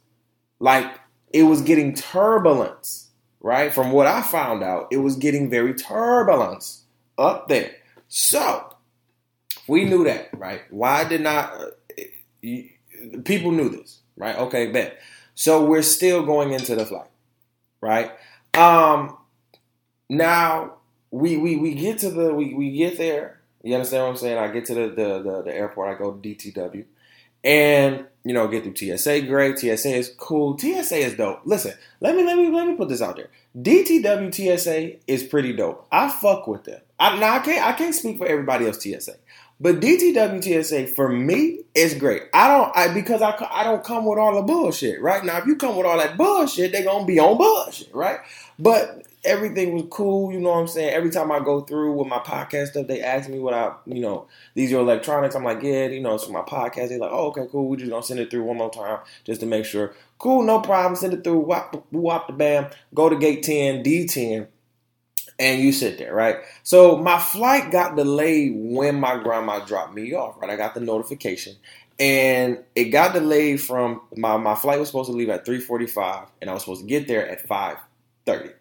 like 0.59 0.91
it 1.33 1.43
was 1.43 1.61
getting 1.61 1.93
turbulence, 1.93 3.09
right? 3.39 3.73
From 3.73 3.91
what 3.91 4.07
I 4.07 4.21
found 4.21 4.63
out, 4.63 4.87
it 4.91 4.97
was 4.97 5.15
getting 5.15 5.49
very 5.49 5.73
turbulence 5.73 6.83
up 7.17 7.47
there. 7.47 7.71
So 8.07 8.75
we 9.67 9.85
knew 9.85 10.03
that, 10.03 10.29
right? 10.37 10.61
Why 10.69 11.03
did 11.03 11.21
not? 11.21 11.53
Uh, 11.53 11.65
people 13.23 13.51
knew 13.51 13.69
this, 13.69 14.00
right? 14.17 14.37
Okay, 14.37 14.71
bet. 14.71 14.99
So 15.35 15.65
we're 15.65 15.81
still 15.81 16.25
going 16.25 16.51
into 16.51 16.75
the 16.75 16.85
flight, 16.85 17.09
right? 17.79 18.11
Um, 18.53 19.17
now 20.09 20.73
we 21.09 21.37
we 21.37 21.55
we 21.57 21.73
get 21.73 21.99
to 21.99 22.09
the 22.09 22.33
we 22.33 22.53
we 22.53 22.71
get 22.71 22.97
there. 22.97 23.39
You 23.63 23.75
understand 23.75 24.03
what 24.03 24.09
I'm 24.09 24.17
saying? 24.17 24.37
I 24.37 24.47
get 24.49 24.65
to 24.65 24.73
the 24.73 24.87
the 24.89 25.21
the, 25.21 25.41
the 25.43 25.55
airport. 25.55 25.95
I 25.95 25.99
go 25.99 26.13
to 26.13 26.17
DTW, 26.17 26.85
and 27.43 28.05
you 28.23 28.33
know 28.33 28.47
get 28.47 28.63
through 28.63 28.97
TSA. 28.97 29.21
Great, 29.23 29.59
TSA 29.59 29.95
is 29.95 30.13
cool. 30.17 30.57
TSA 30.57 30.97
is 30.97 31.15
dope. 31.15 31.41
Listen, 31.45 31.73
let 31.99 32.15
me 32.15 32.23
let 32.23 32.37
me 32.37 32.49
let 32.49 32.67
me 32.67 32.75
put 32.75 32.89
this 32.89 33.01
out 33.01 33.15
there. 33.17 33.29
DTW 33.57 34.33
TSA 34.33 34.97
is 35.07 35.23
pretty 35.23 35.53
dope. 35.53 35.87
I 35.91 36.09
fuck 36.09 36.47
with 36.47 36.63
them. 36.63 36.81
I, 36.99 37.17
now 37.17 37.35
I 37.35 37.39
can't 37.39 37.65
I 37.65 37.73
can't 37.73 37.95
speak 37.95 38.17
for 38.17 38.27
everybody 38.27 38.65
else 38.65 38.81
TSA, 38.81 39.15
but 39.61 39.79
DTW 39.79 40.43
TSA 40.43 40.87
for 40.87 41.07
me 41.07 41.59
is 41.75 41.93
great. 41.93 42.23
I 42.33 42.47
don't 42.47 42.75
I 42.75 42.91
because 42.91 43.21
I 43.21 43.35
I 43.51 43.63
don't 43.63 43.83
come 43.83 44.05
with 44.05 44.17
all 44.17 44.35
the 44.35 44.41
bullshit 44.41 44.99
right 44.99 45.23
now. 45.23 45.37
If 45.37 45.45
you 45.45 45.55
come 45.55 45.77
with 45.77 45.85
all 45.85 45.99
that 45.99 46.17
bullshit, 46.17 46.71
they 46.71 46.83
gonna 46.83 47.05
be 47.05 47.19
on 47.19 47.37
bullshit, 47.37 47.93
right? 47.93 48.17
But 48.57 49.05
everything 49.23 49.75
was 49.75 49.83
cool. 49.91 50.33
You 50.33 50.39
know 50.39 50.49
what 50.49 50.61
I'm 50.61 50.67
saying? 50.67 50.95
Every 50.95 51.11
time 51.11 51.31
I 51.31 51.39
go 51.39 51.61
through 51.61 51.93
with 51.93 52.07
my 52.07 52.17
podcast 52.17 52.69
stuff, 52.69 52.87
they 52.87 53.01
ask 53.01 53.29
me 53.29 53.37
what 53.37 53.53
I, 53.53 53.73
you 53.85 54.01
know, 54.01 54.25
these 54.55 54.73
are 54.73 54.79
electronics. 54.79 55.35
I'm 55.35 55.43
like, 55.43 55.61
yeah, 55.61 55.85
you 55.85 55.99
know, 55.99 56.15
it's 56.15 56.23
for 56.23 56.31
my 56.31 56.41
podcast. 56.41 56.89
They're 56.89 56.97
like, 56.97 57.11
oh, 57.11 57.27
okay, 57.27 57.45
cool. 57.51 57.67
We 57.67 57.77
just 57.77 57.91
gonna 57.91 58.01
send 58.01 58.19
it 58.19 58.31
through 58.31 58.43
one 58.43 58.57
more 58.57 58.71
time 58.71 58.97
just 59.25 59.41
to 59.41 59.45
make 59.45 59.65
sure. 59.65 59.93
Cool, 60.17 60.41
no 60.41 60.59
problem. 60.59 60.95
Send 60.95 61.13
it 61.13 61.23
through. 61.23 61.37
Wop, 61.37 61.85
wop 61.91 62.25
the 62.25 62.33
bam. 62.33 62.65
Go 62.95 63.09
to 63.09 63.15
gate 63.15 63.43
10, 63.43 63.83
D10 63.83 64.47
and 65.41 65.59
you 65.59 65.71
sit 65.71 65.97
there, 65.97 66.13
right? 66.13 66.37
So 66.61 66.97
my 66.97 67.17
flight 67.17 67.71
got 67.71 67.95
delayed 67.95 68.53
when 68.55 68.99
my 68.99 69.17
grandma 69.17 69.65
dropped 69.65 69.95
me 69.95 70.13
off, 70.13 70.39
right? 70.39 70.51
I 70.51 70.55
got 70.55 70.75
the 70.75 70.81
notification 70.81 71.55
and 71.99 72.59
it 72.75 72.85
got 72.85 73.13
delayed 73.13 73.59
from 73.59 74.01
my, 74.15 74.37
my 74.37 74.53
flight 74.53 74.79
was 74.79 74.89
supposed 74.89 75.09
to 75.09 75.17
leave 75.17 75.29
at 75.29 75.43
3:45 75.43 76.27
and 76.39 76.49
I 76.49 76.53
was 76.53 76.61
supposed 76.61 76.81
to 76.81 76.87
get 76.87 77.07
there 77.07 77.27
at 77.27 77.47
5:30. 77.47 78.53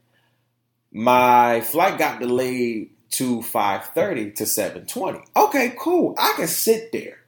My 0.90 1.60
flight 1.60 1.98
got 1.98 2.18
delayed 2.18 2.90
to 3.10 3.42
5:30 3.42 4.34
to 4.36 4.44
7:20. 4.44 5.22
Okay, 5.36 5.74
cool. 5.78 6.14
I 6.18 6.32
can 6.36 6.48
sit 6.48 6.92
there 6.92 7.18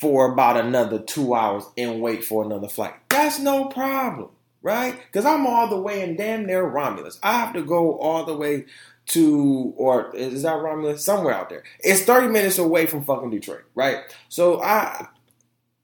for 0.00 0.32
about 0.32 0.58
another 0.58 1.00
2 1.00 1.34
hours 1.34 1.64
and 1.76 2.00
wait 2.00 2.24
for 2.24 2.44
another 2.44 2.68
flight. 2.68 2.94
That's 3.08 3.40
no 3.40 3.64
problem 3.64 4.30
right? 4.66 4.98
Because 5.06 5.24
I'm 5.24 5.46
all 5.46 5.68
the 5.68 5.78
way 5.78 6.02
in 6.02 6.16
damn 6.16 6.44
near 6.44 6.64
Romulus. 6.64 7.20
I 7.22 7.38
have 7.38 7.54
to 7.54 7.62
go 7.62 7.96
all 7.98 8.24
the 8.24 8.36
way 8.36 8.64
to, 9.06 9.72
or 9.76 10.14
is 10.14 10.42
that 10.42 10.60
Romulus? 10.60 11.04
Somewhere 11.04 11.32
out 11.32 11.48
there. 11.48 11.62
It's 11.78 12.02
30 12.02 12.26
minutes 12.26 12.58
away 12.58 12.86
from 12.86 13.04
fucking 13.04 13.30
Detroit, 13.30 13.62
right? 13.76 13.98
So 14.28 14.60
I, 14.60 15.06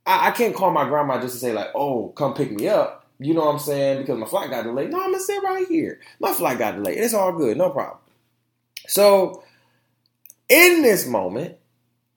I, 0.05 0.29
I 0.29 0.31
can't 0.33 0.57
call 0.57 0.73
my 0.73 0.89
grandma 0.89 1.21
just 1.21 1.35
to 1.35 1.39
say 1.41 1.53
like, 1.53 1.69
oh, 1.77 2.09
come 2.17 2.35
pick 2.35 2.51
me 2.51 2.67
up. 2.69 3.07
You 3.21 3.35
know 3.35 3.45
what 3.45 3.53
I'm 3.53 3.59
saying? 3.61 4.01
Because 4.01 4.19
my 4.19 4.27
flight 4.27 4.51
got 4.51 4.65
delayed. 4.65 4.91
No, 4.91 4.99
I'm 4.99 5.13
gonna 5.13 5.21
sit 5.21 5.45
right 5.45 5.69
here. 5.69 6.01
My 6.19 6.33
flight 6.33 6.59
got 6.59 6.75
delayed. 6.75 6.99
It's 6.99 7.15
all 7.15 7.33
good, 7.33 7.57
no 7.57 7.71
problem. 7.71 7.99
So 8.89 9.45
in 10.49 10.83
this 10.83 11.07
moment, 11.07 11.57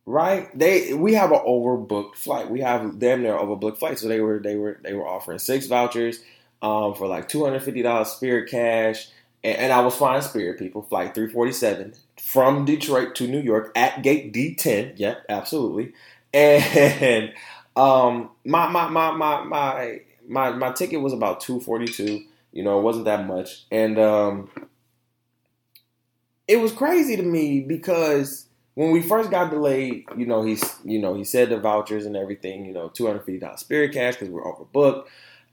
right? 0.07 0.57
They 0.57 0.95
we 0.95 1.13
have 1.13 1.31
an 1.31 1.41
overbooked 1.45 2.15
flight. 2.15 2.49
We 2.49 2.61
have 2.61 2.97
damn 2.97 3.21
near 3.21 3.33
overbooked 3.33 3.77
flight. 3.77 3.99
So 3.99 4.07
they 4.07 4.19
were 4.19 4.39
they 4.39 4.55
were 4.55 4.79
they 4.83 4.93
were 4.93 5.07
offering 5.07 5.37
six 5.37 5.67
vouchers 5.67 6.21
um, 6.61 6.95
for 6.95 7.07
like 7.07 7.27
two 7.27 7.43
hundred 7.43 7.63
fifty 7.63 7.81
dollars 7.81 8.09
Spirit 8.09 8.49
cash, 8.49 9.09
and, 9.43 9.57
and, 9.57 9.73
I 9.73 9.81
was 9.81 9.95
flying 9.95 10.21
Spirit 10.21 10.59
people 10.59 10.81
flight 10.81 11.13
three 11.13 11.29
forty 11.29 11.51
seven 11.51 11.93
from 12.19 12.65
Detroit 12.65 13.15
to 13.15 13.27
New 13.27 13.41
York 13.41 13.71
at 13.75 14.01
gate 14.01 14.33
D 14.33 14.55
ten. 14.55 14.93
Yep, 14.95 15.25
absolutely. 15.29 15.93
And 16.33 17.33
um, 17.75 18.31
my 18.45 18.69
my 18.69 18.89
my 18.89 19.11
my 19.11 19.43
my 19.43 19.99
my 20.27 20.51
my 20.51 20.71
ticket 20.71 21.01
was 21.01 21.13
about 21.13 21.41
two 21.41 21.59
forty 21.59 21.87
two. 21.87 22.23
You 22.51 22.63
know, 22.63 22.79
it 22.79 22.83
wasn't 22.83 23.05
that 23.05 23.27
much, 23.27 23.65
and 23.69 23.99
um, 23.99 24.49
it 26.47 26.57
was 26.57 26.71
crazy 26.71 27.15
to 27.15 27.23
me 27.23 27.59
because 27.59 28.47
when 28.75 28.91
we 28.91 29.01
first 29.01 29.31
got 29.31 29.49
delayed, 29.49 30.05
you 30.15 30.25
know, 30.25 30.43
he's 30.43 30.63
you 30.83 30.99
know 30.99 31.15
he 31.15 31.23
said 31.23 31.49
the 31.49 31.59
vouchers 31.59 32.05
and 32.05 32.15
everything, 32.15 32.65
you 32.65 32.73
know, 32.73 32.89
two 32.89 33.07
hundred 33.07 33.19
fifty 33.19 33.39
dollars 33.39 33.61
Spirit 33.61 33.93
cash 33.93 34.15
because 34.15 34.29
we're 34.29 34.43
overbooked, 34.43 35.05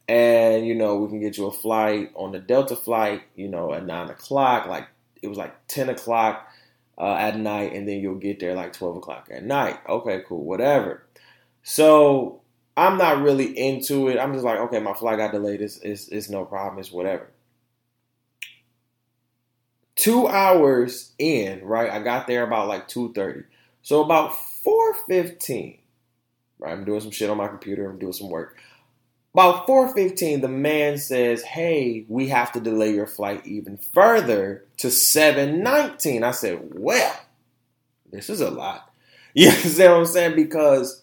and 0.09 0.67
you 0.67 0.75
know 0.75 0.97
we 0.97 1.09
can 1.09 1.21
get 1.21 1.39
you 1.39 1.47
a 1.47 1.53
flight 1.53 2.11
on 2.15 2.33
the 2.33 2.39
Delta 2.39 2.77
flight, 2.77 3.23
you 3.35 3.49
know, 3.49 3.73
at 3.73 3.87
nine 3.87 4.11
o'clock. 4.11 4.67
Like 4.67 4.89
it 5.23 5.29
was 5.29 5.39
like 5.39 5.55
ten 5.69 5.89
o'clock 5.89 6.49
uh, 6.99 7.15
at 7.15 7.39
night, 7.39 7.73
and 7.75 7.89
then 7.89 8.01
you'll 8.01 8.17
get 8.17 8.41
there 8.41 8.55
like 8.55 8.73
twelve 8.73 8.97
o'clock 8.97 9.29
at 9.31 9.45
night. 9.45 9.79
Okay, 9.89 10.23
cool, 10.27 10.45
whatever. 10.45 11.05
So 11.63 12.41
I'm 12.77 12.99
not 12.99 13.23
really 13.23 13.57
into 13.59 14.09
it. 14.09 14.19
I'm 14.19 14.33
just 14.33 14.45
like, 14.45 14.59
okay, 14.59 14.81
my 14.81 14.95
flight 14.95 15.19
got 15.19 15.33
delayed. 15.33 15.63
It's 15.63 15.79
it's, 15.79 16.09
it's 16.09 16.29
no 16.29 16.45
problem. 16.45 16.81
It's 16.81 16.93
whatever 16.93 17.29
two 20.03 20.27
hours 20.27 21.13
in, 21.19 21.65
right? 21.65 21.91
I 21.91 22.01
got 22.01 22.27
there 22.27 22.43
about 22.43 22.67
like 22.67 22.89
2.30. 22.89 23.45
So 23.83 24.03
about 24.03 24.33
4.15, 24.67 25.79
right? 26.59 26.73
I'm 26.73 26.85
doing 26.85 27.01
some 27.01 27.13
shit 27.13 27.31
on 27.31 27.37
my 27.37 27.47
computer. 27.47 27.89
I'm 27.89 28.01
doing 28.01 28.13
some 28.13 28.29
work. 28.29 28.59
About 29.35 29.67
4.15, 29.67 30.43
the 30.43 30.49
man 30.49 30.99
says, 30.99 31.43
hey, 31.43 32.05
we 32.09 32.29
have 32.29 32.53
to 32.53 32.61
delay 32.61 32.95
your 32.95 33.07
flight 33.07 33.47
even 33.47 33.79
further 33.79 34.67
to 34.77 34.89
7.19. 34.89 36.23
I 36.23 36.31
said, 36.33 36.69
well, 36.75 37.19
this 38.11 38.29
is 38.31 38.41
a 38.41 38.51
lot. 38.51 38.89
You 39.35 39.49
understand 39.49 39.93
what 39.93 40.01
I'm 40.01 40.07
saying? 40.07 40.37
Because 40.37 41.03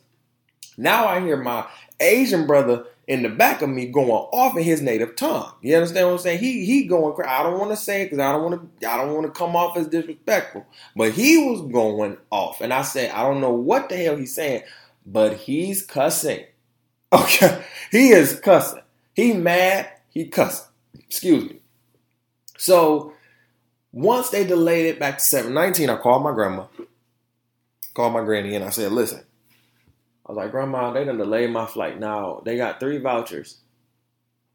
now 0.78 1.08
I 1.08 1.20
hear 1.20 1.36
my 1.36 1.66
Asian 2.00 2.46
brother 2.46 2.86
in 3.08 3.24
the 3.24 3.30
back 3.30 3.64
of 3.64 3.70
me 3.70 3.88
going 3.88 4.12
off 4.12 4.56
in 4.56 4.64
his 4.64 4.84
native 4.84 5.16
tongue. 5.16 5.52
You 5.64 5.76
understand 5.76 6.06
what 6.06 6.14
I'm 6.14 6.20
saying? 6.20 6.40
He 6.40 6.64
he 6.64 6.84
going. 6.86 7.16
I 7.28 7.42
don't 7.42 7.58
want 7.58 7.72
to 7.72 7.76
say 7.76 8.04
it 8.04 8.06
because 8.06 8.20
I 8.20 8.32
don't 8.32 8.44
want 8.44 8.80
to. 8.82 8.88
I 8.88 8.98
don't 8.98 9.16
want 9.16 9.26
to 9.26 9.32
come 9.32 9.56
off 9.56 9.76
as 9.78 9.88
disrespectful. 9.88 10.64
But 10.96 11.14
he 11.14 11.40
was 11.40 11.62
going 11.72 12.18
off, 12.30 12.62
and 12.62 12.72
I 12.72 12.84
said 12.84 13.10
I 13.10 13.24
don't 13.24 13.42
know 13.42 13.52
what 13.52 13.90
the 13.90 13.98
hell 13.98 14.16
he's 14.16 14.36
saying, 14.36 14.62
but 15.08 15.38
he's 15.38 15.84
cussing. 15.84 16.46
Okay, 17.12 17.64
he 17.92 18.10
is 18.10 18.40
cussing. 18.40 18.82
He 19.14 19.34
mad. 19.34 19.90
He 20.10 20.28
cussing. 20.28 20.68
Excuse 20.96 21.50
me. 21.50 21.60
So 22.58 23.14
once 23.92 24.30
they 24.30 24.46
delayed 24.46 24.86
it 24.86 25.00
back 25.00 25.18
to 25.18 25.24
719, 25.24 25.90
I 25.90 25.98
called 25.98 26.24
my 26.24 26.34
grandma, 26.34 26.66
called 27.94 28.14
my 28.14 28.24
granny, 28.24 28.56
and 28.56 28.64
I 28.66 28.70
said, 28.70 28.92
listen, 28.92 29.24
I 30.26 30.32
was 30.32 30.38
like, 30.38 30.52
Grandma, 30.52 30.92
they 30.92 31.06
done 31.06 31.18
delayed 31.18 31.50
my 31.50 31.66
flight. 31.66 32.00
Now 32.00 32.42
they 32.46 32.56
got 32.56 32.80
three 32.80 33.00
vouchers 33.00 33.58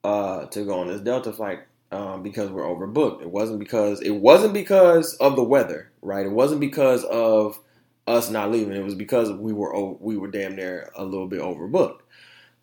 uh, 0.05 0.47
to 0.47 0.65
go 0.65 0.81
on 0.81 0.87
this 0.87 1.01
Delta 1.01 1.33
flight 1.33 1.61
um, 1.91 2.23
because 2.23 2.51
we're 2.51 2.63
overbooked. 2.63 3.23
It 3.23 3.31
wasn't 3.31 3.59
because 3.59 4.01
it 4.01 4.13
wasn't 4.13 4.55
because 4.55 5.15
of 5.17 5.37
the 5.37 5.43
weather, 5.43 5.91
right? 6.01 6.27
It 6.27 6.33
wasn't 6.33 6.61
because 6.61 7.05
of 7.05 7.59
us 8.07 8.31
not 8.31 8.53
leaving. 8.53 8.75
It 8.77 8.85
was 8.85 8.95
because 8.95 9.33
we 9.33 9.53
were 9.53 9.75
we 9.95 10.17
were 10.17 10.31
damn 10.31 10.55
near 10.55 10.91
a 10.97 11.05
little 11.05 11.27
bit 11.27 11.41
overbooked. 11.41 12.01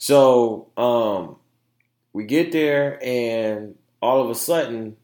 So 0.01 0.69
um, 0.77 1.35
we 2.11 2.25
get 2.25 2.51
there, 2.51 2.97
and 3.03 3.75
all 4.01 4.23
of 4.23 4.31
a 4.31 4.35
sudden, 4.35 4.97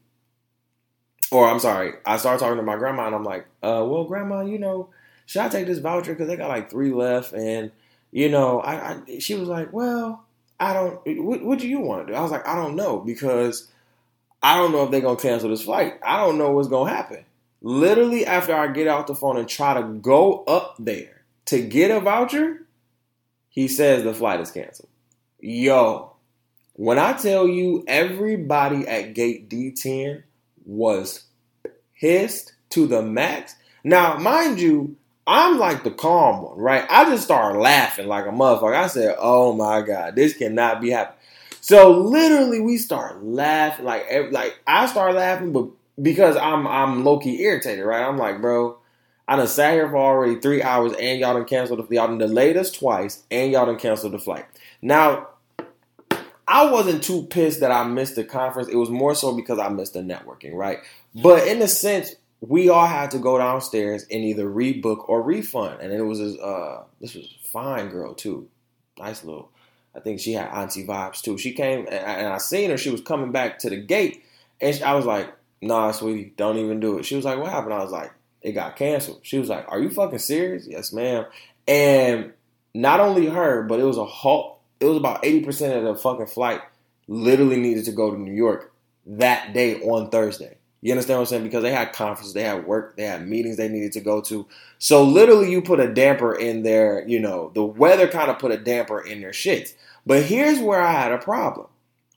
or 1.30 1.48
I'm 1.48 1.60
sorry, 1.60 1.92
I 2.04 2.16
start 2.16 2.40
talking 2.40 2.56
to 2.56 2.62
my 2.64 2.76
grandma, 2.76 3.06
and 3.06 3.14
I'm 3.14 3.22
like, 3.22 3.46
uh, 3.62 3.86
"Well, 3.86 4.04
grandma, 4.04 4.42
you 4.42 4.58
know, 4.58 4.88
should 5.26 5.42
I 5.42 5.48
take 5.48 5.66
this 5.66 5.78
voucher 5.78 6.12
because 6.12 6.26
they 6.26 6.36
got 6.36 6.48
like 6.48 6.70
three 6.70 6.92
left 6.92 7.32
and." 7.32 7.70
you 8.10 8.28
know, 8.28 8.60
I, 8.60 8.92
I 8.92 9.18
she 9.18 9.34
was 9.34 9.48
like, 9.48 9.72
well, 9.72 10.24
I 10.58 10.72
don't. 10.72 11.00
What, 11.22 11.44
what 11.44 11.58
do 11.58 11.68
you 11.68 11.80
want 11.80 12.06
to 12.06 12.12
do? 12.12 12.18
I 12.18 12.22
was 12.22 12.30
like, 12.30 12.46
I 12.46 12.54
don't 12.54 12.76
know 12.76 12.98
because 12.98 13.70
I 14.42 14.56
don't 14.56 14.72
know 14.72 14.84
if 14.84 14.90
they're 14.90 15.00
gonna 15.00 15.16
cancel 15.16 15.50
this 15.50 15.62
flight. 15.62 15.98
I 16.04 16.18
don't 16.18 16.38
know 16.38 16.52
what's 16.52 16.68
gonna 16.68 16.90
happen. 16.90 17.24
Literally, 17.60 18.24
after 18.24 18.54
I 18.54 18.68
get 18.68 18.88
off 18.88 19.06
the 19.06 19.14
phone 19.14 19.36
and 19.36 19.48
try 19.48 19.74
to 19.74 19.82
go 19.82 20.44
up 20.44 20.76
there 20.78 21.22
to 21.46 21.60
get 21.60 21.90
a 21.90 22.00
voucher, 22.00 22.62
he 23.48 23.68
says 23.68 24.04
the 24.04 24.14
flight 24.14 24.40
is 24.40 24.50
canceled. 24.50 24.88
Yo, 25.40 26.12
when 26.74 26.98
I 26.98 27.12
tell 27.14 27.46
you 27.48 27.84
everybody 27.86 28.86
at 28.86 29.14
gate 29.14 29.48
D10 29.48 30.22
was 30.64 31.24
pissed 31.98 32.52
to 32.70 32.86
the 32.86 33.02
max. 33.02 33.56
Now, 33.82 34.16
mind 34.18 34.60
you, 34.60 34.96
I'm 35.26 35.58
like 35.58 35.84
the 35.84 35.90
calm 35.90 36.42
one, 36.42 36.58
right? 36.58 36.86
I 36.88 37.04
just 37.04 37.24
started 37.24 37.58
laughing 37.58 38.06
like 38.06 38.26
a 38.26 38.30
motherfucker. 38.30 38.74
I 38.74 38.86
said, 38.86 39.16
"Oh 39.18 39.52
my 39.52 39.82
god, 39.82 40.16
this 40.16 40.34
cannot 40.34 40.80
be 40.80 40.90
happening." 40.90 41.18
So 41.60 41.90
literally, 42.00 42.60
we 42.60 42.78
start 42.78 43.22
laughing 43.22 43.84
like 43.84 44.06
like 44.30 44.58
I 44.66 44.86
start 44.86 45.14
laughing, 45.14 45.52
but 45.52 45.68
because 46.00 46.36
I'm 46.36 46.66
I'm 46.66 47.04
low 47.04 47.18
key 47.18 47.42
irritated, 47.42 47.84
right? 47.84 48.06
I'm 48.06 48.16
like, 48.16 48.40
bro, 48.40 48.78
I 49.28 49.36
done 49.36 49.46
sat 49.46 49.74
here 49.74 49.88
for 49.88 49.98
already 49.98 50.40
three 50.40 50.62
hours, 50.62 50.94
and 50.94 51.20
y'all 51.20 51.34
done 51.34 51.44
canceled 51.44 51.80
the 51.80 51.82
flight. 51.82 51.96
y'all 51.96 52.08
done 52.08 52.18
delayed 52.18 52.56
us 52.56 52.72
twice, 52.72 53.24
and 53.30 53.52
y'all 53.52 53.66
done 53.66 53.78
canceled 53.78 54.14
the 54.14 54.18
flight. 54.18 54.46
Now, 54.80 55.28
I 56.48 56.70
wasn't 56.70 57.04
too 57.04 57.24
pissed 57.24 57.60
that 57.60 57.70
I 57.70 57.84
missed 57.84 58.16
the 58.16 58.24
conference. 58.24 58.70
It 58.70 58.76
was 58.76 58.88
more 58.88 59.14
so 59.14 59.36
because 59.36 59.58
I 59.58 59.68
missed 59.68 59.92
the 59.92 60.00
networking, 60.00 60.54
right? 60.54 60.78
But 61.14 61.46
in 61.46 61.60
a 61.60 61.68
sense, 61.68 62.14
we 62.40 62.70
all 62.70 62.86
had 62.86 63.10
to 63.10 63.18
go 63.18 63.36
downstairs 63.36 64.06
and 64.10 64.24
either 64.24 64.48
rebook 64.48 65.06
or 65.08 65.20
refund. 65.20 65.80
And 65.82 65.92
it 65.92 66.02
was 66.02 66.20
uh 66.20 66.84
this 67.00 67.14
was 67.14 67.34
fine 67.42 67.90
girl 67.90 68.14
too, 68.14 68.48
nice 68.98 69.24
little. 69.24 69.50
I 69.94 70.00
think 70.00 70.20
she 70.20 70.32
had 70.32 70.48
auntie 70.48 70.86
vibes 70.86 71.20
too. 71.20 71.36
She 71.36 71.52
came 71.52 71.86
and 71.90 72.28
I, 72.28 72.38
seen 72.38 72.70
her. 72.70 72.78
She 72.78 72.90
was 72.90 73.00
coming 73.02 73.32
back 73.32 73.58
to 73.60 73.70
the 73.70 73.76
gate, 73.76 74.24
and 74.60 74.80
I 74.82 74.94
was 74.94 75.04
like, 75.04 75.34
"Nah, 75.60 75.90
sweetie, 75.90 76.32
don't 76.36 76.58
even 76.58 76.80
do 76.80 76.98
it." 76.98 77.04
She 77.04 77.16
was 77.16 77.24
like, 77.24 77.38
"What 77.38 77.50
happened?" 77.50 77.74
I 77.74 77.82
was 77.82 77.90
like, 77.90 78.12
"It 78.42 78.52
got 78.52 78.76
canceled." 78.76 79.20
She 79.22 79.38
was 79.38 79.48
like, 79.48 79.66
"Are 79.68 79.80
you 79.80 79.90
fucking 79.90 80.18
serious?" 80.18 80.66
Yes, 80.66 80.92
ma'am. 80.92 81.26
And 81.66 82.32
not 82.74 83.00
only 83.00 83.26
her, 83.26 83.62
but 83.62 83.80
it 83.80 83.84
was 83.84 83.98
a 83.98 84.04
whole. 84.04 84.60
It 84.80 84.86
was 84.86 84.96
about 84.96 85.24
eighty 85.24 85.44
percent 85.44 85.76
of 85.76 85.84
the 85.84 85.94
fucking 86.00 86.26
flight 86.26 86.60
literally 87.08 87.58
needed 87.58 87.84
to 87.86 87.92
go 87.92 88.10
to 88.10 88.20
New 88.20 88.34
York 88.34 88.72
that 89.06 89.52
day 89.54 89.80
on 89.80 90.10
Thursday. 90.10 90.58
You 90.80 90.92
understand 90.92 91.18
what 91.18 91.22
I'm 91.22 91.26
saying? 91.26 91.42
Because 91.42 91.62
they 91.64 91.72
had 91.72 91.92
conferences, 91.92 92.34
they 92.34 92.44
had 92.44 92.66
work, 92.66 92.96
they 92.96 93.04
had 93.04 93.26
meetings 93.26 93.56
they 93.56 93.68
needed 93.68 93.92
to 93.92 94.00
go 94.00 94.20
to. 94.22 94.46
So 94.78 95.02
literally, 95.02 95.50
you 95.50 95.60
put 95.60 95.80
a 95.80 95.92
damper 95.92 96.34
in 96.34 96.62
their, 96.62 97.06
you 97.08 97.18
know, 97.18 97.50
the 97.54 97.64
weather 97.64 98.06
kind 98.06 98.30
of 98.30 98.38
put 98.38 98.52
a 98.52 98.58
damper 98.58 99.00
in 99.00 99.20
their 99.20 99.32
shits. 99.32 99.74
But 100.06 100.22
here's 100.22 100.60
where 100.60 100.80
I 100.80 100.92
had 100.92 101.12
a 101.12 101.18
problem 101.18 101.66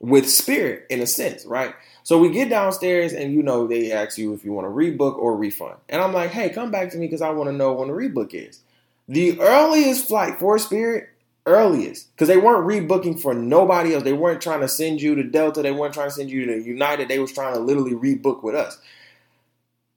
with 0.02 0.28
spirit, 0.28 0.86
in 0.90 1.00
a 1.00 1.06
sense, 1.06 1.46
right? 1.46 1.74
So 2.02 2.18
we 2.18 2.30
get 2.30 2.50
downstairs, 2.50 3.14
and 3.14 3.32
you 3.32 3.42
know, 3.42 3.66
they 3.66 3.92
ask 3.92 4.18
you 4.18 4.34
if 4.34 4.44
you 4.44 4.52
want 4.52 4.66
to 4.66 4.70
rebook 4.70 5.16
or 5.16 5.36
refund, 5.36 5.76
and 5.88 6.02
I'm 6.02 6.12
like, 6.12 6.30
hey, 6.30 6.50
come 6.50 6.70
back 6.70 6.90
to 6.90 6.98
me 6.98 7.06
because 7.06 7.22
I 7.22 7.30
want 7.30 7.48
to 7.48 7.56
know 7.56 7.72
when 7.72 7.88
the 7.88 7.94
rebook 7.94 8.34
is. 8.34 8.60
The 9.08 9.40
earliest 9.40 10.08
flight 10.08 10.38
for 10.38 10.58
Spirit 10.58 11.08
earliest 11.46 12.14
because 12.14 12.28
they 12.28 12.36
weren't 12.36 12.66
rebooking 12.66 13.20
for 13.20 13.34
nobody 13.34 13.94
else. 13.94 14.04
They 14.04 14.12
weren't 14.12 14.40
trying 14.40 14.60
to 14.60 14.68
send 14.68 15.02
you 15.02 15.14
to 15.16 15.22
Delta. 15.22 15.62
They 15.62 15.72
weren't 15.72 15.94
trying 15.94 16.08
to 16.08 16.14
send 16.14 16.30
you 16.30 16.46
to 16.46 16.62
United. 16.62 17.08
They 17.08 17.18
was 17.18 17.32
trying 17.32 17.54
to 17.54 17.60
literally 17.60 17.92
rebook 17.94 18.42
with 18.42 18.54
us. 18.54 18.78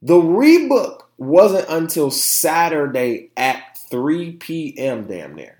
The 0.02 0.14
rebook 0.14 1.02
wasn't 1.18 1.68
until 1.68 2.10
Saturday 2.10 3.30
at 3.36 3.78
3 3.90 4.32
p.m. 4.32 5.06
damn 5.06 5.34
near. 5.34 5.55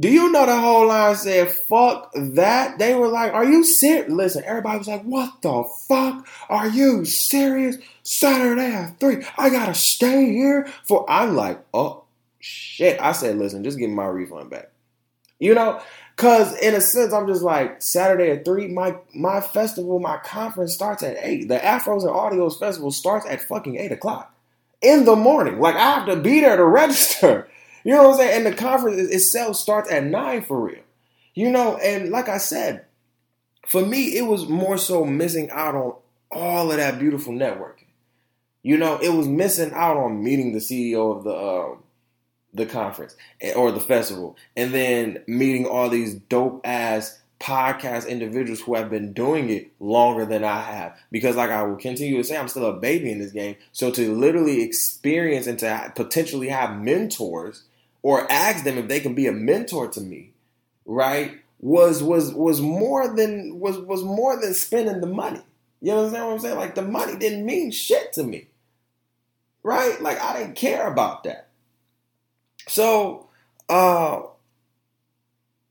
Do 0.00 0.08
you 0.08 0.32
know 0.32 0.46
the 0.46 0.58
whole 0.58 0.86
line 0.86 1.14
said, 1.14 1.50
fuck 1.50 2.10
that? 2.14 2.78
They 2.78 2.94
were 2.94 3.08
like, 3.08 3.34
are 3.34 3.44
you 3.44 3.64
serious? 3.64 4.10
Listen, 4.10 4.42
everybody 4.46 4.78
was 4.78 4.88
like, 4.88 5.02
what 5.02 5.42
the 5.42 5.62
fuck? 5.86 6.26
Are 6.48 6.68
you 6.68 7.04
serious? 7.04 7.76
Saturday 8.02 8.72
at 8.72 8.98
3. 8.98 9.26
I 9.36 9.50
gotta 9.50 9.74
stay 9.74 10.32
here 10.32 10.66
for. 10.86 11.08
I'm 11.08 11.36
like, 11.36 11.62
oh, 11.74 12.04
shit. 12.38 12.98
I 12.98 13.12
said, 13.12 13.36
listen, 13.36 13.62
just 13.62 13.78
give 13.78 13.90
me 13.90 13.96
my 13.96 14.06
refund 14.06 14.48
back. 14.48 14.70
You 15.38 15.54
know, 15.54 15.82
cause 16.16 16.58
in 16.60 16.74
a 16.74 16.80
sense, 16.80 17.12
I'm 17.12 17.26
just 17.26 17.42
like 17.42 17.80
Saturday 17.82 18.30
at 18.30 18.44
three. 18.44 18.68
My 18.68 18.96
my 19.14 19.40
festival, 19.40 19.98
my 19.98 20.18
conference 20.18 20.74
starts 20.74 21.02
at 21.02 21.16
eight. 21.20 21.48
The 21.48 21.58
Afros 21.58 22.02
and 22.02 22.10
Audios 22.10 22.58
festival 22.58 22.90
starts 22.90 23.26
at 23.26 23.40
fucking 23.40 23.76
eight 23.76 23.90
o'clock 23.90 24.34
in 24.82 25.06
the 25.06 25.16
morning. 25.16 25.58
Like 25.58 25.76
I 25.76 25.94
have 25.94 26.06
to 26.08 26.16
be 26.16 26.40
there 26.40 26.56
to 26.56 26.64
register. 26.64 27.48
You 27.84 27.92
know 27.92 28.04
what 28.04 28.12
I'm 28.12 28.16
saying? 28.18 28.36
And 28.36 28.46
the 28.46 28.56
conference 28.56 29.10
itself 29.10 29.56
starts 29.56 29.90
at 29.90 30.04
nine 30.04 30.42
for 30.42 30.60
real. 30.60 30.82
You 31.34 31.50
know, 31.50 31.76
and 31.78 32.10
like 32.10 32.28
I 32.28 32.38
said, 32.38 32.84
for 33.66 33.84
me, 33.84 34.16
it 34.16 34.26
was 34.26 34.48
more 34.48 34.76
so 34.76 35.04
missing 35.04 35.50
out 35.50 35.74
on 35.74 35.94
all 36.30 36.70
of 36.70 36.76
that 36.76 36.98
beautiful 36.98 37.32
networking. 37.32 37.86
You 38.62 38.76
know, 38.76 38.98
it 38.98 39.10
was 39.10 39.26
missing 39.26 39.72
out 39.72 39.96
on 39.96 40.22
meeting 40.22 40.52
the 40.52 40.58
CEO 40.58 41.16
of 41.16 41.24
the 41.24 41.30
uh, 41.30 41.76
the 42.52 42.66
conference 42.66 43.16
eh, 43.40 43.52
or 43.54 43.72
the 43.72 43.80
festival, 43.80 44.36
and 44.56 44.74
then 44.74 45.22
meeting 45.26 45.66
all 45.66 45.88
these 45.88 46.14
dope 46.14 46.60
ass 46.64 47.20
podcast 47.40 48.06
individuals 48.06 48.60
who 48.60 48.74
have 48.74 48.90
been 48.90 49.14
doing 49.14 49.48
it 49.48 49.70
longer 49.80 50.26
than 50.26 50.44
I 50.44 50.60
have. 50.60 50.98
Because, 51.10 51.36
like 51.36 51.50
I 51.50 51.62
will 51.62 51.76
continue 51.76 52.18
to 52.18 52.24
say, 52.24 52.36
I'm 52.36 52.48
still 52.48 52.66
a 52.66 52.78
baby 52.78 53.10
in 53.10 53.18
this 53.18 53.32
game. 53.32 53.56
So 53.72 53.90
to 53.92 54.14
literally 54.14 54.62
experience 54.62 55.46
and 55.46 55.58
to 55.60 55.92
potentially 55.96 56.48
have 56.48 56.78
mentors 56.78 57.62
or 58.02 58.30
ask 58.30 58.64
them 58.64 58.78
if 58.78 58.88
they 58.88 59.00
can 59.00 59.14
be 59.14 59.26
a 59.26 59.32
mentor 59.32 59.88
to 59.88 60.00
me, 60.00 60.32
right? 60.84 61.38
Was 61.60 62.02
was 62.02 62.32
was 62.32 62.60
more 62.60 63.14
than 63.14 63.60
was 63.60 63.78
was 63.78 64.02
more 64.02 64.40
than 64.40 64.54
spending 64.54 65.00
the 65.00 65.06
money. 65.06 65.40
You 65.82 65.92
understand 65.92 66.26
what 66.26 66.32
I'm 66.34 66.38
saying? 66.40 66.56
Like 66.56 66.74
the 66.74 66.82
money 66.82 67.16
didn't 67.16 67.44
mean 67.44 67.70
shit 67.70 68.12
to 68.14 68.22
me. 68.22 68.48
Right? 69.62 70.00
Like 70.00 70.20
I 70.20 70.38
didn't 70.38 70.56
care 70.56 70.86
about 70.86 71.24
that. 71.24 71.48
So 72.68 73.28
uh 73.68 74.22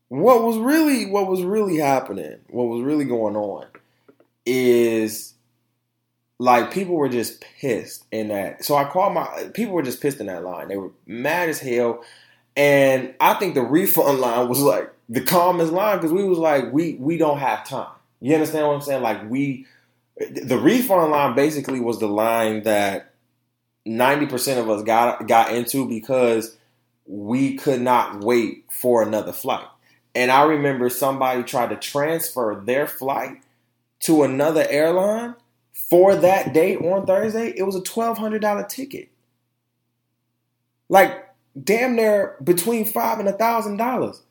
what 0.10 0.43
was 0.43 0.57
really 0.57 1.06
what 1.06 1.27
was 1.27 1.43
really 1.43 1.77
happening, 1.77 2.39
what 2.49 2.65
was 2.65 2.84
really 2.84 3.06
going 3.06 3.35
on 3.35 3.65
is 4.45 5.34
like 6.39 6.71
people 6.71 6.95
were 6.95 7.09
just 7.09 7.41
pissed 7.41 8.05
in 8.11 8.29
that. 8.29 8.63
So 8.63 8.75
I 8.75 8.85
called 8.85 9.13
my 9.13 9.51
people 9.53 9.73
were 9.73 9.83
just 9.83 10.01
pissed 10.01 10.19
in 10.21 10.27
that 10.27 10.43
line. 10.43 10.69
They 10.69 10.77
were 10.77 10.91
mad 11.05 11.49
as 11.49 11.59
hell. 11.59 12.03
And 12.55 13.13
I 13.19 13.35
think 13.35 13.53
the 13.53 13.61
refund 13.61 14.19
line 14.21 14.47
was 14.47 14.61
like 14.61 14.91
the 15.09 15.21
calmest 15.21 15.73
line 15.73 15.97
because 15.97 16.13
we 16.13 16.23
was 16.23 16.39
like, 16.39 16.71
we 16.71 16.95
we 16.95 17.17
don't 17.17 17.39
have 17.39 17.67
time. 17.67 17.91
You 18.21 18.33
understand 18.33 18.67
what 18.67 18.73
I'm 18.75 18.81
saying? 18.81 19.03
Like 19.03 19.29
we 19.29 19.65
the 20.17 20.57
refund 20.57 21.11
line 21.11 21.35
basically 21.35 21.79
was 21.79 21.99
the 21.99 22.07
line 22.07 22.63
that 22.63 23.13
90% 23.87 24.59
of 24.59 24.69
us 24.69 24.83
got 24.83 25.27
got 25.27 25.53
into 25.53 25.87
because 25.87 26.57
we 27.05 27.55
could 27.55 27.81
not 27.81 28.23
wait 28.23 28.65
for 28.71 29.01
another 29.01 29.33
flight. 29.33 29.67
And 30.15 30.31
I 30.31 30.43
remember 30.43 30.89
somebody 30.89 31.43
tried 31.43 31.69
to 31.69 31.75
transfer 31.75 32.61
their 32.65 32.87
flight 32.87 33.41
to 34.01 34.23
another 34.23 34.65
airline 34.69 35.35
for 35.73 36.15
that 36.15 36.53
date 36.53 36.79
on 36.79 37.05
Thursday. 37.05 37.53
It 37.55 37.63
was 37.63 37.75
a 37.75 37.81
$1,200 37.81 38.69
ticket. 38.69 39.09
Like, 40.89 41.29
damn 41.61 41.95
near 41.95 42.35
between 42.43 42.85
five 42.85 43.19
and 43.19 43.27
a 43.27 43.33
thousand 43.33 43.77
dollars. 43.77 44.21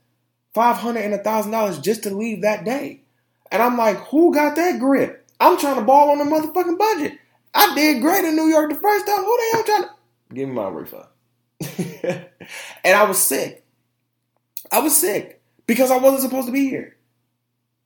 Five 0.55 0.77
hundred 0.77 1.05
and 1.05 1.15
a 1.15 1.19
thousand 1.19 1.52
dollars 1.52 1.78
just 1.78 2.02
to 2.05 2.10
leave 2.15 2.43
that 2.43 2.65
day. 2.65 3.02
And 3.52 3.62
I'm 3.62 3.77
like, 3.77 3.97
who 4.09 4.32
got 4.35 4.56
that 4.56 4.81
grip? 4.81 5.27
I'm 5.40 5.59
trying 5.59 5.77
to 5.77 5.82
ball 5.82 6.10
on 6.10 6.19
the 6.19 6.24
motherfucking 6.24 6.78
budget. 6.78 7.19
I 7.55 7.74
did 7.74 8.02
great 8.02 8.24
in 8.24 8.36
New 8.36 8.47
York 8.47 8.70
the 8.70 8.78
first 8.78 9.06
time. 9.06 9.19
Who 9.19 9.36
the 9.36 9.48
hell 9.52 9.65
trying 9.65 9.82
to 9.82 10.35
give 10.35 10.48
me 10.48 10.55
my 10.55 10.69
refund? 10.69 11.06
and 12.85 12.97
I 12.97 13.05
was 13.05 13.19
sick. 13.19 13.65
I 14.70 14.81
was 14.81 14.97
sick 14.97 15.40
because 15.66 15.90
I 15.90 15.98
wasn't 15.98 16.23
supposed 16.23 16.47
to 16.47 16.52
be 16.52 16.69
here. 16.69 16.97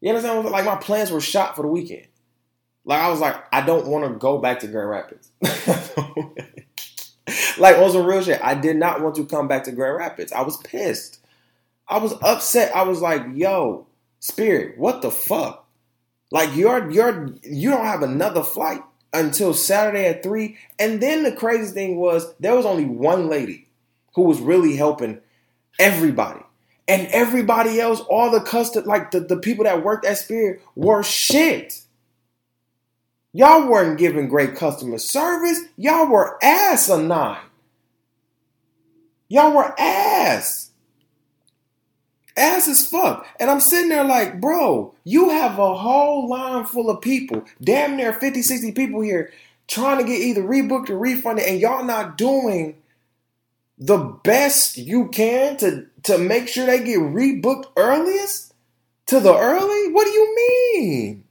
You 0.01 0.11
understand? 0.11 0.45
Like 0.47 0.65
my 0.65 0.77
plans 0.77 1.11
were 1.11 1.21
shot 1.21 1.57
for 1.57 1.63
the 1.63 1.69
weekend. 1.69 2.07
Like 2.85 3.01
I 3.01 3.11
was 3.11 3.21
like, 3.21 3.37
I 3.53 3.65
don't 3.65 3.87
want 3.87 4.05
to 4.13 4.19
go 4.19 4.39
back 4.39 4.61
to 4.61 4.67
Grand 4.67 4.91
Rapids. 4.91 5.31
like 7.59 7.77
on 7.79 7.91
some 7.93 8.07
real 8.07 8.23
shit, 8.23 8.41
I 8.43 8.55
did 8.55 8.77
not 8.77 9.01
want 9.03 9.17
to 9.17 9.27
come 9.27 9.49
back 9.49 9.65
to 9.65 9.73
Grand 9.73 9.97
Rapids. 9.97 10.33
I 10.33 10.43
was 10.43 10.57
pissed. 10.59 11.21
I 11.89 11.99
was 11.99 12.15
upset. 12.23 12.75
I 12.75 12.83
was 12.83 13.01
like, 13.01 13.23
yo, 13.35 13.87
Spirit, 14.21 14.79
what 14.79 15.03
the 15.03 15.11
fuck? 15.11 15.67
Like 16.31 16.57
you're 16.57 16.91
you're 16.91 17.29
you 17.43 17.71
don't 17.71 17.85
have 17.85 18.03
another 18.03 18.43
flight 18.43 18.83
until 19.13 19.55
Saturday 19.55 20.07
at 20.07 20.23
three. 20.23 20.57
And 20.79 21.01
then 21.01 21.23
the 21.23 21.33
crazy 21.33 21.73
thing 21.73 21.97
was 21.99 22.35
there 22.41 22.57
was 22.57 22.67
only 22.67 22.87
one 22.87 23.29
lady 23.29 23.69
who 24.15 24.23
was 24.23 24.41
really 24.41 24.77
helping 24.77 25.21
everybody. 25.79 26.41
And 26.89 27.07
everybody 27.09 27.81
else, 27.81 28.01
all 28.01 28.31
the 28.31 28.41
custom, 28.41 28.85
like 28.87 29.13
the, 29.13 29.21
the 29.21 29.37
people 29.37 29.65
that 29.65 29.85
worked 29.85 30.07
at 30.07 30.19
Spirit 30.19 30.63
were 30.75 31.03
shit. 31.03 31.82
Y'all 33.33 33.69
weren't 33.69 33.99
giving 33.99 34.29
great 34.29 34.55
customer 34.55 34.99
service. 34.99 35.61
Y'all 35.77 36.11
were 36.11 36.39
ass 36.43 36.89
a 36.89 37.03
nine. 37.03 37.41
Y'all 39.29 39.57
were 39.57 39.75
ass. 39.79 40.71
Ass 42.37 42.69
as 42.69 42.87
fuck. 42.87 43.27
And 43.41 43.51
I'm 43.51 43.61
sitting 43.61 43.89
there 43.89 44.05
like, 44.05 44.41
bro, 44.41 44.95
you 45.05 45.31
have 45.31 45.59
a 45.59 45.75
whole 45.75 46.29
line 46.29 46.65
full 46.65 46.91
of 46.91 47.01
people, 47.01 47.45
damn 47.63 47.97
near 47.97 48.13
50, 48.13 48.43
60 48.43 48.73
people 48.73 49.01
here 49.01 49.33
trying 49.69 49.99
to 49.99 50.05
get 50.05 50.21
either 50.21 50.43
rebooked 50.43 50.91
or 50.91 50.99
refunded, 50.99 51.47
and 51.47 51.61
y'all 51.61 51.85
not 51.85 52.19
doing 52.19 52.77
the 53.79 53.99
best 54.23 54.77
you 54.77 55.09
can 55.09 55.57
to 55.57 55.87
to 56.05 56.19
make 56.19 56.49
sure 56.49 56.67
they 56.67 56.85
get 56.85 56.99
rebooked 56.99 57.67
earliest 57.77 58.53
to 59.07 59.21
the 59.21 59.35
early? 59.35 59.93
What 59.93 60.05
do 60.05 60.11
you 60.11 60.37
mean? 60.75 61.25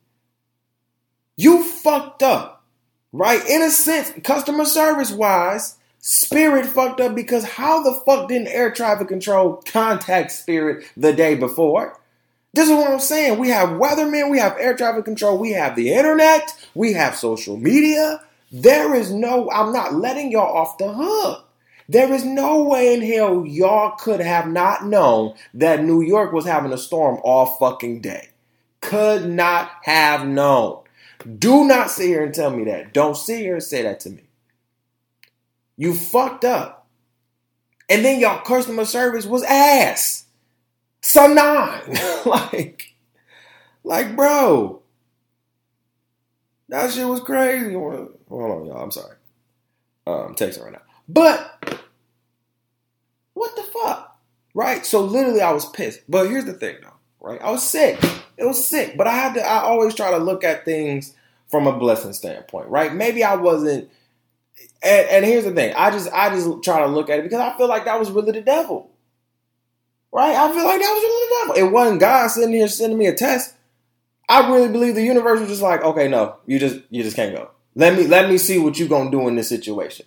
You 1.41 1.63
fucked 1.63 2.21
up, 2.21 2.63
right? 3.11 3.43
In 3.49 3.63
a 3.63 3.71
sense, 3.71 4.13
customer 4.23 4.63
service 4.63 5.11
wise, 5.11 5.75
Spirit 5.97 6.67
fucked 6.67 7.01
up 7.01 7.15
because 7.15 7.43
how 7.43 7.81
the 7.81 7.99
fuck 8.05 8.29
didn't 8.29 8.49
air 8.49 8.71
traffic 8.71 9.07
control 9.07 9.59
contact 9.65 10.29
Spirit 10.29 10.85
the 10.95 11.13
day 11.13 11.33
before? 11.33 11.99
This 12.53 12.69
is 12.69 12.75
what 12.75 12.91
I'm 12.91 12.99
saying. 12.99 13.39
We 13.39 13.49
have 13.49 13.69
weathermen, 13.69 14.29
we 14.29 14.37
have 14.37 14.55
air 14.59 14.75
traffic 14.75 15.03
control, 15.03 15.39
we 15.39 15.53
have 15.53 15.75
the 15.75 15.91
internet, 15.91 16.53
we 16.75 16.93
have 16.93 17.15
social 17.15 17.57
media. 17.57 18.21
There 18.51 18.93
is 18.93 19.11
no, 19.11 19.49
I'm 19.49 19.73
not 19.73 19.95
letting 19.95 20.31
y'all 20.31 20.55
off 20.55 20.77
the 20.77 20.93
hook. 20.93 21.47
There 21.89 22.13
is 22.13 22.23
no 22.23 22.61
way 22.65 22.93
in 22.93 23.01
hell 23.01 23.47
y'all 23.47 23.95
could 23.97 24.19
have 24.19 24.47
not 24.47 24.85
known 24.85 25.33
that 25.55 25.83
New 25.83 26.03
York 26.03 26.33
was 26.33 26.45
having 26.45 26.71
a 26.71 26.77
storm 26.77 27.19
all 27.23 27.57
fucking 27.57 28.01
day. 28.01 28.29
Could 28.81 29.27
not 29.27 29.71
have 29.81 30.27
known. 30.27 30.80
Do 31.37 31.65
not 31.65 31.89
sit 31.89 32.07
here 32.07 32.23
and 32.23 32.33
tell 32.33 32.49
me 32.49 32.65
that. 32.65 32.93
Don't 32.93 33.15
sit 33.15 33.39
here 33.39 33.55
and 33.55 33.63
say 33.63 33.83
that 33.83 33.99
to 34.01 34.09
me. 34.09 34.23
You 35.77 35.93
fucked 35.93 36.45
up. 36.45 36.87
And 37.89 38.05
then 38.05 38.19
y'all 38.19 38.41
customer 38.41 38.85
service 38.85 39.25
was 39.25 39.43
ass. 39.43 40.25
So 41.01 41.27
nine. 41.27 41.81
like, 42.25 42.93
like, 43.83 44.15
bro. 44.15 44.81
That 46.69 46.91
shit 46.91 47.05
was 47.05 47.19
crazy. 47.19 47.73
Hold 47.73 48.15
on, 48.29 48.65
y'all. 48.65 48.81
I'm 48.81 48.91
sorry. 48.91 49.17
Um, 50.07 50.27
I'm 50.29 50.35
texting 50.35 50.63
right 50.63 50.71
now. 50.71 50.81
But 51.07 51.81
what 53.33 53.55
the 53.55 53.63
fuck? 53.63 54.19
Right? 54.53 54.85
So 54.85 55.01
literally 55.01 55.41
I 55.41 55.51
was 55.51 55.65
pissed. 55.69 56.01
But 56.07 56.29
here's 56.29 56.45
the 56.45 56.53
thing 56.53 56.77
though, 56.81 56.90
right? 57.21 57.41
I 57.41 57.51
was 57.51 57.67
sick. 57.67 58.03
It 58.37 58.45
was 58.45 58.67
sick. 58.67 58.97
But 58.97 59.07
I 59.07 59.11
had 59.11 59.33
to 59.35 59.41
I 59.41 59.61
always 59.61 59.95
try 59.95 60.11
to 60.11 60.17
look 60.17 60.43
at 60.43 60.65
things 60.65 61.15
from 61.49 61.67
a 61.67 61.77
blessing 61.77 62.13
standpoint, 62.13 62.69
right? 62.69 62.93
Maybe 62.93 63.23
I 63.23 63.35
wasn't 63.35 63.89
and, 64.83 65.09
and 65.09 65.25
here's 65.25 65.43
the 65.43 65.51
thing. 65.51 65.73
I 65.75 65.91
just 65.91 66.11
I 66.11 66.29
just 66.29 66.63
try 66.63 66.79
to 66.79 66.87
look 66.87 67.09
at 67.09 67.19
it 67.19 67.23
because 67.23 67.39
I 67.39 67.55
feel 67.57 67.67
like 67.67 67.85
that 67.85 67.99
was 67.99 68.11
really 68.11 68.31
the 68.31 68.41
devil. 68.41 68.89
Right? 70.11 70.35
I 70.35 70.51
feel 70.53 70.65
like 70.65 70.81
that 70.81 70.91
was 70.91 71.03
really 71.03 71.27
the 71.27 71.53
devil. 71.53 71.67
It 71.67 71.71
wasn't 71.71 71.99
God 72.01 72.27
sitting 72.27 72.53
here 72.53 72.67
sending 72.67 72.97
me 72.97 73.07
a 73.07 73.13
test. 73.13 73.53
I 74.27 74.49
really 74.51 74.69
believe 74.69 74.95
the 74.95 75.03
universe 75.03 75.39
was 75.39 75.49
just 75.49 75.61
like, 75.61 75.83
okay, 75.83 76.07
no, 76.07 76.37
you 76.45 76.59
just 76.59 76.79
you 76.89 77.03
just 77.03 77.15
can't 77.15 77.35
go. 77.35 77.51
Let 77.75 77.95
me 77.95 78.07
let 78.07 78.29
me 78.29 78.37
see 78.37 78.57
what 78.57 78.77
you 78.79 78.87
gonna 78.87 79.11
do 79.11 79.27
in 79.27 79.35
this 79.35 79.49
situation. 79.49 80.05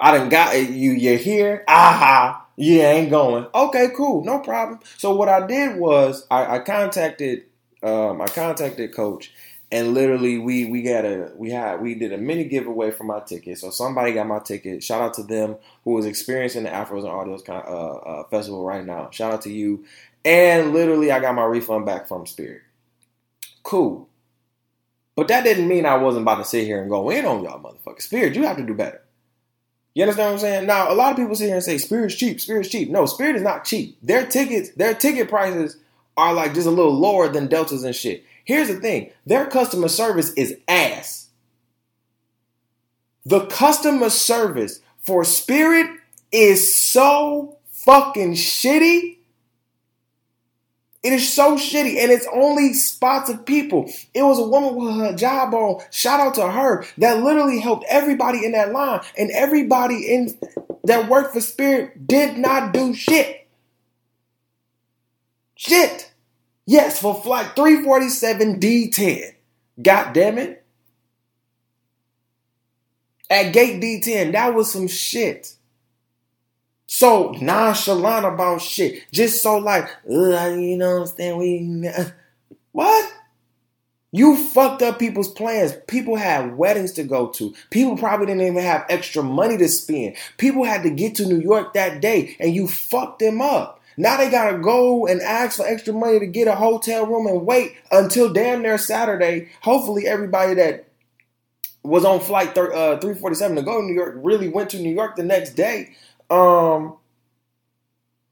I 0.00 0.16
didn't 0.16 0.30
got 0.30 0.56
you. 0.56 0.92
You're 0.92 1.18
here. 1.18 1.64
Aha. 1.68 2.43
You 2.56 2.80
ain't 2.80 3.10
going. 3.10 3.46
Okay, 3.54 3.88
cool. 3.96 4.24
No 4.24 4.38
problem. 4.38 4.80
So 4.98 5.14
what 5.14 5.28
I 5.28 5.46
did 5.46 5.78
was 5.78 6.26
I, 6.30 6.56
I 6.56 6.58
contacted 6.60 7.44
um, 7.82 8.20
I 8.22 8.26
contacted 8.26 8.94
coach 8.94 9.32
and 9.74 9.92
literally 9.92 10.38
we 10.38 10.66
we 10.66 10.82
got 10.82 11.04
a 11.04 11.32
we 11.36 11.50
had 11.50 11.82
we 11.82 11.96
did 11.96 12.12
a 12.12 12.16
mini 12.16 12.44
giveaway 12.44 12.92
for 12.92 13.02
my 13.02 13.20
ticket. 13.20 13.58
So 13.58 13.70
somebody 13.70 14.12
got 14.12 14.28
my 14.28 14.38
ticket. 14.38 14.84
Shout 14.84 15.02
out 15.02 15.14
to 15.14 15.24
them 15.24 15.56
who 15.82 15.94
was 15.94 16.06
experiencing 16.06 16.62
the 16.62 16.70
Afros 16.70 16.98
and 16.98 17.08
Audios 17.08 17.48
uh, 17.48 17.52
uh, 17.52 18.24
festival 18.28 18.64
right 18.64 18.84
now. 18.84 19.10
Shout 19.10 19.32
out 19.32 19.42
to 19.42 19.52
you. 19.52 19.84
And 20.24 20.72
literally 20.72 21.10
I 21.10 21.18
got 21.18 21.34
my 21.34 21.44
refund 21.44 21.86
back 21.86 22.06
from 22.06 22.24
Spirit. 22.26 22.62
Cool. 23.64 24.08
But 25.16 25.28
that 25.28 25.42
didn't 25.44 25.68
mean 25.68 25.86
I 25.86 25.96
wasn't 25.96 26.22
about 26.22 26.36
to 26.36 26.44
sit 26.44 26.66
here 26.66 26.80
and 26.80 26.90
go 26.90 27.10
in 27.10 27.24
on 27.24 27.42
y'all 27.42 27.60
motherfuckers. 27.60 28.02
Spirit, 28.02 28.36
you 28.36 28.44
have 28.44 28.56
to 28.58 28.64
do 28.64 28.74
better. 28.74 29.03
You 29.94 30.02
understand 30.02 30.26
what 30.26 30.32
I'm 30.34 30.40
saying? 30.40 30.66
Now, 30.66 30.92
a 30.92 30.94
lot 30.94 31.12
of 31.12 31.16
people 31.16 31.36
sit 31.36 31.46
here 31.46 31.54
and 31.54 31.64
say 31.64 31.78
Spirit's 31.78 32.16
cheap, 32.16 32.40
Spirit's 32.40 32.68
cheap. 32.68 32.90
No, 32.90 33.06
Spirit 33.06 33.36
is 33.36 33.42
not 33.42 33.64
cheap. 33.64 33.96
Their 34.02 34.26
tickets, 34.26 34.70
their 34.70 34.92
ticket 34.92 35.28
prices 35.28 35.76
are 36.16 36.34
like 36.34 36.52
just 36.52 36.66
a 36.66 36.70
little 36.70 36.94
lower 36.94 37.28
than 37.28 37.46
Deltas 37.46 37.84
and 37.84 37.94
shit. 37.94 38.24
Here's 38.44 38.68
the 38.68 38.74
thing 38.74 39.10
their 39.24 39.46
customer 39.46 39.88
service 39.88 40.32
is 40.34 40.56
ass. 40.66 41.28
The 43.24 43.46
customer 43.46 44.10
service 44.10 44.80
for 44.98 45.24
Spirit 45.24 45.88
is 46.32 46.78
so 46.78 47.58
fucking 47.68 48.32
shitty. 48.34 49.13
It 51.04 51.12
is 51.12 51.32
so 51.32 51.56
shitty, 51.56 51.98
and 52.02 52.10
it's 52.10 52.26
only 52.32 52.72
spots 52.72 53.30
of 53.30 53.46
people. 53.46 53.92
It 54.14 54.22
was 54.22 54.38
a 54.38 54.48
woman 54.48 54.74
with 54.74 54.96
her 54.96 55.14
job 55.14 55.54
on. 55.54 55.82
Shout 55.90 56.18
out 56.18 56.34
to 56.36 56.50
her 56.50 56.86
that 56.98 57.22
literally 57.22 57.60
helped 57.60 57.84
everybody 57.90 58.44
in 58.44 58.52
that 58.52 58.72
line, 58.72 59.02
and 59.18 59.30
everybody 59.30 60.12
in 60.14 60.38
that 60.84 61.10
worked 61.10 61.34
for 61.34 61.42
Spirit 61.42 62.08
did 62.08 62.38
not 62.38 62.72
do 62.72 62.94
shit. 62.94 63.46
Shit. 65.56 66.12
Yes, 66.66 67.00
for 67.00 67.14
flight 67.14 67.54
347 67.54 68.58
D10. 68.60 69.34
God 69.82 70.14
damn 70.14 70.38
it. 70.38 70.64
At 73.30 73.52
gate 73.52 73.82
D10, 73.82 74.32
that 74.32 74.54
was 74.54 74.72
some 74.72 74.88
shit 74.88 75.53
so 76.94 77.32
nonchalant 77.40 78.24
about 78.24 78.62
shit. 78.62 79.02
Just 79.10 79.42
so 79.42 79.58
like, 79.58 79.88
you 80.08 80.76
know 80.76 81.00
what 81.00 81.08
I'm 81.10 81.16
saying? 81.16 81.36
We 81.38 81.90
what? 82.70 83.12
You 84.12 84.36
fucked 84.36 84.80
up 84.80 85.00
people's 85.00 85.32
plans. 85.32 85.74
People 85.88 86.14
had 86.14 86.56
weddings 86.56 86.92
to 86.92 87.02
go 87.02 87.30
to. 87.30 87.52
People 87.70 87.96
probably 87.96 88.26
didn't 88.26 88.42
even 88.42 88.62
have 88.62 88.86
extra 88.88 89.24
money 89.24 89.56
to 89.58 89.68
spend. 89.68 90.14
People 90.38 90.62
had 90.62 90.84
to 90.84 90.90
get 90.90 91.16
to 91.16 91.26
New 91.26 91.40
York 91.40 91.74
that 91.74 92.00
day 92.00 92.36
and 92.38 92.54
you 92.54 92.68
fucked 92.68 93.18
them 93.18 93.40
up. 93.40 93.80
Now 93.96 94.16
they 94.16 94.30
gotta 94.30 94.58
go 94.58 95.04
and 95.08 95.20
ask 95.20 95.56
for 95.56 95.66
extra 95.66 95.92
money 95.92 96.20
to 96.20 96.26
get 96.28 96.46
a 96.46 96.54
hotel 96.54 97.06
room 97.06 97.26
and 97.26 97.44
wait 97.44 97.74
until 97.90 98.32
damn 98.32 98.62
near 98.62 98.78
Saturday. 98.78 99.48
Hopefully, 99.62 100.06
everybody 100.06 100.54
that 100.54 100.86
was 101.82 102.04
on 102.04 102.20
flight 102.20 102.56
uh, 102.56 102.98
347 103.00 103.56
to 103.56 103.62
go 103.62 103.80
to 103.80 103.86
New 103.86 103.94
York 103.94 104.14
really 104.18 104.48
went 104.48 104.70
to 104.70 104.78
New 104.78 104.94
York 104.94 105.16
the 105.16 105.24
next 105.24 105.54
day 105.54 105.96
um 106.30 106.96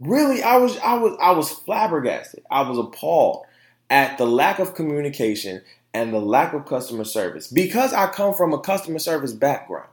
really 0.01 0.43
I 0.43 0.57
was 0.57 0.77
I 0.79 0.95
was 0.95 1.17
I 1.21 1.33
was 1.33 1.51
flabbergasted. 1.51 2.43
I 2.51 2.63
was 2.63 2.79
appalled 2.79 3.45
at 3.91 4.19
the 4.19 4.27
lack 4.27 4.59
of 4.59 4.75
communication 4.75 5.63
and 5.95 6.13
the 6.13 6.21
lack 6.21 6.55
of 6.55 6.67
customer 6.67 7.05
service 7.05 7.49
because 7.49 7.93
I 7.93 8.09
come 8.09 8.35
from 8.35 8.53
a 8.53 8.59
customer 8.59 8.99
service 8.99 9.33
background, 9.33 9.89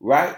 right? 0.00 0.36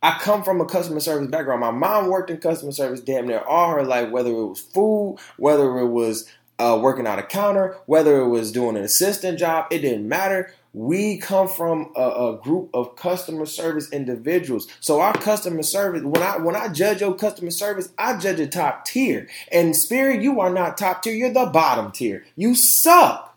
I 0.00 0.18
come 0.20 0.44
from 0.44 0.60
a 0.60 0.64
customer 0.64 1.00
service 1.00 1.28
background. 1.28 1.60
My 1.60 1.72
mom 1.72 2.08
worked 2.08 2.30
in 2.30 2.38
customer 2.38 2.70
service 2.70 3.00
damn 3.00 3.26
near 3.26 3.40
all 3.40 3.70
her 3.72 3.82
life, 3.82 4.10
whether 4.10 4.30
it 4.30 4.46
was 4.46 4.60
food, 4.60 5.18
whether 5.38 5.78
it 5.78 5.88
was 5.88 6.28
uh, 6.60 6.78
working 6.80 7.06
out 7.06 7.18
a 7.18 7.22
counter, 7.24 7.76
whether 7.86 8.20
it 8.20 8.28
was 8.28 8.52
doing 8.52 8.76
an 8.76 8.84
assistant 8.84 9.38
job, 9.38 9.66
it 9.70 9.78
didn't 9.80 10.08
matter. 10.08 10.52
We 10.78 11.18
come 11.18 11.48
from 11.48 11.90
a, 11.96 12.02
a, 12.02 12.40
group 12.40 12.70
of 12.72 12.94
customer 12.94 13.46
service 13.46 13.90
individuals. 13.90 14.68
So 14.78 15.00
our 15.00 15.12
customer 15.12 15.64
service, 15.64 16.04
when 16.04 16.22
I 16.22 16.36
when 16.36 16.54
I 16.54 16.68
judge 16.68 17.00
your 17.00 17.16
customer 17.16 17.50
service, 17.50 17.92
I 17.98 18.16
judge 18.16 18.38
it 18.38 18.52
top 18.52 18.84
tier. 18.84 19.26
And 19.50 19.74
spirit, 19.74 20.22
you 20.22 20.38
are 20.38 20.50
not 20.50 20.78
top 20.78 21.02
tier, 21.02 21.14
you're 21.14 21.32
the 21.32 21.46
bottom 21.46 21.90
tier. 21.90 22.24
You 22.36 22.54
suck. 22.54 23.36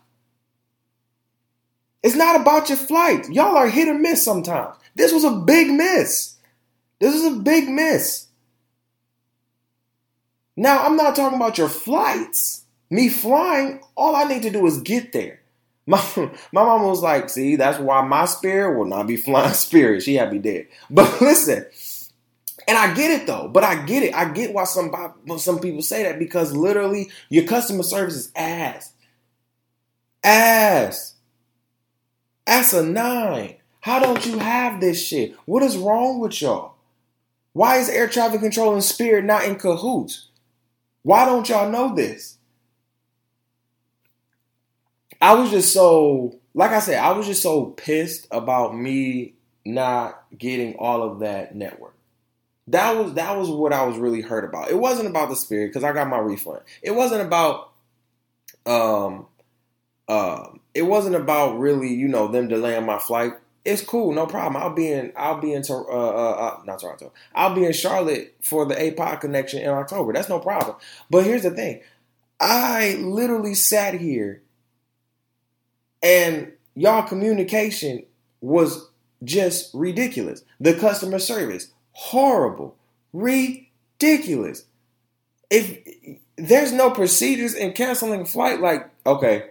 It's 2.04 2.14
not 2.14 2.40
about 2.40 2.68
your 2.68 2.78
flight. 2.78 3.28
Y'all 3.28 3.56
are 3.56 3.68
hit 3.68 3.88
or 3.88 3.98
miss 3.98 4.24
sometimes. 4.24 4.76
This 4.94 5.12
was 5.12 5.24
a 5.24 5.32
big 5.32 5.68
miss. 5.68 6.36
This 7.00 7.12
is 7.12 7.24
a 7.24 7.40
big 7.40 7.68
miss. 7.68 8.28
Now, 10.56 10.84
I'm 10.84 10.94
not 10.94 11.16
talking 11.16 11.38
about 11.38 11.58
your 11.58 11.68
flights. 11.68 12.62
Me 12.88 13.08
flying, 13.08 13.80
all 13.96 14.14
I 14.14 14.24
need 14.24 14.42
to 14.42 14.50
do 14.50 14.64
is 14.64 14.80
get 14.80 15.12
there. 15.12 15.41
My, 15.86 16.02
my 16.52 16.64
mom 16.64 16.84
was 16.84 17.02
like, 17.02 17.28
see, 17.28 17.56
that's 17.56 17.78
why 17.78 18.02
my 18.02 18.24
spirit 18.24 18.78
will 18.78 18.86
not 18.86 19.06
be 19.06 19.16
flying 19.16 19.54
spirit. 19.54 20.02
She 20.02 20.14
had 20.14 20.32
me 20.32 20.38
dead. 20.38 20.68
But 20.90 21.20
listen, 21.20 21.66
and 22.68 22.78
I 22.78 22.94
get 22.94 23.10
it 23.10 23.26
though, 23.26 23.48
but 23.48 23.64
I 23.64 23.84
get 23.84 24.02
it. 24.02 24.14
I 24.14 24.32
get 24.32 24.52
why 24.52 24.64
some 24.64 24.92
some 25.38 25.58
people 25.58 25.82
say 25.82 26.04
that 26.04 26.18
because 26.18 26.54
literally 26.54 27.10
your 27.28 27.44
customer 27.44 27.82
service 27.82 28.16
is 28.16 28.32
ass. 28.36 28.92
Ass. 30.22 31.16
Ass 32.46 32.72
a 32.72 32.84
nine. 32.84 33.56
How 33.80 33.98
don't 33.98 34.24
you 34.24 34.38
have 34.38 34.80
this 34.80 35.04
shit? 35.04 35.34
What 35.44 35.62
is 35.64 35.76
wrong 35.76 36.20
with 36.20 36.40
y'all? 36.40 36.74
Why 37.52 37.78
is 37.78 37.88
air 37.88 38.08
traffic 38.08 38.40
control 38.40 38.74
and 38.74 38.84
spirit 38.84 39.24
not 39.24 39.44
in 39.44 39.56
cahoots? 39.56 40.28
Why 41.02 41.24
don't 41.24 41.48
y'all 41.48 41.70
know 41.70 41.94
this? 41.94 42.38
I 45.22 45.34
was 45.34 45.50
just 45.50 45.72
so, 45.72 46.34
like 46.52 46.72
I 46.72 46.80
said, 46.80 46.98
I 46.98 47.12
was 47.12 47.28
just 47.28 47.42
so 47.42 47.66
pissed 47.66 48.26
about 48.32 48.76
me 48.76 49.34
not 49.64 50.24
getting 50.36 50.74
all 50.74 51.04
of 51.04 51.20
that 51.20 51.54
network. 51.54 51.94
That 52.66 52.96
was 52.96 53.14
that 53.14 53.36
was 53.36 53.48
what 53.48 53.72
I 53.72 53.84
was 53.84 53.98
really 53.98 54.20
hurt 54.20 54.44
about. 54.44 54.70
It 54.70 54.78
wasn't 54.78 55.08
about 55.08 55.28
the 55.28 55.36
spirit 55.36 55.68
because 55.68 55.84
I 55.84 55.92
got 55.92 56.08
my 56.08 56.18
refund. 56.18 56.60
It 56.82 56.90
wasn't 56.90 57.22
about 57.22 57.70
um 58.66 59.26
uh 60.08 60.46
it 60.74 60.82
wasn't 60.82 61.14
about 61.14 61.58
really, 61.58 61.94
you 61.94 62.08
know, 62.08 62.26
them 62.26 62.48
delaying 62.48 62.86
my 62.86 62.98
flight. 62.98 63.32
It's 63.64 63.82
cool, 63.82 64.12
no 64.12 64.26
problem. 64.26 64.60
I'll 64.60 64.74
be 64.74 64.90
in 64.90 65.12
I'll 65.16 65.40
be 65.40 65.52
in 65.52 65.62
uh, 65.68 65.74
uh, 65.74 66.30
uh 66.30 66.60
not 66.64 66.80
Toronto. 66.80 67.12
I'll 67.32 67.54
be 67.54 67.64
in 67.64 67.72
Charlotte 67.72 68.34
for 68.42 68.64
the 68.66 68.74
APOC 68.74 69.20
connection 69.20 69.60
in 69.60 69.68
October. 69.68 70.12
That's 70.12 70.28
no 70.28 70.40
problem. 70.40 70.76
But 71.10 71.24
here's 71.24 71.42
the 71.44 71.52
thing. 71.52 71.80
I 72.40 72.94
literally 72.94 73.54
sat 73.54 73.94
here 73.94 74.42
and 76.02 76.52
y'all 76.74 77.06
communication 77.06 78.04
was 78.40 78.88
just 79.24 79.72
ridiculous. 79.74 80.42
The 80.60 80.74
customer 80.74 81.18
service, 81.18 81.68
horrible, 81.92 82.76
ridiculous. 83.12 84.64
If 85.50 86.18
there's 86.36 86.72
no 86.72 86.90
procedures 86.90 87.54
in 87.54 87.72
canceling 87.72 88.22
a 88.22 88.26
flight, 88.26 88.60
like, 88.60 88.88
okay, 89.06 89.50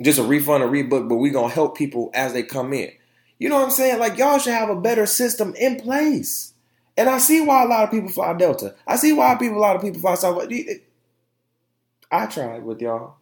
just 0.00 0.18
a 0.18 0.22
refund 0.22 0.62
or 0.62 0.68
rebook, 0.68 1.08
but 1.08 1.16
we 1.16 1.30
gonna 1.30 1.52
help 1.52 1.76
people 1.76 2.10
as 2.14 2.32
they 2.32 2.42
come 2.42 2.72
in. 2.72 2.92
You 3.38 3.48
know 3.48 3.56
what 3.56 3.64
I'm 3.64 3.70
saying? 3.70 3.98
Like 3.98 4.18
y'all 4.18 4.38
should 4.38 4.52
have 4.52 4.70
a 4.70 4.80
better 4.80 5.06
system 5.06 5.54
in 5.58 5.80
place. 5.80 6.52
And 6.96 7.08
I 7.08 7.18
see 7.18 7.40
why 7.40 7.62
a 7.62 7.66
lot 7.66 7.84
of 7.84 7.90
people 7.90 8.08
fly 8.08 8.34
Delta. 8.34 8.74
I 8.86 8.96
see 8.96 9.12
why 9.12 9.36
people 9.36 9.58
a 9.58 9.60
lot 9.60 9.76
of 9.76 9.82
people 9.82 10.00
fly 10.00 10.14
Southwest. 10.16 10.52
I 12.10 12.26
tried 12.26 12.64
with 12.64 12.80
y'all. 12.80 13.16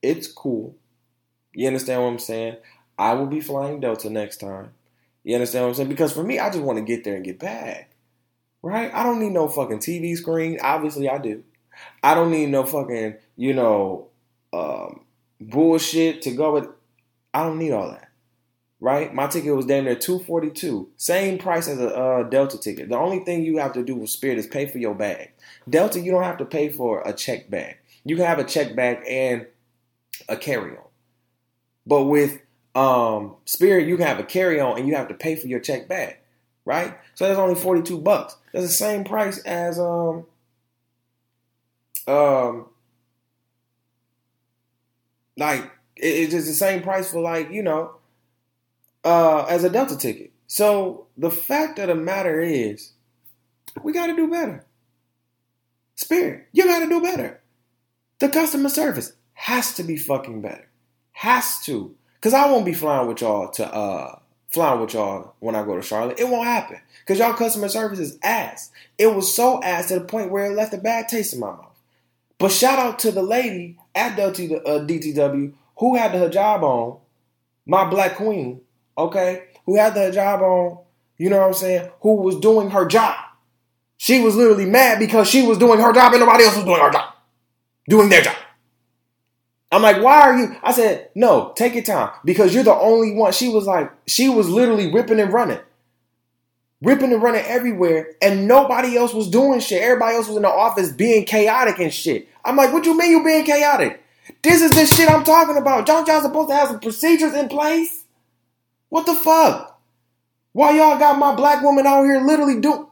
It's 0.00 0.26
cool. 0.26 0.76
You 1.54 1.66
understand 1.66 2.02
what 2.02 2.08
I'm 2.08 2.18
saying? 2.18 2.56
I 2.98 3.14
will 3.14 3.26
be 3.26 3.40
flying 3.40 3.80
Delta 3.80 4.10
next 4.10 4.38
time. 4.38 4.70
You 5.24 5.34
understand 5.34 5.64
what 5.64 5.68
I'm 5.70 5.74
saying? 5.74 5.88
Because 5.88 6.12
for 6.12 6.22
me, 6.22 6.38
I 6.38 6.50
just 6.50 6.62
want 6.62 6.78
to 6.78 6.84
get 6.84 7.04
there 7.04 7.14
and 7.14 7.24
get 7.24 7.38
back. 7.38 7.90
Right? 8.62 8.92
I 8.94 9.02
don't 9.02 9.20
need 9.20 9.32
no 9.32 9.48
fucking 9.48 9.78
TV 9.78 10.16
screen. 10.16 10.58
Obviously, 10.62 11.08
I 11.08 11.18
do. 11.18 11.42
I 12.02 12.14
don't 12.14 12.30
need 12.30 12.50
no 12.50 12.64
fucking, 12.64 13.16
you 13.36 13.54
know, 13.54 14.08
um, 14.52 15.00
bullshit 15.40 16.22
to 16.22 16.32
go 16.32 16.54
with. 16.54 16.68
I 17.34 17.44
don't 17.44 17.58
need 17.58 17.72
all 17.72 17.90
that. 17.90 18.08
Right? 18.80 19.14
My 19.14 19.28
ticket 19.28 19.54
was 19.54 19.66
damn 19.66 19.84
near 19.84 19.94
242 19.94 20.90
Same 20.96 21.38
price 21.38 21.68
as 21.68 21.78
a 21.78 21.94
uh, 21.94 22.22
Delta 22.24 22.58
ticket. 22.58 22.88
The 22.88 22.98
only 22.98 23.20
thing 23.20 23.44
you 23.44 23.58
have 23.58 23.72
to 23.74 23.84
do 23.84 23.94
with 23.94 24.10
Spirit 24.10 24.38
is 24.38 24.46
pay 24.46 24.66
for 24.66 24.78
your 24.78 24.94
bag. 24.94 25.32
Delta, 25.68 26.00
you 26.00 26.10
don't 26.10 26.24
have 26.24 26.38
to 26.38 26.44
pay 26.44 26.68
for 26.68 27.00
a 27.06 27.12
check 27.12 27.48
bag. 27.48 27.78
You 28.04 28.16
can 28.16 28.26
have 28.26 28.40
a 28.40 28.44
check 28.44 28.74
bag 28.74 29.04
and 29.08 29.46
a 30.28 30.36
carry 30.36 30.72
on. 30.76 30.84
But 31.86 32.04
with 32.04 32.40
um, 32.74 33.36
Spirit, 33.44 33.88
you 33.88 33.96
can 33.96 34.06
have 34.06 34.18
a 34.18 34.24
carry 34.24 34.60
on 34.60 34.78
and 34.78 34.88
you 34.88 34.94
have 34.94 35.08
to 35.08 35.14
pay 35.14 35.36
for 35.36 35.46
your 35.46 35.60
check 35.60 35.88
bag, 35.88 36.18
right? 36.64 36.96
So 37.14 37.26
that's 37.26 37.38
only 37.38 37.54
42 37.54 37.98
bucks. 37.98 38.36
That's 38.52 38.66
the 38.66 38.72
same 38.72 39.04
price 39.04 39.38
as 39.38 39.78
um 39.78 40.26
um 42.06 42.66
like 45.36 45.70
it's 45.96 46.32
just 46.32 46.46
the 46.46 46.54
same 46.54 46.82
price 46.82 47.10
for 47.10 47.20
like, 47.20 47.50
you 47.50 47.62
know, 47.62 47.96
uh 49.04 49.44
as 49.44 49.64
a 49.64 49.70
Delta 49.70 49.96
ticket. 49.96 50.32
So 50.46 51.06
the 51.16 51.30
fact 51.30 51.78
of 51.78 51.88
the 51.88 51.94
matter 51.94 52.40
is 52.40 52.92
we 53.82 53.92
got 53.92 54.06
to 54.08 54.16
do 54.16 54.28
better. 54.28 54.64
Spirit, 55.94 56.48
you 56.52 56.64
got 56.64 56.80
to 56.80 56.88
do 56.88 57.00
better. 57.00 57.40
The 58.18 58.28
customer 58.28 58.68
service 58.68 59.14
has 59.34 59.74
to 59.74 59.82
be 59.82 59.96
fucking 59.96 60.42
better. 60.42 60.68
Has 61.12 61.64
to. 61.64 61.94
Cause 62.20 62.34
I 62.34 62.50
won't 62.50 62.64
be 62.64 62.74
flying 62.74 63.08
with 63.08 63.20
y'all 63.20 63.48
to 63.52 63.74
uh 63.74 64.18
flying 64.48 64.80
with 64.80 64.94
y'all 64.94 65.34
when 65.40 65.54
I 65.54 65.64
go 65.64 65.76
to 65.76 65.82
Charlotte. 65.82 66.20
It 66.20 66.28
won't 66.28 66.46
happen. 66.46 66.78
Cause 67.06 67.18
y'all 67.18 67.34
customer 67.34 67.68
service 67.68 67.98
is 67.98 68.18
ass. 68.22 68.70
It 68.98 69.14
was 69.14 69.34
so 69.34 69.62
ass 69.62 69.88
to 69.88 69.98
the 69.98 70.04
point 70.04 70.30
where 70.30 70.46
it 70.46 70.54
left 70.54 70.74
a 70.74 70.78
bad 70.78 71.08
taste 71.08 71.34
in 71.34 71.40
my 71.40 71.48
mouth. 71.48 71.68
But 72.38 72.52
shout 72.52 72.78
out 72.78 72.98
to 73.00 73.12
the 73.12 73.22
lady 73.22 73.76
at 73.94 74.16
Delta, 74.16 74.62
uh, 74.62 74.84
DTW 74.84 75.52
who 75.82 75.96
had 75.96 76.12
the 76.12 76.18
hijab 76.18 76.62
on, 76.62 76.98
my 77.66 77.88
black 77.90 78.14
queen, 78.14 78.60
okay, 78.96 79.44
who 79.66 79.76
had 79.76 79.94
the 79.94 80.00
hijab 80.00 80.40
on, 80.40 80.78
you 81.18 81.28
know 81.28 81.38
what 81.38 81.48
I'm 81.48 81.54
saying, 81.54 81.90
who 82.00 82.16
was 82.16 82.36
doing 82.36 82.70
her 82.70 82.86
job. 82.86 83.16
She 83.96 84.20
was 84.20 84.36
literally 84.36 84.66
mad 84.66 85.00
because 85.00 85.28
she 85.28 85.44
was 85.44 85.58
doing 85.58 85.80
her 85.80 85.92
job 85.92 86.12
and 86.12 86.20
nobody 86.20 86.44
else 86.44 86.54
was 86.54 86.64
doing 86.64 86.80
her 86.80 86.90
job, 86.90 87.14
doing 87.88 88.08
their 88.08 88.22
job. 88.22 88.36
I'm 89.72 89.80
like, 89.82 90.02
why 90.02 90.20
are 90.20 90.38
you? 90.38 90.56
I 90.62 90.72
said, 90.72 91.08
no, 91.14 91.52
take 91.56 91.74
your 91.74 91.82
time 91.82 92.10
because 92.26 92.54
you're 92.54 92.62
the 92.62 92.74
only 92.74 93.14
one. 93.14 93.32
She 93.32 93.48
was 93.48 93.66
like, 93.66 93.90
she 94.06 94.28
was 94.28 94.48
literally 94.48 94.92
ripping 94.92 95.18
and 95.18 95.32
running, 95.32 95.60
ripping 96.82 97.10
and 97.10 97.22
running 97.22 97.44
everywhere, 97.46 98.10
and 98.20 98.46
nobody 98.46 98.98
else 98.98 99.14
was 99.14 99.30
doing 99.30 99.60
shit. 99.60 99.82
Everybody 99.82 100.16
else 100.16 100.28
was 100.28 100.36
in 100.36 100.42
the 100.42 100.48
office 100.48 100.92
being 100.92 101.24
chaotic 101.24 101.78
and 101.78 101.92
shit. 101.92 102.28
I'm 102.44 102.54
like, 102.54 102.70
what 102.70 102.84
you 102.84 102.96
mean 102.96 103.12
you 103.12 103.24
being 103.24 103.46
chaotic? 103.46 104.04
This 104.42 104.60
is 104.60 104.72
the 104.72 104.84
shit 104.84 105.08
I'm 105.08 105.24
talking 105.24 105.56
about. 105.56 105.86
Don't 105.86 106.06
y'all 106.06 106.20
supposed 106.20 106.50
to 106.50 106.54
have 106.54 106.68
some 106.68 106.80
procedures 106.80 107.32
in 107.32 107.48
place? 107.48 108.04
What 108.90 109.06
the 109.06 109.14
fuck? 109.14 109.80
Why 110.52 110.72
y'all 110.76 110.98
got 110.98 111.18
my 111.18 111.34
black 111.34 111.62
woman 111.62 111.86
out 111.86 112.04
here 112.04 112.20
literally 112.20 112.60
do 112.60 112.90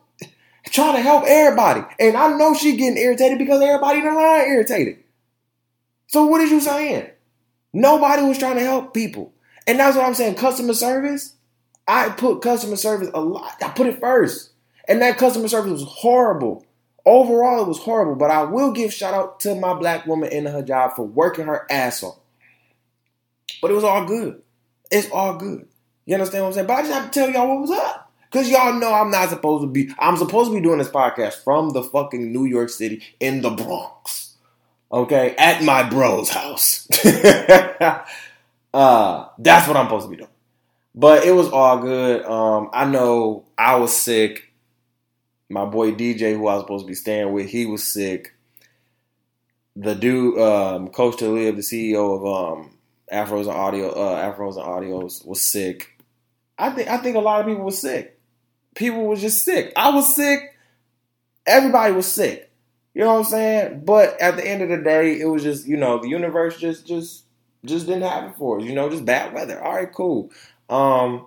trying 0.71 0.97
to 0.97 1.03
help 1.03 1.25
everybody? 1.27 1.83
And 1.99 2.17
I 2.17 2.33
know 2.39 2.55
she 2.55 2.77
getting 2.77 2.97
irritated 2.97 3.39
because 3.39 3.61
everybody 3.61 3.99
in 3.99 4.07
the 4.07 4.13
line 4.13 4.49
irritated. 4.49 5.00
So 6.11 6.27
what 6.27 6.41
is 6.41 6.51
you 6.51 6.61
saying? 6.61 7.09
Nobody 7.73 8.23
was 8.23 8.37
trying 8.37 8.57
to 8.57 8.63
help 8.63 8.93
people. 8.93 9.33
And 9.69 9.79
that's 9.79 9.97
what 9.97 10.05
I'm 10.05 10.15
saying. 10.15 10.35
Customer 10.35 10.75
service, 10.75 11.37
I 11.87 12.09
put 12.09 12.43
customer 12.43 12.75
service 12.75 13.11
a 13.15 13.21
lot. 13.21 13.55
I 13.63 13.69
put 13.69 13.87
it 13.87 14.01
first. 14.01 14.51
And 14.89 15.01
that 15.03 15.19
customer 15.19 15.47
service 15.47 15.71
was 15.71 15.85
horrible. 15.85 16.67
Overall, 17.07 17.63
it 17.63 17.69
was 17.69 17.79
horrible. 17.79 18.17
But 18.17 18.33
I 18.33 18.43
will 18.43 18.73
give 18.73 18.93
shout 18.93 19.15
out 19.15 19.39
to 19.41 19.55
my 19.55 19.73
black 19.73 20.05
woman 20.05 20.33
in 20.33 20.47
her 20.47 20.63
job 20.63 20.97
for 20.97 21.07
working 21.07 21.47
her 21.47 21.65
ass 21.71 22.03
off. 22.03 22.19
But 23.63 23.71
it 23.71 23.75
was 23.75 23.85
all 23.85 24.05
good. 24.05 24.43
It's 24.91 25.09
all 25.13 25.37
good. 25.37 25.69
You 26.07 26.15
understand 26.15 26.43
what 26.43 26.49
I'm 26.49 26.55
saying? 26.55 26.67
But 26.67 26.75
I 26.75 26.83
just 26.83 26.93
have 26.93 27.11
to 27.13 27.21
tell 27.21 27.31
y'all 27.31 27.49
what 27.49 27.61
was 27.61 27.71
up. 27.71 28.13
Cause 28.33 28.49
y'all 28.49 28.75
know 28.75 28.93
I'm 28.93 29.13
not 29.13 29.29
supposed 29.29 29.63
to 29.63 29.69
be. 29.69 29.93
I'm 29.99 30.17
supposed 30.17 30.51
to 30.51 30.57
be 30.57 30.61
doing 30.61 30.79
this 30.79 30.89
podcast 30.89 31.45
from 31.45 31.71
the 31.71 31.85
fucking 31.85 32.33
New 32.33 32.47
York 32.47 32.69
City 32.69 33.03
in 33.21 33.43
the 33.43 33.51
Bronx. 33.51 34.30
Okay, 34.93 35.37
at 35.39 35.63
my 35.63 35.89
bro's 35.89 36.29
house. 36.31 36.89
uh, 38.75 39.29
that's 39.39 39.69
what 39.69 39.77
I'm 39.77 39.87
supposed 39.87 40.07
to 40.07 40.11
be 40.11 40.17
doing. 40.17 40.29
But 40.95 41.25
it 41.25 41.31
was 41.31 41.49
all 41.49 41.79
good. 41.79 42.25
Um, 42.25 42.71
I 42.73 42.87
know 42.87 43.45
I 43.57 43.77
was 43.77 43.97
sick. 43.97 44.53
My 45.49 45.65
boy 45.65 45.93
DJ, 45.93 46.35
who 46.35 46.49
I 46.49 46.55
was 46.55 46.65
supposed 46.65 46.85
to 46.85 46.89
be 46.89 46.95
staying 46.95 47.33
with, 47.33 47.49
he 47.49 47.67
was 47.67 47.85
sick. 47.85 48.35
The 49.77 49.95
dude, 49.95 50.39
um, 50.39 50.89
Coach 50.89 51.19
to 51.19 51.29
Live, 51.29 51.57
the 51.57 51.63
CEO 51.63 52.17
of 52.17 52.59
um, 52.59 52.77
Afros 53.13 53.43
and 53.43 53.51
Audio, 53.51 53.91
uh, 53.91 54.33
Afros 54.35 54.57
and 54.57 54.67
Audios, 54.67 55.25
was 55.25 55.41
sick. 55.41 56.03
I 56.59 56.71
think 56.71 56.89
I 56.89 56.99
think 56.99 57.17
a 57.17 57.21
lot 57.21 57.41
of 57.41 57.47
people 57.47 57.65
were 57.65 57.71
sick. 57.71 58.19
People 58.75 59.07
was 59.07 59.21
just 59.21 59.45
sick. 59.45 59.73
I 59.77 59.91
was 59.91 60.15
sick. 60.15 60.41
Everybody 61.47 61.95
was 61.95 62.07
sick. 62.07 62.50
You 62.95 63.03
know 63.03 63.15
what 63.15 63.19
I'm 63.19 63.25
saying? 63.25 63.85
But 63.85 64.21
at 64.21 64.37
the 64.37 64.47
end 64.47 64.63
of 64.63 64.69
the 64.69 64.79
day, 64.79 65.21
it 65.21 65.27
was 65.27 65.43
just 65.43 65.67
you 65.67 65.77
know 65.77 65.99
the 65.99 66.09
universe 66.09 66.59
just 66.59 66.87
just 66.87 67.25
just 67.65 67.87
didn't 67.87 68.03
have 68.03 68.31
it 68.31 68.37
for 68.37 68.59
us. 68.59 68.65
You 68.65 68.75
know, 68.75 68.91
just 68.91 69.05
bad 69.05 69.33
weather. 69.33 69.63
All 69.63 69.75
right, 69.75 69.93
cool. 69.93 70.31
Um, 70.69 71.27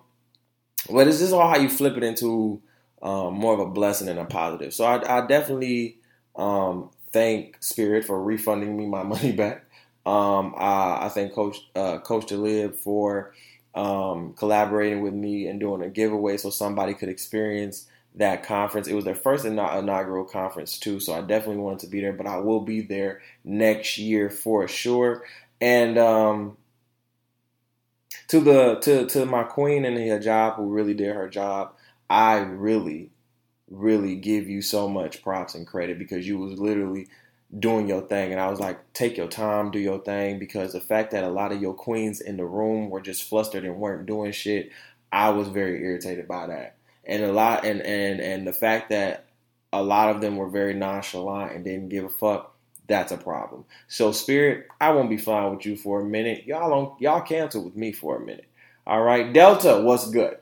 but 0.89 1.07
it's 1.07 1.19
just 1.19 1.33
all 1.33 1.47
how 1.47 1.57
you 1.57 1.69
flip 1.69 1.95
it 1.97 2.03
into 2.03 2.61
um, 3.01 3.35
more 3.35 3.53
of 3.53 3.59
a 3.59 3.65
blessing 3.65 4.07
and 4.09 4.19
a 4.19 4.25
positive. 4.25 4.73
So 4.73 4.85
I, 4.85 5.19
I 5.19 5.27
definitely 5.27 5.97
um, 6.35 6.89
thank 7.11 7.57
Spirit 7.61 8.05
for 8.05 8.21
refunding 8.21 8.75
me 8.75 8.85
my 8.85 9.03
money 9.03 9.31
back. 9.31 9.65
Um, 10.05 10.53
I, 10.57 11.05
I, 11.05 11.09
thank 11.09 11.33
Coach 11.33 11.59
uh, 11.75 11.99
Coach 11.99 12.29
Live 12.31 12.77
for 12.77 13.33
um, 13.73 14.33
collaborating 14.33 15.01
with 15.01 15.13
me 15.13 15.47
and 15.47 15.61
doing 15.61 15.81
a 15.81 15.89
giveaway 15.89 16.35
so 16.35 16.49
somebody 16.49 16.93
could 16.93 17.07
experience 17.07 17.87
that 18.15 18.43
conference. 18.43 18.87
It 18.87 18.93
was 18.93 19.05
their 19.05 19.15
first 19.15 19.45
inaugural 19.45 20.25
conference 20.25 20.77
too, 20.77 20.99
so 20.99 21.13
I 21.13 21.21
definitely 21.21 21.61
wanted 21.61 21.79
to 21.79 21.87
be 21.87 22.01
there. 22.01 22.13
But 22.13 22.27
I 22.27 22.37
will 22.37 22.61
be 22.61 22.81
there 22.81 23.21
next 23.43 23.97
year 23.97 24.29
for 24.29 24.67
sure. 24.67 25.23
And 25.59 25.97
um, 25.97 26.57
to 28.27 28.39
the 28.39 28.75
to 28.81 29.05
to 29.07 29.25
my 29.25 29.43
queen 29.43 29.85
and 29.85 29.97
her 29.97 30.19
job 30.19 30.55
who 30.55 30.69
really 30.69 30.93
did 30.93 31.15
her 31.15 31.29
job, 31.29 31.73
I 32.09 32.37
really, 32.37 33.11
really 33.69 34.15
give 34.15 34.47
you 34.49 34.61
so 34.61 34.87
much 34.87 35.21
props 35.23 35.55
and 35.55 35.65
credit 35.65 35.97
because 35.97 36.27
you 36.27 36.37
was 36.37 36.59
literally 36.59 37.07
doing 37.57 37.87
your 37.87 38.01
thing. 38.01 38.31
And 38.31 38.41
I 38.41 38.49
was 38.49 38.59
like, 38.59 38.93
take 38.93 39.17
your 39.17 39.27
time, 39.27 39.71
do 39.71 39.79
your 39.79 39.99
thing, 39.99 40.39
because 40.39 40.73
the 40.73 40.81
fact 40.81 41.11
that 41.11 41.23
a 41.23 41.29
lot 41.29 41.51
of 41.51 41.61
your 41.61 41.73
queens 41.73 42.21
in 42.21 42.37
the 42.37 42.45
room 42.45 42.89
were 42.89 43.01
just 43.01 43.23
flustered 43.23 43.63
and 43.63 43.77
weren't 43.77 44.05
doing 44.05 44.31
shit, 44.31 44.71
I 45.11 45.29
was 45.29 45.47
very 45.47 45.83
irritated 45.83 46.27
by 46.27 46.47
that. 46.47 46.77
And 47.05 47.23
a 47.23 47.31
lot 47.33 47.65
and 47.65 47.81
and 47.81 48.21
and 48.21 48.47
the 48.47 48.53
fact 48.53 48.89
that 48.89 49.25
a 49.73 49.83
lot 49.83 50.15
of 50.15 50.21
them 50.21 50.37
were 50.37 50.49
very 50.49 50.73
nonchalant 50.73 51.53
and 51.53 51.65
didn't 51.65 51.89
give 51.89 52.05
a 52.05 52.09
fuck, 52.09 52.55
that's 52.87 53.11
a 53.11 53.17
problem. 53.17 53.65
So 53.87 54.11
Spirit, 54.11 54.67
I 54.79 54.91
won't 54.91 55.09
be 55.09 55.17
flying 55.17 55.55
with 55.55 55.65
you 55.65 55.75
for 55.75 56.01
a 56.01 56.05
minute. 56.05 56.45
Y'all 56.45 56.69
don't 56.69 57.01
y'all 57.01 57.21
cancel 57.21 57.63
with 57.63 57.75
me 57.75 57.91
for 57.91 58.17
a 58.17 58.19
minute. 58.19 58.47
All 58.85 59.01
right, 59.01 59.31
Delta, 59.31 59.81
what's 59.81 60.09
good? 60.09 60.37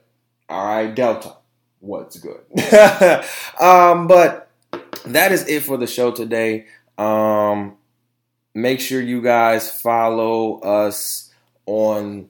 All 0.49 0.65
right, 0.65 0.93
Delta, 0.93 1.35
what's 1.79 2.17
good? 2.17 2.41
um, 3.59 4.07
but 4.07 4.49
that 5.05 5.31
is 5.31 5.47
it 5.47 5.63
for 5.63 5.77
the 5.77 5.87
show 5.87 6.11
today. 6.11 6.65
Um, 6.97 7.77
make 8.53 8.79
sure 8.79 9.01
you 9.01 9.21
guys 9.21 9.71
follow 9.71 10.59
us 10.59 11.31
on 11.65 12.29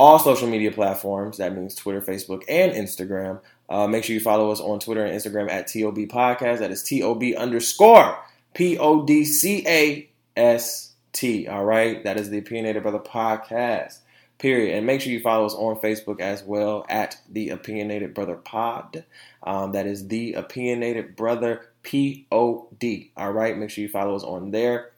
all 0.00 0.18
social 0.18 0.48
media 0.48 0.72
platforms. 0.72 1.36
That 1.36 1.54
means 1.54 1.74
Twitter, 1.74 2.00
Facebook, 2.00 2.42
and 2.48 2.72
Instagram. 2.72 3.38
Uh, 3.68 3.86
make 3.86 4.02
sure 4.02 4.14
you 4.14 4.20
follow 4.20 4.50
us 4.50 4.58
on 4.58 4.80
Twitter 4.80 5.04
and 5.04 5.14
Instagram 5.14 5.50
at 5.50 5.66
TOB 5.66 6.08
Podcast. 6.08 6.60
That 6.60 6.70
is 6.70 6.82
TOB 6.82 7.22
underscore 7.36 8.18
P 8.54 8.78
O 8.78 9.04
D 9.04 9.26
C 9.26 9.62
A 9.68 10.08
S 10.38 10.94
T. 11.12 11.46
All 11.46 11.66
right. 11.66 12.02
That 12.02 12.16
is 12.16 12.30
the 12.30 12.38
Opinionated 12.38 12.82
Brother 12.82 12.98
Podcast. 12.98 13.98
Period. 14.38 14.74
And 14.74 14.86
make 14.86 15.02
sure 15.02 15.12
you 15.12 15.20
follow 15.20 15.44
us 15.44 15.54
on 15.54 15.76
Facebook 15.76 16.18
as 16.18 16.42
well 16.42 16.86
at 16.88 17.18
the 17.28 17.50
Opinionated 17.50 18.14
Brother 18.14 18.36
Pod. 18.36 19.04
Um, 19.42 19.72
that 19.72 19.84
is 19.84 20.08
the 20.08 20.32
Opinionated 20.32 21.14
Brother 21.14 21.68
P 21.82 22.26
O 22.32 22.68
D. 22.78 23.12
All 23.18 23.32
right, 23.32 23.54
make 23.54 23.68
sure 23.68 23.82
you 23.82 23.90
follow 23.90 24.16
us 24.16 24.24
on 24.24 24.50
there. 24.50 24.92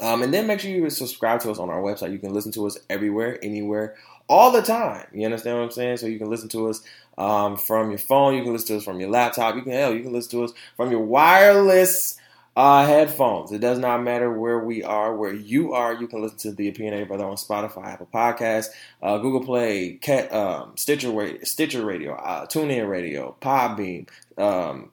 Um, 0.00 0.22
and 0.22 0.34
then 0.34 0.46
make 0.46 0.60
sure 0.60 0.70
you 0.70 0.90
subscribe 0.90 1.40
to 1.40 1.50
us 1.50 1.58
on 1.58 1.70
our 1.70 1.80
website. 1.80 2.12
You 2.12 2.18
can 2.18 2.32
listen 2.34 2.50
to 2.52 2.66
us 2.66 2.78
everywhere, 2.90 3.38
anywhere, 3.42 3.94
all 4.34 4.50
the 4.50 4.62
time. 4.62 5.06
You 5.12 5.24
understand 5.24 5.56
what 5.56 5.64
I'm 5.64 5.70
saying? 5.70 5.98
So 5.98 6.06
you 6.06 6.18
can 6.18 6.28
listen 6.28 6.48
to 6.50 6.68
us 6.68 6.82
um, 7.16 7.56
from 7.56 7.90
your 7.90 8.00
phone. 8.00 8.34
You 8.34 8.42
can 8.42 8.52
listen 8.52 8.68
to 8.68 8.76
us 8.78 8.84
from 8.84 8.98
your 8.98 9.10
laptop. 9.10 9.54
You 9.54 9.62
can 9.62 9.72
hell, 9.72 9.94
you 9.94 10.02
can 10.02 10.12
listen 10.12 10.32
to 10.32 10.44
us 10.44 10.52
from 10.76 10.90
your 10.90 11.00
wireless 11.00 12.18
uh, 12.56 12.84
headphones. 12.84 13.52
It 13.52 13.60
does 13.60 13.78
not 13.78 14.02
matter 14.02 14.32
where 14.32 14.58
we 14.58 14.82
are, 14.82 15.14
where 15.14 15.32
you 15.32 15.72
are. 15.72 15.94
You 15.94 16.08
can 16.08 16.20
listen 16.22 16.38
to 16.38 16.52
the 16.52 16.68
Opinionated 16.68 17.06
Brother 17.08 17.24
on 17.24 17.36
Spotify, 17.36 17.86
Apple 17.86 18.08
Podcasts, 18.12 18.70
uh, 19.02 19.18
Google 19.18 19.44
Play, 19.44 19.94
Cat, 19.94 20.32
um, 20.32 20.72
Stitcher, 20.76 21.44
Stitcher 21.44 21.84
Radio, 21.84 22.14
uh, 22.14 22.46
TuneIn 22.46 22.88
Radio, 22.88 23.36
Podbean, 23.40 24.08
um, 24.36 24.90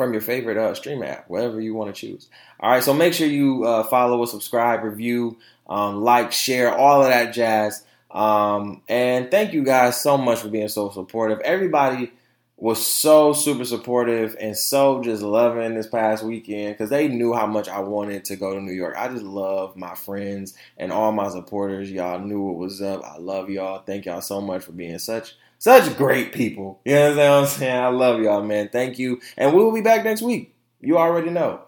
from 0.00 0.14
your 0.14 0.22
favorite 0.22 0.56
uh, 0.56 0.74
stream 0.74 1.02
app, 1.02 1.28
whatever 1.28 1.60
you 1.60 1.74
want 1.74 1.94
to 1.94 2.00
choose. 2.00 2.30
All 2.58 2.70
right, 2.70 2.82
so 2.82 2.94
make 2.94 3.12
sure 3.12 3.26
you 3.26 3.64
uh, 3.66 3.84
follow 3.84 4.22
us, 4.22 4.30
subscribe, 4.30 4.82
review, 4.82 5.36
um, 5.68 6.00
like, 6.00 6.32
share, 6.32 6.74
all 6.74 7.02
of 7.02 7.08
that 7.08 7.34
jazz. 7.34 7.84
Um, 8.10 8.80
and 8.88 9.30
thank 9.30 9.52
you 9.52 9.62
guys 9.62 10.00
so 10.00 10.16
much 10.16 10.38
for 10.38 10.48
being 10.48 10.68
so 10.68 10.88
supportive. 10.88 11.40
Everybody 11.40 12.12
was 12.56 12.84
so 12.84 13.34
super 13.34 13.66
supportive 13.66 14.36
and 14.40 14.56
so 14.56 15.02
just 15.02 15.22
loving 15.22 15.74
this 15.74 15.86
past 15.86 16.22
weekend 16.22 16.74
because 16.74 16.88
they 16.88 17.06
knew 17.06 17.34
how 17.34 17.46
much 17.46 17.68
I 17.68 17.80
wanted 17.80 18.24
to 18.26 18.36
go 18.36 18.54
to 18.54 18.60
New 18.60 18.72
York. 18.72 18.94
I 18.96 19.08
just 19.08 19.22
love 19.22 19.76
my 19.76 19.94
friends 19.94 20.54
and 20.78 20.92
all 20.92 21.12
my 21.12 21.28
supporters. 21.28 21.92
Y'all 21.92 22.20
knew 22.20 22.40
what 22.40 22.56
was 22.56 22.80
up. 22.80 23.02
I 23.04 23.18
love 23.18 23.50
y'all. 23.50 23.82
Thank 23.82 24.06
y'all 24.06 24.22
so 24.22 24.40
much 24.40 24.64
for 24.64 24.72
being 24.72 24.98
such 24.98 25.34
such 25.60 25.94
great 25.96 26.32
people. 26.32 26.80
You 26.84 26.94
know 26.94 27.10
what 27.10 27.20
I'm 27.20 27.46
saying? 27.46 27.76
I 27.76 27.88
love 27.88 28.20
y'all, 28.20 28.42
man. 28.42 28.70
Thank 28.70 28.98
you. 28.98 29.20
And 29.36 29.54
we 29.54 29.62
will 29.62 29.72
be 29.72 29.82
back 29.82 30.02
next 30.02 30.22
week. 30.22 30.54
You 30.80 30.98
already 30.98 31.30
know. 31.30 31.60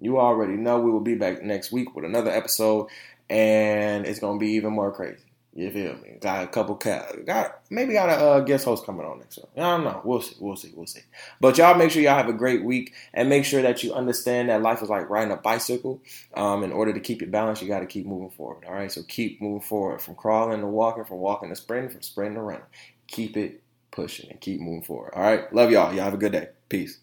You 0.00 0.18
already 0.18 0.54
know 0.54 0.80
we 0.80 0.90
will 0.90 1.00
be 1.00 1.16
back 1.16 1.42
next 1.42 1.72
week 1.72 1.94
with 1.94 2.04
another 2.04 2.30
episode, 2.30 2.88
and 3.28 4.06
it's 4.06 4.20
gonna 4.20 4.38
be 4.38 4.52
even 4.52 4.72
more 4.72 4.92
crazy. 4.92 5.24
You 5.54 5.70
feel 5.70 5.94
me? 5.96 6.16
Got 6.20 6.44
a 6.44 6.46
couple 6.46 6.76
cat, 6.76 7.26
got 7.26 7.60
maybe 7.68 7.92
got 7.92 8.08
a 8.08 8.12
uh, 8.12 8.40
guest 8.40 8.64
host 8.64 8.86
coming 8.86 9.04
on 9.04 9.18
next 9.18 9.36
week. 9.36 9.46
I 9.56 9.60
don't 9.60 9.84
know. 9.84 10.00
We'll 10.02 10.22
see. 10.22 10.36
We'll 10.40 10.56
see. 10.56 10.72
We'll 10.74 10.86
see. 10.86 11.02
But 11.40 11.58
y'all 11.58 11.76
make 11.76 11.90
sure 11.90 12.00
y'all 12.00 12.16
have 12.16 12.28
a 12.28 12.32
great 12.32 12.64
week 12.64 12.94
and 13.12 13.28
make 13.28 13.44
sure 13.44 13.60
that 13.60 13.82
you 13.82 13.92
understand 13.92 14.48
that 14.48 14.62
life 14.62 14.82
is 14.82 14.88
like 14.88 15.10
riding 15.10 15.32
a 15.32 15.36
bicycle. 15.36 16.00
Um, 16.34 16.64
in 16.64 16.72
order 16.72 16.94
to 16.94 17.00
keep 17.00 17.22
it 17.22 17.30
balanced, 17.30 17.60
you 17.60 17.68
got 17.68 17.80
to 17.80 17.86
keep 17.86 18.06
moving 18.06 18.30
forward. 18.30 18.64
All 18.66 18.72
right. 18.72 18.90
So 18.90 19.02
keep 19.02 19.42
moving 19.42 19.60
forward 19.60 20.00
from 20.00 20.14
crawling 20.14 20.60
to 20.60 20.66
walking, 20.66 21.04
from 21.04 21.18
walking 21.18 21.50
to 21.50 21.56
sprinting, 21.56 21.90
from 21.90 22.02
sprinting 22.02 22.36
to 22.36 22.42
running 22.42 22.64
keep 23.12 23.36
it 23.36 23.62
pushing 23.92 24.30
and 24.30 24.40
keep 24.40 24.60
moving 24.60 24.82
forward. 24.82 25.12
All 25.14 25.22
right. 25.22 25.52
Love 25.54 25.70
y'all. 25.70 25.94
Y'all 25.94 26.04
have 26.04 26.14
a 26.14 26.18
good 26.18 26.32
day. 26.32 26.48
Peace. 26.68 26.98